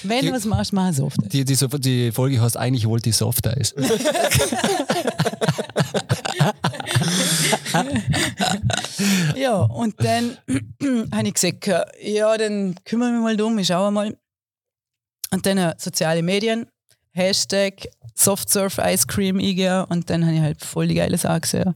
Wenn 0.03 0.21
die, 0.21 0.27
du 0.27 0.33
was 0.33 0.45
machst, 0.45 0.73
mach 0.73 0.93
Softeis. 0.93 1.29
Die, 1.29 1.45
die, 1.45 1.55
die 1.79 2.11
Folge 2.11 2.41
heißt 2.41 2.57
eigentlich 2.57 2.87
wollte 2.87 3.09
ich 3.09 3.15
Softeis. 3.15 3.73
ja, 9.35 9.57
und 9.57 9.95
dann 10.03 10.37
habe 11.13 11.27
ich 11.27 11.33
gesagt, 11.33 11.67
ja, 12.01 12.37
dann 12.37 12.75
kümmern 12.85 13.13
wir 13.13 13.21
mal 13.21 13.37
drum, 13.37 13.57
ich 13.59 13.67
schaue 13.67 13.91
mal. 13.91 14.17
Und 15.31 15.45
dann 15.45 15.57
äh, 15.57 15.75
soziale 15.77 16.21
Medien, 16.21 16.67
Hashtag 17.11 17.87
Softsurf 18.13 18.77
Ice 18.77 19.07
Cream 19.07 19.37
eingegeben 19.37 19.85
und 19.85 20.09
dann 20.09 20.25
habe 20.25 20.35
ich 20.35 20.41
halt 20.41 20.63
voll 20.63 20.87
die 20.87 20.95
geile 20.95 21.17
Sache 21.17 21.41
gesehen. 21.41 21.75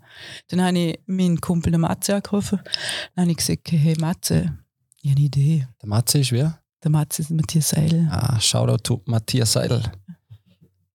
Dann 0.50 0.62
habe 0.62 0.78
ich 0.78 1.00
meinen 1.06 1.42
Kumpel 1.42 1.72
der 1.72 1.80
Matze 1.80 2.16
angerufen. 2.16 2.60
Dann 3.16 3.24
habe 3.24 3.32
ich 3.32 3.38
gesagt, 3.38 3.72
hey 3.72 3.96
Matze, 4.00 4.58
ich 5.02 5.12
habe 5.12 5.18
eine 5.18 5.26
Idee. 5.26 5.68
Der 5.82 5.90
Matze 5.90 6.20
ist 6.20 6.32
wer? 6.32 6.62
Der 6.84 6.92
Matze 6.92 7.22
ist 7.22 7.32
Matthias 7.32 7.70
Seidel. 7.70 8.08
Ah, 8.10 8.40
Shoutout 8.40 8.84
to 8.84 9.02
Matthias 9.06 9.54
Seidel. 9.54 9.84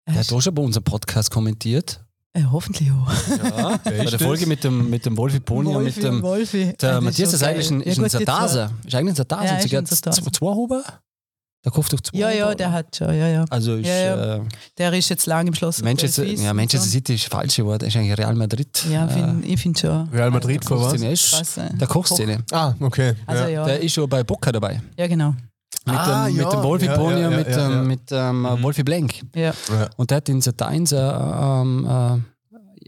Der 0.07 0.15
hat 0.15 0.33
auch 0.33 0.41
schon 0.41 0.55
bei 0.55 0.63
unserem 0.63 0.85
Podcast 0.85 1.31
kommentiert 1.31 2.04
Äh, 2.37 2.43
hoffentlich 2.51 2.91
auch. 2.91 3.13
Ja, 3.59 3.79
bei 3.85 3.91
ist 3.93 4.11
der? 4.13 4.19
Folge 4.19 4.47
mit 4.47 4.65
dem, 4.65 4.91
mit 4.91 5.07
dem 5.07 5.17
Wolfi 5.17 5.39
Pony 5.41 5.75
und 5.75 5.85
mit 5.85 6.03
dem. 6.03 6.21
Wolfi. 6.21 6.75
Der 6.81 6.91
Ah, 6.91 6.95
das 6.95 7.05
Matthias 7.05 7.31
schon 7.31 7.35
ist 7.37 7.43
eigentlich 7.45 7.71
ein, 7.71 7.81
ist 7.83 7.97
Ja, 7.99 8.03
ein 8.05 8.11
Sataser. 8.11 8.71
Ist 8.85 8.95
eigentlich 8.95 9.13
ein 9.13 9.17
Sataser. 9.17 9.45
Ja, 9.45 9.81
ist 9.81 10.05
sogar 10.17 10.33
zwei 10.33 10.47
Huber? 10.55 10.83
Der 11.65 11.73
kauft 11.73 11.93
doch 11.93 12.01
zwei 12.01 12.19
Ja, 12.19 12.31
ja, 12.31 12.45
Huber. 12.47 12.55
der 12.57 12.73
hat 12.73 12.97
schon, 12.97 13.09
ja, 13.17 13.29
ja. 13.29 13.45
Also 13.51 13.77
ist, 13.77 13.87
Ja, 13.87 13.95
ja. 13.95 14.35
Äh, 14.37 14.41
Der 14.77 14.93
ist 14.93 15.09
jetzt 15.11 15.27
lang 15.27 15.47
im 15.47 15.55
Schloss. 15.55 15.81
Manchester, 15.83 16.25
ja, 16.25 16.53
Manchester 16.53 16.85
so. 16.87 16.91
City 16.93 17.15
ist 17.15 17.25
das 17.25 17.31
falsche 17.33 17.65
Wort. 17.65 17.85
Ist 17.85 17.97
eigentlich 17.97 18.19
Real 18.19 18.35
Madrid. 18.35 18.85
Ja, 18.91 19.07
Äh, 19.07 19.11
find, 19.11 19.47
ich 19.47 19.61
finde 19.61 19.79
schon. 19.81 20.09
Real 20.11 20.31
Madrid 20.33 20.65
vor 20.65 20.81
was? 20.83 21.01
Ist, 21.01 21.31
Krass, 21.31 21.57
äh. 21.59 21.71
der 21.73 21.87
Kochszene. 21.87 22.43
Ah, 22.51 22.75
okay. 22.81 23.15
Also 23.27 23.45
ja. 23.45 23.49
ja, 23.49 23.65
Der 23.67 23.81
ist 23.81 23.93
schon 23.95 24.09
bei 24.09 24.25
Boca 24.25 24.51
dabei. 24.51 24.83
ja 24.99 25.07
genau. 25.07 25.35
Mit, 25.87 25.95
Ah, 25.97 26.27
dem, 26.27 26.37
ja. 26.37 26.45
mit 26.45 26.53
dem 26.53 26.63
Wolfi 26.63 26.87
Ja, 26.87 26.97
Pony 26.97 27.21
ja, 27.21 27.31
mit, 27.31 27.49
ja, 27.49 27.67
ähm, 27.81 27.87
mit 27.87 28.01
ähm, 28.11 28.45
äh, 28.47 28.63
Wolfi 28.63 28.83
Blank. 28.83 29.15
Ja. 29.35 29.43
Ja. 29.69 29.91
Und 29.97 30.11
der 30.11 30.17
hat 30.17 30.29
in 30.31 30.41
Sat 30.41 30.63
1 30.63 30.93
äh, 30.93 30.97
ähm, 30.99 31.85
äh, 31.87 32.19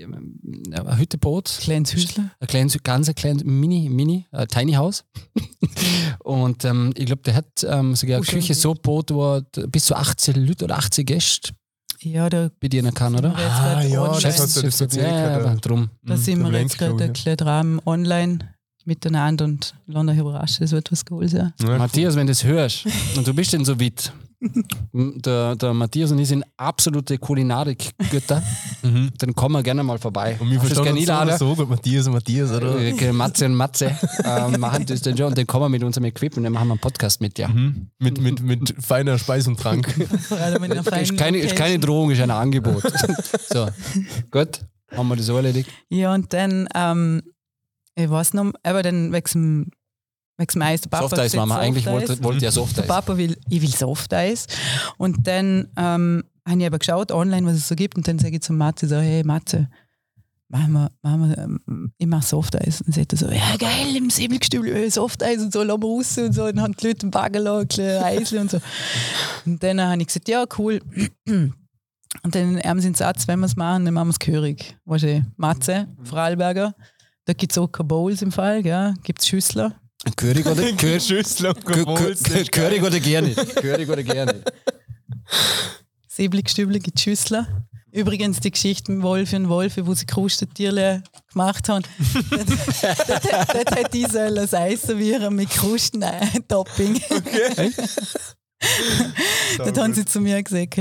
ein 0.02 0.98
Hütteboot. 0.98 1.58
Kleines 1.60 1.94
Hüsler. 1.94 2.30
ein 2.40 2.46
kleines, 2.46 2.82
ganz 2.82 3.08
ein 3.08 3.14
kleines 3.14 3.44
Mini, 3.44 3.88
Mini, 3.88 4.26
äh, 4.32 4.46
Tiny 4.46 4.72
House. 4.74 5.04
und 6.24 6.64
ähm, 6.64 6.92
ich 6.96 7.06
glaube, 7.06 7.22
der 7.22 7.34
hat 7.34 7.46
ähm, 7.68 7.94
sogar 7.94 8.16
eine 8.18 8.26
Küche 8.26 8.54
so 8.54 8.74
gebaut, 8.74 9.10
wo 9.12 9.36
er 9.36 9.42
bis 9.68 9.86
zu 9.86 9.94
18 9.94 10.46
Leute 10.46 10.64
oder 10.64 10.76
80 10.78 11.06
Gäste 11.06 11.52
Ja, 12.00 12.28
da 12.28 12.50
bedienen 12.60 12.92
kann, 12.94 13.14
oder? 13.14 13.34
Ah, 13.36 13.82
ja, 13.82 14.06
das 14.20 14.24
hat 14.40 14.56
er 14.56 14.62
das 14.64 14.80
erzählt, 14.80 14.92
ja, 15.06 15.30
ja, 15.30 15.38
der- 15.40 15.56
drum. 15.56 15.90
Da 16.02 16.16
sind 16.16 16.42
wir 16.42 16.50
der 16.50 16.60
jetzt 16.62 16.78
gerade 16.78 17.04
ein 17.04 17.12
kleines 17.12 17.44
Rahmen 17.46 17.80
online 17.86 18.38
miteinander 18.86 19.44
und 19.44 19.74
lassen 19.86 20.08
euch 20.08 20.18
überraschen, 20.18 20.64
es 20.64 20.72
wird 20.72 20.90
was 20.92 21.04
cool 21.10 21.28
sein. 21.28 21.52
Ja, 21.60 21.76
Matthias, 21.78 22.16
wenn 22.16 22.26
du 22.26 22.30
das 22.32 22.44
hörst 22.44 22.86
und 23.16 23.26
du 23.26 23.34
bist 23.34 23.52
denn 23.52 23.64
so 23.64 23.78
weit, 23.80 24.12
der, 24.92 25.56
der 25.56 25.74
Matthias 25.74 26.12
und 26.12 26.18
ich 26.18 26.28
sind 26.28 26.44
absolute 26.56 27.18
Kulinarik-Götter, 27.18 28.42
Mhm. 28.82 29.10
dann 29.18 29.34
kommen 29.34 29.54
wir 29.54 29.62
gerne 29.64 29.82
mal 29.82 29.98
vorbei. 29.98 30.36
Und 30.38 30.48
wir 30.50 30.60
verstehen 30.60 30.96
uns 30.96 31.08
einladen? 31.10 31.38
so, 31.38 31.56
gut, 31.56 31.68
Matthias 31.68 32.06
und 32.06 32.12
Matthias, 32.12 32.52
oder? 32.52 32.78
Äh, 32.78 33.12
Matze 33.12 33.46
und 33.46 33.54
Matze 33.54 33.96
ähm, 34.24 34.60
machen 34.60 34.86
das 34.86 35.02
dann 35.02 35.16
schon 35.16 35.26
und 35.26 35.38
dann 35.38 35.46
kommen 35.46 35.64
wir 35.64 35.68
mit 35.70 35.82
unserem 35.82 36.04
Equipment 36.04 36.36
und 36.38 36.44
dann 36.44 36.52
machen 36.52 36.68
wir 36.68 36.72
einen 36.74 36.80
Podcast 36.80 37.20
mit 37.20 37.36
dir. 37.36 37.48
Mhm. 37.48 37.88
Mit, 37.98 38.20
mit, 38.20 38.42
mit 38.42 38.74
feiner 38.78 39.18
Speis 39.18 39.48
und 39.48 39.58
Trank. 39.58 39.88
Ist 39.98 41.16
keine, 41.16 41.38
ist 41.38 41.56
keine. 41.56 41.80
Drohung, 41.80 42.10
ist 42.10 42.20
ein 42.20 42.30
Angebot. 42.30 42.82
so, 43.52 43.66
gut, 44.30 44.60
haben 44.94 45.08
wir 45.08 45.16
das 45.16 45.26
so 45.26 45.36
erledigt. 45.36 45.68
Ja, 45.88 46.14
und 46.14 46.32
dann, 46.32 46.68
ähm, 46.74 47.22
ich 47.96 48.10
weiß 48.10 48.34
noch, 48.34 48.52
aber 48.62 48.82
dann 48.82 49.12
wegen 49.12 49.24
dem, 49.32 49.70
Eis. 50.62 50.82
Der 50.82 50.90
Papa 50.90 51.08
Softeis, 51.08 51.34
Mama. 51.34 51.58
Eigentlich 51.58 51.86
wollte, 51.86 52.22
wollte 52.22 52.44
ja 52.44 52.50
Der 52.50 52.52
Softeis. 52.52 52.86
Papa 52.86 53.16
will, 53.16 53.36
ich 53.48 53.62
will 53.62 53.74
Softeis. 53.74 54.46
Und 54.98 55.26
dann 55.26 55.68
ähm, 55.76 56.24
habe 56.46 56.60
ich 56.60 56.66
aber 56.66 56.78
geschaut 56.78 57.10
online, 57.10 57.46
was 57.46 57.56
es 57.56 57.68
so 57.68 57.74
gibt. 57.74 57.96
Und 57.96 58.06
dann 58.06 58.18
sage 58.18 58.36
ich 58.36 58.42
zum 58.42 58.58
Matze 58.58 58.86
so, 58.86 58.96
hey 58.96 59.24
Matze, 59.24 59.68
machen 60.48 60.72
wir, 60.72 60.90
machen 61.00 61.30
wir, 61.30 61.38
ähm, 61.38 61.92
ich 61.96 62.06
mache 62.06 62.26
Softeis. 62.26 62.82
Und 62.82 62.94
sagt 62.94 63.14
er 63.14 63.18
so, 63.18 63.30
ja 63.30 63.56
geil, 63.58 63.96
im 63.96 64.10
Säbelgestübel, 64.10 64.76
äh, 64.76 64.90
Softeis 64.90 65.40
und 65.40 65.52
so, 65.54 65.62
lassen 65.62 65.82
wir 65.82 65.88
raus 65.88 66.18
und 66.18 66.32
so. 66.34 66.44
Und 66.44 66.56
dann 66.56 66.64
haben 66.64 66.76
die 66.76 66.86
Leute 66.86 67.02
einen 67.02 67.10
Bagger 67.10 67.60
ein 67.60 68.04
Eisli 68.04 68.38
und 68.38 68.50
so. 68.50 68.60
Und 69.46 69.62
dann 69.62 69.80
habe 69.80 70.00
ich 70.02 70.08
gesagt, 70.08 70.28
ja 70.28 70.44
cool. 70.58 70.82
Und 72.22 72.34
dann 72.34 72.60
haben 72.62 72.80
sie 72.80 72.88
den 72.88 72.94
Satz, 72.94 73.26
wenn 73.26 73.40
wir 73.40 73.46
es 73.46 73.56
machen, 73.56 73.84
dann 73.84 73.94
machen 73.94 74.08
wir 74.08 74.12
es 74.12 74.18
gehörig. 74.18 74.76
Weißt 74.84 75.04
du, 75.04 75.26
Matze, 75.36 75.88
Vorarlberger, 76.04 76.74
da 77.26 77.32
gibt 77.34 77.52
es 77.52 77.58
auch 77.58 77.68
keine 77.68 77.86
Bowls 77.88 78.22
im 78.22 78.32
Fall, 78.32 78.64
ja, 78.66 78.94
gibt 79.02 79.20
es 79.20 79.28
Schüssler. 79.28 79.74
Körig 80.16 80.46
oder, 80.46 80.62
Kö- 80.62 81.00
Schüssel 81.00 81.48
und 81.48 81.64
Kö- 81.64 81.84
Gewürz, 81.84 82.22
das 82.22 82.32
Kö- 82.32 82.40
ist 82.40 82.52
geil. 82.52 82.68
Körig 82.70 82.82
oder 82.82 83.00
gerne 83.00 83.28
nicht. 83.28 83.56
Körig 83.56 83.88
oder 83.88 84.02
gerne 84.02 84.32
nicht. 84.34 84.52
Säbelgestübel 86.08 86.78
gibt 86.78 86.98
Schüssler. 87.00 87.46
Übrigens 87.92 88.40
die 88.40 88.50
Geschichte 88.50 88.92
mit 88.92 89.02
Wolfi 89.02 89.36
und 89.36 89.48
Wolfi, 89.48 89.86
wo 89.86 89.94
sie 89.94 90.04
Krustentierle 90.06 91.02
gemacht 91.32 91.68
haben. 91.68 91.82
dort, 92.30 92.46
dort, 93.08 93.54
dort 93.54 93.74
hätte 93.76 93.98
ich 93.98 94.08
sollen 94.08 94.34
das 94.36 94.52
Eis 94.54 94.82
servieren 94.82 95.34
mit 95.34 95.48
Krustentopping. 95.50 97.00
Dort 99.58 99.78
haben 99.78 99.94
sie 99.94 100.04
zu 100.04 100.20
mir 100.20 100.42
gesagt, 100.42 100.72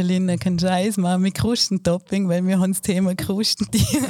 kannst 0.41 0.63
du 0.63 0.71
Eis 0.71 0.97
machen 0.97 1.21
mit 1.21 1.35
Krustentopping, 1.35 2.27
weil 2.27 2.45
wir 2.45 2.59
haben 2.59 2.73
das 2.73 2.81
Thema 2.81 3.15
Krustentiere. 3.15 4.07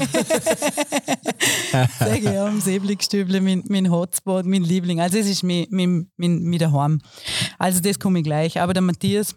Ja, 2.21 2.47
am 2.47 2.61
Säbelgestüble, 2.61 3.41
mein, 3.41 3.63
mein 3.67 3.89
Hotspot, 3.91 4.45
mein 4.45 4.63
Liebling. 4.63 4.99
Also 4.99 5.17
es 5.17 5.27
ist 5.27 5.43
mein, 5.43 5.67
mein, 5.69 6.09
mein, 6.17 6.43
mein 6.43 6.59
daheim. 6.59 7.01
Also 7.57 7.79
das 7.81 7.99
komme 7.99 8.19
ich 8.19 8.25
gleich. 8.25 8.59
Aber 8.59 8.73
der 8.73 8.81
Matthias 8.81 9.35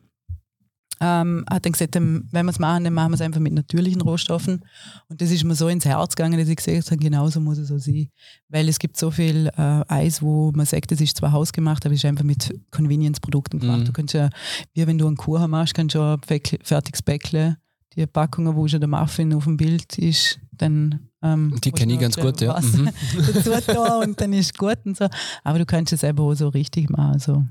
ähm, 1.00 1.44
hat 1.48 1.64
dann 1.64 1.72
gesagt, 1.72 1.94
wenn 1.94 2.28
wir 2.32 2.48
es 2.48 2.58
machen, 2.58 2.84
dann 2.84 2.94
machen 2.94 3.12
wir 3.12 3.14
es 3.14 3.20
einfach 3.20 3.40
mit 3.40 3.52
natürlichen 3.52 4.00
Rohstoffen. 4.00 4.64
Und 5.08 5.20
das 5.20 5.30
ist 5.30 5.44
mir 5.44 5.54
so 5.54 5.68
ins 5.68 5.84
Herz 5.84 6.16
gegangen, 6.16 6.38
dass 6.38 6.48
ich 6.48 6.56
gesagt 6.56 6.90
habe, 6.90 6.96
genauso 6.96 7.40
muss 7.40 7.58
es 7.58 7.68
so 7.68 7.78
sein. 7.78 8.08
Weil 8.48 8.68
es 8.68 8.78
gibt 8.78 8.96
so 8.96 9.10
viel 9.10 9.50
äh, 9.56 9.84
Eis, 9.88 10.22
wo 10.22 10.50
man 10.52 10.66
sagt, 10.66 10.90
das 10.90 11.00
ist 11.00 11.16
zwar 11.16 11.32
hausgemacht, 11.32 11.84
aber 11.86 11.94
es 11.94 12.00
ist 12.00 12.08
einfach 12.08 12.24
mit 12.24 12.52
Convenience-Produkten 12.70 13.60
gemacht. 13.60 13.80
Mhm. 13.80 13.84
Du 13.84 13.92
kannst 13.92 14.14
ja, 14.14 14.30
wie 14.74 14.86
wenn 14.86 14.98
du 14.98 15.06
einen 15.06 15.16
Kuchen 15.16 15.50
machst, 15.50 15.74
kannst 15.74 15.94
du 15.94 15.98
ja 15.98 16.16
fertiges 16.62 17.02
Bäckle, 17.02 17.58
die 17.94 18.06
Packungen, 18.06 18.56
wo 18.56 18.66
schon 18.66 18.80
der 18.80 18.88
Muffin 18.88 19.34
auf 19.34 19.44
dem 19.44 19.56
Bild 19.56 19.98
ist, 19.98 20.40
dann 20.52 21.07
ähm, 21.22 21.54
Die 21.64 21.72
kenne 21.72 21.94
ich 21.94 22.00
ganz 22.00 22.16
gut, 22.16 22.40
ja. 22.40 22.58
Mhm. 22.60 22.90
dazu 23.32 23.50
tun 23.72 24.02
und 24.08 24.20
dann 24.20 24.32
ist 24.32 24.56
gut 24.56 24.78
und 24.84 24.96
so. 24.96 25.08
Aber 25.44 25.58
du 25.58 25.66
kannst 25.66 25.92
es 25.92 26.00
selber 26.00 26.22
auch 26.24 26.34
so 26.34 26.48
richtig 26.48 26.90
machen. 26.90 27.12
Also, 27.12 27.44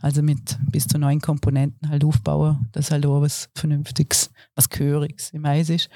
also 0.00 0.22
mit 0.22 0.58
bis 0.70 0.86
zu 0.86 0.98
neun 0.98 1.20
Komponenten 1.20 1.88
halt 1.90 2.04
aufbauen, 2.04 2.66
dass 2.72 2.90
halt 2.90 3.04
auch 3.06 3.20
was 3.20 3.48
Vernünftiges, 3.54 4.30
was 4.54 4.68
Gehöriges 4.70 5.30
im 5.30 5.44
Eis 5.44 5.68
ist. 5.68 5.88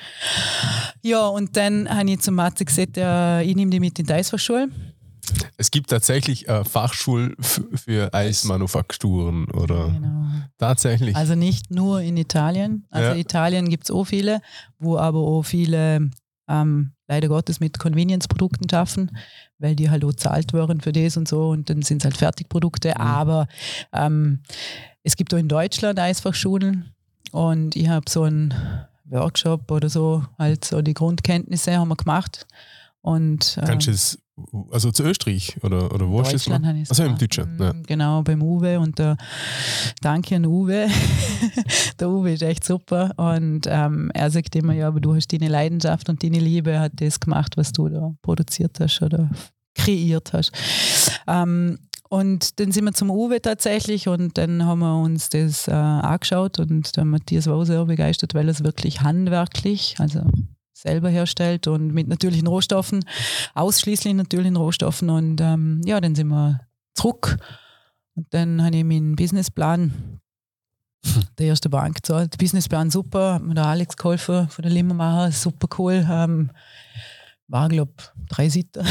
Ja, 1.02 1.26
und 1.28 1.56
dann 1.56 1.88
habe 1.88 2.10
ich 2.10 2.20
zum 2.20 2.34
Mathe 2.34 2.64
gesagt, 2.64 2.96
ja, 2.96 3.40
ich 3.40 3.56
nehme 3.56 3.70
die 3.70 3.80
mit 3.80 3.98
in 3.98 4.06
die 4.06 4.12
Eisfachschule. 4.12 4.68
Es 5.58 5.70
gibt 5.70 5.90
tatsächlich 5.90 6.48
eine 6.48 6.64
Fachschule 6.64 7.34
f- 7.38 7.62
für 7.74 8.12
Eismanufakturen, 8.14 9.50
oder? 9.50 9.88
Genau. 9.90 10.24
Tatsächlich. 10.58 11.14
Also 11.16 11.34
nicht 11.34 11.70
nur 11.70 12.00
in 12.00 12.16
Italien. 12.16 12.86
Also 12.90 13.10
Ja. 13.10 13.16
Italien 13.16 13.68
gibt 13.68 13.84
es 13.84 13.90
auch 13.90 14.04
viele, 14.04 14.40
wo 14.78 14.96
aber 14.96 15.18
auch 15.20 15.42
viele 15.42 16.10
ähm, 16.48 16.92
leider 17.08 17.28
Gottes 17.28 17.58
mit 17.58 17.78
Convenience-Produkten 17.78 18.68
schaffen, 18.68 19.10
weil 19.58 19.74
die 19.74 19.90
halt 19.90 20.04
auch 20.04 20.12
zahlt 20.12 20.52
werden 20.52 20.80
für 20.80 20.92
das 20.92 21.16
und 21.16 21.26
so 21.26 21.48
und 21.48 21.70
dann 21.70 21.82
sind 21.82 22.02
es 22.02 22.04
halt 22.04 22.16
Fertigprodukte. 22.16 22.90
Mhm. 22.90 23.00
Aber 23.00 23.48
ähm, 23.92 24.40
es 25.02 25.16
gibt 25.16 25.32
auch 25.34 25.38
in 25.38 25.48
Deutschland 25.48 25.98
Eisfachschulen 25.98 26.92
und 27.32 27.74
ich 27.74 27.88
habe 27.88 28.08
so 28.08 28.22
einen 28.22 28.54
Workshop 29.06 29.70
oder 29.70 29.88
so, 29.88 30.24
halt 30.38 30.64
so 30.64 30.82
die 30.82 30.94
Grundkenntnisse 30.94 31.76
haben 31.76 31.88
wir 31.88 31.96
gemacht. 31.96 32.46
Und, 33.00 33.56
ähm, 33.58 33.64
Kannst 33.64 33.86
du 33.86 33.90
es, 33.90 34.18
also 34.70 34.90
zu 34.90 35.04
Österreich 35.04 35.56
oder, 35.62 35.92
oder 35.92 36.08
wo 36.08 36.20
ist 36.20 36.32
das? 36.32 36.44
Deutschland 36.44 36.66
habe 36.66 36.78
ich 36.78 36.90
Also 36.90 37.04
im 37.04 37.18
Deutschland, 37.18 37.60
ja. 37.60 37.72
Genau, 37.86 38.22
beim 38.22 38.42
Uwe 38.42 38.78
und 38.80 38.98
der 38.98 39.16
Danke 40.00 40.36
an 40.36 40.46
Uwe. 40.46 40.88
der 42.00 42.08
Uwe 42.08 42.32
ist 42.32 42.42
echt 42.42 42.64
super 42.64 43.12
und 43.16 43.66
ähm, 43.66 44.10
er 44.14 44.30
sagt 44.30 44.54
immer, 44.56 44.72
ja, 44.74 44.88
aber 44.88 45.00
du 45.00 45.14
hast 45.14 45.32
deine 45.32 45.48
Leidenschaft 45.48 46.08
und 46.08 46.22
deine 46.22 46.38
Liebe 46.38 46.78
hat 46.78 46.92
das 46.96 47.20
gemacht, 47.20 47.56
was 47.56 47.72
du 47.72 47.88
da 47.88 48.12
produziert 48.22 48.78
hast 48.80 49.02
oder 49.02 49.30
kreiert 49.74 50.32
hast. 50.32 50.52
Ähm, 51.26 51.78
und 52.10 52.58
dann 52.58 52.72
sind 52.72 52.84
wir 52.84 52.94
zum 52.94 53.10
Uwe 53.10 53.42
tatsächlich 53.42 54.08
und 54.08 54.38
dann 54.38 54.64
haben 54.64 54.80
wir 54.80 54.96
uns 54.96 55.28
das 55.28 55.68
äh, 55.68 55.72
angeschaut 55.72 56.58
und 56.58 56.96
der 56.96 57.04
Matthias 57.04 57.46
war 57.46 57.56
auch 57.56 57.64
sehr 57.64 57.84
begeistert, 57.84 58.34
weil 58.34 58.48
er 58.48 58.52
es 58.52 58.64
wirklich 58.64 59.02
handwerklich, 59.02 59.96
also 59.98 60.22
selber 60.78 61.08
herstellt 61.08 61.66
und 61.66 61.92
mit 61.92 62.08
natürlichen 62.08 62.46
Rohstoffen, 62.46 63.04
ausschließlich 63.54 64.14
natürlichen 64.14 64.56
Rohstoffen. 64.56 65.10
Und 65.10 65.40
ähm, 65.40 65.80
ja, 65.84 66.00
dann 66.00 66.14
sind 66.14 66.28
wir 66.28 66.60
zurück 66.94 67.36
und 68.14 68.26
dann 68.30 68.62
habe 68.62 68.76
ich 68.76 68.84
meinen 68.84 69.16
Businessplan 69.16 70.20
der 71.38 71.46
erste 71.46 71.68
Bank 71.68 71.96
gezahlt. 71.96 72.38
Businessplan 72.38 72.90
super, 72.90 73.34
hat 73.34 73.42
mir 73.42 73.54
der 73.54 73.66
Alex 73.66 73.96
geholfen 73.96 74.48
von 74.48 74.62
der 74.62 74.72
Limmermacher, 74.72 75.32
super 75.32 75.68
cool. 75.78 76.06
Ähm, 76.10 76.50
war, 77.48 77.68
glaube 77.68 77.92
drei 78.28 78.48
Seiten 78.50 78.84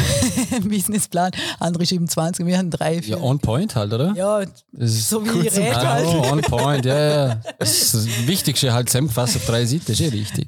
Businessplan. 0.68 1.32
Andere 1.60 1.86
schreiben 1.86 2.08
20, 2.08 2.45
wir 2.45 2.58
haben 2.58 2.72
drei, 2.72 3.01
vier. 3.01 3.18
Ja, 3.18 3.24
on 3.24 3.39
point 3.39 3.76
halt, 3.76 3.93
oder? 3.93 4.14
Ja, 4.16 4.43
Das 4.72 4.91
ist 4.91 5.10
so 5.10 5.24
wie 5.24 5.30
ich 5.47 5.51
und 5.53 5.58
rede 5.60 5.78
Ah, 5.78 5.93
halt. 5.93 6.05
oh, 6.08 6.32
on 6.32 6.41
point, 6.41 6.86
ja, 6.86 7.28
ja. 7.28 7.41
Das, 7.60 8.05
Wichtigste 8.28 8.74
halt 8.74 8.89
zusammengefasst 8.89 9.36
auf 9.38 9.45
drei 9.45 9.66
Seiten, 9.66 9.91
ist 9.91 10.01
eh 10.01 10.08
richtig. 10.10 10.47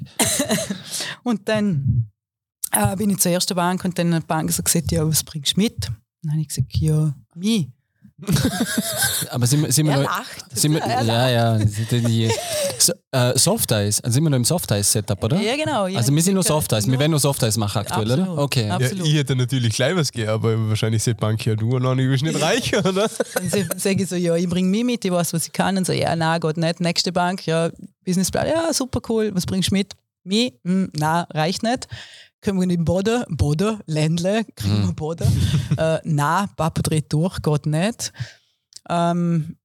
Und 1.22 1.48
dann 1.48 2.10
äh, 2.72 2.96
bin 2.96 3.10
ich 3.10 3.18
zur 3.18 3.32
ersten 3.32 3.54
Bank 3.54 3.84
und 3.84 3.98
dann 3.98 4.14
hat 4.14 4.22
die 4.22 4.26
Bank 4.26 4.50
so 4.52 4.62
gesagt, 4.62 4.90
ja, 4.92 5.06
was 5.06 5.22
bringst 5.24 5.56
du 5.56 5.60
mit? 5.60 5.86
Dann 6.22 6.32
habe 6.32 6.40
ich 6.40 6.48
gesagt, 6.48 6.76
ja, 6.78 7.14
mich. 7.34 7.68
Aber 9.30 9.46
sind, 9.46 9.62
wir- 9.62 9.72
sind 9.72 9.86
wir 9.86 9.92
Er 9.94 9.98
noch, 10.02 10.04
lacht. 10.18 10.44
sind 10.56 10.72
wir, 10.74 10.80
ja, 10.86 11.28
ja, 11.30 11.58
die, 11.58 12.00
die, 12.02 12.30
so, 12.78 12.92
äh, 13.12 13.38
Softeis, 13.38 14.00
also 14.02 14.14
sind 14.14 14.24
wir 14.24 14.30
noch 14.30 14.36
im 14.36 14.44
Softeis-Setup, 14.44 15.22
oder? 15.24 15.40
Ja, 15.40 15.56
genau. 15.56 15.86
Ja, 15.86 15.98
Also 15.98 16.12
wir 16.14 16.22
sind 16.22 16.34
nur 16.34 16.42
ich- 16.42 16.48
Softeis, 16.48 16.86
wir 16.86 16.98
werden 16.98 17.10
nur 17.10 17.20
Softeis 17.20 17.56
machen 17.56 17.78
aktuell, 17.80 18.10
Absolut. 18.12 18.28
oder? 18.30 18.42
Okay. 18.42 18.60
Ja. 18.62 18.66
Ja, 18.78 18.86
absolut. 18.86 19.06
ich 19.06 19.14
hätte 19.14 19.36
natürlich 19.36 19.74
gleich 19.74 19.94
was 19.96 20.10
gegeben, 20.12 20.30
aber 20.32 20.68
wahrscheinlich 20.68 21.02
sagt 21.02 21.20
Bank 21.20 21.44
ja, 21.46 21.54
du 21.54 21.78
noch 21.78 21.94
nicht, 21.94 22.22
nicht 22.22 22.40
reich, 22.40 22.74
oder? 22.76 23.08
Dann 23.34 23.68
sage 23.78 24.02
ich 24.02 24.08
so, 24.08 24.16
ja, 24.16 24.34
ich 24.36 24.48
bringe 24.48 24.68
mich 24.68 24.84
mit, 24.84 25.04
ich 25.04 25.10
weiß, 25.10 25.32
was 25.32 25.46
ich 25.46 25.52
kann. 25.52 25.76
Und 25.76 25.86
so, 25.86 25.92
ja, 25.92 26.14
nein, 26.16 26.40
Gott 26.40 26.56
nicht. 26.56 26.80
Nächste 26.80 27.12
Bank, 27.12 27.46
ja, 27.46 27.70
Businessplan, 28.04 28.46
ja, 28.48 28.72
super 28.72 29.00
cool, 29.08 29.30
was 29.34 29.46
bringst 29.46 29.70
du 29.70 29.74
mit? 29.74 29.92
Mich, 30.24 30.52
hm, 30.64 30.90
na, 30.96 31.26
reicht 31.32 31.62
nicht. 31.62 31.86
Können 32.42 32.58
wir 32.58 32.62
in 32.64 32.68
den 32.70 32.84
Boden, 32.84 33.24
Boden, 33.28 33.80
Ländle, 33.86 34.44
kriegen 34.56 34.86
wir 34.86 34.92
Boden. 34.94 35.26
äh, 35.76 35.98
na, 36.04 36.46
Papa 36.56 36.80
dreht 36.82 37.12
durch, 37.12 37.40
geht 37.42 37.66
nicht. 37.66 38.12
Ähm, 38.88 39.56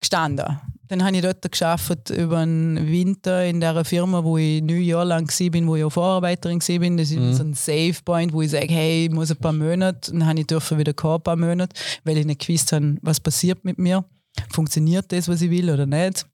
gestanden. 0.00 0.60
Dann 0.88 1.04
habe 1.04 1.16
ich 1.16 1.22
dort 1.22 1.50
geschafft 1.50 2.10
über 2.10 2.44
den 2.44 2.86
Winter 2.86 3.44
in 3.46 3.60
der 3.60 3.84
Firma, 3.84 4.22
wo 4.22 4.36
ich 4.36 4.60
neun 4.62 4.82
Jahre 4.82 5.06
lang 5.06 5.28
war, 5.28 5.66
wo 5.66 5.76
ich 5.76 5.84
auch 5.84 5.90
Vorarbeiterin 5.90 6.60
war. 6.60 6.96
Das 6.96 7.10
ist 7.10 7.16
Mhm. 7.18 7.32
so 7.34 7.42
ein 7.44 7.54
Safe 7.54 7.96
Point, 8.04 8.32
wo 8.32 8.42
ich 8.42 8.50
sage, 8.50 8.66
hey, 8.68 9.06
ich 9.06 9.10
muss 9.10 9.30
ein 9.30 9.38
paar 9.38 9.52
Monate. 9.54 10.10
Dann 10.12 10.26
habe 10.26 10.40
ich 10.40 10.46
dürfen 10.46 10.78
wieder 10.78 10.92
ein 10.92 11.22
paar 11.22 11.36
Monate, 11.36 11.74
weil 12.04 12.18
ich 12.18 12.26
nicht 12.26 12.46
gewusst 12.46 12.72
habe, 12.72 12.96
was 13.02 13.20
passiert 13.20 13.64
mit 13.64 13.78
mir. 13.78 14.04
Funktioniert 14.50 15.10
das, 15.12 15.28
was 15.28 15.40
ich 15.40 15.50
will 15.50 15.70
oder 15.70 15.86
nicht? 15.86 16.26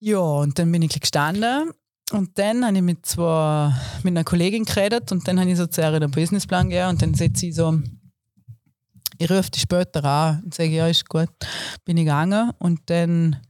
Ja, 0.00 0.18
und 0.18 0.58
dann 0.58 0.70
bin 0.70 0.82
ich 0.82 1.00
gestanden. 1.00 1.70
Und 2.12 2.38
dann 2.38 2.64
habe 2.64 2.76
ich 2.76 2.82
mit, 2.82 3.04
zwei, 3.04 3.72
mit 4.02 4.12
einer 4.12 4.24
Kollegin 4.24 4.64
geredet 4.64 5.10
und 5.10 5.26
dann 5.26 5.40
habe 5.40 5.50
ich 5.50 5.56
so 5.56 5.66
zu 5.66 5.80
ihr 5.80 5.98
den 5.98 6.10
Businessplan 6.10 6.68
gegeben 6.70 6.90
und 6.90 7.02
dann 7.02 7.14
sagt 7.14 7.36
sie 7.36 7.50
so, 7.50 7.80
ich 9.18 9.30
rufe 9.30 9.50
dich 9.50 9.62
später 9.62 10.04
an 10.04 10.42
und 10.44 10.54
sage, 10.54 10.70
ja, 10.70 10.86
ist 10.86 11.08
gut. 11.08 11.30
Bin 11.84 11.96
ich 11.96 12.04
gegangen 12.04 12.52
und 12.58 12.80
dann 12.86 13.40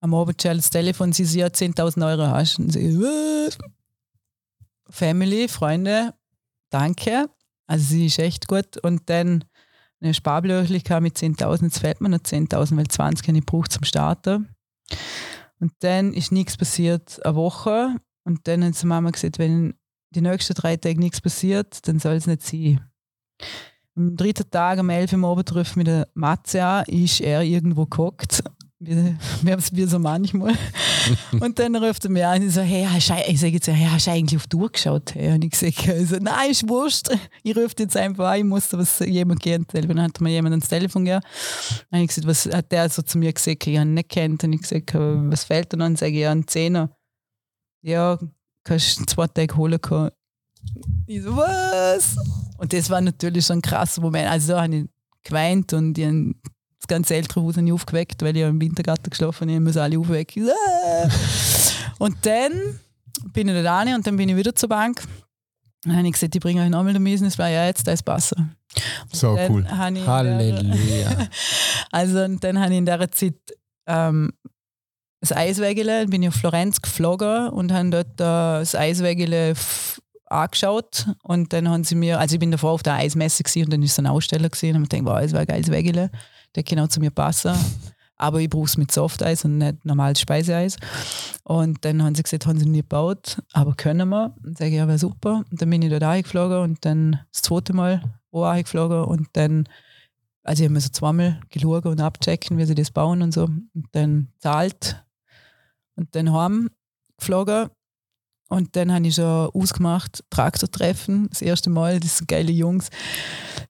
am 0.00 0.14
Abend 0.14 0.44
das 0.44 0.70
Telefon, 0.70 1.12
sie 1.12 1.24
sagt, 1.24 1.60
ja, 1.60 1.66
10.000 1.66 2.06
Euro 2.06 2.26
hast. 2.28 2.58
Und 2.58 2.72
sie, 2.72 2.98
was? 2.98 3.58
Family, 4.88 5.48
Freunde, 5.48 6.14
danke. 6.70 7.28
Also 7.66 7.84
sie 7.84 8.06
ist 8.06 8.18
echt 8.18 8.48
gut. 8.48 8.76
Und 8.78 9.08
dann 9.10 9.44
eine 10.00 10.14
Sparblöchlichkeit 10.14 11.02
mit 11.02 11.16
10.000, 11.16 11.64
jetzt 11.64 11.78
fällt 11.78 12.00
mir 12.00 12.08
noch 12.08 12.18
10.000, 12.18 12.76
weil 12.76 12.88
20 12.88 13.28
habe 13.28 13.38
ich 13.38 13.46
gebraucht 13.46 13.72
zum 13.72 13.84
Starten. 13.84 14.48
Und 15.60 15.72
dann 15.80 16.12
ist 16.12 16.32
nichts 16.32 16.56
passiert, 16.56 17.24
eine 17.24 17.36
Woche. 17.36 17.96
Und 18.24 18.48
dann 18.48 18.64
hat 18.64 18.80
die 18.80 18.86
Mama 18.86 19.10
gesagt, 19.10 19.38
wenn 19.38 19.74
die 20.14 20.22
nächsten 20.22 20.54
drei 20.54 20.76
Tage 20.76 20.98
nichts 20.98 21.20
passiert, 21.20 21.86
dann 21.86 21.98
soll 21.98 22.14
es 22.14 22.26
nicht 22.26 22.42
sein. 22.42 22.80
Am 23.96 24.16
dritten 24.16 24.50
Tag, 24.50 24.78
am 24.78 24.88
11 24.88 25.12
Uhr 25.12 25.44
trifft 25.44 25.76
mit 25.76 25.86
der 25.86 26.08
Matze 26.14 26.64
an, 26.64 26.84
ist 26.86 27.20
er 27.20 27.42
irgendwo 27.42 27.86
gehockt. 27.86 28.42
Wie, 28.82 28.96
wie, 29.42 29.56
wie 29.72 29.84
so 29.84 29.98
manchmal. 29.98 30.54
und 31.40 31.58
dann 31.58 31.76
ruft 31.76 32.02
er 32.04 32.10
mich 32.10 32.24
an 32.24 32.42
und 32.42 32.48
so, 32.48 32.62
hey, 32.62 32.86
ich 32.96 33.04
sage 33.04 33.52
jetzt, 33.52 33.68
hey, 33.68 33.86
hast 33.90 34.06
du 34.06 34.10
eigentlich 34.10 34.40
auf 34.40 34.46
die 34.46 34.56
Uhr 34.56 34.72
geschaut? 34.72 35.14
Und 35.14 35.44
ich 35.44 35.54
sage, 35.54 35.92
also, 35.92 36.16
nein, 36.18 36.50
ist 36.50 36.66
wurscht. 36.66 37.10
Ich 37.42 37.54
rufe 37.54 37.74
jetzt 37.78 37.94
einfach 37.94 38.30
an, 38.30 38.38
ich 38.38 38.44
muss 38.44 38.72
was 38.72 39.00
jemand 39.00 39.42
gehen. 39.42 39.66
Dann 39.70 40.00
hat 40.00 40.18
mir 40.22 40.30
jemand 40.30 40.54
ans 40.54 40.68
Telefon 40.68 41.04
gegeben. 41.04 41.22
Habe 41.92 42.02
ich 42.02 42.08
gesagt, 42.08 42.26
was 42.26 42.46
hat 42.46 42.72
der 42.72 42.88
so 42.88 43.02
zu 43.02 43.18
mir 43.18 43.34
gesagt, 43.34 43.66
ich 43.66 43.76
habe 43.76 43.86
ihn 43.86 43.92
nicht 43.92 44.08
kennt. 44.08 44.44
Und 44.44 44.54
ich 44.54 44.62
gesagt, 44.62 44.94
was 44.94 45.44
fehlt 45.44 45.70
dir 45.70 45.76
noch? 45.76 45.84
Und 45.86 45.98
sage 45.98 46.12
ich, 46.12 46.20
ja, 46.20 46.30
ein 46.30 46.48
Zehner. 46.48 46.96
Ja, 47.82 48.18
kannst 48.64 48.98
du 48.98 49.04
zwei 49.04 49.26
Tage 49.26 49.56
holen 49.58 49.80
können. 49.80 50.10
Ich 51.06 51.22
so, 51.22 51.36
was? 51.36 52.16
Und 52.56 52.72
das 52.72 52.88
war 52.88 53.02
natürlich 53.02 53.44
so 53.44 53.52
ein 53.52 53.60
krasser 53.60 54.00
Moment. 54.00 54.30
Also 54.30 54.54
da 54.54 54.62
habe 54.62 54.74
ich 54.74 54.84
geweint 55.22 55.74
und 55.74 55.98
ich 55.98 56.34
ganze 56.90 57.14
ältere 57.14 57.42
Haus 57.42 57.56
nicht 57.56 57.72
aufgeweckt, 57.72 58.22
weil 58.22 58.36
ich 58.36 58.42
im 58.42 58.60
Wintergarten 58.60 59.08
geschlafen 59.10 59.48
habe. 59.48 59.52
Ich 59.52 59.60
muss 59.60 59.76
alle 59.76 59.98
aufwecken. 59.98 60.48
Und 61.98 62.16
dann 62.26 62.52
bin 63.32 63.48
ich 63.48 63.62
da 63.62 63.76
rein 63.78 63.94
und 63.94 64.06
dann 64.06 64.16
bin 64.16 64.28
ich 64.30 64.36
wieder 64.36 64.54
zur 64.54 64.68
Bank. 64.70 65.02
Dann 65.84 65.96
habe 65.96 66.06
ich 66.06 66.14
gesagt, 66.14 66.34
ich 66.34 66.40
bringe 66.40 66.62
euch 66.62 66.70
nochmal 66.70 66.92
den 66.94 67.04
Business, 67.04 67.38
weil 67.38 67.52
ja, 67.54 67.66
jetzt 67.66 67.86
da 67.86 67.92
ist 67.92 68.04
besser. 68.04 68.36
Und 68.36 69.14
So 69.16 69.38
cool. 69.48 69.62
der- 69.64 70.06
Halleluja. 70.06 71.28
also 71.90 72.20
und 72.20 72.42
dann 72.42 72.58
habe 72.58 72.72
ich 72.72 72.78
in 72.78 72.86
dieser 72.86 73.10
Zeit 73.10 73.34
ähm, 73.86 74.32
das 75.20 75.32
Eiswägele, 75.32 76.06
bin 76.06 76.22
ich 76.22 76.28
auf 76.28 76.34
Florenz 76.36 76.80
geflogen 76.80 77.48
und 77.50 77.72
habe 77.72 77.90
dort 77.90 78.12
äh, 78.20 78.60
das 78.62 78.74
Eiswägele 78.74 79.54
angeschaut 80.26 81.06
und 81.22 81.52
dann 81.52 81.68
haben 81.68 81.84
sie 81.84 81.94
mir, 81.96 82.18
also 82.18 82.34
ich 82.34 82.40
bin 82.40 82.50
davor 82.50 82.70
auf 82.72 82.82
der 82.82 82.94
Eismesse 82.94 83.42
gewesen, 83.42 83.64
und 83.64 83.72
dann 83.72 83.82
ist 83.82 83.94
so 83.96 84.00
eine 84.00 84.12
Aussteller 84.12 84.48
gesehen 84.48 84.76
und 84.76 84.84
ich 84.84 84.88
gedacht, 84.88 85.06
wow, 85.06 85.20
das 85.20 85.32
wäre 85.32 85.42
ein 85.42 85.46
geiles 85.46 85.70
Wägele, 85.70 86.10
der 86.54 86.62
genau 86.62 86.86
zu 86.86 87.00
mir 87.00 87.10
passen. 87.10 87.54
Aber 88.16 88.40
ich 88.40 88.50
brauche 88.50 88.66
es 88.66 88.76
mit 88.76 88.92
Softeis 88.92 89.44
und 89.46 89.58
nicht 89.58 89.84
normales 89.84 90.20
Speiseeis. 90.20 90.76
Und 91.44 91.84
dann 91.84 92.02
haben 92.02 92.14
sie 92.14 92.22
gesagt, 92.22 92.46
haben 92.46 92.58
sie 92.58 92.68
nie 92.68 92.82
gebaut, 92.82 93.38
aber 93.52 93.74
können 93.74 94.08
wir. 94.10 94.34
Und 94.44 94.58
sage 94.58 94.70
ich, 94.70 94.76
ja, 94.76 94.86
wäre 94.86 94.98
super. 94.98 95.42
Und 95.50 95.62
dann 95.62 95.70
bin 95.70 95.80
ich 95.80 95.90
dort 95.90 96.02
eingeflogen 96.02 96.58
und 96.58 96.84
dann 96.84 97.20
das 97.32 97.42
zweite 97.42 97.72
Mal 97.72 98.02
auch 98.30 98.44
eingeflogen 98.44 99.04
und 99.04 99.28
dann 99.32 99.66
also 100.42 100.62
ich 100.62 100.66
habe 100.66 100.74
mir 100.74 100.80
so 100.80 100.88
zweimal 100.88 101.40
geschaut 101.50 101.86
und 101.86 102.00
abchecken, 102.00 102.58
wie 102.58 102.64
sie 102.64 102.74
das 102.74 102.90
bauen 102.90 103.22
und 103.22 103.32
so. 103.32 103.44
Und 103.44 103.88
dann 103.92 104.28
zahlt 104.38 105.04
und 105.96 106.14
dann 106.14 106.32
heim 106.32 106.70
geflogen. 107.18 107.68
Und 108.52 108.74
dann 108.74 108.92
habe 108.92 109.06
ich 109.06 109.14
schon 109.14 109.48
ausgemacht, 109.54 110.24
Traktortreffen, 110.28 111.28
das 111.30 111.40
erste 111.40 111.70
Mal, 111.70 112.00
das 112.00 112.18
sind 112.18 112.26
geile 112.26 112.50
Jungs. 112.50 112.90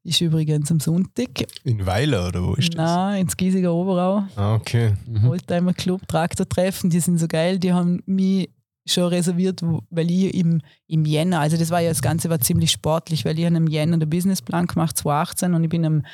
Ist 0.03 0.23
übrigens 0.23 0.71
am 0.71 0.81
Sonntag. 0.81 1.29
In 1.65 1.85
Weiler 1.85 2.29
oder 2.29 2.43
wo 2.43 2.55
ist 2.55 2.71
das? 2.71 2.77
Nein, 2.77 3.21
ins 3.21 3.37
Giesiger 3.37 3.75
Oberau. 3.75 4.25
Ah, 4.37 4.55
okay. 4.55 4.95
Mhm. 5.07 5.29
Oldtimer 5.29 5.75
Club, 5.75 6.09
Traktortreffen, 6.09 6.89
die 6.89 7.01
sind 7.01 7.19
so 7.19 7.29
geil, 7.29 7.59
die 7.59 7.75
haben 7.75 8.03
mich 8.07 8.49
schon 8.87 9.05
reserviert, 9.05 9.61
weil 9.91 10.11
ich 10.11 10.35
im, 10.35 10.63
im 10.87 11.05
Jänner, 11.05 11.41
also 11.41 11.59
das 11.59 11.71
war 11.71 11.81
ja 11.81 11.91
das 11.91 12.01
Ganze 12.01 12.31
war 12.31 12.41
ziemlich 12.41 12.71
sportlich, 12.71 13.27
weil 13.27 13.39
ich 13.39 13.45
habe 13.45 13.57
im 13.57 13.67
Jänner 13.67 13.99
den 13.99 14.09
Businessplan 14.09 14.67
gemacht, 14.67 14.97
2018 14.97 15.53
und 15.53 15.63
ich 15.63 15.69
bin 15.69 15.85
am, 15.85 16.07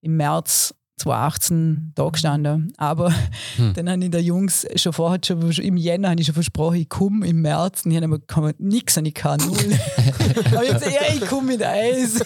im 0.00 0.16
März 0.16 0.74
2018 0.98 1.92
da 1.94 2.08
gestanden. 2.08 2.72
Aber 2.76 3.12
Hm. 3.56 3.72
dann 3.74 3.90
habe 3.90 4.04
ich 4.04 4.10
den 4.10 4.24
Jungs 4.24 4.66
schon 4.76 4.92
vorher, 4.92 5.18
schon, 5.22 5.40
im 5.50 5.76
Jänner 5.76 6.10
habe 6.10 6.20
ich 6.20 6.26
schon 6.26 6.34
versprochen, 6.34 6.76
ich 6.76 6.88
komme 6.88 7.26
im 7.26 7.40
März 7.42 7.84
und 7.84 7.92
ich 7.92 8.02
habe 8.02 8.20
aber 8.28 8.52
nichts 8.58 8.98
an 8.98 9.06
ich 9.06 9.14
kann, 9.14 9.40
null. 9.40 9.56
aber 10.52 10.64
ich 10.64 10.70
habe 10.70 10.80
gesagt, 10.80 10.92
ja, 10.92 11.14
ich 11.14 11.20
komme 11.26 11.52
mit 11.52 11.62
Eis. 11.62 12.20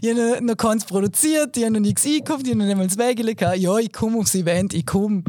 Ich 0.00 0.10
habe 0.10 0.34
noch, 0.34 0.40
noch 0.40 0.56
keins 0.56 0.84
produziert, 0.84 1.56
ich 1.56 1.64
habe 1.64 1.74
noch 1.74 1.80
nichts 1.80 2.04
eingekauft, 2.06 2.42
ich 2.44 2.50
habe 2.50 2.58
noch 2.58 2.66
nicht 2.66 2.76
mal 2.76 2.86
das 2.86 2.98
Wägele 2.98 3.34
gehabt. 3.34 3.58
Ja, 3.58 3.78
ich 3.78 3.92
komme 3.92 4.18
aufs 4.18 4.34
Event, 4.34 4.74
ich 4.74 4.86
komme. 4.86 5.22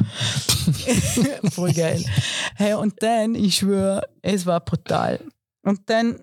Voll 1.51 1.73
geil. 1.73 2.03
Hey, 2.55 2.73
und 2.73 3.01
dann, 3.01 3.35
ich 3.35 3.57
schwöre, 3.57 4.03
es 4.21 4.45
war 4.45 4.59
brutal. 4.59 5.19
Und 5.63 5.81
dann 5.87 6.19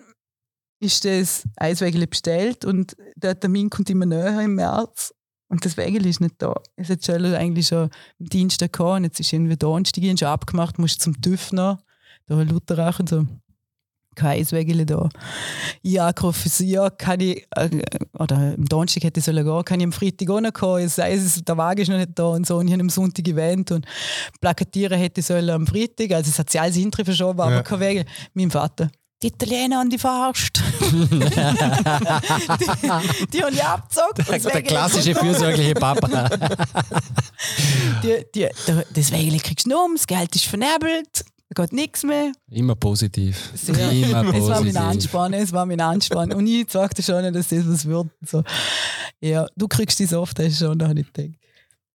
ist 0.79 1.05
das 1.05 1.43
Eiswägele 1.55 2.07
bestellt 2.07 2.65
und 2.65 2.95
der 3.15 3.39
Termin 3.39 3.69
kommt 3.69 3.89
immer 3.89 4.05
näher 4.05 4.41
im 4.41 4.55
März. 4.55 5.13
Und 5.53 5.63
das 5.63 5.77
Wägele 5.77 6.09
ist 6.09 6.19
nicht 6.19 6.33
da. 6.39 6.55
Es 6.77 6.89
hat 6.89 7.05
schon 7.05 7.23
eigentlich 7.35 7.67
schon 7.67 7.83
am 8.19 8.25
Dienstag 8.27 8.73
gehabt 8.73 8.97
und 8.97 9.03
jetzt 9.03 9.19
ist 9.19 9.31
irgendwie 9.31 9.55
Donnerstag, 9.55 10.03
habe 10.03 10.17
schon 10.17 10.27
abgemacht, 10.27 10.79
musst 10.79 10.99
zum 10.99 11.21
TÜV 11.21 11.51
noch, 11.51 11.77
da 12.25 12.41
Lutherach 12.41 12.99
und 12.99 13.07
so. 13.09 13.27
Kein 14.15 14.39
Eiswägele 14.41 14.87
da. 14.87 15.09
Ich 15.83 15.99
habe 15.99 16.07
angerufen, 16.09 16.49
so, 16.49 16.63
ja, 16.63 16.89
kann 16.89 17.19
ich, 17.19 17.45
äh, 17.55 17.69
oder 18.17 18.55
am 18.57 18.65
Donnerstag 18.65 19.03
hätte 19.03 19.19
ich 19.19 19.25
sollen 19.25 19.45
gehen, 19.45 19.63
kann 19.63 19.79
ich 19.79 19.85
am 19.85 19.91
Freitag 19.91 20.29
auch 20.31 20.41
noch 20.41 20.53
kommen, 20.53 20.83
es 20.83 20.97
heisst, 20.97 21.47
der 21.47 21.57
Wagen 21.57 21.81
ist 21.81 21.89
noch 21.89 21.97
nicht 21.97 22.11
da 22.15 22.25
und 22.25 22.47
so 22.47 22.57
und 22.57 22.65
ich 22.67 22.73
habe 22.73 22.81
am 22.81 22.89
Sonntag 22.89 23.27
Event 23.27 23.71
und 23.71 23.85
plakatieren 24.41 24.97
hätte 24.97 25.19
ich 25.21 25.27
sollen 25.27 25.49
am 25.51 25.67
Freitag, 25.67 26.13
also 26.13 26.29
es 26.29 26.39
hat 26.39 26.49
sich 26.49 26.59
alles 26.59 26.75
hinterher 26.77 27.05
verschoben, 27.05 27.39
aber 27.41 27.51
Ja. 27.57 27.61
kein 27.63 27.79
Wege. 27.79 28.05
Mein 28.33 28.49
Vater, 28.49 28.89
die 29.23 29.27
Italiener 29.27 29.79
an 29.79 29.89
die 29.89 29.97
verarscht. 29.97 30.61
die, 30.81 30.99
die 33.27 33.43
haben 33.43 33.55
ja 33.55 33.73
abgezogen. 33.75 34.25
das 34.27 34.43
Der 34.43 34.61
klassische 34.61 35.15
fürsorgliche 35.15 35.73
Papa. 35.73 36.29
die, 38.03 38.25
die, 38.35 38.49
das 38.93 39.11
Wägele 39.11 39.37
kriegst 39.39 39.65
du 39.65 39.71
nur 39.71 39.85
um, 39.85 39.95
das 39.95 40.05
Geld 40.05 40.35
ist 40.35 40.45
vernebelt, 40.45 41.25
da 41.49 41.63
geht 41.63 41.73
nichts 41.73 42.03
mehr. 42.03 42.31
Immer 42.49 42.75
positiv. 42.75 43.51
Sehr. 43.55 43.91
Immer 43.91 44.23
Es 44.33 44.41
war 44.43 44.61
mein 44.61 44.73
positiv. 44.73 44.77
Anspann, 44.77 45.33
es 45.33 45.51
war 45.51 45.65
mein 45.65 45.81
Anspann. 45.81 46.33
Und 46.33 46.47
ich 46.47 46.69
sagte 46.69 47.01
schon, 47.03 47.31
dass 47.33 47.47
das 47.49 47.67
was 47.67 47.85
wird. 47.85 48.07
So. 48.25 48.43
Ja, 49.21 49.47
du 49.55 49.67
kriegst 49.67 49.99
die 49.99 50.05
Soft, 50.05 50.39
das 50.39 50.47
ist 50.47 50.59
schon, 50.59 50.77
da 50.77 50.87
habe 50.89 50.99
ich 50.99 51.13
gedacht. 51.13 51.35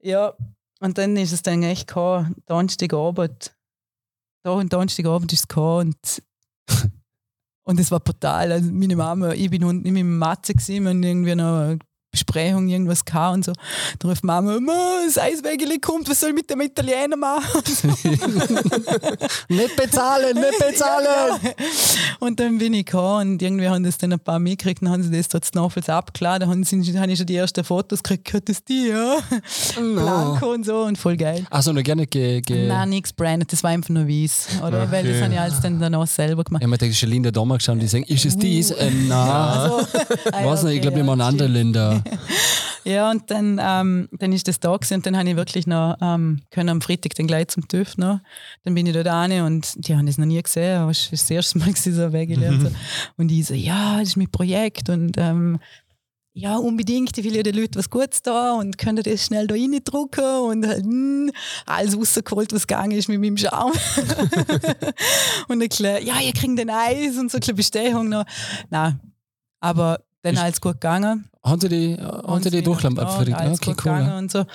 Ja, 0.02 0.34
und 0.80 0.98
dann 0.98 1.18
ist 1.18 1.32
es 1.34 1.42
dann 1.42 1.64
echt 1.64 1.88
gekommen, 1.88 2.36
Donnerstagabend. 2.46 3.54
Da 4.44 4.52
und 4.52 4.72
Donnerstagabend 4.72 5.34
ist 5.34 5.40
es 5.40 5.48
gekommen 5.48 5.88
und 5.90 6.24
und 7.68 7.80
es 7.82 7.92
war 7.92 8.00
brutal. 8.00 8.54
Also 8.54 8.72
meine 8.72 8.96
Mama, 8.96 9.34
ich 9.34 9.50
bin 9.50 9.64
unten 9.66 9.92
mit 9.92 10.00
dem 10.00 10.18
Matze 10.18 10.54
wir 10.54 10.90
haben 10.90 11.04
irgendwie 11.04 11.36
noch 11.36 11.78
Besprechung, 12.26 12.68
irgendwas 12.68 13.06
gehabt 13.06 13.36
und 13.36 13.46
so. 13.46 13.54
Da 14.00 14.08
ruft 14.08 14.24
Mama, 14.24 14.60
«Ma, 14.60 14.74
das 15.06 15.18
Eiswägele 15.18 15.80
kommt, 15.80 16.10
was 16.10 16.20
soll 16.20 16.30
ich 16.30 16.36
mit 16.36 16.50
dem 16.50 16.62
Italiener 16.62 17.16
machen? 17.18 17.62
nicht 19.50 19.76
bezahlen, 19.76 20.36
nicht 20.36 20.60
bezahlen! 20.68 21.40
Ja. 21.44 21.50
Und 22.20 22.40
dann 22.40 22.58
bin 22.58 22.74
ich 22.74 22.86
gekommen 22.86 23.34
und 23.34 23.42
irgendwie 23.42 23.68
haben 23.68 23.84
das 23.84 23.98
dann 23.98 24.14
ein 24.14 24.20
paar 24.20 24.40
mitgekriegt 24.40 24.82
und 24.82 24.90
haben 24.90 25.04
sie 25.04 25.12
das 25.12 25.28
trotz 25.28 25.54
Nachfalls 25.54 25.90
abgeladen. 25.90 26.48
Haben 26.50 26.64
sie- 26.64 26.98
habe 26.98 27.12
ich 27.12 27.18
schon 27.18 27.26
die 27.28 27.36
ersten 27.36 27.64
Fotos 27.64 28.02
gekriegt, 28.04 28.26
gehört 28.26 28.50
das 28.50 28.64
die, 28.64 28.90
ja? 28.90 29.18
Blanco 29.76 30.52
und 30.54 30.66
so 30.66 30.84
und 30.84 30.98
voll 30.98 31.18
geil. 31.18 31.46
Achso, 31.50 31.74
noch 31.74 31.84
gerne 31.84 32.08
ge, 32.08 32.42
ge 32.42 32.68
Nein, 32.68 32.90
nichts 32.90 33.14
branded, 33.14 33.52
das 33.52 33.64
war 33.64 33.72
einfach 33.72 33.90
nur 33.90 34.08
weiß. 34.08 34.48
Oder? 34.66 34.84
Okay. 34.84 34.88
Weil 34.92 35.12
das 35.14 35.22
habe 35.22 35.34
ich 35.34 35.40
alles 35.40 35.60
dann 35.62 35.80
danach 35.80 36.08
selber 36.08 36.44
gemacht. 36.44 36.62
Ich 36.62 36.66
habe 36.66 36.72
mir 36.72 36.78
gedacht, 36.78 36.98
schon 36.98 37.10
Linda 37.10 37.32
Dommer 37.32 37.58
geschaut 37.58 37.74
und 37.76 37.80
die 37.82 37.88
sagen, 37.88 38.04
ist 38.06 38.26
es 38.26 38.38
dies? 38.38 38.72
Ähm, 38.78 39.08
nein. 39.08 39.18
Also, 39.20 39.78
ja, 40.32 40.46
Was 40.46 40.64
nicht, 40.64 40.76
ich 40.76 40.82
glaube, 40.82 40.98
wir 40.98 41.04
ja, 41.04 41.16
machen 41.16 41.22
eine 41.22 41.30
andere 41.30 41.50
stimmt. 41.50 41.76
Ja, 42.84 43.12
und 43.12 43.30
dann, 43.32 43.60
ähm, 43.62 44.08
dann 44.14 44.32
ist 44.32 44.48
das 44.48 44.62
da 44.62 44.74
gewesen 44.74 44.94
und 44.94 45.06
dann 45.06 45.18
habe 45.18 45.30
ich 45.30 45.36
wirklich 45.36 45.68
noch 45.68 45.98
ähm, 46.00 46.40
können 46.52 46.70
am 46.70 46.80
Freitag 46.80 47.16
dann 47.16 47.28
gleich 47.28 47.50
zum 47.50 47.68
TÜV 47.68 47.98
noch. 47.98 48.22
Dann 48.64 48.76
bin 48.76 48.86
ich 48.86 48.94
dort 48.94 49.08
rein 49.08 49.42
und 49.42 49.74
die 49.76 49.94
haben 49.94 50.06
das 50.06 50.18
noch 50.18 50.26
nie 50.26 50.42
gesehen, 50.42 50.78
aber 50.78 50.92
es 50.92 51.08
war 51.08 51.12
das 51.12 51.30
erste 51.30 51.60
Mal 51.60 51.66
gewesen, 51.74 51.94
so 51.94 52.14
weggelernt. 52.14 52.62
So. 52.62 52.72
Und 53.18 53.30
ich 53.30 53.46
so, 53.46 53.54
ja, 53.54 54.00
das 54.00 54.10
ist 54.10 54.16
mein 54.16 54.32
Projekt 54.32 54.88
und 54.88 55.18
ähm, 55.18 55.60
ja, 56.32 56.56
unbedingt, 56.56 57.18
ich 57.18 57.26
will 57.26 57.36
ja 57.36 57.44
den 57.44 57.56
Leuten 57.56 57.76
was 57.76 57.90
Gutes 57.90 58.22
da 58.22 58.54
und 58.54 58.78
können 58.78 59.04
das 59.04 59.26
schnell 59.26 59.48
da 59.48 59.56
reindrücken 59.56 60.40
und 60.48 60.68
halt, 60.68 60.86
mh, 60.86 61.32
alles 61.66 61.98
rausgeholt, 61.98 62.54
was 62.54 62.68
gegangen 62.68 62.92
ist 62.92 63.10
mit 63.10 63.20
meinem 63.20 63.38
Charme. 63.38 63.74
und 65.50 65.60
dann 65.60 65.68
klar, 65.68 66.00
ja, 66.00 66.22
ihr 66.22 66.32
kriegt 66.32 66.58
den 66.58 66.70
Eis 66.70 67.18
und 67.18 67.32
so 67.32 67.40
eine 67.44 67.54
Bestehung 67.54 68.08
noch. 68.10 68.24
Nein, 68.70 69.00
aber 69.60 70.00
dann 70.22 70.34
Ist- 70.36 70.42
alles 70.42 70.62
gut 70.62 70.74
gegangen. 70.74 71.30
Haben 71.44 71.62
sie 71.62 71.70
die, 71.70 71.98
haben 72.00 72.44
sie 72.44 72.50
die 72.52 72.62
Durchlampe 72.62 73.02
Ja, 73.02 73.08
abgefragt? 73.08 73.40
alles 73.42 73.60
Okay, 73.60 73.70
gut 73.72 73.78
cool. 73.86 73.92
gegangen 73.94 74.08
ja. 74.08 74.18
und 74.18 74.32
so. 74.32 74.46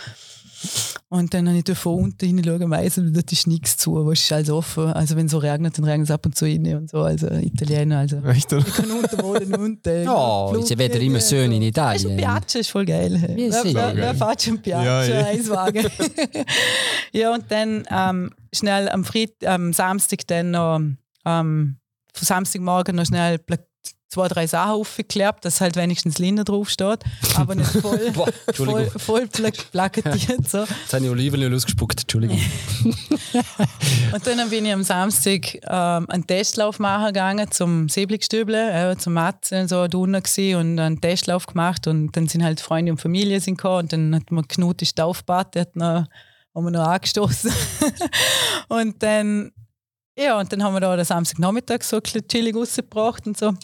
Und 1.09 1.35
dann 1.35 1.49
habe 1.49 1.59
ich 1.67 1.77
von 1.77 1.95
unten 2.05 2.25
hinschauen, 2.25 2.69
meistens 2.69 3.13
dort 3.13 3.33
ist 3.33 3.47
nichts 3.49 3.77
zu, 3.77 4.09
es 4.13 4.21
ist 4.23 4.33
alles 4.33 4.49
offen. 4.51 4.93
Also 4.93 5.17
wenn 5.17 5.27
es 5.27 5.33
so 5.33 5.39
regnet, 5.39 5.77
dann 5.77 5.85
regnet 5.85 6.09
es 6.09 6.11
ab 6.15 6.25
und 6.25 6.37
zu 6.37 6.45
rein 6.45 6.65
und 6.77 6.89
so. 6.89 7.03
Also 7.03 7.27
Italiener, 7.29 7.99
also 7.99 8.19
Echt, 8.27 8.53
oder? 8.53 8.65
ich 8.67 8.73
kann 8.75 8.91
unten 8.91 9.23
wohnen 9.23 9.55
unten. 9.57 10.09
Oh, 10.09 10.55
ist 10.59 10.71
ja 10.71 10.79
wieder 10.79 11.01
immer 11.01 11.21
schön 11.21 11.51
in 11.51 11.63
Ist 11.63 11.79
ein 11.79 11.97
Italien. 11.99 12.17
Piazza, 12.17 12.59
ist 12.61 12.71
voll 12.71 12.85
geil. 12.87 13.15
Ja, 13.37 13.65
wer, 13.65 13.65
wer, 13.65 13.75
wer 13.75 13.95
Geil. 13.95 14.15
fährt 14.15 14.43
schon 14.43 14.63
Piazza, 14.63 14.85
Ja, 14.85 15.05
ja. 15.21 15.27
Eiswagen? 15.27 15.87
ja, 17.13 17.35
und 17.35 17.45
dann 17.51 17.83
ähm, 17.91 18.31
schnell 18.55 18.89
am, 18.89 19.05
Fried, 19.05 19.45
am 19.45 19.73
Samstag 19.73 20.27
dann 20.29 20.53
noch, 20.53 20.81
ähm, 21.27 21.77
Samstagmorgen 22.15 22.95
noch 22.97 23.07
schnell 23.07 23.39
pla- 23.39 23.59
zwei, 24.13 24.29
drei 24.29 24.47
Sachen 24.47 24.73
aufgeklärt, 24.73 25.43
dass 25.43 25.63
halt 25.63 25.77
wenigstens 25.77 26.19
Linda 26.19 26.45
draufsteht, 26.45 27.01
aber 27.35 27.55
nicht 27.55 27.71
voll, 27.71 28.11
Boah, 28.15 28.29
voll, 28.53 28.91
voll 28.91 29.27
pla 29.27 29.51
plakatiert. 29.71 30.49
So. 30.49 30.65
jetzt 30.65 30.93
habe 30.93 31.05
ich 31.05 31.11
Olivenöl 31.11 31.55
ausgespuckt, 31.55 32.03
Entschuldigung. 32.03 32.39
Und 34.13 34.27
dann 34.27 34.51
bin 34.51 34.67
ich 34.67 34.73
am 34.73 34.83
Samstag 34.83 35.55
ähm, 35.67 36.11
einen 36.11 36.27
Testlauf 36.27 36.79
machen 36.79 37.07
gegangen 37.07 37.51
zum 37.51 37.89
Säbligstüble, 37.89 38.93
äh, 38.93 38.97
zum 38.99 39.15
Matze, 39.15 39.67
so 39.67 39.87
da 39.89 39.97
unten 39.97 40.17
und 40.57 40.79
einen 40.79 41.01
Testlauf 41.01 41.47
gemacht 41.47 41.87
und 41.87 42.15
dann 42.15 42.29
sind 42.29 42.45
halt 42.45 42.61
Freunde 42.61 42.93
und 42.93 42.99
Familie 42.99 43.41
sind 43.41 43.57
gekommen 43.57 43.85
und 43.85 43.93
dann 43.95 44.15
hat 44.17 44.31
man 44.31 44.47
Knut 44.47 44.83
ist 44.83 45.01
aufgebaut, 45.01 45.55
der 45.55 45.63
hat 45.63 45.77
noch, 45.77 46.05
haben 46.55 46.65
wir 46.65 46.71
noch 46.71 46.87
angestoßen. 46.87 47.51
und 48.69 49.03
dann, 49.03 49.53
ja, 50.19 50.39
und 50.39 50.53
dann 50.53 50.63
haben 50.63 50.75
wir 50.75 50.81
da 50.81 50.95
den 50.97 51.07
Samstagnachmittag 51.07 51.83
so 51.83 51.97
ein 51.97 52.03
bisschen 52.03 52.29
chillig 52.29 52.55
rausgebracht 52.55 53.27
und 53.27 53.39
so. 53.39 53.55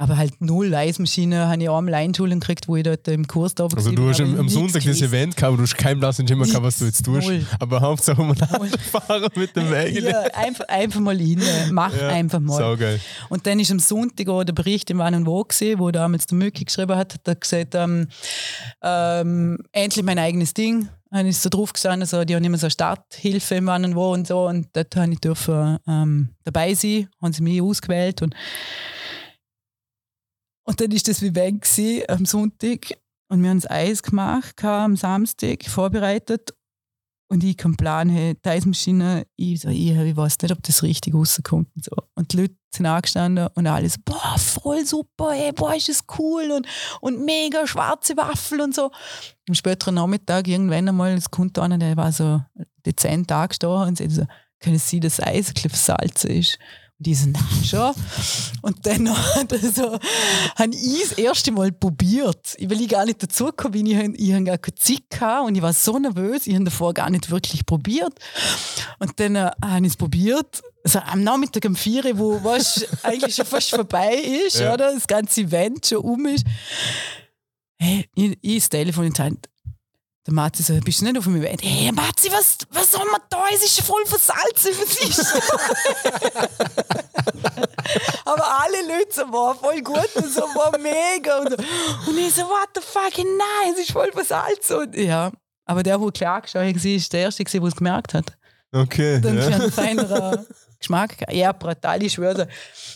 Aber 0.00 0.16
halt 0.16 0.40
null 0.40 0.74
Eismaschine 0.74 1.48
habe 1.48 1.62
ich 1.62 1.68
einmal 1.68 1.92
Einschulen 1.92 2.40
gekriegt, 2.40 2.68
wo 2.68 2.76
ich 2.76 2.84
dort 2.84 3.06
im 3.08 3.26
Kurs 3.26 3.54
da 3.54 3.64
Also 3.64 3.92
du 3.92 4.08
hast 4.08 4.22
am, 4.22 4.34
am 4.40 4.48
Sonntag 4.48 4.82
das. 4.82 5.02
Event 5.02 5.36
gehabt, 5.36 5.48
aber 5.48 5.56
du 5.58 5.64
hast 5.64 5.76
keinen 5.76 6.00
blassen 6.00 6.26
Schimmer 6.26 6.46
gehabt, 6.46 6.64
was 6.64 6.78
du 6.78 6.86
jetzt 6.86 7.04
tust. 7.04 7.28
Null. 7.28 7.44
Aber 7.58 7.82
Hauptsache 7.82 8.18
man 8.22 8.34
Null. 8.58 8.70
fahren 8.78 9.28
mit 9.34 9.54
dem 9.54 9.70
Wägel. 9.70 10.04
Ja, 10.10 10.22
einfach, 10.32 10.66
einfach 10.68 11.00
mal 11.00 11.14
rein. 11.14 11.42
Mach 11.70 11.94
Ja, 11.94 12.08
einfach 12.08 12.40
mal. 12.40 12.56
Saugeil. 12.56 12.98
Und 13.28 13.46
dann 13.46 13.60
ist 13.60 13.70
am 13.70 13.78
Sonntag 13.78 14.26
auch 14.30 14.42
der 14.42 14.54
Bericht 14.54 14.88
im 14.88 14.98
Wann 14.98 15.14
und 15.14 15.26
Wo 15.26 15.44
gesehen, 15.44 15.78
wo 15.78 15.90
damals 15.90 16.26
der 16.26 16.38
Mücki 16.38 16.64
geschrieben 16.64 16.96
hat, 16.96 17.12
hat 17.12 17.28
er 17.28 17.34
gesagt, 17.34 17.74
ähm, 17.74 18.08
ähm, 18.82 19.58
endlich 19.72 20.02
mein 20.02 20.18
eigenes 20.18 20.54
Ding. 20.54 20.88
Dann 21.10 21.26
ist 21.26 21.42
so 21.42 21.50
drauf 21.50 21.74
gestanden, 21.74 22.06
so, 22.08 22.24
die 22.24 22.34
haben 22.34 22.44
immer 22.44 22.56
so 22.56 22.70
Starthilfe 22.70 23.56
im 23.56 23.66
Wann 23.66 23.84
und 23.84 23.96
Wo 23.96 24.14
und 24.14 24.26
so. 24.26 24.46
Und 24.46 24.68
dort 24.72 24.96
habe 24.96 25.12
ich 25.12 25.20
dürfen, 25.20 25.76
ähm, 25.86 26.30
dabei 26.44 26.72
sein, 26.72 27.08
haben 27.20 27.34
sie 27.34 27.42
mich 27.42 27.60
ausgewählt. 27.60 28.22
Und, 28.22 28.34
und 30.70 30.80
dann 30.80 30.92
ist 30.92 31.08
das 31.08 31.20
wie 31.20 31.34
weg 31.34 31.66
am 32.08 32.24
Sonntag. 32.24 32.96
Und 33.28 33.42
wir 33.42 33.50
haben 33.50 33.60
das 33.60 33.68
Eis 33.68 34.04
gemacht 34.04 34.62
am 34.62 34.94
Samstag, 34.94 35.64
vorbereitet. 35.64 36.54
Und 37.28 37.42
ich 37.42 37.56
keinen 37.56 37.76
Plan, 37.76 38.08
hey, 38.08 38.36
die 38.44 38.48
Eismaschine, 38.48 39.26
ich 39.34 39.62
so, 39.62 39.68
ich, 39.68 39.90
ich 39.90 40.16
weiß 40.16 40.38
nicht, 40.42 40.52
ob 40.52 40.62
das 40.62 40.84
richtig 40.84 41.12
rauskommt 41.12 41.68
und 41.74 41.84
so. 41.84 41.96
Und 42.14 42.32
die 42.32 42.36
Leute 42.36 42.54
sind 42.72 42.86
angestanden 42.86 43.48
und 43.54 43.66
alle 43.66 43.90
so, 43.90 43.98
boah, 44.04 44.38
voll 44.38 44.86
super, 44.86 45.32
hey, 45.32 45.50
boah, 45.52 45.74
ist 45.74 45.88
das 45.88 46.04
cool 46.18 46.52
und, 46.52 46.68
und 47.00 47.24
mega 47.24 47.66
schwarze 47.66 48.16
Waffel 48.16 48.60
und 48.60 48.72
so. 48.72 48.92
Am 49.48 49.54
späteren 49.54 49.96
Nachmittag 49.96 50.46
irgendwann 50.46 50.88
einmal, 50.88 51.14
es 51.14 51.32
kommt 51.32 51.58
einer, 51.58 51.78
der 51.78 51.96
war 51.96 52.12
so 52.12 52.42
dezent 52.86 53.30
angestanden 53.32 53.88
und 53.88 53.98
sagt 53.98 54.12
so, 54.12 54.26
können 54.60 54.78
Sie 54.78 55.00
das 55.00 55.20
Eis 55.20 55.48
ein 55.48 55.54
bisschen 55.54 55.70
versalzen 55.70 56.30
ist? 56.30 56.58
Und 57.00 57.06
die 57.06 57.14
so, 57.14 57.28
nein, 57.30 57.42
schon. 57.64 57.94
Und 58.60 58.84
dann 58.84 59.08
hat 59.34 59.50
er 59.52 59.58
so, 59.72 59.92
habe 60.56 60.74
ich 60.74 61.00
das 61.08 61.12
erste 61.12 61.50
Mal 61.50 61.72
probiert. 61.72 62.54
Ich 62.58 62.68
will 62.68 62.86
gar 62.86 63.06
nicht 63.06 63.22
dazugekommen, 63.22 63.72
bin. 63.72 63.86
ich, 63.86 63.96
hab- 63.96 64.14
ich 64.18 64.32
habe 64.34 64.44
gar 64.44 64.58
keine 64.58 64.74
Zeit 64.74 65.08
gehabt 65.08 65.46
und 65.48 65.54
ich 65.54 65.62
war 65.62 65.72
so 65.72 65.98
nervös, 65.98 66.46
ich 66.46 66.54
habe 66.54 66.64
davor 66.66 66.92
gar 66.92 67.08
nicht 67.08 67.30
wirklich 67.30 67.64
probiert. 67.64 68.12
Und 68.98 69.18
dann 69.18 69.34
äh, 69.34 69.50
habe 69.64 69.86
ich 69.86 69.92
es 69.92 69.96
probiert. 69.96 70.60
Also 70.84 70.98
am 70.98 71.24
Nachmittag 71.24 71.64
um 71.64 71.74
4 71.74 72.04
Uhr, 72.04 72.18
wo 72.18 72.44
weißt, 72.44 72.86
eigentlich 73.04 73.34
schon 73.34 73.46
fast 73.46 73.70
vorbei 73.70 74.16
ist, 74.46 74.60
Ja. 74.60 74.74
oder? 74.74 74.92
Das 74.92 75.06
ganze 75.06 75.40
Event 75.40 75.86
schon 75.86 75.98
um 75.98 76.26
ist. 76.26 76.44
Hey, 77.78 78.10
ich, 78.14 78.36
ich 78.42 78.58
das 78.58 78.68
Telefon 78.68 79.06
in 79.06 79.12
die 79.14 79.22
Hand. 79.22 79.48
Der 80.26 80.34
Matzi 80.34 80.62
so, 80.62 80.74
bist 80.80 81.00
du 81.00 81.06
nicht 81.06 81.16
auf 81.16 81.24
dem 81.24 81.36
Event? 81.36 81.62
Hey, 81.62 81.90
Matzi, 81.92 82.30
was, 82.30 82.58
was 82.70 82.92
soll 82.92 83.04
man 83.10 83.20
da? 83.30 83.42
Es 83.54 83.62
ist 83.64 83.80
voll 83.80 84.04
versalzen. 84.04 84.72
Was 84.78 84.96
ist 85.08 85.34
Aber 88.24 88.60
alle 88.60 88.82
Leute 88.86 89.12
so, 89.12 89.22
war 89.32 89.54
voll 89.54 89.80
gut 89.82 90.08
und 90.14 90.28
so, 90.30 90.42
war 90.42 90.76
mega. 90.78 91.38
Und, 91.38 91.50
so. 91.50 91.56
und 92.10 92.18
ich 92.18 92.34
so, 92.34 92.42
what 92.42 92.68
the 92.74 92.80
fuck, 92.82 93.16
nein, 93.16 93.72
es 93.72 93.80
ist 93.80 93.92
voll 93.92 94.12
versalzen. 94.12 94.76
Und, 94.76 94.94
ja, 94.94 95.32
aber 95.64 95.82
der, 95.82 95.98
der 95.98 96.10
klar 96.12 96.42
geschaut 96.42 96.62
hat, 96.62 96.74
war 96.74 96.82
der 96.82 97.20
Erste, 97.20 97.44
der 97.44 97.62
es 97.62 97.76
gemerkt 97.76 98.14
hat. 98.14 98.36
Okay. 98.72 99.20
Dann 99.20 99.38
Ja. 99.38 99.46
einen 99.46 99.72
feineren 99.72 100.46
Geschmack. 100.80 101.16
Ja, 101.30 101.52
brutal, 101.52 102.02
ich 102.02 102.14
schwöre. 102.14 102.48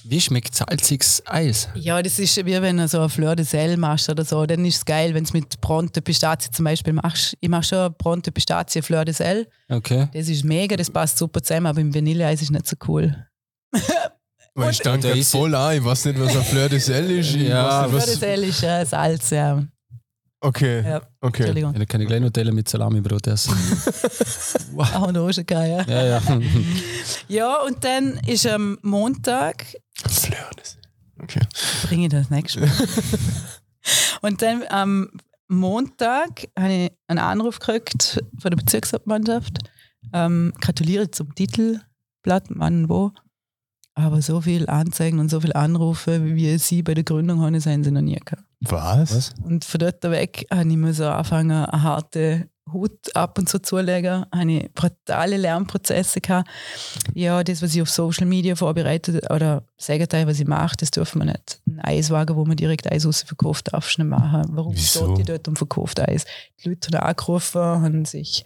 Wie 0.04 0.20
schmeckt 0.20 0.54
salziges 0.54 1.22
Eis? 1.26 1.68
Ja, 1.74 2.02
das 2.02 2.18
ist 2.18 2.36
wie 2.44 2.60
wenn 2.60 2.78
du 2.78 2.88
so 2.88 3.02
ein 3.02 3.10
Fleur 3.10 3.36
de 3.36 3.44
Sel 3.44 3.76
machst 3.76 4.08
oder 4.08 4.24
so. 4.24 4.46
Dann 4.46 4.64
ist 4.64 4.76
es 4.76 4.84
geil, 4.84 5.12
wenn 5.12 5.24
du 5.24 5.28
es 5.28 5.32
mit 5.34 5.60
Bronte 5.60 6.00
Pistazie 6.00 6.50
zum 6.50 6.64
Beispiel 6.64 6.94
machst. 6.94 7.36
Ich 7.40 7.48
mache 7.48 7.64
schon 7.64 7.94
Bronte 7.98 8.32
Pistazie 8.32 8.80
Fleur 8.80 9.04
de 9.04 9.12
Sel. 9.12 9.46
Okay. 9.68 10.08
Das 10.14 10.28
ist 10.28 10.44
mega, 10.44 10.76
das 10.76 10.90
passt 10.90 11.18
super 11.18 11.42
zusammen, 11.42 11.66
aber 11.66 11.80
im 11.80 11.94
Vanilleeis 11.94 12.40
ist 12.40 12.50
nicht 12.50 12.66
so 12.66 12.76
cool. 12.88 13.26
Weil 14.54 14.70
ich 14.70 14.76
stand 14.76 15.04
voll 15.24 15.54
an, 15.54 15.76
ich 15.76 15.84
weiß 15.84 16.06
nicht, 16.06 16.20
was 16.20 16.36
ein 16.36 16.44
Fleur 16.44 16.68
de 16.70 16.78
Sel 16.78 17.10
ist. 17.10 17.34
Ja, 17.34 17.86
Fleur 17.86 18.00
de 18.00 18.08
was, 18.08 18.20
Sel 18.20 18.44
ist 18.44 18.62
äh, 18.62 18.86
Salz, 18.86 19.30
ja. 19.30 19.62
Okay, 20.44 20.82
ja. 20.82 21.02
okay. 21.20 21.42
Entschuldigung. 21.42 21.72
Ja, 21.72 21.78
dann 21.78 21.88
kann 21.88 22.00
ich 22.00 22.06
gleich 22.06 22.20
Nutella 22.20 22.52
mit 22.52 22.68
Salamibrot 22.68 23.26
essen. 23.26 23.54
Auch 24.76 25.12
noch 25.12 25.32
schon 25.32 25.46
geil, 25.46 25.84
ja. 25.88 25.94
ja, 25.94 26.20
ja. 26.20 26.22
Ja, 27.28 27.62
und 27.62 27.82
dann 27.84 28.20
ist 28.26 28.46
am 28.46 28.78
Montag, 28.82 29.64
Sel. 30.08 30.34
Okay. 31.22 31.40
bringe 31.84 32.04
ich 32.04 32.10
das 32.10 32.30
nächste 32.30 32.60
Mal. 32.60 32.70
und 34.22 34.42
dann 34.42 34.64
am 34.68 35.10
Montag 35.48 36.48
habe 36.58 36.72
ich 36.72 36.92
einen 37.06 37.18
Anruf 37.18 37.58
gekriegt 37.58 38.22
von 38.38 38.50
der 38.50 38.56
Bezirkshauptmannschaft. 38.56 39.58
Ähm, 40.12 40.52
gratuliere 40.60 41.10
zum 41.10 41.34
Titelblatt, 41.34 42.50
Mann, 42.50 42.88
wo. 42.88 43.12
Aber 43.96 44.22
so 44.22 44.40
viel 44.40 44.68
Anzeigen 44.68 45.20
und 45.20 45.30
so 45.30 45.40
viele 45.40 45.54
Anrufe, 45.54 46.24
wie 46.24 46.58
sie 46.58 46.82
bei 46.82 46.94
der 46.94 47.04
Gründung 47.04 47.40
haben, 47.40 47.54
das 47.54 47.66
haben 47.66 47.84
sie 47.84 47.92
noch 47.92 48.00
nie 48.00 48.16
gehabt. 48.16 48.42
Was? 48.60 49.14
Was? 49.14 49.34
Und 49.44 49.64
von 49.64 49.78
dort 49.78 50.02
weg 50.04 50.46
habe 50.50 50.68
ich 50.68 50.76
müssen 50.76 51.04
anfangen, 51.04 51.64
eine 51.64 51.82
harte 51.82 52.48
Hut 52.72 53.14
ab 53.14 53.38
und 53.38 53.48
zu 53.48 53.60
zulegen. 53.60 54.24
Habe 54.34 54.52
ich 54.52 54.72
brutale 54.72 55.36
Lernprozesse 55.36 56.20
gehabt. 56.20 56.48
Ja, 57.12 57.44
das, 57.44 57.62
was 57.62 57.74
ich 57.74 57.82
auf 57.82 57.90
Social 57.90 58.26
Media 58.26 58.56
vorbereitet 58.56 59.30
oder 59.30 59.62
das 59.76 59.86
Gegenteil, 59.86 60.26
was 60.26 60.40
ich 60.40 60.46
mache, 60.46 60.76
das 60.78 60.90
dürfen 60.90 61.20
wir 61.20 61.26
nicht. 61.26 61.60
Ein 61.66 61.80
Eiswagen, 61.80 62.36
wo 62.36 62.44
man 62.44 62.56
direkt 62.56 62.90
Eis 62.90 63.06
rausverkauft, 63.06 63.72
darfst 63.72 63.98
du 63.98 64.02
nicht 64.02 64.10
machen. 64.10 64.44
Warum 64.48 64.74
Wieso? 64.74 65.04
steht 65.04 65.18
die 65.18 65.30
dort 65.30 65.46
und 65.46 65.56
verkauft 65.58 66.00
Eis? 66.00 66.24
Die 66.62 66.70
Leute 66.70 66.98
haben 66.98 67.06
angerufen, 67.06 67.60
haben 67.60 68.04
sich 68.06 68.44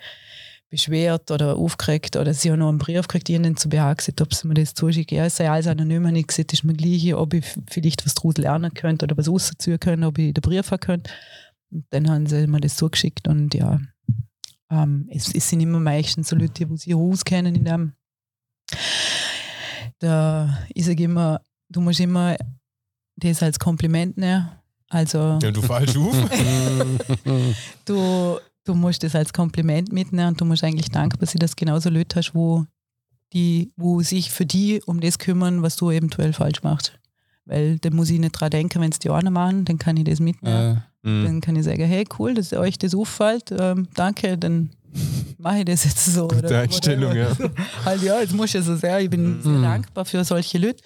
beschwert 0.70 1.30
oder 1.30 1.56
aufgeregt 1.56 2.16
oder 2.16 2.34
sie 2.34 2.50
haben 2.50 2.58
noch 2.58 2.68
einen 2.68 2.78
Brief 2.78 3.02
gekriegt, 3.02 3.28
ihnen 3.28 3.56
zu 3.56 3.68
BH 3.68 3.94
gesagt, 3.94 4.20
ob 4.20 4.34
sie 4.34 4.46
mir 4.46 4.54
das 4.54 4.74
zuschicken. 4.74 5.16
Ja, 5.16 5.24
es 5.24 5.36
sei 5.36 5.50
alles 5.50 5.66
anonym, 5.66 6.06
habe 6.06 6.18
ich 6.18 6.26
gesagt, 6.26 6.52
ist 6.52 6.64
mir 6.64 6.74
gleich, 6.74 7.14
ob 7.14 7.34
ich 7.34 7.44
vielleicht 7.70 8.04
was 8.04 8.14
daraus 8.14 8.36
lernen 8.36 8.74
könnte 8.74 9.04
oder 9.04 9.16
was 9.16 9.28
rausziehen 9.28 9.80
könnte, 9.80 10.06
ob 10.06 10.18
ich 10.18 10.34
den 10.34 10.42
Brief 10.42 10.70
haben 10.70 10.80
könnte. 10.80 11.10
Und 11.70 11.86
dann 11.90 12.10
haben 12.10 12.26
sie 12.26 12.46
mir 12.46 12.60
das 12.60 12.76
zugeschickt 12.76 13.28
und 13.28 13.54
ja, 13.54 13.78
ähm, 14.70 15.08
es, 15.10 15.34
es 15.34 15.48
sind 15.48 15.60
immer 15.60 15.80
meistens 15.80 16.28
so 16.28 16.36
Leute, 16.36 16.66
die 16.66 16.76
sich 16.76 16.94
auskennen 16.94 17.54
in 17.54 17.64
dem. 17.64 17.92
Da, 19.98 20.58
ich 20.74 20.84
sage 20.84 21.02
immer, 21.04 21.40
du 21.68 21.80
musst 21.80 22.00
immer 22.00 22.36
das 23.16 23.42
als 23.42 23.58
Kompliment 23.58 24.16
nehmen. 24.16 24.50
Also 24.90 25.38
Ja, 25.42 25.50
du 25.50 25.60
falsch 25.60 25.96
auf. 25.96 26.14
du, 27.84 28.38
du 28.68 28.74
musst 28.74 29.02
das 29.02 29.14
als 29.14 29.32
Kompliment 29.32 29.92
mitnehmen 29.92 30.28
und 30.28 30.40
du 30.40 30.44
musst 30.44 30.62
eigentlich 30.62 30.90
dankbar 30.90 31.26
sein, 31.26 31.38
dass 31.40 31.52
du 31.52 31.64
genauso 31.64 31.90
Leute 31.90 32.16
hast, 32.16 32.34
wo, 32.34 32.66
die, 33.32 33.72
wo 33.76 34.02
sich 34.02 34.30
für 34.30 34.46
die 34.46 34.82
um 34.84 35.00
das 35.00 35.18
kümmern, 35.18 35.62
was 35.62 35.76
du 35.76 35.90
eventuell 35.90 36.32
falsch 36.32 36.62
machst. 36.62 36.98
Weil 37.44 37.78
dann 37.78 37.96
muss 37.96 38.10
ich 38.10 38.20
nicht 38.20 38.32
dran 38.32 38.50
denken, 38.50 38.80
wenn 38.82 38.90
es 38.90 38.98
die 38.98 39.08
anderen 39.08 39.32
machen, 39.32 39.64
dann 39.64 39.78
kann 39.78 39.96
ich 39.96 40.04
das 40.04 40.20
mitnehmen. 40.20 40.82
äh. 41.02 41.24
Dann 41.24 41.40
kann 41.40 41.56
ich 41.56 41.64
sagen, 41.64 41.84
hey 41.84 42.04
cool, 42.18 42.34
dass 42.34 42.52
euch 42.52 42.76
das 42.76 42.94
auffällt, 42.94 43.54
ähm, 43.56 43.88
danke, 43.94 44.36
dann 44.36 44.70
mache 45.38 45.58
ich 45.60 45.64
das 45.64 45.84
jetzt 45.84 46.04
so. 46.04 46.28
Gute 46.28 46.46
oder 46.46 46.60
Einstellung, 46.60 47.10
whatever. 47.10 47.50
ja. 47.56 47.84
halt 47.84 48.02
ja, 48.02 48.20
jetzt 48.20 48.34
muss 48.34 48.54
ich 48.54 48.62
so 48.62 48.76
sehr, 48.76 49.00
ich 49.00 49.10
bin 49.10 49.40
sehr 49.42 49.60
dankbar 49.60 50.04
für 50.04 50.24
solche 50.24 50.58
Leute. 50.58 50.82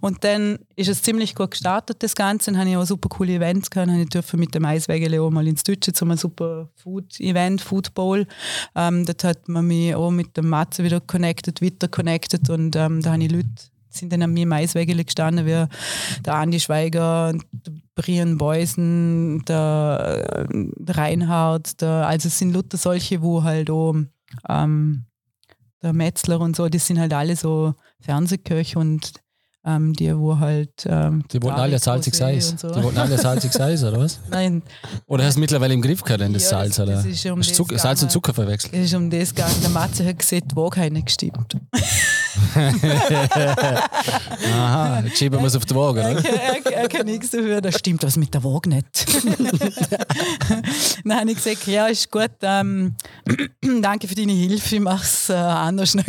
Und 0.00 0.24
dann 0.24 0.58
ist 0.76 0.88
es 0.88 1.02
ziemlich 1.02 1.34
gut 1.34 1.52
gestartet, 1.52 2.02
das 2.02 2.14
Ganze. 2.14 2.50
Dann 2.50 2.60
habe 2.60 2.70
ich 2.70 2.76
auch 2.76 2.84
super 2.84 3.08
coole 3.08 3.34
Events 3.34 3.70
gehabt. 3.70 3.90
Dann 3.90 4.00
ich 4.00 4.08
dürfen 4.08 4.40
mit 4.40 4.54
dem 4.54 4.64
Eiswägele 4.64 5.20
auch 5.22 5.30
mal 5.30 5.46
ins 5.46 5.62
Deutsche 5.62 5.92
zu 5.92 6.04
einem 6.04 6.16
super 6.16 6.68
Food-Event, 6.76 7.60
Food 7.60 7.94
Bowl. 7.94 8.26
Ähm, 8.74 9.04
dort 9.04 9.24
hat 9.24 9.48
man 9.48 9.66
mich 9.66 9.94
auch 9.94 10.10
mit 10.10 10.36
dem 10.36 10.48
Matze 10.48 10.84
wieder 10.84 11.00
connected, 11.00 11.62
weiter 11.62 11.88
connected 11.88 12.48
und 12.50 12.76
ähm, 12.76 13.02
da 13.02 13.12
habe 13.12 13.24
ich 13.24 13.32
Leute 13.32 13.48
sind 13.88 14.12
dann 14.12 14.22
an 14.22 14.32
mir 14.32 14.42
im 14.42 14.52
Eiswägele 14.52 15.04
gestanden, 15.04 15.46
wie 15.46 15.66
der 16.22 16.34
Andi 16.34 16.60
Schweiger, 16.60 17.32
der 17.32 17.72
Brian 17.96 18.36
Beusen, 18.36 19.42
der, 19.46 20.46
äh, 20.48 20.54
der 20.76 20.96
Reinhard, 20.96 21.80
der, 21.80 22.06
also 22.06 22.28
es 22.28 22.38
sind 22.38 22.52
Luther 22.52 22.76
solche, 22.76 23.22
wo 23.22 23.42
halt 23.42 23.70
auch 23.70 23.96
ähm, 24.48 25.06
der 25.82 25.92
Metzler 25.92 26.40
und 26.40 26.54
so, 26.54 26.68
das 26.68 26.86
sind 26.86 27.00
halt 27.00 27.12
alle 27.12 27.34
so 27.36 27.74
Fernsehköche 28.00 28.78
und 28.78 29.12
ähm, 29.66 29.92
die, 29.92 30.16
wo 30.16 30.38
halt. 30.38 30.70
Ähm, 30.86 31.24
Die 31.32 31.42
wollten 31.42 31.58
alle 31.60 31.78
salzig 31.78 32.14
Salz. 32.14 32.54
So. 32.58 32.68
Die 32.72 32.82
wollten 32.82 32.98
alle 32.98 33.18
salzig 33.18 33.52
Salz, 33.54 33.82
oder 33.82 33.98
was? 34.00 34.20
Nein, 34.30 34.62
Oder 35.06 35.24
hast 35.24 35.34
du 35.36 35.40
mittlerweile 35.40 35.74
im 35.74 35.82
Griff 35.82 36.02
gehabt, 36.02 36.20
denn 36.22 36.32
das 36.32 36.44
Ja, 36.44 36.50
Salz, 36.50 36.78
oder? 36.78 36.92
das 36.94 37.04
ist 37.06 37.26
um 37.26 37.38
Hast 37.40 37.50
das 37.50 37.56
Zucker, 37.56 37.78
Salz 37.78 38.02
und. 38.02 38.10
Zucker 38.10 38.32
verwechselt. 38.32 38.72
es 38.74 38.86
ist 38.86 38.94
um 38.94 39.10
das 39.10 39.34
gegangen. 39.34 39.54
Der 39.62 39.70
Matze 39.70 40.06
hat 40.06 40.16
Waage 40.56 40.80
hat 40.80 40.92
nicht 40.92 41.06
gestimmt. 41.06 41.56
Aha, 44.54 45.00
jetzt 45.04 45.18
schieben 45.18 45.40
wir 45.40 45.46
es 45.46 45.56
auf 45.56 45.64
die 45.64 45.74
Waage, 45.74 46.00
Er, 46.00 46.12
oder? 46.12 46.22
kann- 46.22 46.34
er, 46.72 46.76
er 46.82 46.88
kann 46.88 47.06
nichts 47.06 47.30
dafür, 47.30 47.60
da 47.60 47.72
stimmt 47.72 48.02
was 48.02 48.16
mit 48.16 48.32
der 48.34 48.44
Waage 48.44 48.68
nicht. 48.68 48.86
Dann 51.04 51.18
habe 51.20 51.30
ich 51.30 51.36
gesagt, 51.42 51.66
ja, 51.66 51.86
ist 51.86 52.10
gut, 52.10 52.30
ähm, 52.42 52.94
danke 53.82 54.08
für 54.08 54.14
deine 54.14 54.32
Hilfe, 54.32 54.76
ich 54.76 54.80
mache 54.80 55.02
es 55.04 55.28
äh, 55.30 55.34
anders. 55.34 55.94
Nein, 55.94 56.04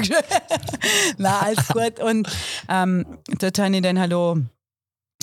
alles 1.17 1.67
gut. 1.69 1.99
Und 2.01 2.27
ähm, 2.69 3.05
dort 3.47 3.59
habe 3.59 3.75
ich 3.75 3.81
dann 3.81 3.99
hallo. 3.99 4.37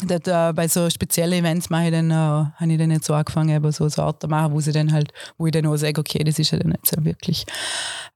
Dort, 0.07 0.27
äh, 0.27 0.53
bei 0.53 0.67
so 0.67 0.91
speziellen 0.91 1.39
Events 1.45 1.71
mache 1.71 1.85
ich 1.85 1.91
dann, 1.93 2.11
äh, 2.11 2.15
habe 2.15 2.73
ich 2.73 2.79
dann 2.79 2.91
jetzt 2.91 3.07
so 3.07 3.15
angefangen, 3.15 3.51
eben 3.51 3.71
so 3.71 3.89
Sorten 3.89 4.29
machen, 4.29 4.53
wo, 4.53 4.61
sie 4.61 4.73
dann 4.73 4.93
halt, 4.93 5.13
wo 5.39 5.47
ich 5.47 5.53
dann 5.53 5.67
auch 5.67 5.77
sage, 5.77 6.01
okay, 6.01 6.25
das 6.25 6.39
ist 6.41 6.51
ja 6.51 6.59
dann 6.59 6.73
jetzt 6.73 6.93
so 6.95 7.05
wirklich. 7.05 7.47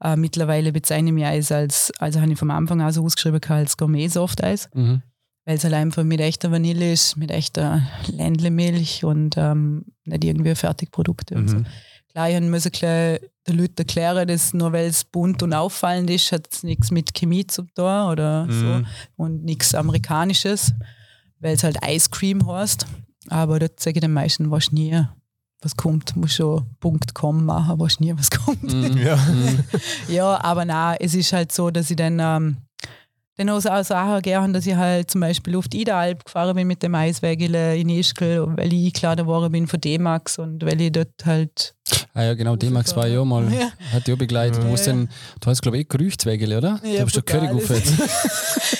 Äh, 0.02 0.16
mittlerweile 0.16 0.72
bezeichne 0.72 1.10
ich 1.10 1.14
mich 1.14 1.24
Eis 1.24 1.52
als, 1.52 1.92
also 1.98 2.20
habe 2.20 2.32
ich 2.32 2.38
vom 2.38 2.50
Anfang 2.50 2.80
an 2.80 2.92
so 2.92 3.04
ausgeschrieben 3.04 3.40
als 3.48 3.76
Gourmet-Softeis 3.76 4.68
Mhm. 4.74 5.02
weil 5.46 5.56
es 5.56 5.64
halt 5.64 5.74
einfach 5.74 6.02
mit 6.02 6.20
echter 6.20 6.50
Vanille 6.50 6.92
ist, 6.92 7.16
mit 7.16 7.30
echter 7.30 7.82
Ländlemilch 8.08 9.04
und 9.04 9.36
ähm, 9.38 9.84
nicht 10.04 10.24
irgendwie 10.24 10.54
Fertigprodukte 10.56 11.36
und 11.36 11.48
so. 11.48 11.56
Klar, 12.12 12.30
ich 12.30 12.40
musste 12.40 12.70
gleich 12.70 13.20
den 13.46 13.58
Leuten 13.58 13.78
erklären, 13.78 14.26
dass 14.28 14.54
nur 14.54 14.72
weil 14.72 14.86
es 14.86 15.04
bunt 15.04 15.42
und 15.42 15.52
auffallend 15.52 16.10
ist, 16.10 16.32
hat 16.32 16.48
es 16.52 16.62
nichts 16.62 16.90
mit 16.90 17.14
Chemie 17.14 17.46
zu 17.46 17.62
tun 17.74 17.84
oder 18.10 18.44
Mhm. 18.46 18.52
so 18.52 19.22
und 19.22 19.44
nichts 19.44 19.74
Amerikanisches, 19.74 20.72
weil 21.40 21.54
es 21.54 21.62
halt 21.64 21.78
Ice 21.86 22.08
Cream 22.10 22.46
heißt. 22.46 22.86
Aber 23.28 23.58
dort 23.58 23.78
sage 23.78 23.98
ich 23.98 24.00
den 24.00 24.12
meisten, 24.12 24.50
was 24.50 24.72
nie 24.72 25.04
was 25.60 25.76
kommt, 25.76 26.14
muss 26.14 26.34
schon 26.34 26.66
Punkt 26.78 27.14
.com 27.14 27.44
machen, 27.44 27.80
was 27.80 27.98
nie 28.00 28.14
was 28.16 28.30
kommt. 28.30 28.62
Mhm. 28.72 28.96
Ja. 29.04 29.18
Ja, 30.08 30.44
aber 30.44 30.64
na, 30.64 30.94
es 30.96 31.14
ist 31.14 31.32
halt 31.32 31.50
so, 31.52 31.70
dass 31.70 31.90
ich 31.90 31.96
dann, 31.96 32.18
ähm, 32.20 32.56
dann 33.36 33.50
auch 33.50 33.60
so 33.60 33.68
Sachen 33.82 34.22
gerne, 34.22 34.52
dass 34.52 34.66
ich 34.66 34.74
halt 34.76 35.10
zum 35.10 35.20
Beispiel 35.20 35.56
auf 35.56 35.66
die 35.68 35.82
Ida-Alp 35.82 36.24
gefahren 36.24 36.54
bin 36.56 36.66
mit 36.68 36.82
dem 36.82 36.94
Eiswägele 36.94 37.76
in 37.76 37.88
Ischgl, 37.88 38.46
weil 38.56 38.72
ich 38.72 38.86
eingeladen 38.86 39.26
worden 39.26 39.50
bin 39.52 39.66
von 39.66 39.80
D-Max 39.80 40.38
und 40.38 40.64
weil 40.64 40.80
ich 40.80 40.92
dort 40.92 41.12
halt. 41.24 41.74
Ah 42.14 42.22
ja, 42.24 42.34
genau, 42.34 42.56
D-Max 42.56 42.94
war 42.96 43.06
ja 43.06 43.24
mal, 43.24 43.52
Ja. 43.52 43.70
hat 43.92 44.08
ja 44.08 44.14
auch 44.14 44.18
begleitet. 44.18 44.62
Du, 44.62 44.66
Ja, 44.66 44.72
hast 44.72 44.86
ja. 44.86 44.92
den, 44.92 45.08
du 45.40 45.46
hast, 45.50 45.62
glaube 45.62 45.76
ich, 45.78 45.82
eh 45.84 45.86
Gerüchtswägele, 45.88 46.58
oder? 46.58 46.80
Ja, 46.84 46.98
du 47.00 47.04
bist 47.04 47.16
der 47.16 47.22
brutal. 47.22 47.82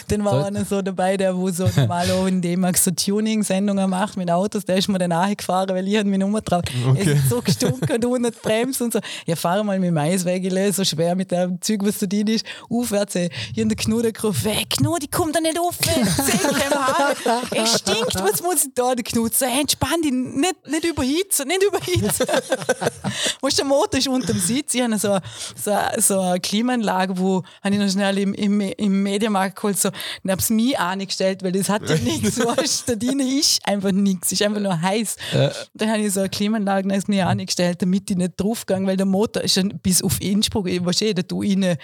Dann 0.08 0.24
war 0.24 0.46
einer 0.46 0.64
so 0.64 0.82
dabei, 0.82 1.16
der 1.16 1.36
wo 1.36 1.50
so 1.50 1.68
normal 1.76 2.10
auch 2.12 2.26
in 2.26 2.40
D-Max 2.40 2.84
so 2.84 2.90
Tuning-Sendungen 2.90 3.88
macht 3.90 4.16
mit 4.16 4.30
Autos, 4.30 4.64
der 4.64 4.76
ist 4.76 4.88
mir 4.88 4.98
dann 4.98 5.10
nachgefahren, 5.10 5.68
weil 5.74 5.86
ich 5.86 5.96
hab 5.98 6.06
mich 6.06 6.18
Nummer 6.18 6.40
drauf. 6.40 6.62
Es 6.66 6.86
Okay. 7.00 7.12
ist 7.12 7.28
so 7.28 7.40
gestunken 7.42 8.04
und 8.04 8.22
nicht 8.22 8.42
bremst 8.42 8.80
und 8.82 8.92
so. 8.92 9.00
Ja, 9.26 9.36
fahr 9.36 9.62
mal 9.62 9.78
mit 9.78 9.88
dem 9.88 9.98
Eiswägele, 9.98 10.72
so 10.72 10.84
schwer 10.84 11.14
mit 11.14 11.30
dem 11.30 11.60
Zeug, 11.60 11.80
was 11.82 11.98
du 11.98 12.08
drin 12.08 12.26
ist, 12.28 12.44
aufwärts. 12.70 13.14
ey. 13.16 13.30
Hier 13.54 13.62
in 13.62 13.68
der 13.68 13.76
Knude 13.76 14.12
gerufen, 14.12 14.50
hey, 14.50 14.64
Knud, 14.68 15.02
ich 15.02 15.10
komm 15.10 15.32
da 15.32 15.40
nicht 15.40 15.58
auf, 15.58 15.78
10 15.80 15.92
km/h. 16.04 17.14
Es 17.54 17.78
stinkt, 17.78 18.14
was 18.16 18.42
muss 18.42 18.64
ich 18.64 18.74
da? 18.74 18.94
Der 18.94 19.04
Knud 19.04 19.34
so, 19.34 19.46
hey, 19.46 19.60
entspann 19.60 20.00
dich, 20.02 20.12
nicht, 20.12 20.54
nicht 20.66 20.84
überhitzen, 20.84 21.46
nicht 21.48 21.62
überhitzen. 21.62 22.26
weißt, 23.40 23.58
der 23.58 23.64
Motor 23.64 23.98
ist 23.98 24.08
unter 24.08 24.32
dem 24.32 24.40
Sitz, 24.40 24.74
ich 24.74 24.82
habe 24.82 24.98
so, 24.98 25.18
so, 25.56 25.72
so 25.98 26.20
eine 26.20 26.40
Klimaanlage, 26.40 27.18
wo 27.18 27.42
habe 27.62 27.74
ich 27.74 27.80
noch 27.80 27.90
schnell 27.90 28.18
im, 28.18 28.34
im, 28.34 28.60
im 28.60 29.02
Mediamarkt 29.02 29.56
geholt, 29.56 29.78
so, 29.78 29.90
und 30.22 30.30
habe 30.30 30.40
es 30.40 30.50
mir 30.50 30.80
angestellt, 30.80 31.42
weil 31.42 31.52
das 31.52 31.68
hat 31.68 31.88
ja 31.88 31.96
nichts, 32.02 32.38
weißt 32.38 32.88
du, 32.88 32.96
da 32.96 33.12
ist 33.24 33.60
einfach 33.66 33.92
nichts, 33.92 34.32
ist 34.32 34.42
einfach 34.42 34.60
nur 34.60 34.80
heiß. 34.80 35.16
Äh, 35.34 35.50
Dann 35.74 35.90
habe 35.90 36.00
ich 36.00 36.12
so 36.12 36.20
eine 36.20 36.28
Klimaanlage 36.28 36.88
neben 36.88 37.04
mir 37.08 37.26
angestellt, 37.26 37.82
damit 37.82 38.10
ich 38.10 38.16
nicht 38.16 38.32
draufgehe, 38.36 38.84
weil 38.86 38.96
der 38.96 39.06
Motor 39.06 39.42
ist 39.42 39.54
schon 39.54 39.68
bis 39.82 40.02
auf 40.02 40.20
Innsbruck, 40.20 40.68
ich 40.68 40.84
weiß 40.84 41.02
eh, 41.02 41.14
da 41.14 41.22
du 41.22 41.42
rein. 41.42 41.76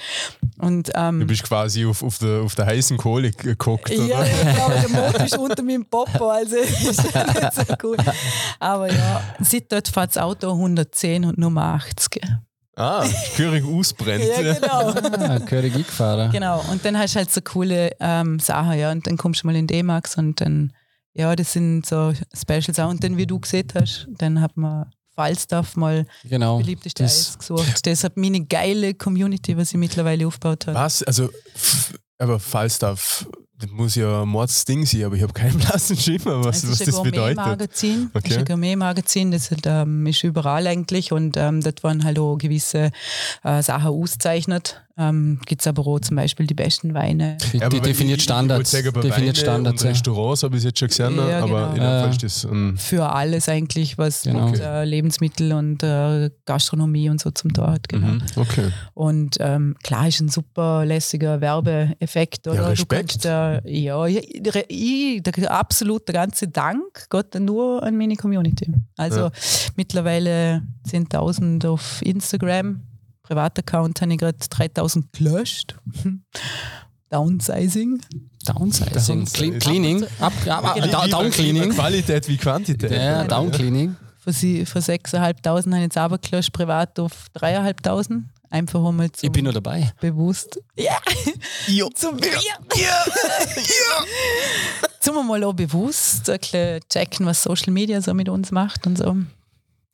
Und, 0.58 0.88
Du 0.88 0.92
ähm, 0.94 1.26
bist 1.26 1.42
quasi 1.42 1.84
auf, 1.84 2.02
auf, 2.02 2.18
der, 2.18 2.42
auf 2.42 2.54
der 2.54 2.66
heißen 2.66 2.96
Kohle 2.96 3.30
geguckt, 3.32 3.90
ja, 3.90 4.04
oder? 4.04 4.26
ich 4.26 4.54
glaube, 4.54 4.74
der 4.80 4.88
Motor 5.02 5.24
ist 5.24 5.38
unter 5.38 5.62
meinem 5.62 5.84
Popo, 5.86 6.28
also 6.30 6.56
ist 6.56 7.14
ja 7.14 7.26
nicht 7.26 7.54
so 7.54 7.74
gut. 7.76 7.98
Aber 8.58 8.92
ja, 8.92 9.22
seit 9.40 9.70
dort 9.70 9.88
fährt 9.88 10.14
das 10.16 10.22
Auto 10.22 10.50
110 10.50 11.24
und 11.24 11.38
Nummer 11.38 11.74
80. 11.74 12.20
Ah, 12.76 13.06
Körig 13.36 13.64
ausbrennt. 13.64 14.24
Ja, 14.42 14.54
genau. 14.54 14.90
ah, 14.90 15.38
König 15.40 15.74
eingefahren. 15.74 16.30
Genau, 16.32 16.64
und 16.70 16.84
dann 16.84 16.98
hast 16.98 17.14
du 17.14 17.18
halt 17.18 17.30
so 17.32 17.40
coole 17.40 17.90
ähm, 18.00 18.38
Sachen, 18.40 18.78
ja, 18.78 18.90
und 18.90 19.06
dann 19.06 19.16
kommst 19.16 19.42
du 19.42 19.46
mal 19.46 19.54
in 19.56 19.66
D-Max 19.66 20.16
und 20.16 20.40
dann, 20.40 20.72
ja, 21.12 21.34
das 21.36 21.52
sind 21.52 21.86
so 21.86 22.12
Specials 22.34 22.78
auch. 22.80 22.90
Und 22.90 23.04
dann, 23.04 23.16
wie 23.16 23.26
du 23.26 23.38
gesehen 23.38 23.68
hast, 23.74 24.08
dann 24.18 24.40
hat 24.40 24.56
man 24.56 24.90
Falstaff 25.14 25.76
mal 25.76 26.06
Genau. 26.24 26.58
beliebteste 26.58 27.04
Das- 27.04 27.28
Eis 27.30 27.38
gesucht. 27.38 27.86
Das 27.86 28.02
hat 28.02 28.16
meine 28.16 28.44
geile 28.44 28.94
Community, 28.94 29.56
was 29.56 29.68
sie 29.68 29.76
mittlerweile 29.76 30.26
aufgebaut 30.26 30.66
hat. 30.66 30.74
Was? 30.74 31.04
Also, 31.04 31.30
aber 32.18 32.40
Falstaff, 32.40 33.28
das 33.60 33.70
muss 33.70 33.94
ja 33.94 34.22
ein 34.22 34.28
Mordsding 34.28 34.84
sein, 34.84 35.04
aber 35.04 35.16
ich 35.16 35.22
habe 35.22 35.32
keinen 35.32 35.58
blassen 35.58 35.96
Schimmer, 35.96 36.44
was, 36.44 36.64
es 36.64 36.70
was 36.72 36.78
das 36.78 37.02
bedeutet. 37.02 37.38
Es 38.10 38.16
Okay. 38.16 38.30
ist 38.30 38.38
ein 38.38 38.44
Gourmet-Magazin, 38.44 39.30
das 39.30 39.50
halt, 39.50 39.62
ähm, 39.66 40.06
ist 40.06 40.24
überall 40.24 40.66
eigentlich 40.66 41.12
und 41.12 41.36
ähm, 41.36 41.60
dort 41.60 41.82
waren 41.84 42.04
halt 42.04 42.18
auch 42.18 42.36
gewisse 42.36 42.90
äh, 43.42 43.62
Sachen 43.62 43.88
auszeichnet. 43.88 44.83
Ähm, 44.96 45.40
Gibt 45.46 45.60
es 45.60 45.66
aber 45.66 45.84
auch 45.88 45.98
zum 45.98 46.16
Beispiel 46.16 46.46
die 46.46 46.54
besten 46.54 46.94
Weine. 46.94 47.36
Die, 47.52 47.58
Ja, 47.58 47.68
die 47.68 47.80
definiert 47.80 48.18
ich- 48.18 48.24
Standards. 48.24 48.72
Ich 48.72 48.84
wollte 48.84 48.92
sagen, 49.00 49.08
definiert 49.08 49.36
Weine 49.38 49.44
Standards. 49.44 49.82
und 49.82 49.86
Ja. 49.88 49.92
Restaurants 49.92 50.42
habe 50.44 50.56
ich 50.56 50.62
jetzt 50.62 50.78
schon 50.78 50.86
gesehen, 50.88 51.16
Ja, 51.16 51.38
aber 51.40 51.46
genau. 51.46 51.68
in 51.70 51.74
dem 51.74 51.82
Ja. 51.82 52.00
Fall 52.02 52.10
ist 52.10 52.22
das 52.22 52.44
ein 52.44 52.76
Für 52.76 53.08
alles 53.12 53.48
eigentlich, 53.48 53.98
was 53.98 54.22
Genau. 54.22 54.50
mit 54.50 54.60
äh, 54.60 54.84
Lebensmittel 54.84 55.52
und 55.52 55.82
äh, 55.82 56.30
Gastronomie 56.44 57.10
und 57.10 57.20
so 57.20 57.32
zum 57.32 57.52
Tor 57.52 57.72
hat. 57.72 57.88
Genau. 57.88 58.06
Mhm. 58.06 58.22
Okay. 58.36 58.68
Und 58.94 59.36
ähm, 59.40 59.74
klar 59.82 60.06
ist 60.06 60.20
ein 60.20 60.28
super 60.28 60.84
lässiger 60.86 61.40
Werbeeffekt, 61.40 62.46
oder? 62.46 62.68
Respekt. 62.68 63.24
Du 63.24 63.28
kannst, 63.28 63.64
äh, 63.66 63.68
ja, 63.70 64.06
ja, 64.06 64.20
ich, 64.68 65.22
der, 65.24 65.50
absolut 65.50 66.06
der 66.06 66.14
ganze 66.14 66.46
Dank 66.46 67.08
geht 67.10 67.34
nur 67.40 67.82
an 67.82 67.96
meine 67.96 68.14
Community. 68.14 68.72
Also 68.96 69.20
Ja. 69.22 69.30
mittlerweile 69.74 70.62
10.000 70.88 71.66
auf 71.66 72.00
Instagram. 72.02 72.80
Privataccount 73.24 74.00
habe 74.00 74.12
ich 74.12 74.18
gerade 74.18 74.38
3.000 74.38 75.04
gelöscht. 75.12 75.74
Downsizing. 77.10 78.00
Downsizing. 78.46 78.92
Downsizing. 78.92 79.24
Cle- 79.26 79.58
Cleaning. 79.60 80.04
Ab, 80.20 80.32
ab, 80.48 80.74
Genau. 80.74 80.86
da, 80.88 81.04
Lieber- 81.04 81.18
down 81.18 81.30
Cleaning. 81.30 81.62
lieber 81.62 81.74
Qualität 81.74 82.28
wie 82.28 82.36
Quantität. 82.36 82.90
Ja, 82.90 83.24
Down 83.24 83.50
Cleaning. 83.50 83.96
Von, 84.18 84.32
sie- 84.32 84.64
von 84.66 84.82
6.500 84.82 85.18
habe 85.56 85.76
ich 85.76 85.82
jetzt 85.82 85.96
aber 85.98 86.18
gelöscht, 86.18 86.52
privat 86.52 86.98
auf 86.98 87.12
3.500. 87.36 88.22
Einfach 88.50 88.80
um 88.80 88.96
mal 88.96 89.10
zum 89.10 89.26
Ich 89.26 89.32
bin 89.32 89.44
noch 89.46 89.52
dabei. 89.52 89.92
bewusst. 90.00 90.60
Ja, 90.76 90.96
Jo. 91.66 91.88
zum 91.94 92.16
Bier. 92.16 92.30
Zum 95.00 95.26
mal 95.26 95.42
auch 95.44 95.52
bewusst 95.52 96.30
ein 96.30 96.38
bisschen 96.38 96.80
checken, 96.88 97.26
was 97.26 97.42
Social 97.42 97.72
Media 97.72 98.00
so 98.00 98.14
mit 98.14 98.28
uns 98.28 98.50
macht 98.52 98.86
und 98.86 98.96
so. 98.96 99.16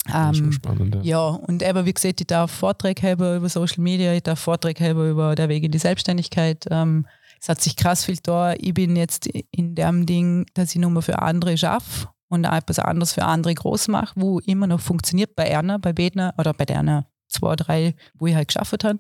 Das 0.07 0.31
ist 0.33 0.37
schon 0.39 0.47
Ähm, 0.47 0.53
spannend. 0.53 0.95
Ja. 0.97 1.01
ja, 1.03 1.27
und 1.29 1.63
eben, 1.63 1.85
wie 1.87 1.93
gesagt, 1.93 2.21
ich 2.21 2.27
darf 2.27 2.51
Vorträge 2.51 3.03
haben 3.11 3.37
über 3.37 3.49
Social 3.49 3.83
Media, 3.83 4.13
ich 4.15 4.23
darf 4.23 4.41
Vorträge 4.41 4.85
haben 4.85 5.11
über 5.11 5.35
der 5.35 5.49
Weg 5.49 5.63
in 5.63 5.73
die 5.73 5.79
Selbstständigkeit. 5.79 6.65
Ähm, 6.71 7.07
es 7.41 7.49
hat 7.49 7.61
sich 7.61 7.77
krass 7.77 8.05
viel 8.05 8.19
da. 8.23 8.55
Ich 8.55 8.75
bin 8.75 8.97
jetzt 8.97 9.27
in 9.27 9.75
dem 9.75 10.07
Ding, 10.07 10.47
dass 10.55 10.75
ich 10.75 10.81
nur 10.81 11.01
für 11.03 11.21
andere 11.21 11.57
schaffe 11.57 12.09
und 12.29 12.47
auch 12.47 12.55
etwas 12.55 12.79
anderes 12.79 13.13
für 13.13 13.25
andere 13.25 13.55
groß 13.55 13.89
mache, 13.89 14.13
wo 14.17 14.39
immer 14.41 14.67
noch 14.67 14.81
funktioniert 14.81 15.35
bei 15.37 15.45
Erna, 15.45 15.79
bei 15.79 15.93
Bedner 15.93 16.35
oder 16.39 16.53
bei 16.53 16.65
der 16.65 17.07
zwei, 17.29 17.57
drei, 17.57 17.95
wo 18.15 18.27
ich 18.27 18.35
halt 18.35 18.49
geschafft 18.49 18.85
habe. 18.85 18.99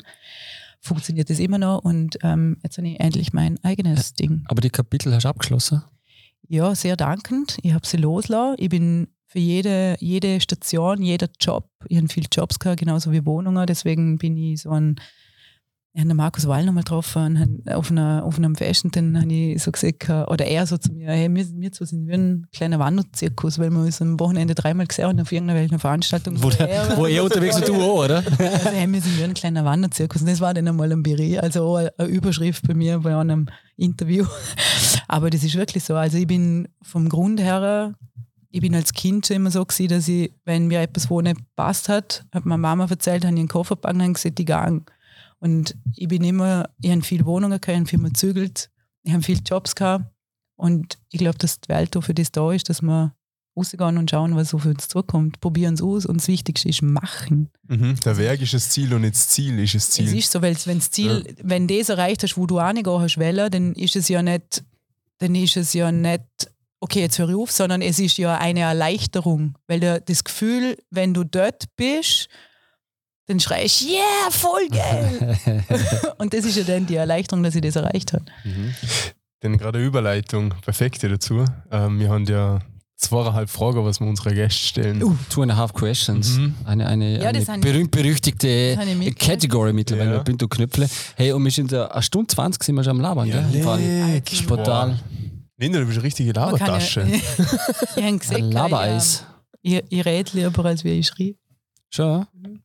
Funktioniert 0.81 1.29
das 1.29 1.39
immer 1.39 1.59
noch 1.59 1.81
und 1.81 2.19
ähm, 2.23 2.57
jetzt 2.63 2.79
habe 2.79 2.89
ich 2.89 2.99
endlich 3.01 3.35
mein 3.35 3.63
eigenes 3.63 4.15
Ding. 4.15 4.45
Aber 4.49 4.63
die 4.63 4.71
Kapitel 4.71 5.15
hast 5.15 5.25
du 5.25 5.29
abgeschlossen. 5.29 5.83
Ja, 6.49 6.75
sehr 6.75 6.97
dankend. 6.97 7.59
Ich 7.63 7.75
habe 7.75 7.87
sie 7.87 7.99
losgelassen. 7.99 8.57
Ich 8.59 8.71
bin 8.71 9.09
für 9.31 9.39
jede, 9.39 9.97
jede 10.01 10.41
Station, 10.41 11.03
jeder 11.03 11.29
Job. 11.41 11.69
Ich 11.89 11.97
habe 11.97 12.09
viele 12.09 12.27
Jobs 12.33 12.59
gehabt, 12.59 12.81
genauso 12.81 13.13
wie 13.13 13.25
Wohnungen. 13.25 13.65
Deswegen 13.67 14.19
bin 14.19 14.37
ich 14.37 14.63
so 14.63 14.71
ein 14.71 14.97
ich 15.93 16.01
habe 16.01 16.15
Markus 16.15 16.47
Wall 16.47 16.65
nochmal 16.65 16.85
getroffen 16.85 17.65
auf, 17.67 17.91
einer, 17.91 18.23
auf 18.25 18.39
einem 18.39 18.55
Fest 18.55 18.85
und 18.85 18.95
dann 18.95 19.21
habe 19.21 19.33
ich 19.33 19.61
so 19.61 19.73
gesagt, 19.73 20.09
oder 20.09 20.47
er 20.47 20.65
so 20.65 20.79
zu 20.79 20.93
mir, 20.93 21.09
hey, 21.09 21.29
wir, 21.35 21.45
wir 21.45 21.73
zwei 21.73 21.85
sind 21.85 22.07
wie 22.07 22.13
ein 22.13 22.47
kleiner 22.53 22.79
Wanderzirkus, 22.79 23.59
weil 23.59 23.71
wir 23.71 23.81
uns 23.81 24.01
am 24.01 24.21
Wochenende 24.21 24.55
dreimal 24.55 24.87
gesehen 24.87 25.07
haben 25.07 25.21
auf 25.21 25.33
irgendeiner 25.33 25.81
Veranstaltung. 25.81 26.41
Wo, 26.41 26.51
der, 26.51 26.97
wo 26.97 27.07
er 27.07 27.25
unterwegs 27.25 27.57
und 27.57 27.67
du 27.67 27.75
auch, 27.75 28.05
oder? 28.05 28.19
Also, 28.19 28.71
hey, 28.71 28.93
wir 28.93 29.01
sind 29.01 29.19
wie 29.19 29.25
ein 29.25 29.35
kleiner 29.35 29.65
Wanderzirkus 29.65 30.23
und 30.23 30.31
das 30.31 30.41
war 30.41 30.55
dann 30.55 30.69
einmal 30.69 30.93
ein 30.93 31.03
Bericht, 31.03 31.43
also 31.43 31.65
auch 31.65 31.77
eine 31.79 32.09
Überschrift 32.09 32.69
bei 32.69 32.75
mir 32.75 33.01
bei 33.01 33.17
einem 33.17 33.49
Interview. 33.77 34.27
Aber 35.09 35.29
das 35.29 35.43
ist 35.43 35.57
wirklich 35.57 35.83
so, 35.83 35.97
also 35.97 36.19
ich 36.19 36.27
bin 36.29 36.69
vom 36.83 37.09
Grund 37.09 37.41
her 37.41 37.95
ich 38.51 38.61
bin 38.61 38.75
als 38.75 38.93
Kind 38.93 39.27
schon 39.27 39.37
immer 39.37 39.51
so 39.51 39.65
gewesen, 39.65 39.89
dass 39.89 40.09
ich, 40.09 40.33
wenn 40.45 40.67
mir 40.67 40.81
etwas 40.81 41.09
wo 41.09 41.21
nicht 41.21 41.41
passt 41.55 41.89
hat, 41.89 42.25
hat 42.35 42.45
meine 42.45 42.61
Mama 42.61 42.87
erzählt, 42.87 43.25
habe 43.25 43.35
ich 43.35 43.41
einen 43.41 43.49
Koffer 43.49 43.77
gepackt 43.77 43.95
und 43.95 44.15
gesagt, 44.15 44.41
ich 44.41 44.47
gehe. 44.47 44.83
Und 45.39 45.77
ich 45.97 46.09
bin 46.09 46.25
immer, 46.25 46.69
ich 46.81 46.91
habe 46.91 47.03
viele 47.03 47.25
Wohnungen 47.27 47.61
gehabt, 47.61 47.69
ich 47.69 47.77
habe 47.77 47.87
viel 47.87 47.99
mal 47.99 48.13
zügelt, 48.13 48.71
ich 49.05 49.13
habe 49.13 49.23
viele 49.23 49.41
Jobs 49.41 49.75
gehabt. 49.75 50.05
Und 50.57 50.99
ich 51.11 51.19
glaube, 51.21 51.39
dass 51.39 51.61
die 51.61 51.69
Welt 51.71 51.97
für 52.01 52.13
das 52.13 52.33
da 52.33 52.53
ist, 52.53 52.69
dass 52.69 52.83
wir 52.83 53.15
rausgehen 53.57 53.97
und 53.97 54.11
schauen, 54.11 54.37
was 54.37 54.51
so 54.51 54.59
für 54.59 54.71
uns 54.71 54.89
zukommt. 54.89 55.41
Probieren 55.41 55.75
es 55.75 55.83
aus 55.83 56.05
und 56.05 56.19
das 56.19 56.29
Wichtigste 56.29 56.69
ist 56.69 56.83
machen. 56.83 57.49
Mhm. 57.69 57.97
Der 58.05 58.19
Weg 58.19 58.43
ist 58.43 58.53
das 58.53 58.69
Ziel 58.69 58.93
und 58.93 59.03
nicht 59.03 59.15
das 59.15 59.29
Ziel 59.29 59.59
ist 59.59 59.75
das 59.75 59.91
Ziel. 59.91 60.07
Es 60.07 60.13
ist 60.13 60.33
so, 60.33 60.43
weil 60.43 60.57
wenn 60.67 60.79
das 60.79 60.91
Ziel, 60.91 61.25
ja. 61.27 61.35
wenn 61.43 61.67
das 61.67 61.89
erreicht 61.89 62.23
hast, 62.23 62.37
wo 62.37 62.47
du 62.47 62.59
angehen 62.59 62.87
hast, 62.87 63.19
wollen, 63.19 63.51
dann 63.51 63.73
ist 63.75 63.97
es 63.97 64.09
ja 64.09 64.23
nicht, 64.23 64.65
dann 65.19 65.35
ist 65.35 65.57
es 65.57 65.73
ja 65.73 65.91
nicht, 65.91 66.23
okay, 66.81 67.01
jetzt 67.01 67.19
höre 67.19 67.29
ich 67.29 67.37
auf, 67.37 67.51
sondern 67.51 67.83
es 67.83 67.99
ist 67.99 68.19
ja 68.19 68.37
eine 68.37 68.61
Erleichterung. 68.61 69.55
Weil 69.69 70.01
das 70.01 70.25
Gefühl, 70.25 70.77
wenn 70.91 71.15
du 71.15 71.25
dort 71.25 71.65
bist, 71.77 72.29
dann 73.27 73.39
schreie 73.39 73.65
ich, 73.65 73.89
yeah, 73.89 74.31
voll 74.31 74.69
geil. 74.69 75.39
und 76.19 76.35
das 76.35 76.45
ist 76.45 76.57
ja 76.57 76.65
dann 76.65 76.87
die 76.87 76.97
Erleichterung, 76.97 77.45
dass 77.45 77.55
ich 77.55 77.61
das 77.61 77.77
erreicht 77.77 78.13
habe. 78.13 78.25
Mhm. 78.45 78.75
Denn 79.43 79.57
gerade 79.57 79.83
Überleitung, 79.83 80.53
perfekte 80.63 81.09
dazu. 81.09 81.45
Ähm, 81.71 82.01
wir 82.01 82.11
haben 82.11 82.25
ja 82.27 82.59
zweieinhalb 82.97 83.49
Fragen, 83.49 83.85
was 83.85 84.01
wir 84.01 84.07
unsere 84.07 84.35
Gäste 84.35 84.61
stellen. 84.61 85.03
Uh, 85.03 85.17
two 85.31 85.43
and 85.43 85.53
a 85.53 85.57
half 85.57 85.73
questions. 85.73 86.37
Mhm. 86.37 86.55
Eine, 86.65 86.87
eine, 86.87 87.23
ja, 87.23 87.29
eine 87.29 87.61
berühmt-berüchtigte 87.61 88.77
Category 89.19 89.73
mittlerweile 89.73 90.15
ja. 90.15 90.23
Pinto 90.23 90.49
Knöpfle. 90.49 90.89
Hey, 91.17 91.33
und 91.33 91.43
wir 91.43 91.51
sind 91.51 91.73
ja 91.73 91.87
eine 91.87 92.03
Stunde 92.03 92.27
20 92.27 92.63
sind 92.63 92.75
wir 92.75 92.85
schon 92.85 92.97
am 92.97 93.01
Labern, 93.01 93.29
ja, 93.29 93.41
gell? 93.51 93.63
Leck. 94.13 94.31
Linda, 95.61 95.79
du 95.79 95.85
bist 95.85 95.99
eine 95.99 96.07
richtige 96.07 96.33
Labertasche. 96.33 97.07
ich 97.07 98.03
habe 98.03 98.19
gesehen, 98.19 98.51
Labereis. 98.51 99.27
Ich, 99.61 99.83
ich 99.91 100.05
rede 100.07 100.31
lieber, 100.33 100.65
als 100.65 100.85
wie 100.85 100.99
ich 100.99 101.09
schreibe. 101.09 101.37
Schon? 101.91 102.27
Mhm. 102.33 102.63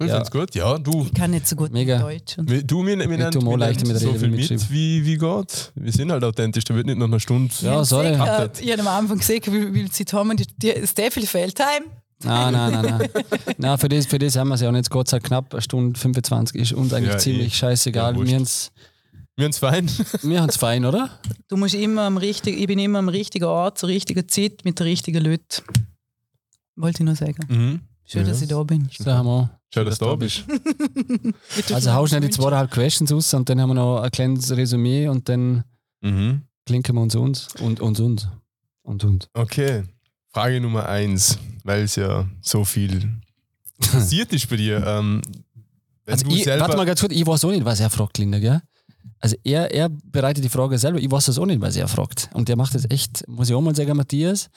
Ich 0.00 0.08
ja. 0.08 0.22
gut, 0.24 0.52
ja, 0.56 0.76
du. 0.76 1.04
Ich 1.04 1.14
kann 1.14 1.30
nicht 1.30 1.46
so 1.46 1.54
gut 1.54 1.70
Mega. 1.70 1.98
Deutsch. 1.98 2.36
Und 2.36 2.48
du, 2.68 2.84
wir, 2.84 2.98
wir, 2.98 3.06
nehmen 3.06 3.32
so 3.32 4.14
viel 4.14 4.28
mit, 4.28 4.70
wie, 4.72 5.06
wie 5.06 5.16
geht. 5.16 5.72
Wir 5.76 5.92
sind 5.92 6.10
halt 6.10 6.24
authentisch, 6.24 6.64
da 6.64 6.74
wird 6.74 6.86
nicht 6.86 6.98
nach 6.98 7.06
einer 7.06 7.20
Stunde 7.20 7.54
Ja, 7.60 7.84
sorry. 7.84 8.10
Ich 8.10 8.18
habe 8.18 8.50
äh, 8.60 8.80
am 8.80 8.88
Anfang 8.88 9.18
gesehen, 9.18 9.42
wie, 9.46 9.72
wie 9.72 9.86
sie 9.92 10.04
haben, 10.12 10.36
ist 10.36 10.98
der 10.98 11.12
viel 11.12 11.26
Feldtime. 11.28 11.86
Nein, 12.24 12.52
nein, 12.52 12.72
nein, 12.72 12.84
nein. 12.84 13.24
nein 13.56 13.78
für, 13.78 13.88
das, 13.88 14.06
für 14.06 14.18
das 14.18 14.34
haben 14.34 14.48
wir 14.48 14.56
es 14.56 14.62
ja 14.62 14.68
auch 14.68 14.72
nicht. 14.72 14.90
Gott 14.90 15.06
sei 15.06 15.18
Dank 15.18 15.28
knapp, 15.28 15.52
eine 15.54 15.62
Stunde 15.62 15.98
25 15.98 16.60
ist 16.60 16.72
uns 16.72 16.92
eigentlich 16.92 17.12
ja, 17.12 17.18
ziemlich 17.18 17.46
ich, 17.48 17.56
scheißegal. 17.56 18.16
Ja, 18.16 18.24
wir 18.24 18.34
haben 18.34 18.42
es 18.42 18.72
wir 19.36 19.44
haben's 19.44 19.58
fein. 19.58 19.90
Wir 20.22 20.40
haben 20.40 20.48
es 20.48 20.56
fein, 20.56 20.84
oder? 20.84 21.10
Du 21.48 21.56
musst 21.56 21.74
immer 21.74 22.02
am 22.02 22.16
richtigen, 22.16 22.58
ich 22.58 22.66
bin 22.66 22.78
immer 22.78 22.98
am 22.98 23.08
richtigen 23.08 23.44
Ort, 23.44 23.78
zur 23.78 23.88
richtigen 23.88 24.28
Zeit, 24.28 24.64
mit 24.64 24.78
der 24.78 24.86
richtigen 24.86 25.24
Leuten. 25.24 25.62
Wollte 26.76 27.02
ich 27.02 27.06
nur 27.06 27.16
sagen. 27.16 27.46
Mhm. 27.48 27.80
Schön, 28.04 28.22
ja. 28.22 28.28
dass 28.28 28.42
ich 28.42 28.48
da 28.48 28.62
bin. 28.62 28.88
Da 29.04 29.16
haben 29.16 29.26
wir 29.26 29.58
Schön, 29.72 29.86
dass 29.86 29.98
du 29.98 30.04
da 30.04 30.14
bist. 30.16 30.44
also 31.72 31.92
hau 31.94 32.06
schnell 32.06 32.20
die 32.20 32.30
zweieinhalb 32.30 32.70
Questions 32.70 33.10
aus 33.10 33.32
und 33.32 33.48
dann 33.48 33.58
haben 33.58 33.70
wir 33.70 33.74
noch 33.74 34.02
ein 34.02 34.10
kleines 34.10 34.54
Resümee 34.54 35.08
und 35.08 35.30
dann 35.30 35.64
mhm. 36.02 36.42
klinken 36.66 36.94
wir 36.94 37.00
uns 37.00 37.14
uns 37.14 37.48
und 37.58 37.80
uns 37.80 38.00
und 38.00 38.28
und 38.82 39.04
und. 39.04 39.30
Okay, 39.32 39.84
Frage 40.28 40.60
Nummer 40.60 40.88
eins, 40.88 41.38
weil 41.64 41.84
es 41.84 41.96
ja 41.96 42.28
so 42.42 42.64
viel 42.64 43.08
passiert 43.80 44.32
ist 44.34 44.50
bei 44.50 44.56
dir. 44.56 44.84
Ähm, 44.86 45.22
also 46.04 46.26
ich, 46.26 46.46
warte 46.46 46.76
mal 46.76 46.84
ganz 46.84 47.00
kurz, 47.00 47.14
ich 47.14 47.26
weiß 47.26 47.44
auch 47.46 47.50
nicht, 47.50 47.64
was 47.64 47.80
er 47.80 47.88
fragt, 47.88 48.18
Linda, 48.18 48.38
gell? 48.40 48.60
Also 49.20 49.36
er, 49.44 49.72
er 49.72 49.88
bereitet 49.88 50.44
die 50.44 50.48
Frage 50.48 50.78
selber, 50.78 50.98
ich 50.98 51.10
weiß 51.10 51.26
das 51.26 51.38
auch 51.38 51.46
nicht, 51.46 51.60
was 51.60 51.76
er 51.76 51.88
fragt. 51.88 52.28
Und 52.34 52.48
der 52.48 52.56
macht 52.56 52.74
das 52.74 52.84
echt, 52.90 53.26
muss 53.28 53.48
ich 53.48 53.54
auch 53.54 53.60
mal 53.60 53.74
sagen, 53.74 53.96
Matthias, 53.96 54.50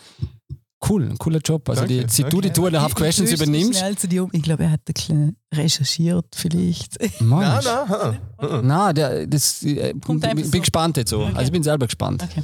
cool, 0.89 1.09
ein 1.09 1.17
cooler 1.17 1.39
Job. 1.39 1.67
Also 1.69 1.81
danke, 1.81 2.05
die, 2.05 2.23
die 2.23 2.29
du 2.29 2.41
die 2.41 2.49
Two 2.49 2.65
and 2.65 2.75
a 2.75 2.81
Half 2.81 2.95
Questions 2.95 3.29
ich, 3.29 3.35
ich 3.35 3.41
übernimmst. 3.41 3.83
Ich 4.31 4.43
glaube, 4.43 4.63
er 4.63 4.71
hat 4.71 4.81
ein 4.81 4.93
bisschen 4.93 5.37
recherchiert 5.53 6.25
vielleicht. 6.35 6.97
Nein, 7.21 7.61
nein. 7.63 8.61
Nein, 8.63 8.95
der, 8.95 9.27
das, 9.27 9.63
äh, 9.63 9.93
bin, 9.93 10.19
bin 10.19 10.43
so. 10.43 10.59
gespannt 10.59 10.97
jetzt 10.97 11.09
so. 11.09 11.21
Okay. 11.21 11.31
Also 11.33 11.43
ich 11.43 11.51
bin 11.51 11.63
selber 11.63 11.85
gespannt. 11.85 12.23
Okay. 12.23 12.43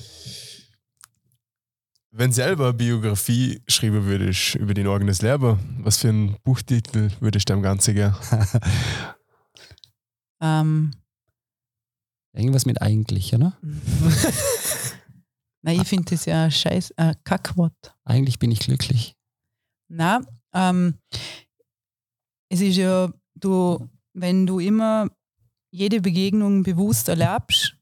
Wenn 2.13 2.33
selber 2.33 2.73
Biografie 2.73 3.61
schreiben 3.67 4.05
würdest 4.05 4.55
über 4.55 4.73
dein 4.73 4.87
eigenes 4.87 5.21
Leben, 5.21 5.57
was 5.81 5.97
für 5.97 6.09
einen 6.09 6.35
Buchtitel 6.43 7.09
würdest 7.21 7.49
du 7.49 7.53
dem 7.53 7.61
Ganzen 7.61 7.95
geben? 7.95 8.15
ähm, 10.41 10.91
Irgendwas 12.33 12.65
mit 12.65 12.81
eigentlich, 12.81 13.33
oder? 13.33 13.57
Nein, 15.63 15.81
ich 15.81 15.87
finde 15.87 16.11
das 16.11 16.25
ja 16.25 16.45
ein 16.45 16.51
scheiß 16.51 16.91
äh, 16.97 17.13
Kackwort. 17.23 17.95
Eigentlich 18.03 18.39
bin 18.39 18.51
ich 18.51 18.59
glücklich. 18.59 19.15
Na, 19.89 20.21
ähm, 20.53 20.95
es 22.49 22.61
ist 22.61 22.77
ja, 22.77 23.11
du, 23.35 23.87
wenn 24.13 24.47
du 24.47 24.59
immer 24.59 25.07
jede 25.71 26.01
Begegnung 26.01 26.63
bewusst 26.63 27.09
erlebst, 27.09 27.75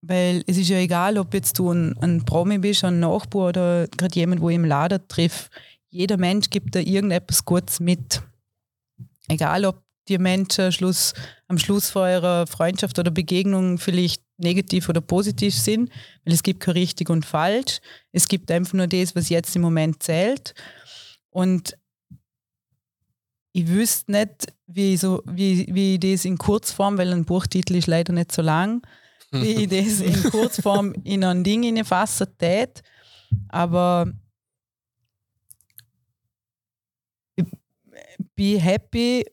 weil 0.00 0.44
es 0.46 0.56
ist 0.56 0.68
ja 0.68 0.78
egal, 0.78 1.18
ob 1.18 1.34
jetzt 1.34 1.58
du 1.58 1.72
ein, 1.72 1.96
ein 1.98 2.24
Promi 2.24 2.58
bist, 2.58 2.84
ein 2.84 3.00
Nachbar 3.00 3.48
oder 3.48 3.88
gerade 3.88 4.14
jemand, 4.14 4.40
wo 4.40 4.50
ich 4.50 4.56
im 4.56 4.64
Laden 4.64 5.06
triff. 5.08 5.50
Jeder 5.90 6.16
Mensch 6.16 6.50
gibt 6.50 6.74
da 6.74 6.80
irgendetwas 6.80 7.44
Gutes 7.44 7.80
mit. 7.80 8.22
Egal, 9.28 9.64
ob 9.64 9.82
die 10.08 10.18
Menschen 10.18 10.72
Schluss, 10.72 11.14
am 11.46 11.58
Schluss 11.58 11.90
vor 11.90 12.08
ihrer 12.08 12.46
Freundschaft 12.46 12.98
oder 12.98 13.10
Begegnung 13.10 13.78
vielleicht 13.78 14.22
negativ 14.38 14.88
oder 14.88 15.00
positiv 15.00 15.54
sind, 15.54 15.90
weil 16.24 16.34
es 16.34 16.42
gibt 16.42 16.60
kein 16.60 16.72
richtig 16.72 17.10
und 17.10 17.26
falsch. 17.26 17.80
Es 18.12 18.28
gibt 18.28 18.50
einfach 18.50 18.74
nur 18.74 18.86
das, 18.86 19.14
was 19.14 19.28
jetzt 19.28 19.54
im 19.56 19.62
Moment 19.62 20.02
zählt. 20.02 20.54
Und 21.30 21.76
ich 23.52 23.66
wüsste 23.68 24.12
nicht, 24.12 24.52
wie, 24.66 24.96
so, 24.96 25.22
wie, 25.26 25.66
wie 25.72 25.94
ich 25.94 26.00
das 26.00 26.24
in 26.24 26.38
Kurzform, 26.38 26.98
weil 26.98 27.12
ein 27.12 27.24
Buchtitel 27.24 27.76
ist 27.76 27.86
leider 27.86 28.12
nicht 28.12 28.32
so 28.32 28.42
lang, 28.42 28.86
wie 29.32 29.64
ich 29.64 29.68
das 29.68 30.00
in 30.24 30.30
Kurzform 30.30 30.94
in 31.04 31.24
ein 31.24 31.42
Ding 31.42 31.84
fassen 31.84 32.28
tät. 32.38 32.82
Aber 33.48 34.12
be 38.36 38.58
happy, 38.58 39.24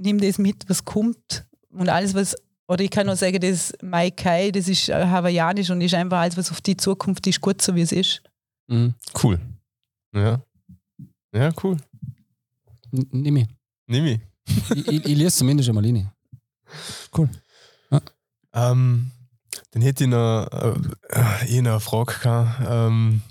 nimm 0.00 0.18
das 0.18 0.38
mit, 0.38 0.68
was 0.68 0.84
kommt 0.84 1.46
und 1.70 1.88
alles, 1.88 2.14
was 2.14 2.36
oder 2.68 2.84
ich 2.84 2.90
kann 2.90 3.06
nur 3.06 3.16
sagen, 3.16 3.40
das 3.40 3.72
Mai 3.82 4.12
Kai, 4.12 4.52
das 4.52 4.68
ist 4.68 4.88
äh, 4.88 5.04
hawaiianisch 5.06 5.70
und 5.70 5.80
ist 5.80 5.94
einfach 5.94 6.20
alles, 6.20 6.36
was 6.36 6.52
auf 6.52 6.60
die 6.60 6.76
Zukunft 6.76 7.26
ist, 7.26 7.40
gut 7.40 7.60
so 7.60 7.74
wie 7.74 7.80
es 7.80 7.90
ist. 7.90 8.22
Mhm. 8.68 8.94
Cool. 9.20 9.40
Ja. 10.14 10.40
Ja, 11.34 11.50
cool. 11.64 11.76
Nimm 12.92 13.36
ich. 13.38 13.48
Nimm 13.88 14.06
ich. 14.06 14.20
ich, 14.70 14.88
ich, 14.88 15.04
ich 15.04 15.16
lese 15.16 15.38
zumindest 15.38 15.68
einmal 15.68 15.84
rein. 15.84 16.10
Cool. 17.16 17.28
Ja. 17.90 18.00
Ähm, 18.52 19.10
dann 19.72 19.82
hätte 19.82 20.04
ich 20.04 20.10
noch, 20.10 20.46
äh, 20.46 21.46
ich 21.46 21.58
eine 21.58 21.80
Frage 21.80 22.14
gehabt. 22.20 22.66
Ähm, 22.68 23.22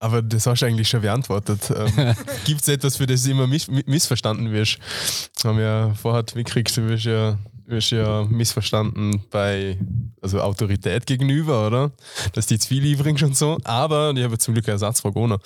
aber 0.00 0.22
das 0.22 0.46
hast 0.46 0.62
du 0.62 0.66
eigentlich 0.66 0.88
schon 0.88 1.02
beantwortet. 1.02 1.70
Ähm, 1.70 2.14
Gibt 2.44 2.62
es 2.62 2.68
etwas, 2.68 2.96
für 2.96 3.06
das 3.06 3.22
du 3.22 3.30
immer 3.30 3.46
miss 3.46 3.68
missverstanden 3.68 4.52
wirst? 4.52 4.78
Haben 5.44 5.58
wir 5.58 5.64
ja 5.64 5.94
vorher 5.94 6.24
mitgekriegt, 6.34 6.76
du 6.76 6.88
wirst 6.88 7.04
ja 7.04 7.38
wirst 7.68 7.90
ja 7.90 8.24
missverstanden 8.24 9.22
bei 9.30 9.78
also 10.22 10.40
Autorität 10.40 11.06
gegenüber, 11.06 11.66
oder? 11.66 11.92
Dass 12.32 12.46
die 12.46 12.58
bringst 12.96 13.22
und 13.22 13.36
so. 13.36 13.58
Aber 13.64 14.12
ich 14.16 14.24
habe 14.24 14.38
zum 14.38 14.54
Glück 14.54 14.66
eine 14.66 14.72
Ersatzfrage 14.72 15.18
ohne. 15.18 15.38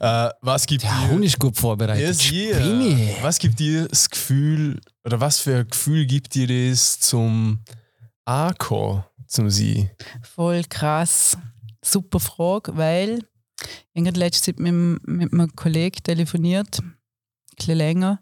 Äh, 0.00 0.30
was 0.40 0.66
gibt 0.66 0.84
Der 0.84 0.90
dir. 0.90 1.10
Hund 1.10 1.24
ist 1.24 1.38
gut 1.38 1.56
vorbereitet. 1.56 2.22
Yes, 2.22 2.32
yeah. 2.32 3.22
Was 3.22 3.38
gibt 3.38 3.58
dir 3.58 3.86
das 3.88 4.08
Gefühl, 4.08 4.80
oder 5.04 5.20
was 5.20 5.38
für 5.38 5.58
ein 5.58 5.68
Gefühl 5.68 6.06
gibt 6.06 6.34
dir 6.34 6.70
das 6.70 6.98
zum 7.00 7.60
Akko, 8.24 9.04
zum 9.26 9.50
Sie? 9.50 9.90
Voll 10.22 10.64
krass. 10.64 11.36
Super 11.82 12.20
Frage, 12.20 12.76
weil 12.76 13.20
ich 13.92 14.06
habe 14.06 14.18
letzte 14.18 14.46
Zeit 14.46 14.60
mit, 14.60 15.06
mit 15.06 15.32
einem 15.32 15.54
Kollegen 15.56 16.02
telefoniert, 16.02 16.80
ein 16.80 16.96
bisschen 17.56 17.78
länger, 17.78 18.20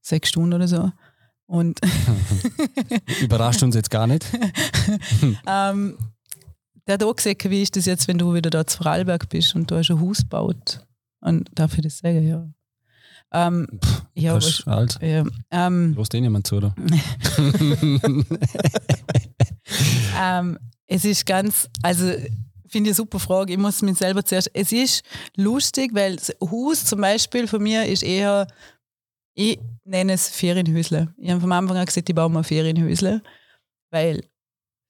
sechs 0.00 0.28
Stunden 0.30 0.54
oder 0.54 0.68
so. 0.68 0.90
Und 1.46 1.80
Überrascht 3.20 3.62
uns 3.62 3.74
jetzt 3.74 3.90
gar 3.90 4.06
nicht. 4.06 4.24
ähm, 5.46 5.98
der 6.86 6.94
hat 6.94 7.02
auch 7.02 7.16
gesagt, 7.16 7.48
wie 7.48 7.62
ist 7.62 7.76
das 7.76 7.86
jetzt, 7.86 8.08
wenn 8.08 8.18
du 8.18 8.34
wieder 8.34 8.50
da 8.50 8.66
zu 8.66 8.78
Vorarlberg 8.78 9.28
bist 9.28 9.54
und 9.54 9.70
du 9.70 9.76
hast 9.76 9.90
ein 9.90 10.00
Haus 10.00 10.18
gebaut 10.18 10.86
Und 11.20 11.48
darf 11.54 11.76
ich 11.76 11.82
das 11.82 11.98
sagen, 11.98 12.26
ja. 12.26 12.48
Ähm, 13.32 13.66
ja, 14.14 14.32
Kannst, 14.32 14.68
alt. 14.68 14.98
ja, 15.02 15.24
ähm, 15.50 15.94
Los 15.94 16.08
den 16.08 16.22
jemand 16.22 16.46
zu, 16.46 16.56
oder? 16.56 16.74
ähm, 20.20 20.58
es 20.86 21.04
ist 21.04 21.26
ganz, 21.26 21.68
also 21.82 22.12
finde 22.74 22.90
ich 22.90 22.96
eine 22.96 22.96
super 22.96 23.20
Frage. 23.20 23.52
Ich 23.52 23.58
muss 23.58 23.82
mich 23.82 23.96
selber 23.96 24.24
zuerst. 24.24 24.50
Es 24.52 24.72
ist 24.72 25.04
lustig, 25.36 25.94
weil 25.94 26.16
das 26.16 26.34
Haus 26.40 26.84
zum 26.84 27.00
Beispiel 27.00 27.46
von 27.46 27.62
mir 27.62 27.86
ist 27.86 28.02
eher, 28.02 28.48
ich 29.34 29.60
nenne 29.84 30.14
es 30.14 30.28
Ferienhäusle. 30.28 31.14
Ich 31.16 31.30
habe 31.30 31.40
von 31.40 31.52
Anfang 31.52 31.76
an 31.76 31.86
gesagt, 31.86 32.08
ich 32.08 32.14
baue 32.14 32.30
mal 32.30 32.42
Ferienhäusle, 32.42 33.22
weil 33.92 34.24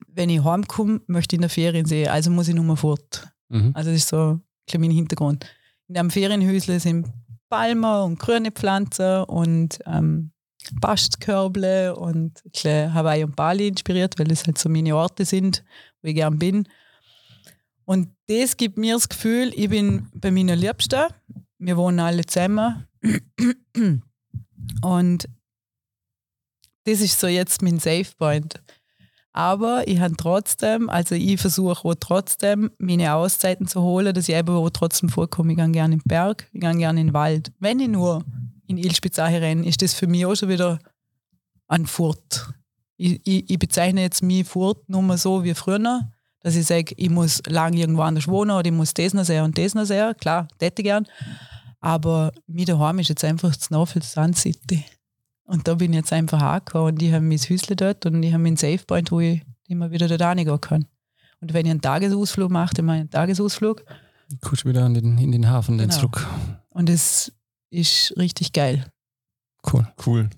wenn 0.09 0.31
ich 0.31 0.43
heimkomme, 0.43 1.03
möchte 1.09 1.37
ich 1.37 1.39
in 1.39 1.43
der 1.43 1.51
Ferien 1.51 1.85
sehen, 1.85 2.09
also 2.09 2.31
muss 2.31 2.49
ich 2.49 2.55
nur 2.55 2.65
mal 2.65 2.77
fort. 2.77 3.29
Mhm. 3.51 3.73
Also 3.75 3.91
das 3.91 3.99
ist 3.99 4.09
so 4.09 4.41
ein 4.73 4.81
mein 4.81 4.91
Hintergrund. 4.91 5.45
In 5.89 5.99
einem 5.99 6.11
Ferienhäusle 6.11 6.81
sind 6.81 7.07
Palmer 7.51 8.05
und 8.05 8.19
grüne 8.19 8.51
Pflanzen 8.51 9.25
und 9.25 9.79
ähm, 9.85 10.33
Bastkörble 10.81 11.95
und 11.95 12.43
Hawaii 12.65 13.25
und 13.25 13.37
Bali 13.37 13.69
inspiriert, 13.69 14.19
weil 14.19 14.29
das 14.29 14.47
halt 14.47 14.57
so 14.57 14.71
meine 14.71 14.97
Orte 14.97 15.27
sind, 15.27 15.63
wo 16.01 16.09
ich 16.09 16.15
gern 16.15 16.39
bin. 16.39 16.67
Und 17.85 18.09
das 18.29 18.57
gibt 18.57 18.79
mir 18.79 18.95
das 18.95 19.09
Gefühl, 19.09 19.53
ich 19.55 19.69
bin 19.69 20.09
bei 20.15 20.31
meiner 20.31 20.57
Liebsten. 20.57 21.05
Wir 21.59 21.77
wohnen 21.77 22.01
alle 22.01 22.25
zusammen. 22.25 22.87
Und 24.83 25.29
das 26.85 27.01
ist 27.01 27.21
so 27.21 27.27
jetzt 27.27 27.63
mein 27.63 27.79
Safe 27.79 28.07
Point. 28.19 28.63
Aber 29.33 29.89
ich 29.89 29.99
habe 29.99 30.15
trotzdem, 30.17 30.89
also 30.89 31.17
ich 31.17 31.41
versuche 31.41 31.99
trotzdem, 31.99 32.71
meine 32.79 33.15
Auszeiten 33.15 33.67
zu 33.67 33.83
holen, 33.83 34.15
dass 34.15 34.29
ich 34.29 34.35
eben 34.35 34.55
auch 34.55 34.71
trotzdem 34.71 35.09
vorkomme. 35.09 35.53
Ich 35.53 35.59
gehe 35.59 35.71
gerne 35.71 35.95
in 35.95 36.01
den 36.01 36.09
Berg, 36.09 36.49
ich 36.53 36.61
gehe 36.61 36.77
gerne 36.77 37.01
in 37.01 37.09
den 37.09 37.15
Wald. 37.15 37.53
Wenn 37.59 37.81
ich 37.81 37.89
nur 37.89 38.25
in 38.69 38.79
Ilspitzache 38.79 39.41
renne, 39.41 39.67
ist 39.67 39.83
das 39.83 39.93
für 39.93 40.07
mich 40.07 40.25
auch 40.25 40.37
schon 40.37 40.51
wieder 40.51 40.79
ein 41.67 41.87
Furt. 41.87 42.55
Ich, 42.97 43.21
ich, 43.27 43.51
ich 43.51 43.59
bezeichne 43.59 44.03
jetzt 44.03 44.23
mich 44.23 44.47
Furt 44.47 44.89
nur 44.89 45.19
so 45.19 45.43
wie 45.43 45.55
früher, 45.55 46.13
dass 46.45 46.57
ich 46.57 46.67
sage, 46.67 46.95
ich 46.99 47.09
muss 47.09 47.41
lange 47.47 47.79
irgendwo 47.79 48.03
anders 48.03 48.29
wohnen 48.29 48.51
oder 48.51 48.67
ich 48.67 48.73
muss 48.73 48.93
das 48.93 49.15
noch 49.15 49.25
sehen 49.25 49.45
und 49.45 49.57
das 49.57 49.75
noch 49.75 49.87
sehen. 49.87 50.15
Klar, 50.21 50.47
das 50.59 50.67
hätte 50.67 50.83
ich 50.83 50.87
gern. 50.87 51.07
Aber 51.81 52.33
mir 52.47 52.67
daheim 52.67 52.99
ist 52.99 53.09
jetzt 53.09 53.25
einfach 53.25 53.55
das 53.57 53.71
Nafel 53.71 54.03
Sun 54.03 54.35
City. 54.35 54.85
Und 55.47 55.67
da 55.67 55.75
bin 55.75 55.93
ich 55.93 55.97
jetzt 55.97 56.13
einfach 56.13 56.41
angekommen 56.43 56.89
und 56.95 57.03
ich 57.03 57.13
habe 57.13 57.25
mein 57.25 57.39
Häusle 57.39 57.77
dort 57.77 58.05
und 58.07 58.23
ich 58.23 58.33
habe 58.33 58.43
meinen 58.43 58.57
Safe 58.59 58.79
Point, 58.87 59.11
wo 59.11 59.21
ich 59.21 59.43
immer 59.69 59.91
wieder 59.91 60.07
dort 60.07 60.21
reingehen 60.21 60.61
kann. 60.61 60.87
Und 61.41 61.53
wenn 61.55 61.65
ich 61.67 61.71
einen 61.71 61.81
Tagesausflug 61.81 62.51
mache, 62.51 62.75
dann 62.75 62.85
mache 62.87 62.97
ich 62.97 63.01
einen 63.01 63.11
Tagesausflug. 63.11 63.83
Kommst 64.43 64.65
wieder 64.67 64.85
in 64.87 64.95
den, 64.95 65.19
in 65.19 65.33
den 65.33 65.49
Hafen 65.49 65.79
dann 65.79 65.89
Genau. 65.89 65.99
zurück. 66.01 66.27
Und 66.71 66.89
das 66.89 67.33
ist 67.71 68.15
richtig 68.19 68.53
geil. 68.53 68.87
Cool. 69.71 69.87
Cool. 70.07 70.31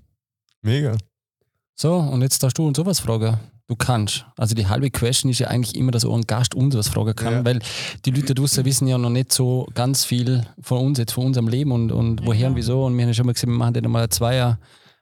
Mega. 0.62 0.96
So, 1.74 1.96
und 1.96 2.22
jetzt 2.22 2.42
darfst 2.42 2.58
du 2.58 2.66
uns 2.66 2.76
sowas 2.76 3.00
fragen. 3.00 3.38
Du 3.68 3.74
kannst. 3.74 4.24
Also 4.36 4.54
die 4.54 4.68
halbe 4.68 4.90
Question 4.90 5.30
ist 5.30 5.40
ja 5.40 5.48
eigentlich 5.48 5.74
immer, 5.74 5.90
dass 5.90 6.04
auch 6.04 6.14
ein 6.14 6.22
Gast 6.26 6.54
uns 6.54 6.76
was 6.76 6.88
fragen 6.88 7.16
kann, 7.16 7.32
Ja. 7.32 7.44
weil 7.44 7.58
die 8.04 8.10
Leute 8.12 8.32
draußen 8.34 8.64
wissen 8.64 8.86
ja 8.86 8.96
noch 8.96 9.10
nicht 9.10 9.32
so 9.32 9.66
ganz 9.74 10.04
viel 10.04 10.46
von 10.60 10.78
uns, 10.86 10.98
jetzt 10.98 11.12
von 11.12 11.26
unserem 11.26 11.48
Leben 11.48 11.72
und, 11.72 11.90
und 11.90 12.24
woher 12.24 12.42
Ja. 12.42 12.48
und 12.48 12.56
wieso. 12.56 12.84
Und 12.84 12.94
wir 12.96 13.02
haben 13.02 13.08
ja 13.10 13.14
schon 13.14 13.26
mal 13.26 13.32
gesehen, 13.32 13.50
wir 13.50 13.56
machen 13.56 13.74
dann 13.74 13.90
mal 13.90 13.98
eine 14.00 14.08
Zweier, 14.08 14.60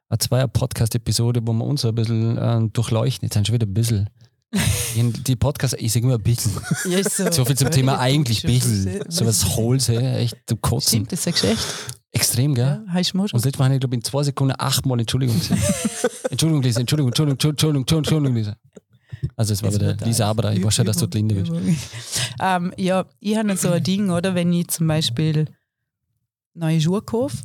eine 0.08 0.18
Zweier 0.18 0.48
Podcast-Episode, 0.48 1.40
wo 1.44 1.52
wir 1.52 1.64
uns 1.64 1.82
so 1.82 1.88
ein 1.88 1.94
bisschen 1.94 2.38
äh, 2.38 2.60
durchleuchten. 2.72 3.26
Jetzt 3.26 3.34
sind 3.34 3.46
schon 3.46 3.54
wieder 3.54 3.66
ein 3.66 3.74
bisschen. 3.74 4.08
Die 5.26 5.36
Podcast, 5.36 5.74
ich 5.78 5.92
sage 5.92 6.06
immer 6.06 6.14
ein 6.14 6.22
bisschen. 6.22 6.52
Ja, 6.88 7.02
so, 7.02 7.30
So 7.30 7.44
viel 7.44 7.56
zum 7.58 7.70
Thema 7.70 7.98
eigentlich 7.98 8.44
ein 8.46 8.52
bisschen. 8.54 9.00
So 9.10 9.26
was 9.26 9.56
Holes, 9.56 9.88
hey, 9.88 10.22
echt 10.24 10.36
zum 10.46 10.60
Kotzen. 10.62 10.88
Stimmt, 10.88 11.12
das 11.12 11.24
sagst 11.24 11.42
du 11.42 11.48
echt. 11.48 11.66
Extrem, 12.14 12.54
gell? 12.54 12.82
Ja, 12.86 13.00
mir 13.12 13.22
Und 13.22 13.34
das 13.34 13.44
habe 13.58 13.74
ich, 13.74 13.80
glaube 13.80 13.94
ich, 13.94 13.98
in 13.98 14.04
zwei 14.04 14.22
Sekunden 14.22 14.54
achtmal 14.58 15.00
Entschuldigung. 15.00 15.36
Entschuldigung, 16.30 16.62
Lisa, 16.62 16.80
Entschuldigung, 16.80 17.08
Entschuldigung, 17.10 17.32
Entschuldigung, 17.32 17.82
Entschuldigung, 17.82 17.98
Entschuldigung, 17.98 18.36
Lisa. 18.36 18.56
Also 19.36 19.54
es 19.54 19.62
war 19.62 19.72
wieder 19.74 19.96
Lisa 20.04 20.28
Aberer, 20.28 20.52
ich 20.52 20.62
weiß 20.62 20.74
schon, 20.74 20.86
dass 20.86 20.96
du 20.98 21.06
die 21.06 21.18
Linde 21.18 21.34
bist. 21.34 21.48
Übung. 21.48 21.76
ähm, 22.40 22.72
ja, 22.76 23.06
ich 23.20 23.36
habe 23.36 23.56
so 23.56 23.70
ein 23.70 23.82
Ding, 23.82 24.10
oder? 24.10 24.34
Wenn 24.34 24.52
ich 24.52 24.68
zum 24.68 24.86
Beispiel 24.86 25.46
neue 26.54 26.80
Schuhe 26.80 27.02
kaufe, 27.02 27.38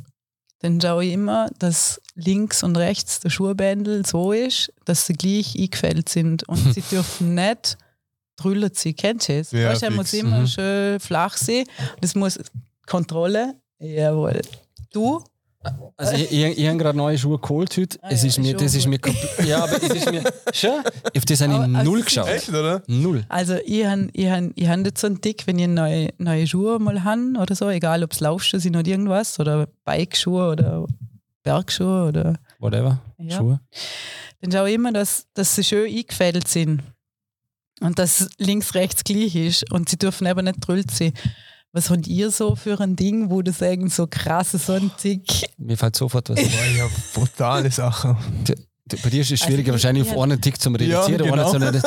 dann 0.60 0.80
schaue 0.80 1.04
ich 1.04 1.12
immer, 1.12 1.50
dass 1.58 2.00
links 2.14 2.62
und 2.62 2.76
rechts 2.76 3.20
der 3.20 3.30
Schuhbändel 3.30 4.04
so 4.04 4.32
ist, 4.32 4.72
dass 4.84 5.06
sie 5.06 5.14
gleich 5.14 5.56
eingefällt 5.58 6.08
sind. 6.08 6.46
Und 6.48 6.74
sie 6.74 6.82
dürfen 6.90 7.34
nicht 7.34 7.78
drüllen 8.36 8.70
sie. 8.74 8.94
Kennst 8.94 9.28
du 9.28 9.32
es? 9.34 9.52
Ja, 9.52 9.70
weißt, 9.70 9.90
muss 9.90 10.12
immer 10.12 10.40
Mhm. 10.40 10.46
schön 10.46 11.00
flach 11.00 11.36
sein. 11.36 11.64
Das 12.00 12.14
muss 12.14 12.38
Kontrolle. 12.86 13.59
Jawohl. 13.80 14.40
Du? 14.92 15.22
Also 15.98 16.14
ich, 16.14 16.32
ich, 16.32 16.58
ich 16.58 16.66
habe 16.68 16.78
gerade 16.78 16.96
neue 16.96 17.18
Schuhe 17.18 17.38
geholt 17.38 17.76
heute. 17.76 17.98
Ah 18.00 18.08
es 18.10 18.22
ja, 18.22 18.28
ist 18.28 18.38
mir, 18.38 18.56
das 18.56 18.74
ist 18.74 18.86
mir 18.86 18.98
komplett, 18.98 19.46
ja, 19.46 19.62
aber 19.62 19.76
es 19.82 19.90
ist 19.90 20.10
mir, 20.10 20.22
schon, 20.54 20.80
auf 21.14 21.24
das 21.26 21.40
habe 21.42 21.52
ich 21.52 21.58
Aber- 21.58 21.78
also 21.78 21.90
null 21.90 21.98
ist 22.00 22.06
geschaut. 22.06 22.28
Echt, 22.28 22.48
oder? 22.48 22.82
Null. 22.86 23.24
Also 23.28 23.56
ich 23.66 23.84
habe 23.84 24.08
ich 24.14 24.26
hab, 24.30 24.44
ich 24.54 24.68
hab 24.68 24.78
nicht 24.78 24.96
so 24.96 25.06
einen 25.06 25.20
Tick, 25.20 25.46
wenn 25.46 25.58
ich 25.58 25.68
neue, 25.68 26.08
neue 26.16 26.46
Schuhe 26.46 26.78
mal 26.78 27.04
habe 27.04 27.34
oder 27.38 27.54
so, 27.54 27.68
egal 27.68 28.02
ob 28.02 28.12
es 28.12 28.20
Laufschuhe 28.20 28.58
sind 28.58 28.74
oder 28.74 28.88
irgendwas 28.88 29.38
oder 29.38 29.66
Bikeschuhe 29.84 30.50
oder 30.52 30.86
Bergschuhe 31.42 32.08
oder 32.08 32.38
Whatever. 32.58 32.98
Ja. 33.18 33.36
Schuhe. 33.36 33.60
dann 34.40 34.52
schaue 34.52 34.68
ich 34.70 34.74
immer, 34.76 34.92
dass, 34.92 35.26
dass 35.34 35.54
sie 35.54 35.64
schön 35.64 35.94
eingefädelt 35.94 36.48
sind 36.48 36.82
und 37.82 37.98
dass 37.98 38.30
links, 38.38 38.74
rechts 38.74 39.04
gleich 39.04 39.36
ist 39.36 39.70
und 39.70 39.90
sie 39.90 39.98
dürfen 39.98 40.26
aber 40.26 40.40
nicht 40.40 40.66
drüllt 40.66 40.90
sein. 40.90 41.12
Was 41.72 41.88
habt 41.88 42.08
ihr 42.08 42.30
so 42.32 42.56
für 42.56 42.80
ein 42.80 42.96
Ding, 42.96 43.30
wo 43.30 43.42
du 43.42 43.52
sagen, 43.52 43.88
so 43.88 44.06
krass, 44.08 44.50
so 44.52 44.72
ein 44.72 44.90
Tick? 45.00 45.22
Mir 45.56 45.76
fällt 45.76 45.94
sofort 45.94 46.28
was. 46.30 46.38
ein. 46.38 46.44
Hab 46.80 46.90
brutale 47.14 47.70
Sachen. 47.70 48.16
Bei 49.04 49.08
dir 49.08 49.20
ist 49.20 49.30
es 49.30 49.38
schwieriger, 49.38 49.68
ich- 49.68 49.72
wahrscheinlich 49.74 50.04
ich 50.08 50.12
auf 50.16 50.20
einen 50.20 50.40
Tick 50.40 50.60
zum 50.60 50.74
Reduzieren. 50.74 51.24
Ja, 51.24 51.32
einen 51.32 51.36
genau. 51.36 51.50
zu 51.52 51.58
nicht- 51.60 51.86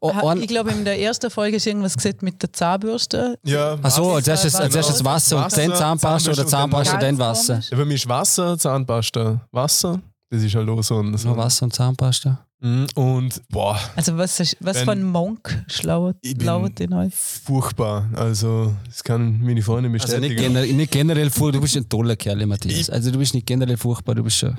Oh, 0.00 0.10
einen- 0.28 0.40
Ich 0.42 0.46
glaube, 0.46 0.70
in 0.70 0.84
der 0.84 1.00
ersten 1.00 1.28
Folge 1.30 1.56
ist 1.56 1.66
irgendwas 1.66 1.96
gesagt 1.96 2.22
mit 2.22 2.40
der 2.42 2.52
Zahnbürste. 2.52 3.36
Ja, 3.44 3.76
Ach 3.82 3.90
so, 3.90 4.12
als 4.12 4.28
erstes, 4.28 4.54
als 4.54 4.66
Genau. 4.72 4.76
erstes 4.86 5.04
Wasser 5.04 5.36
und 5.38 5.44
Wasser, 5.46 5.66
dann 5.66 5.74
Zahnpasta 5.76 6.30
oder 6.30 6.46
Zahnpasta, 6.46 6.94
und 6.94 7.02
dann 7.02 7.18
Wasser. 7.18 7.60
Ja, 7.70 7.76
bei 7.76 7.84
mir 7.84 7.94
ist 7.94 8.08
Wasser, 8.08 8.56
Zahnpasta. 8.56 9.40
Wasser, 9.50 10.00
das 10.30 10.42
ist 10.44 10.54
halt 10.54 10.68
auch 10.68 10.82
so 10.84 11.00
ein. 11.02 11.16
So 11.18 11.26
Nur 11.28 11.38
Wasser 11.38 11.64
und 11.64 11.74
Zahnpasta. 11.74 12.46
Mhm. 12.64 12.86
Und 12.94 13.42
boah, 13.50 13.78
Also 13.94 14.16
was, 14.16 14.40
ist- 14.40 14.56
was 14.60 14.78
Wenn- 14.78 14.84
für 14.86 14.92
ein 14.92 15.02
Monk 15.04 15.64
schlauert, 15.68 16.16
Ich 16.22 16.34
bin- 16.36 16.46
lauert 16.46 16.80
in 16.80 16.94
euch? 16.94 17.14
furchtbar. 17.14 18.08
Also, 18.14 18.74
das 18.86 19.04
kann 19.04 19.40
meine 19.42 19.60
Freundin 19.60 19.92
Also 19.92 20.06
nicht, 20.18 20.30
bestätigen. 20.30 20.54
generell, 20.54 20.72
nicht 20.72 20.90
generell 20.90 21.30
furchtbar, 21.30 21.52
du 21.52 21.60
bist 21.60 21.76
ein 21.76 21.88
toller 21.88 22.16
Kerl, 22.16 22.46
Matthias. 22.46 22.88
Also 22.88 23.10
du 23.10 23.18
bist 23.18 23.34
nicht 23.34 23.46
generell 23.46 23.76
furchtbar, 23.76 24.14
du 24.14 24.22
bist 24.24 24.38
schon, 24.38 24.58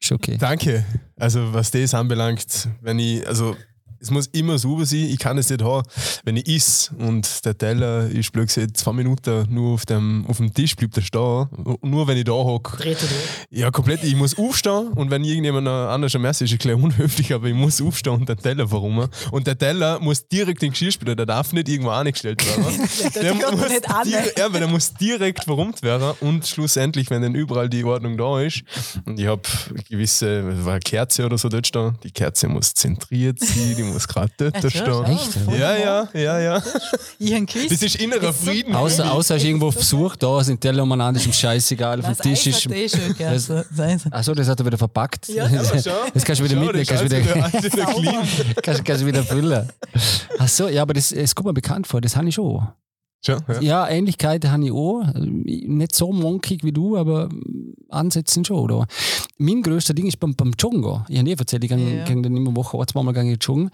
schon 0.00 0.16
okay. 0.18 0.36
Danke. 0.38 0.84
Also, 1.16 1.52
was 1.52 1.72
das 1.72 1.92
anbelangt, 1.92 2.68
wenn 2.82 3.00
ich, 3.00 3.26
also, 3.26 3.56
es 4.00 4.10
muss 4.10 4.26
immer 4.28 4.58
sauber 4.58 4.86
sein. 4.86 5.04
Ich 5.04 5.18
kann 5.18 5.38
es 5.38 5.50
nicht 5.50 5.62
haben, 5.62 5.86
wenn 6.24 6.36
ich 6.36 6.46
is 6.46 6.90
und 6.98 7.44
der 7.44 7.56
Teller 7.56 8.08
ist 8.08 8.32
blöd 8.32 8.48
gesagt 8.48 8.76
zwei 8.76 8.92
Minuten 8.92 9.46
nur 9.50 9.74
auf 9.74 9.86
dem, 9.86 10.24
auf 10.26 10.38
dem 10.38 10.52
Tisch 10.54 10.74
bleibt 10.76 10.96
er 10.96 11.02
stehen. 11.02 11.46
Nur 11.82 12.06
wenn 12.08 12.16
ich 12.16 12.24
da 12.24 12.32
hocke. 12.32 12.78
Ja, 13.50 13.70
komplett. 13.70 14.02
Ich 14.04 14.16
muss 14.16 14.38
aufstehen 14.38 14.88
und 14.94 15.10
wenn 15.10 15.24
irgendjemand 15.24 15.68
anders 15.68 16.14
am 16.14 16.22
Messer 16.22 16.44
ist, 16.44 16.52
ist 16.52 16.58
es 16.60 16.62
gleich 16.62 16.76
unhöflich, 16.76 17.32
aber 17.32 17.48
ich 17.48 17.54
muss 17.54 17.80
aufstehen 17.80 18.14
und 18.14 18.28
den 18.28 18.38
Teller 18.38 18.70
warum. 18.70 19.06
Und 19.30 19.46
der 19.46 19.56
Teller 19.58 19.98
muss 20.00 20.26
direkt 20.26 20.62
in 20.62 20.68
den 20.68 20.72
Geschirrspüler, 20.72 21.14
der 21.16 21.26
darf 21.26 21.52
nicht 21.52 21.68
irgendwo 21.68 21.90
angestellt 21.90 22.44
werden. 22.46 22.88
Der 23.20 23.34
gehört 23.34 23.70
nicht 23.70 23.90
an. 23.90 24.08
ja, 24.08 24.52
weil 24.52 24.60
der 24.60 24.68
muss 24.68 24.94
direkt 24.94 25.44
verrummt 25.44 25.82
werden 25.82 26.12
und 26.20 26.46
schlussendlich, 26.46 27.10
wenn 27.10 27.22
dann 27.22 27.34
überall 27.34 27.68
die 27.68 27.84
Ordnung 27.84 28.16
da 28.16 28.40
ist 28.40 28.62
und 29.04 29.18
ich 29.18 29.26
habe 29.26 29.42
gewisse, 29.88 30.64
war 30.64 30.74
eine 30.74 30.80
Kerze 30.80 31.26
oder 31.26 31.36
so 31.38 31.48
dort 31.48 31.66
stehen, 31.66 31.98
die 32.02 32.10
Kerze 32.10 32.48
muss 32.48 32.72
zentriert 32.74 33.38
sein, 33.40 33.74
die 33.90 33.94
muss 33.94 34.08
gerade 34.08 34.30
dort 34.36 34.62
Ja, 34.62 34.70
stehen. 34.70 34.84
schau, 34.86 35.02
Echt? 35.04 35.36
Ja, 35.58 35.76
ja, 35.76 36.08
ja, 36.14 36.38
ja. 36.40 36.62
Ich 37.18 37.34
habe 37.34 37.46
Quiz. 37.46 37.68
Das 37.70 37.82
ist 37.82 37.96
innerer 37.96 38.32
Frieden. 38.32 38.74
Außer, 38.74 39.10
außer 39.12 39.34
hast 39.34 39.42
du 39.42 39.46
irgendwo 39.48 39.68
auf 39.68 39.76
Besuch, 39.76 40.16
da 40.16 40.42
sind 40.44 40.60
Teller 40.60 40.82
umeinander, 40.82 41.20
ist 41.20 41.26
ihm 41.26 41.32
scheißegal, 41.32 42.00
auf 42.00 42.06
dem 42.06 42.16
Tisch 42.34 42.46
ist... 42.46 42.66
eh. 42.70 42.86
Das 43.18 43.50
Eis. 43.78 44.02
Achso, 44.10 44.34
das 44.34 44.48
hat 44.48 44.60
er 44.60 44.66
wieder 44.66 44.78
verpackt. 44.78 45.28
Ja, 45.28 45.48
Das 45.48 46.24
kannst 46.24 46.40
du 46.40 46.44
wieder 46.44 46.56
mitnehmen, 46.56 46.78
das 46.78 46.88
kannst 46.88 47.04
wieder, 47.04 47.18
wieder, 47.18 48.22
kannst, 48.62 48.84
kannst 48.84 49.02
du 49.02 49.06
wieder 49.06 49.22
füllen. 49.24 49.68
Achso, 50.38 50.68
ja, 50.68 50.82
aber 50.82 50.94
das, 50.94 51.10
das 51.10 51.34
kommt 51.34 51.46
mir 51.48 51.54
bekannt 51.54 51.86
vor, 51.86 52.00
das 52.00 52.16
habe 52.16 52.28
ich 52.28 52.34
schon. 52.34 52.66
Schau, 53.24 53.36
ja. 53.48 53.60
Ja, 53.60 53.88
Ähnlichkeiten 53.88 54.50
habe 54.50 54.64
ich 54.64 54.72
auch. 54.72 55.02
Nicht 55.14 55.94
so 55.94 56.10
monkig 56.12 56.64
wie 56.64 56.72
du, 56.72 56.96
aber 56.96 57.28
Ansätzen 57.90 58.44
schon. 58.44 58.56
Oder? 58.56 58.86
Mein 59.36 59.62
größter 59.62 59.92
Ding 59.94 60.06
ist 60.06 60.18
beim, 60.18 60.34
beim 60.34 60.52
Joggen. 60.58 60.80
Ich 61.08 61.16
habe 61.18 61.24
nie 61.24 61.32
erzählt, 61.32 61.62
ich 61.64 61.70
gehe 61.70 61.98
Ja. 61.98 62.04
gehe 62.04 62.22
dann 62.22 62.36
immer 62.36 62.56
Woche 62.56 62.78
ein, 62.78 62.86
zweimal 62.88 63.12
gehe 63.12 63.32
ich 63.32 63.42
joggen. 63.42 63.70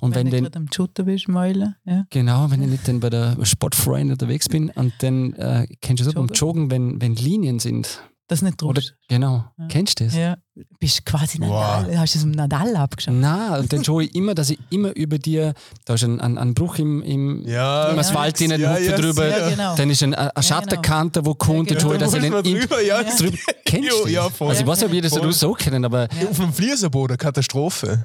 Und 0.00 0.14
wenn, 0.14 0.30
wenn 0.30 0.44
du 0.44 0.50
am 0.54 0.66
Schutter 0.72 1.04
bist, 1.04 1.28
Mäule. 1.28 1.76
Ja. 1.86 2.04
genau, 2.10 2.50
wenn 2.50 2.62
ich 2.62 2.68
nicht 2.68 2.86
dann 2.88 3.00
bei 3.00 3.08
der 3.10 3.36
Sportfreund 3.44 4.10
unterwegs 4.10 4.48
bin 4.48 4.70
und 4.70 4.92
dann 5.00 5.32
äh, 5.34 5.66
kennst 5.80 6.00
du 6.00 6.04
so 6.04 6.12
beim 6.12 6.26
Joggen, 6.28 6.70
wenn, 6.70 7.00
wenn 7.00 7.14
Linien 7.16 7.58
sind, 7.58 8.02
Das 8.30 8.42
nicht 8.42 8.62
druckst. 8.62 8.94
genau. 9.08 9.44
Ja. 9.58 9.66
Kennst 9.68 9.98
du 9.98 10.04
das? 10.04 10.14
Ja. 10.14 10.36
Bist 10.78 11.04
quasi 11.04 11.40
Wow. 11.40 11.48
Nadal. 11.48 11.98
Hast 11.98 12.14
du 12.14 12.18
es 12.20 12.24
im 12.24 12.30
Nadal 12.30 12.76
abgeschaut? 12.76 13.14
Nein, 13.14 13.60
und 13.60 13.72
dann 13.72 13.84
schaue 13.84 14.04
ich 14.04 14.14
immer, 14.14 14.36
dass 14.36 14.50
ich 14.50 14.58
immer 14.70 14.94
über 14.94 15.18
dir, 15.18 15.52
da 15.84 15.94
ist 15.94 16.04
ein, 16.04 16.20
ein, 16.20 16.38
ein 16.38 16.54
Bruch 16.54 16.78
im, 16.78 17.02
im, 17.02 17.42
Ja, 17.44 17.88
im 17.88 17.98
Asphalt, 17.98 18.38
ja, 18.38 18.46
Hupfen 18.72 18.84
ja, 18.84 18.96
drüber. 18.96 19.26
Ja, 19.28 19.48
genau. 19.50 19.74
Dann 19.74 19.90
ist 19.90 20.02
ein, 20.04 20.14
ein 20.14 20.28
genau. 20.28 20.42
Schattenkante, 20.42 21.26
wo 21.26 21.34
kommt, 21.34 21.70
Ja, 21.70 21.76
dann 21.76 21.82
schaue 21.82 21.94
ich, 21.94 21.98
Da 21.98 22.04
dass 22.06 22.14
ich 22.14 22.20
den 22.20 22.32
in, 22.32 22.60
drüber, 22.60 22.80
ja. 22.80 23.00
Ja. 23.02 23.16
drüber 23.16 23.36
kennst. 23.64 23.90
du 23.90 24.02
das? 24.04 24.12
Ja, 24.12 24.30
voll. 24.30 24.48
Also 24.50 24.60
ich 24.60 24.66
weiß 24.66 24.78
nicht, 24.80 24.88
ob 24.88 24.94
ihr 24.94 25.02
das 25.02 25.40
so 25.40 25.52
kennen, 25.54 25.84
aber 25.84 26.06
Auf 26.30 26.36
dem 26.36 26.52
Fliesenboden, 26.52 27.16
Katastrophe. 27.18 28.04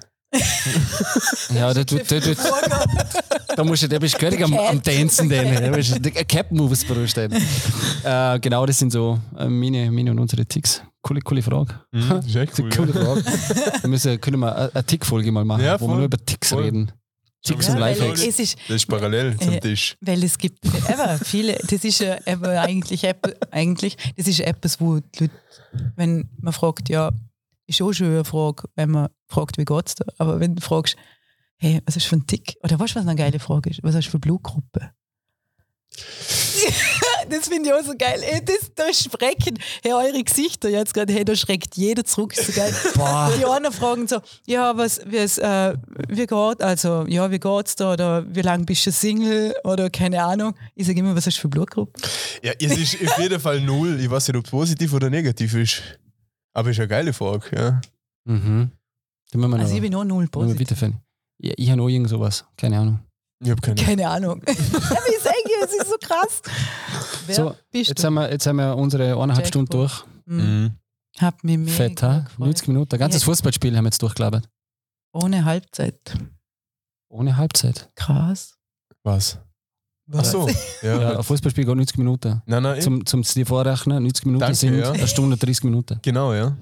Ja, 1.54 1.74
da, 1.74 1.84
da, 1.84 1.96
da, 1.98 2.20
da, 2.20 3.56
da 3.56 3.64
musst 3.64 3.84
du, 3.84 3.88
da 3.88 4.00
bist 4.00 4.16
du 4.16 4.20
gehörig 4.20 4.44
am, 4.44 4.54
am 4.58 4.82
Tanzen, 4.82 5.30
dann. 5.30 5.54
Da 5.56 5.70
bist 5.70 5.96
du 6.04 6.12
Cap 6.26 6.52
Moves 6.52 6.84
brauchst 6.86 7.18
du 7.18 7.30
dann. 7.30 7.42
äh, 8.36 8.40
Genau, 8.40 8.66
das 8.66 8.78
sind 8.80 8.92
so 8.92 9.20
äh, 9.38 9.48
meine, 9.48 9.92
meine 9.92 10.12
und 10.12 10.20
unsere 10.20 10.46
Ticks. 10.46 10.82
Coole, 11.02 11.22
coole 11.22 11.42
Frage. 11.42 11.80
Mhm, 11.92 12.22
ist 12.26 12.36
echt 12.36 12.54
cool. 12.60 12.70
Coole 12.70 12.94
ja. 12.94 13.04
Frage. 13.06 13.24
Wir 13.82 13.90
müssen, 13.90 14.20
können 14.22 14.40
wir 14.40 14.56
eine- 14.56 14.74
eine 14.74 14.84
Tick-Folge 14.84 15.32
mal 15.32 15.46
machen, 15.46 15.64
Ja, 15.64 15.80
wo 15.80 15.88
wir 15.88 15.96
nur 15.96 16.06
über 16.06 16.18
Ticks 16.18 16.50
Voll. 16.50 16.64
reden. 16.64 16.92
Ticks 17.44 17.68
Ja, 17.68 17.78
Lifehacks. 17.78 18.26
es 18.26 18.40
ist, 18.40 18.58
Das 18.68 18.78
ist 18.78 18.88
parallel 18.88 19.38
zum. 19.38 19.60
Tisch. 19.62 19.96
weil 20.02 20.24
es 20.24 20.36
gibt 20.36 20.66
eben 20.66 21.20
viele, 21.24 21.54
das 21.70 21.84
ist 21.84 22.00
ja 22.00 22.18
eben 22.26 22.44
eigentlich, 22.46 23.04
eigentlich, 23.52 23.98
das 24.18 24.28
ist 24.28 24.40
etwas, 24.40 24.82
wo 24.82 25.00
die 25.00 25.26
Leute, 25.26 25.34
wenn 25.96 26.28
man 26.42 26.54
fragt, 26.54 26.90
ja, 26.90 27.12
ist 27.68 27.82
auch 27.82 27.94
schon 27.94 28.08
eine 28.08 28.26
Frage, 28.26 28.64
wenn 28.76 28.92
man 28.92 29.10
fragt, 29.28 29.58
wie 29.58 29.66
geht's 29.66 29.96
dir? 29.96 30.06
Aber 30.18 30.40
wenn 30.40 30.56
du 30.56 30.62
fragst, 30.62 30.96
hey, 31.58 31.82
was 31.86 31.96
du 31.96 32.00
für 32.02 32.18
ein 32.18 32.28
Tick? 32.28 32.56
Oder 32.64 32.80
weißt 32.80 32.96
du, 32.96 33.00
was 33.00 33.08
eine 33.08 33.16
geile 33.16 33.40
Frage 33.40 33.70
ist? 33.70 33.84
Was 33.84 33.96
hast 33.96 34.08
du 34.08 34.12
für 34.12 34.20
Blutgruppe? 34.20 34.92
das 37.30 37.48
finde 37.48 37.70
ich 37.70 37.74
auch 37.74 37.84
so 37.84 37.94
geil. 37.98 38.22
Ey, 38.22 38.44
das, 38.44 38.72
da 38.76 38.94
schrecken 38.94 39.58
hey, 39.82 39.94
eure 39.94 40.24
Gesichter 40.24 40.70
jetzt 40.70 40.94
gerade, 40.94 41.14
hey, 41.14 41.26
da 41.26 41.36
schreckt 41.36 41.76
jeder 41.76 42.04
zurück. 42.04 42.38
Ist 42.38 42.48
so 42.48 42.54
geil. 42.54 42.74
Boah. 42.96 43.32
Die 43.38 43.46
anderen 43.46 43.76
fragen 43.76 44.08
so, 44.08 44.20
ja, 44.46 44.76
was, 44.78 45.02
wie, 45.06 45.18
es, 45.18 45.38
äh, 45.38 45.76
wie 46.10 46.26
geht, 46.26 46.62
also, 46.62 47.06
ja, 47.08 47.32
wie 47.32 47.40
geht's 47.40 47.76
da, 47.76 47.94
oder 47.94 48.26
wie 48.28 48.42
lange 48.42 48.66
bist 48.66 48.86
du 48.86 48.92
Single, 48.92 49.56
oder 49.64 49.90
keine 49.90 50.24
Ahnung. 50.24 50.54
Ich 50.76 50.88
sage 50.88 51.00
immer, 51.00 51.16
was 51.16 51.26
hast 51.26 51.38
du 51.38 51.42
für 51.42 51.50
Blutgruppe? 51.50 52.00
Ja, 52.44 52.54
es 52.60 52.78
ist 52.78 53.10
auf 53.10 53.18
jeden 53.20 53.40
Fall 53.40 53.62
null. 53.62 54.00
Ich 54.00 54.10
weiß 54.10 54.28
nicht, 54.28 54.38
ob 54.38 54.46
es 54.46 54.52
positiv 54.52 54.94
oder 54.94 55.10
negativ 55.10 55.56
ist. 55.56 55.82
Aber 56.56 56.70
ist 56.72 56.80
eine 56.80 56.88
geile 56.88 57.14
Frage, 57.14 57.56
ja. 57.56 57.82
Mhm. 58.26 58.72
Dann 59.32 59.42
müssen 59.42 59.52
wir 59.52 59.60
Also, 59.60 59.70
noch, 59.70 59.76
ich 59.76 59.82
bin 59.82 59.92
nur 59.92 60.06
null 60.06 60.28
positiv. 60.28 60.78
finden. 60.78 61.02
Ja, 61.38 61.54
ich 61.58 61.70
habe 61.70 61.78
noch 61.78 61.90
irgend 61.90 62.10
sowas, 62.10 62.46
keine 62.58 62.80
Ahnung. 62.80 63.00
Ich 63.44 63.50
habe 63.52 63.62
keine 63.62 63.76
Keine 63.82 64.08
Ahnung. 64.10 64.42
Ich 64.48 64.58
sage 64.58 65.38
ja, 65.50 65.66
es 65.66 65.74
ist 65.74 65.90
so 65.90 65.98
krass. 66.02 66.42
Wer 67.28 67.36
So, 67.36 67.56
bist 67.72 67.90
Jetzt 67.90 68.02
du? 68.02 68.08
haben 68.08 68.14
wir, 68.16 68.32
jetzt 68.32 68.48
haben 68.48 68.56
wir 68.58 68.76
unsere 68.78 69.22
eineinhalb 69.22 69.46
Stunden 69.48 69.70
durch. 69.72 70.06
Mhm. 70.26 70.38
Mhm. 70.38 70.72
Hab 71.20 71.44
mich 71.44 71.58
mega 71.58 71.72
Fett, 71.72 72.04
ha? 72.04 72.20
gefreut. 72.20 72.40
90 72.48 72.68
Minuten. 72.70 72.96
Ein 72.96 73.00
ganzes 73.00 73.22
Ja. 73.22 73.26
Fußballspiel 73.26 73.76
haben 73.76 73.84
wir 73.84 73.90
jetzt 73.90 74.02
durchgelabert. 74.02 74.48
Ohne 75.14 75.44
Halbzeit. 75.46 76.00
Ohne 77.10 77.38
Halbzeit. 77.38 77.90
Krass. 77.96 78.56
Was? 79.04 79.40
Ach 80.14 80.24
so. 80.26 80.48
Ja. 80.82 81.02
Ja, 81.02 81.18
ein 81.18 81.24
Fußballspiel 81.24 81.66
geht 81.66 81.76
90 81.76 81.98
Minuten. 81.98 82.42
Nein, 82.46 82.62
nein, 82.64 82.82
Zum, 82.82 83.06
zum 83.06 83.22
dir 83.24 83.46
vorrechnen, 83.46 84.04
90 84.04 84.26
Minuten 84.26 84.42
Danke, 84.42 84.56
sind 84.56 84.78
ja. 84.78 84.92
eine 84.92 85.08
Stunde 85.08 85.36
30 85.38 85.64
Minuten. 85.64 86.00
genau, 86.02 86.34
ja. 86.34 86.56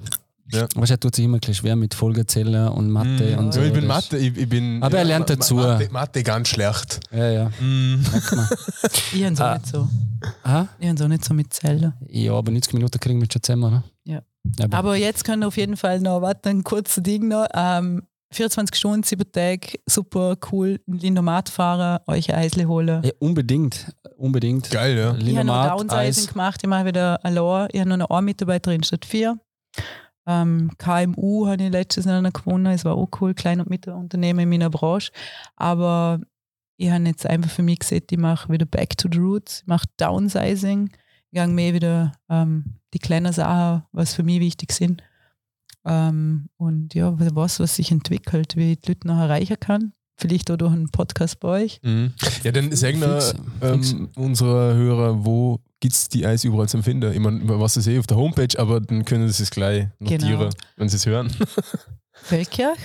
Aber 0.76 0.88
er 0.88 1.00
tut 1.00 1.16
sich 1.16 1.26
immer 1.26 1.40
ein 1.44 1.54
schwer 1.54 1.76
mit 1.76 1.94
Folgezählen 1.96 2.68
und 2.68 2.90
Mathe 2.92 3.32
Mhm. 3.32 3.38
und 3.40 3.54
so. 3.54 3.60
Ja, 3.62 3.66
ich 3.68 3.74
bin 3.74 3.88
Mathe, 3.88 4.18
ich, 4.18 4.38
ich 4.38 4.48
bin. 4.48 4.84
Aber 4.84 4.98
er 5.00 5.04
lernt 5.06 5.30
dazu. 5.30 5.56
Mathe, 5.56 5.90
Mathe 5.92 6.22
ganz 6.22 6.50
schlecht. 6.50 7.00
Ja, 7.12 7.30
ja. 7.32 7.52
Man. 7.60 8.06
Ich 9.14 9.24
habe 9.26 9.36
so 9.36 9.44
Ah. 9.44 9.54
nicht 9.56 9.68
so. 9.68 9.88
Aha. 10.44 10.68
Ich 10.80 10.88
habe 10.90 10.98
so 11.00 11.08
nicht 11.08 11.26
so 11.26 11.34
mit 11.34 11.52
Zellen. 11.54 11.94
Ja, 12.08 12.34
aber 12.34 12.52
90 12.52 12.74
Minuten 12.74 13.00
kriegen 13.00 13.20
wir 13.20 13.28
schon 13.32 13.42
zusammen, 13.42 13.72
ne? 13.74 13.84
Ja. 14.06 14.22
Aber, 14.66 14.78
Aber 14.78 14.96
jetzt 14.96 15.24
können 15.24 15.42
wir 15.42 15.48
auf 15.48 15.58
jeden 15.58 15.78
Fall 15.78 16.00
noch, 16.02 16.22
warte, 16.22 16.50
ein 16.50 16.64
kurzes 16.64 17.02
Ding 17.02 17.30
noch. 17.30 17.48
Ähm, 17.54 18.04
24 18.34 18.76
Stunden, 18.76 19.04
7 19.04 19.32
Tage, 19.32 19.80
super 19.86 20.36
cool. 20.52 20.80
Lindomat 20.88 21.50
fahren, 21.50 22.00
euch 22.08 22.34
ein 22.34 22.40
Eisle 22.40 22.68
holen. 22.68 23.04
ja, 23.04 23.12
unbedingt. 23.20 23.94
Unbedingt. 24.18 24.70
Geil, 24.72 24.98
ja. 24.98 25.16
Ich 25.16 25.36
habe 25.36 25.46
noch 25.46 25.78
Downsizing 25.78 25.98
Eis. 25.98 26.28
gemacht, 26.28 26.60
ich 26.64 26.70
mache 26.70 26.86
wieder 26.86 27.24
allein. 27.24 27.70
Ich 27.72 27.80
habe 27.80 27.90
noch 27.90 27.96
eine 27.96 28.08
Ohrmitarbeiterin 28.08 28.84
statt 28.84 29.06
vier. 29.06 29.38
Ähm, 30.26 30.72
KMU 30.78 31.48
habe 31.48 31.64
ich 31.64 31.72
letztes 31.72 32.06
Jahr 32.06 32.22
noch 32.22 32.32
gewonnen, 32.32 32.68
es 32.68 32.86
war 32.86 32.96
auch 32.96 33.10
cool, 33.20 33.34
Klein- 33.34 33.60
und 33.60 33.70
Mittelunternehmen 33.70 34.44
in 34.44 34.50
meiner 34.50 34.70
Branche. 34.70 35.12
Aber 35.56 36.22
ich 36.78 36.90
habe 36.90 37.04
jetzt 37.04 37.26
einfach 37.26 37.52
für 37.52 37.64
mich 37.64 37.80
gesehen, 37.80 38.04
ich 38.10 38.18
mache 38.18 38.52
wieder 38.52 38.66
Back 38.66 38.98
to 38.98 39.10
the 39.12 39.20
Roots, 39.20 39.62
ich 39.62 39.68
mache 39.68 39.86
Downsizing, 39.98 40.92
ich 41.32 41.40
gehe 41.40 41.48
mehr 41.48 41.74
wieder 41.74 42.14
ähm, 42.30 42.80
die 42.94 43.00
kleinen 43.00 43.34
Sachen, 43.34 43.84
was 43.92 44.14
für 44.14 44.24
mich 44.24 44.40
wichtig 44.40 44.72
sind. 44.72 45.04
Ähm, 45.86 46.50
und 46.58 46.94
ja, 46.94 47.14
was, 47.36 47.60
was 47.60 47.76
sich 47.76 47.92
entwickelt, 47.92 48.56
wie 48.56 48.74
ich 48.74 48.80
die 48.82 48.92
Leute 48.92 49.08
noch 49.08 49.18
erreichen 49.20 49.58
kann. 49.60 49.94
Vielleicht 50.16 50.52
auch 50.52 50.58
durch 50.58 50.72
einen 50.72 50.90
Podcast 50.90 51.40
bei 51.40 51.48
euch. 51.64 51.80
Mhm. 51.84 52.14
Ja, 52.44 52.52
dann 52.52 52.72
sagen 52.76 53.02
wir 53.02 53.34
ähm, 53.62 54.10
unsere 54.16 54.76
Hörer, 54.76 55.26
wo 55.26 55.60
gibt 55.80 55.94
es 55.96 56.08
die 56.08 56.26
Eis 56.26 56.44
überall 56.44 56.70
zum 56.70 56.84
Finden? 56.84 57.12
Ich 57.12 57.20
meine, 57.20 57.42
was 57.60 57.78
ist 57.78 57.88
eh 57.88 57.98
auf 58.00 58.08
der 58.08 58.18
Homepage, 58.18 58.58
aber 58.60 58.80
dann 58.80 59.04
können 59.06 59.28
sie 59.30 59.44
es 59.44 59.50
gleich 59.50 59.88
notieren, 60.00 60.40
Genau. 60.40 60.50
wenn 60.78 60.88
sie 60.88 60.98
es 60.98 61.06
hören. 61.08 61.32
Feldkirch, 62.14 62.78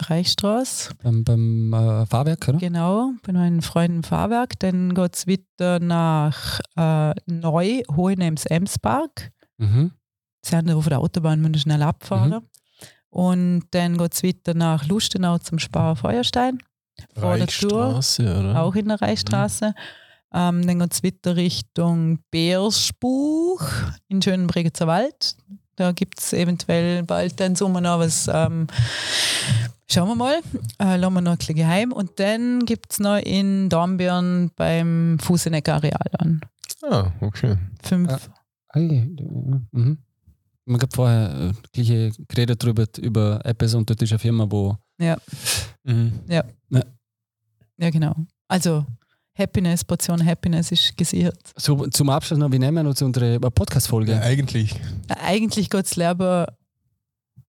Reichstraße. 0.00 0.94
Beim, 1.02 1.24
beim 1.24 1.72
äh, 1.72 2.06
Fahrwerk, 2.06 2.48
oder? 2.48 2.58
Genau, 2.58 3.12
bei 3.22 3.32
meinen 3.32 3.62
Freunden 3.62 4.02
Fahrwerk. 4.02 4.58
Dann 4.58 4.94
geht 4.94 5.14
es 5.14 5.26
wieder 5.26 5.78
nach 5.78 6.58
äh, 6.76 7.12
Neu, 7.26 7.82
Hohenems 7.94 8.46
Emspark. 8.46 9.30
Mhm. 9.58 9.92
Sie 10.44 10.56
haben 10.56 10.70
auf 10.70 10.88
der 10.88 10.98
Autobahn 10.98 11.40
müssen 11.40 11.58
schnell 11.58 11.82
abfahren. 11.82 12.46
Und 13.10 13.64
dann 13.72 13.98
geht 13.98 14.14
es 14.14 14.22
wieder 14.22 14.54
nach 14.54 14.86
Lustenau 14.86 15.38
zum 15.38 15.58
Spar 15.58 15.96
Feuerstein, 15.96 16.58
Vor 17.14 17.36
der 17.36 17.48
oder? 17.68 18.62
auch 18.62 18.74
in 18.74 18.88
der 18.88 19.00
Reichstraße. 19.00 19.74
Ähm, 20.34 20.66
dann 20.66 20.78
geht 20.78 20.94
es 20.94 21.02
wieder 21.02 21.36
Richtung 21.36 22.20
Beersbuch 22.30 23.62
in 24.08 24.22
Schönbrigitzer 24.22 24.86
Wald. 24.86 25.36
Da 25.76 25.92
gibt 25.92 26.20
es 26.20 26.32
eventuell 26.32 27.02
bald 27.02 27.38
den 27.38 27.54
Sommer 27.54 27.82
noch 27.82 27.98
was. 27.98 28.28
Ähm, 28.32 28.66
schauen 29.90 30.08
wir 30.08 30.14
mal. 30.14 30.40
Äh, 30.78 30.96
lassen 30.96 31.14
wir 31.14 31.20
noch 31.20 31.32
ein 31.32 31.38
bisschen 31.38 31.56
geheim. 31.56 31.92
Und 31.92 32.18
dann 32.18 32.64
gibt 32.64 32.92
es 32.92 32.98
noch 32.98 33.18
in 33.18 33.68
Dornbirn 33.68 34.50
beim 34.56 35.18
Fuseneck 35.20 35.68
Areal 35.68 36.10
an. 36.18 36.40
Ah, 36.82 37.12
okay. 37.20 37.56
Fünf. 37.82 38.10
Ja. 38.10 38.18
Hey, 38.72 39.14
mhm. 39.70 39.98
Man 40.64 40.80
hat 40.80 40.94
vorher 40.94 41.50
äh, 41.50 41.52
gleiche 41.72 42.12
geredet 42.28 42.62
drüber, 42.62 42.86
über 43.00 43.40
Apps 43.44 43.74
und 43.74 43.88
dort 43.88 44.00
ist 44.02 44.12
eine 44.12 44.18
Firma, 44.18 44.46
wo 44.48 44.76
Mhm. 45.84 46.20
Ja, 46.28 46.44
genau. 47.90 48.14
Also 48.46 48.86
Happiness, 49.36 49.82
Portion 49.82 50.24
Happiness 50.24 50.70
ist 50.70 50.96
gesichert. 50.96 51.52
so, 51.56 51.86
zum 51.88 52.10
Abschluss 52.10 52.38
noch, 52.38 52.52
wie 52.52 52.58
nehmen 52.58 52.84
wir 52.84 52.90
uns 52.90 53.02
unsere 53.02 53.40
Podcast-Folge? 53.40 54.12
Ja, 54.12 54.20
eigentlich. 54.20 54.74
Äh, 55.08 55.14
Eigentlich 55.18 55.68
geht 55.70 55.86
es 55.86 55.96
lieber, 55.96 56.46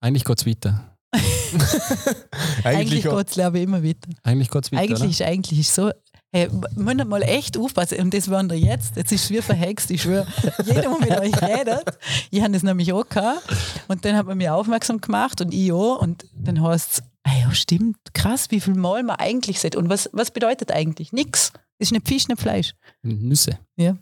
Eigentlich 0.02 0.26
geht 0.26 0.40
es 0.40 0.46
weiter. 0.46 0.98
eigentlich 1.14 2.66
Eigentlich, 2.66 3.04
geht's 3.04 3.36
lieber 3.36 3.56
immer 3.60 3.84
weiter. 3.84 4.10
Eigentlich 4.24 4.50
geht 4.50 4.66
es 4.66 4.72
weiter. 4.72 4.82
Eigentlich 4.84 5.12
ist 5.12 5.22
eigentlich 5.22 5.60
ist 5.60 5.74
so. 5.74 5.92
Hey, 6.38 6.50
wir 6.52 6.84
müssen 6.84 7.10
mal 7.10 7.24
echt 7.24 7.58
aufpassen. 7.58 8.00
Und 8.00 8.14
das 8.14 8.30
waren 8.30 8.48
wir 8.48 8.60
jetzt. 8.60 8.96
Jetzt 8.96 9.12
ist 9.12 9.24
es 9.24 9.30
wie 9.32 9.42
verhext. 9.42 9.90
Ich 9.90 10.04
schwöre, 10.04 10.28
jeder, 10.64 10.82
der 10.82 11.00
mit 11.00 11.10
euch 11.10 11.42
redet, 11.42 11.98
ich 12.30 12.42
habe 12.44 12.54
das 12.54 12.62
nämlich 12.62 12.94
auch 12.94 13.10
gehabt. 13.10 13.42
Und 13.88 14.06
dann 14.06 14.16
hat 14.16 14.28
man 14.28 14.38
mich 14.38 14.48
aufmerksam 14.48 15.02
gemacht 15.02 15.42
und 15.42 15.52
ich 15.52 15.72
auch. 15.72 16.00
Und 16.00 16.28
dann 16.36 16.62
heißt 16.62 16.92
es, 16.92 17.04
ah 17.24 17.32
ja, 17.42 17.52
stimmt, 17.56 17.98
krass, 18.14 18.52
wie 18.52 18.60
viel 18.60 18.76
Mal 18.76 19.02
man 19.02 19.16
eigentlich 19.16 19.60
sieht. 19.60 19.76
Und 19.76 19.90
was, 19.90 20.12
was 20.14 20.30
bedeutet 20.30 20.72
eigentlich? 20.72 21.12
Nix. 21.12 21.54
Ist 21.80 21.92
nicht 21.92 22.08
Fisch, 22.08 22.28
nicht 22.28 22.40
Fleisch. 22.40 22.76
Nüsse. 23.02 23.58
Ja. 23.76 23.98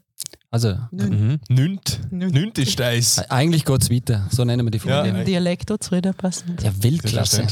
Also, 0.55 0.73
Mhm. 0.91 1.39
Nünt. 1.49 1.99
Nünt. 2.11 2.33
Nünt 2.33 2.57
ist 2.59 2.79
Eis. 2.79 3.19
eigentlich 3.29 3.65
geht 3.65 3.81
es 3.81 3.91
weiter. 3.91 4.25
So 4.31 4.45
nennen 4.45 4.65
wir 4.65 4.71
die 4.71 4.77
Ja, 4.77 5.01
Folge. 5.03 5.09
Im 5.19 5.25
Dialekt 5.25 5.69
auch 5.69 5.77
zu 5.79 5.91
reden 5.91 6.13
passen. 6.13 6.55
Ja, 6.63 6.71
Weltklasse. 6.81 7.45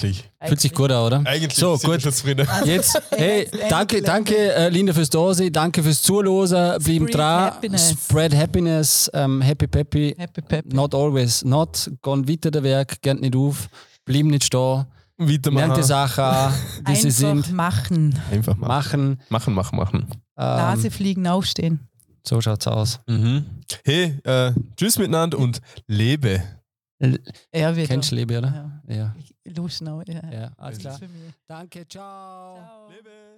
Fühlt 0.45 0.61
sich 0.61 0.73
gut 0.73 0.89
an, 0.89 1.03
oder? 1.05 1.21
Eigentlich 1.25 1.53
So, 1.53 1.77
gut. 1.79 1.99
zufrieden. 2.01 2.47
Jetzt, 2.65 2.97
hey, 3.11 3.49
danke, 3.69 4.01
danke 4.01 4.35
äh, 4.53 4.69
Linda 4.69 4.93
fürs 4.93 5.09
Dasein, 5.09 5.51
danke 5.51 5.83
fürs 5.83 6.01
Zuhören, 6.01 6.81
bleiben 6.81 7.07
dran, 7.07 7.45
happiness. 7.51 7.89
spread 7.91 8.33
happiness, 8.33 9.11
ähm, 9.13 9.41
happy 9.41 9.67
peppy, 9.67 10.15
Happy 10.17 10.41
Pep. 10.41 10.73
not 10.73 10.95
always 10.95 11.43
not, 11.43 11.91
gehen 12.01 12.25
weiter 12.29 12.51
der 12.51 12.63
Werk, 12.63 13.01
geht 13.01 13.19
nicht 13.19 13.35
auf, 13.35 13.67
bleiben 14.05 14.29
nicht 14.29 14.45
stehen, 14.45 14.85
Weitermachen. 15.17 15.67
lernt 15.67 15.77
die 15.77 15.83
Sachen 15.83 16.23
an, 16.23 16.53
wie 16.87 16.95
sie 16.95 17.07
Einfach 17.07 17.19
sind, 17.19 17.51
machen. 17.53 18.19
Einfach 18.31 18.55
machen. 18.55 18.67
machen. 18.69 19.17
Machen, 19.27 19.53
machen, 19.55 19.75
machen. 19.77 20.07
Nase 20.37 20.87
Ähm, 20.87 20.91
fliegen, 20.93 21.27
aufstehen. 21.27 21.81
So 22.25 22.41
schaut's 22.41 22.67
aus. 22.67 22.99
Mhm. 23.07 23.45
Hey, 23.83 24.19
äh, 24.23 24.53
tschüss 24.75 24.97
miteinander 24.97 25.37
und 25.37 25.61
lebe. 25.87 26.43
Er 27.51 27.75
wird. 27.75 27.87
Kennst 27.87 28.11
du 28.11 28.15
Lebe, 28.15 28.37
oder? 28.37 28.81
Ja. 28.87 28.95
Ja. 28.95 29.15
Luschnau, 29.43 30.01
ja. 30.07 30.21
ja, 30.31 30.51
alles 30.57 30.79
klar. 30.79 30.99
Danke, 31.47 31.85
ciao. 31.87 32.55
Ciao. 32.55 32.89
Lebe. 32.89 33.32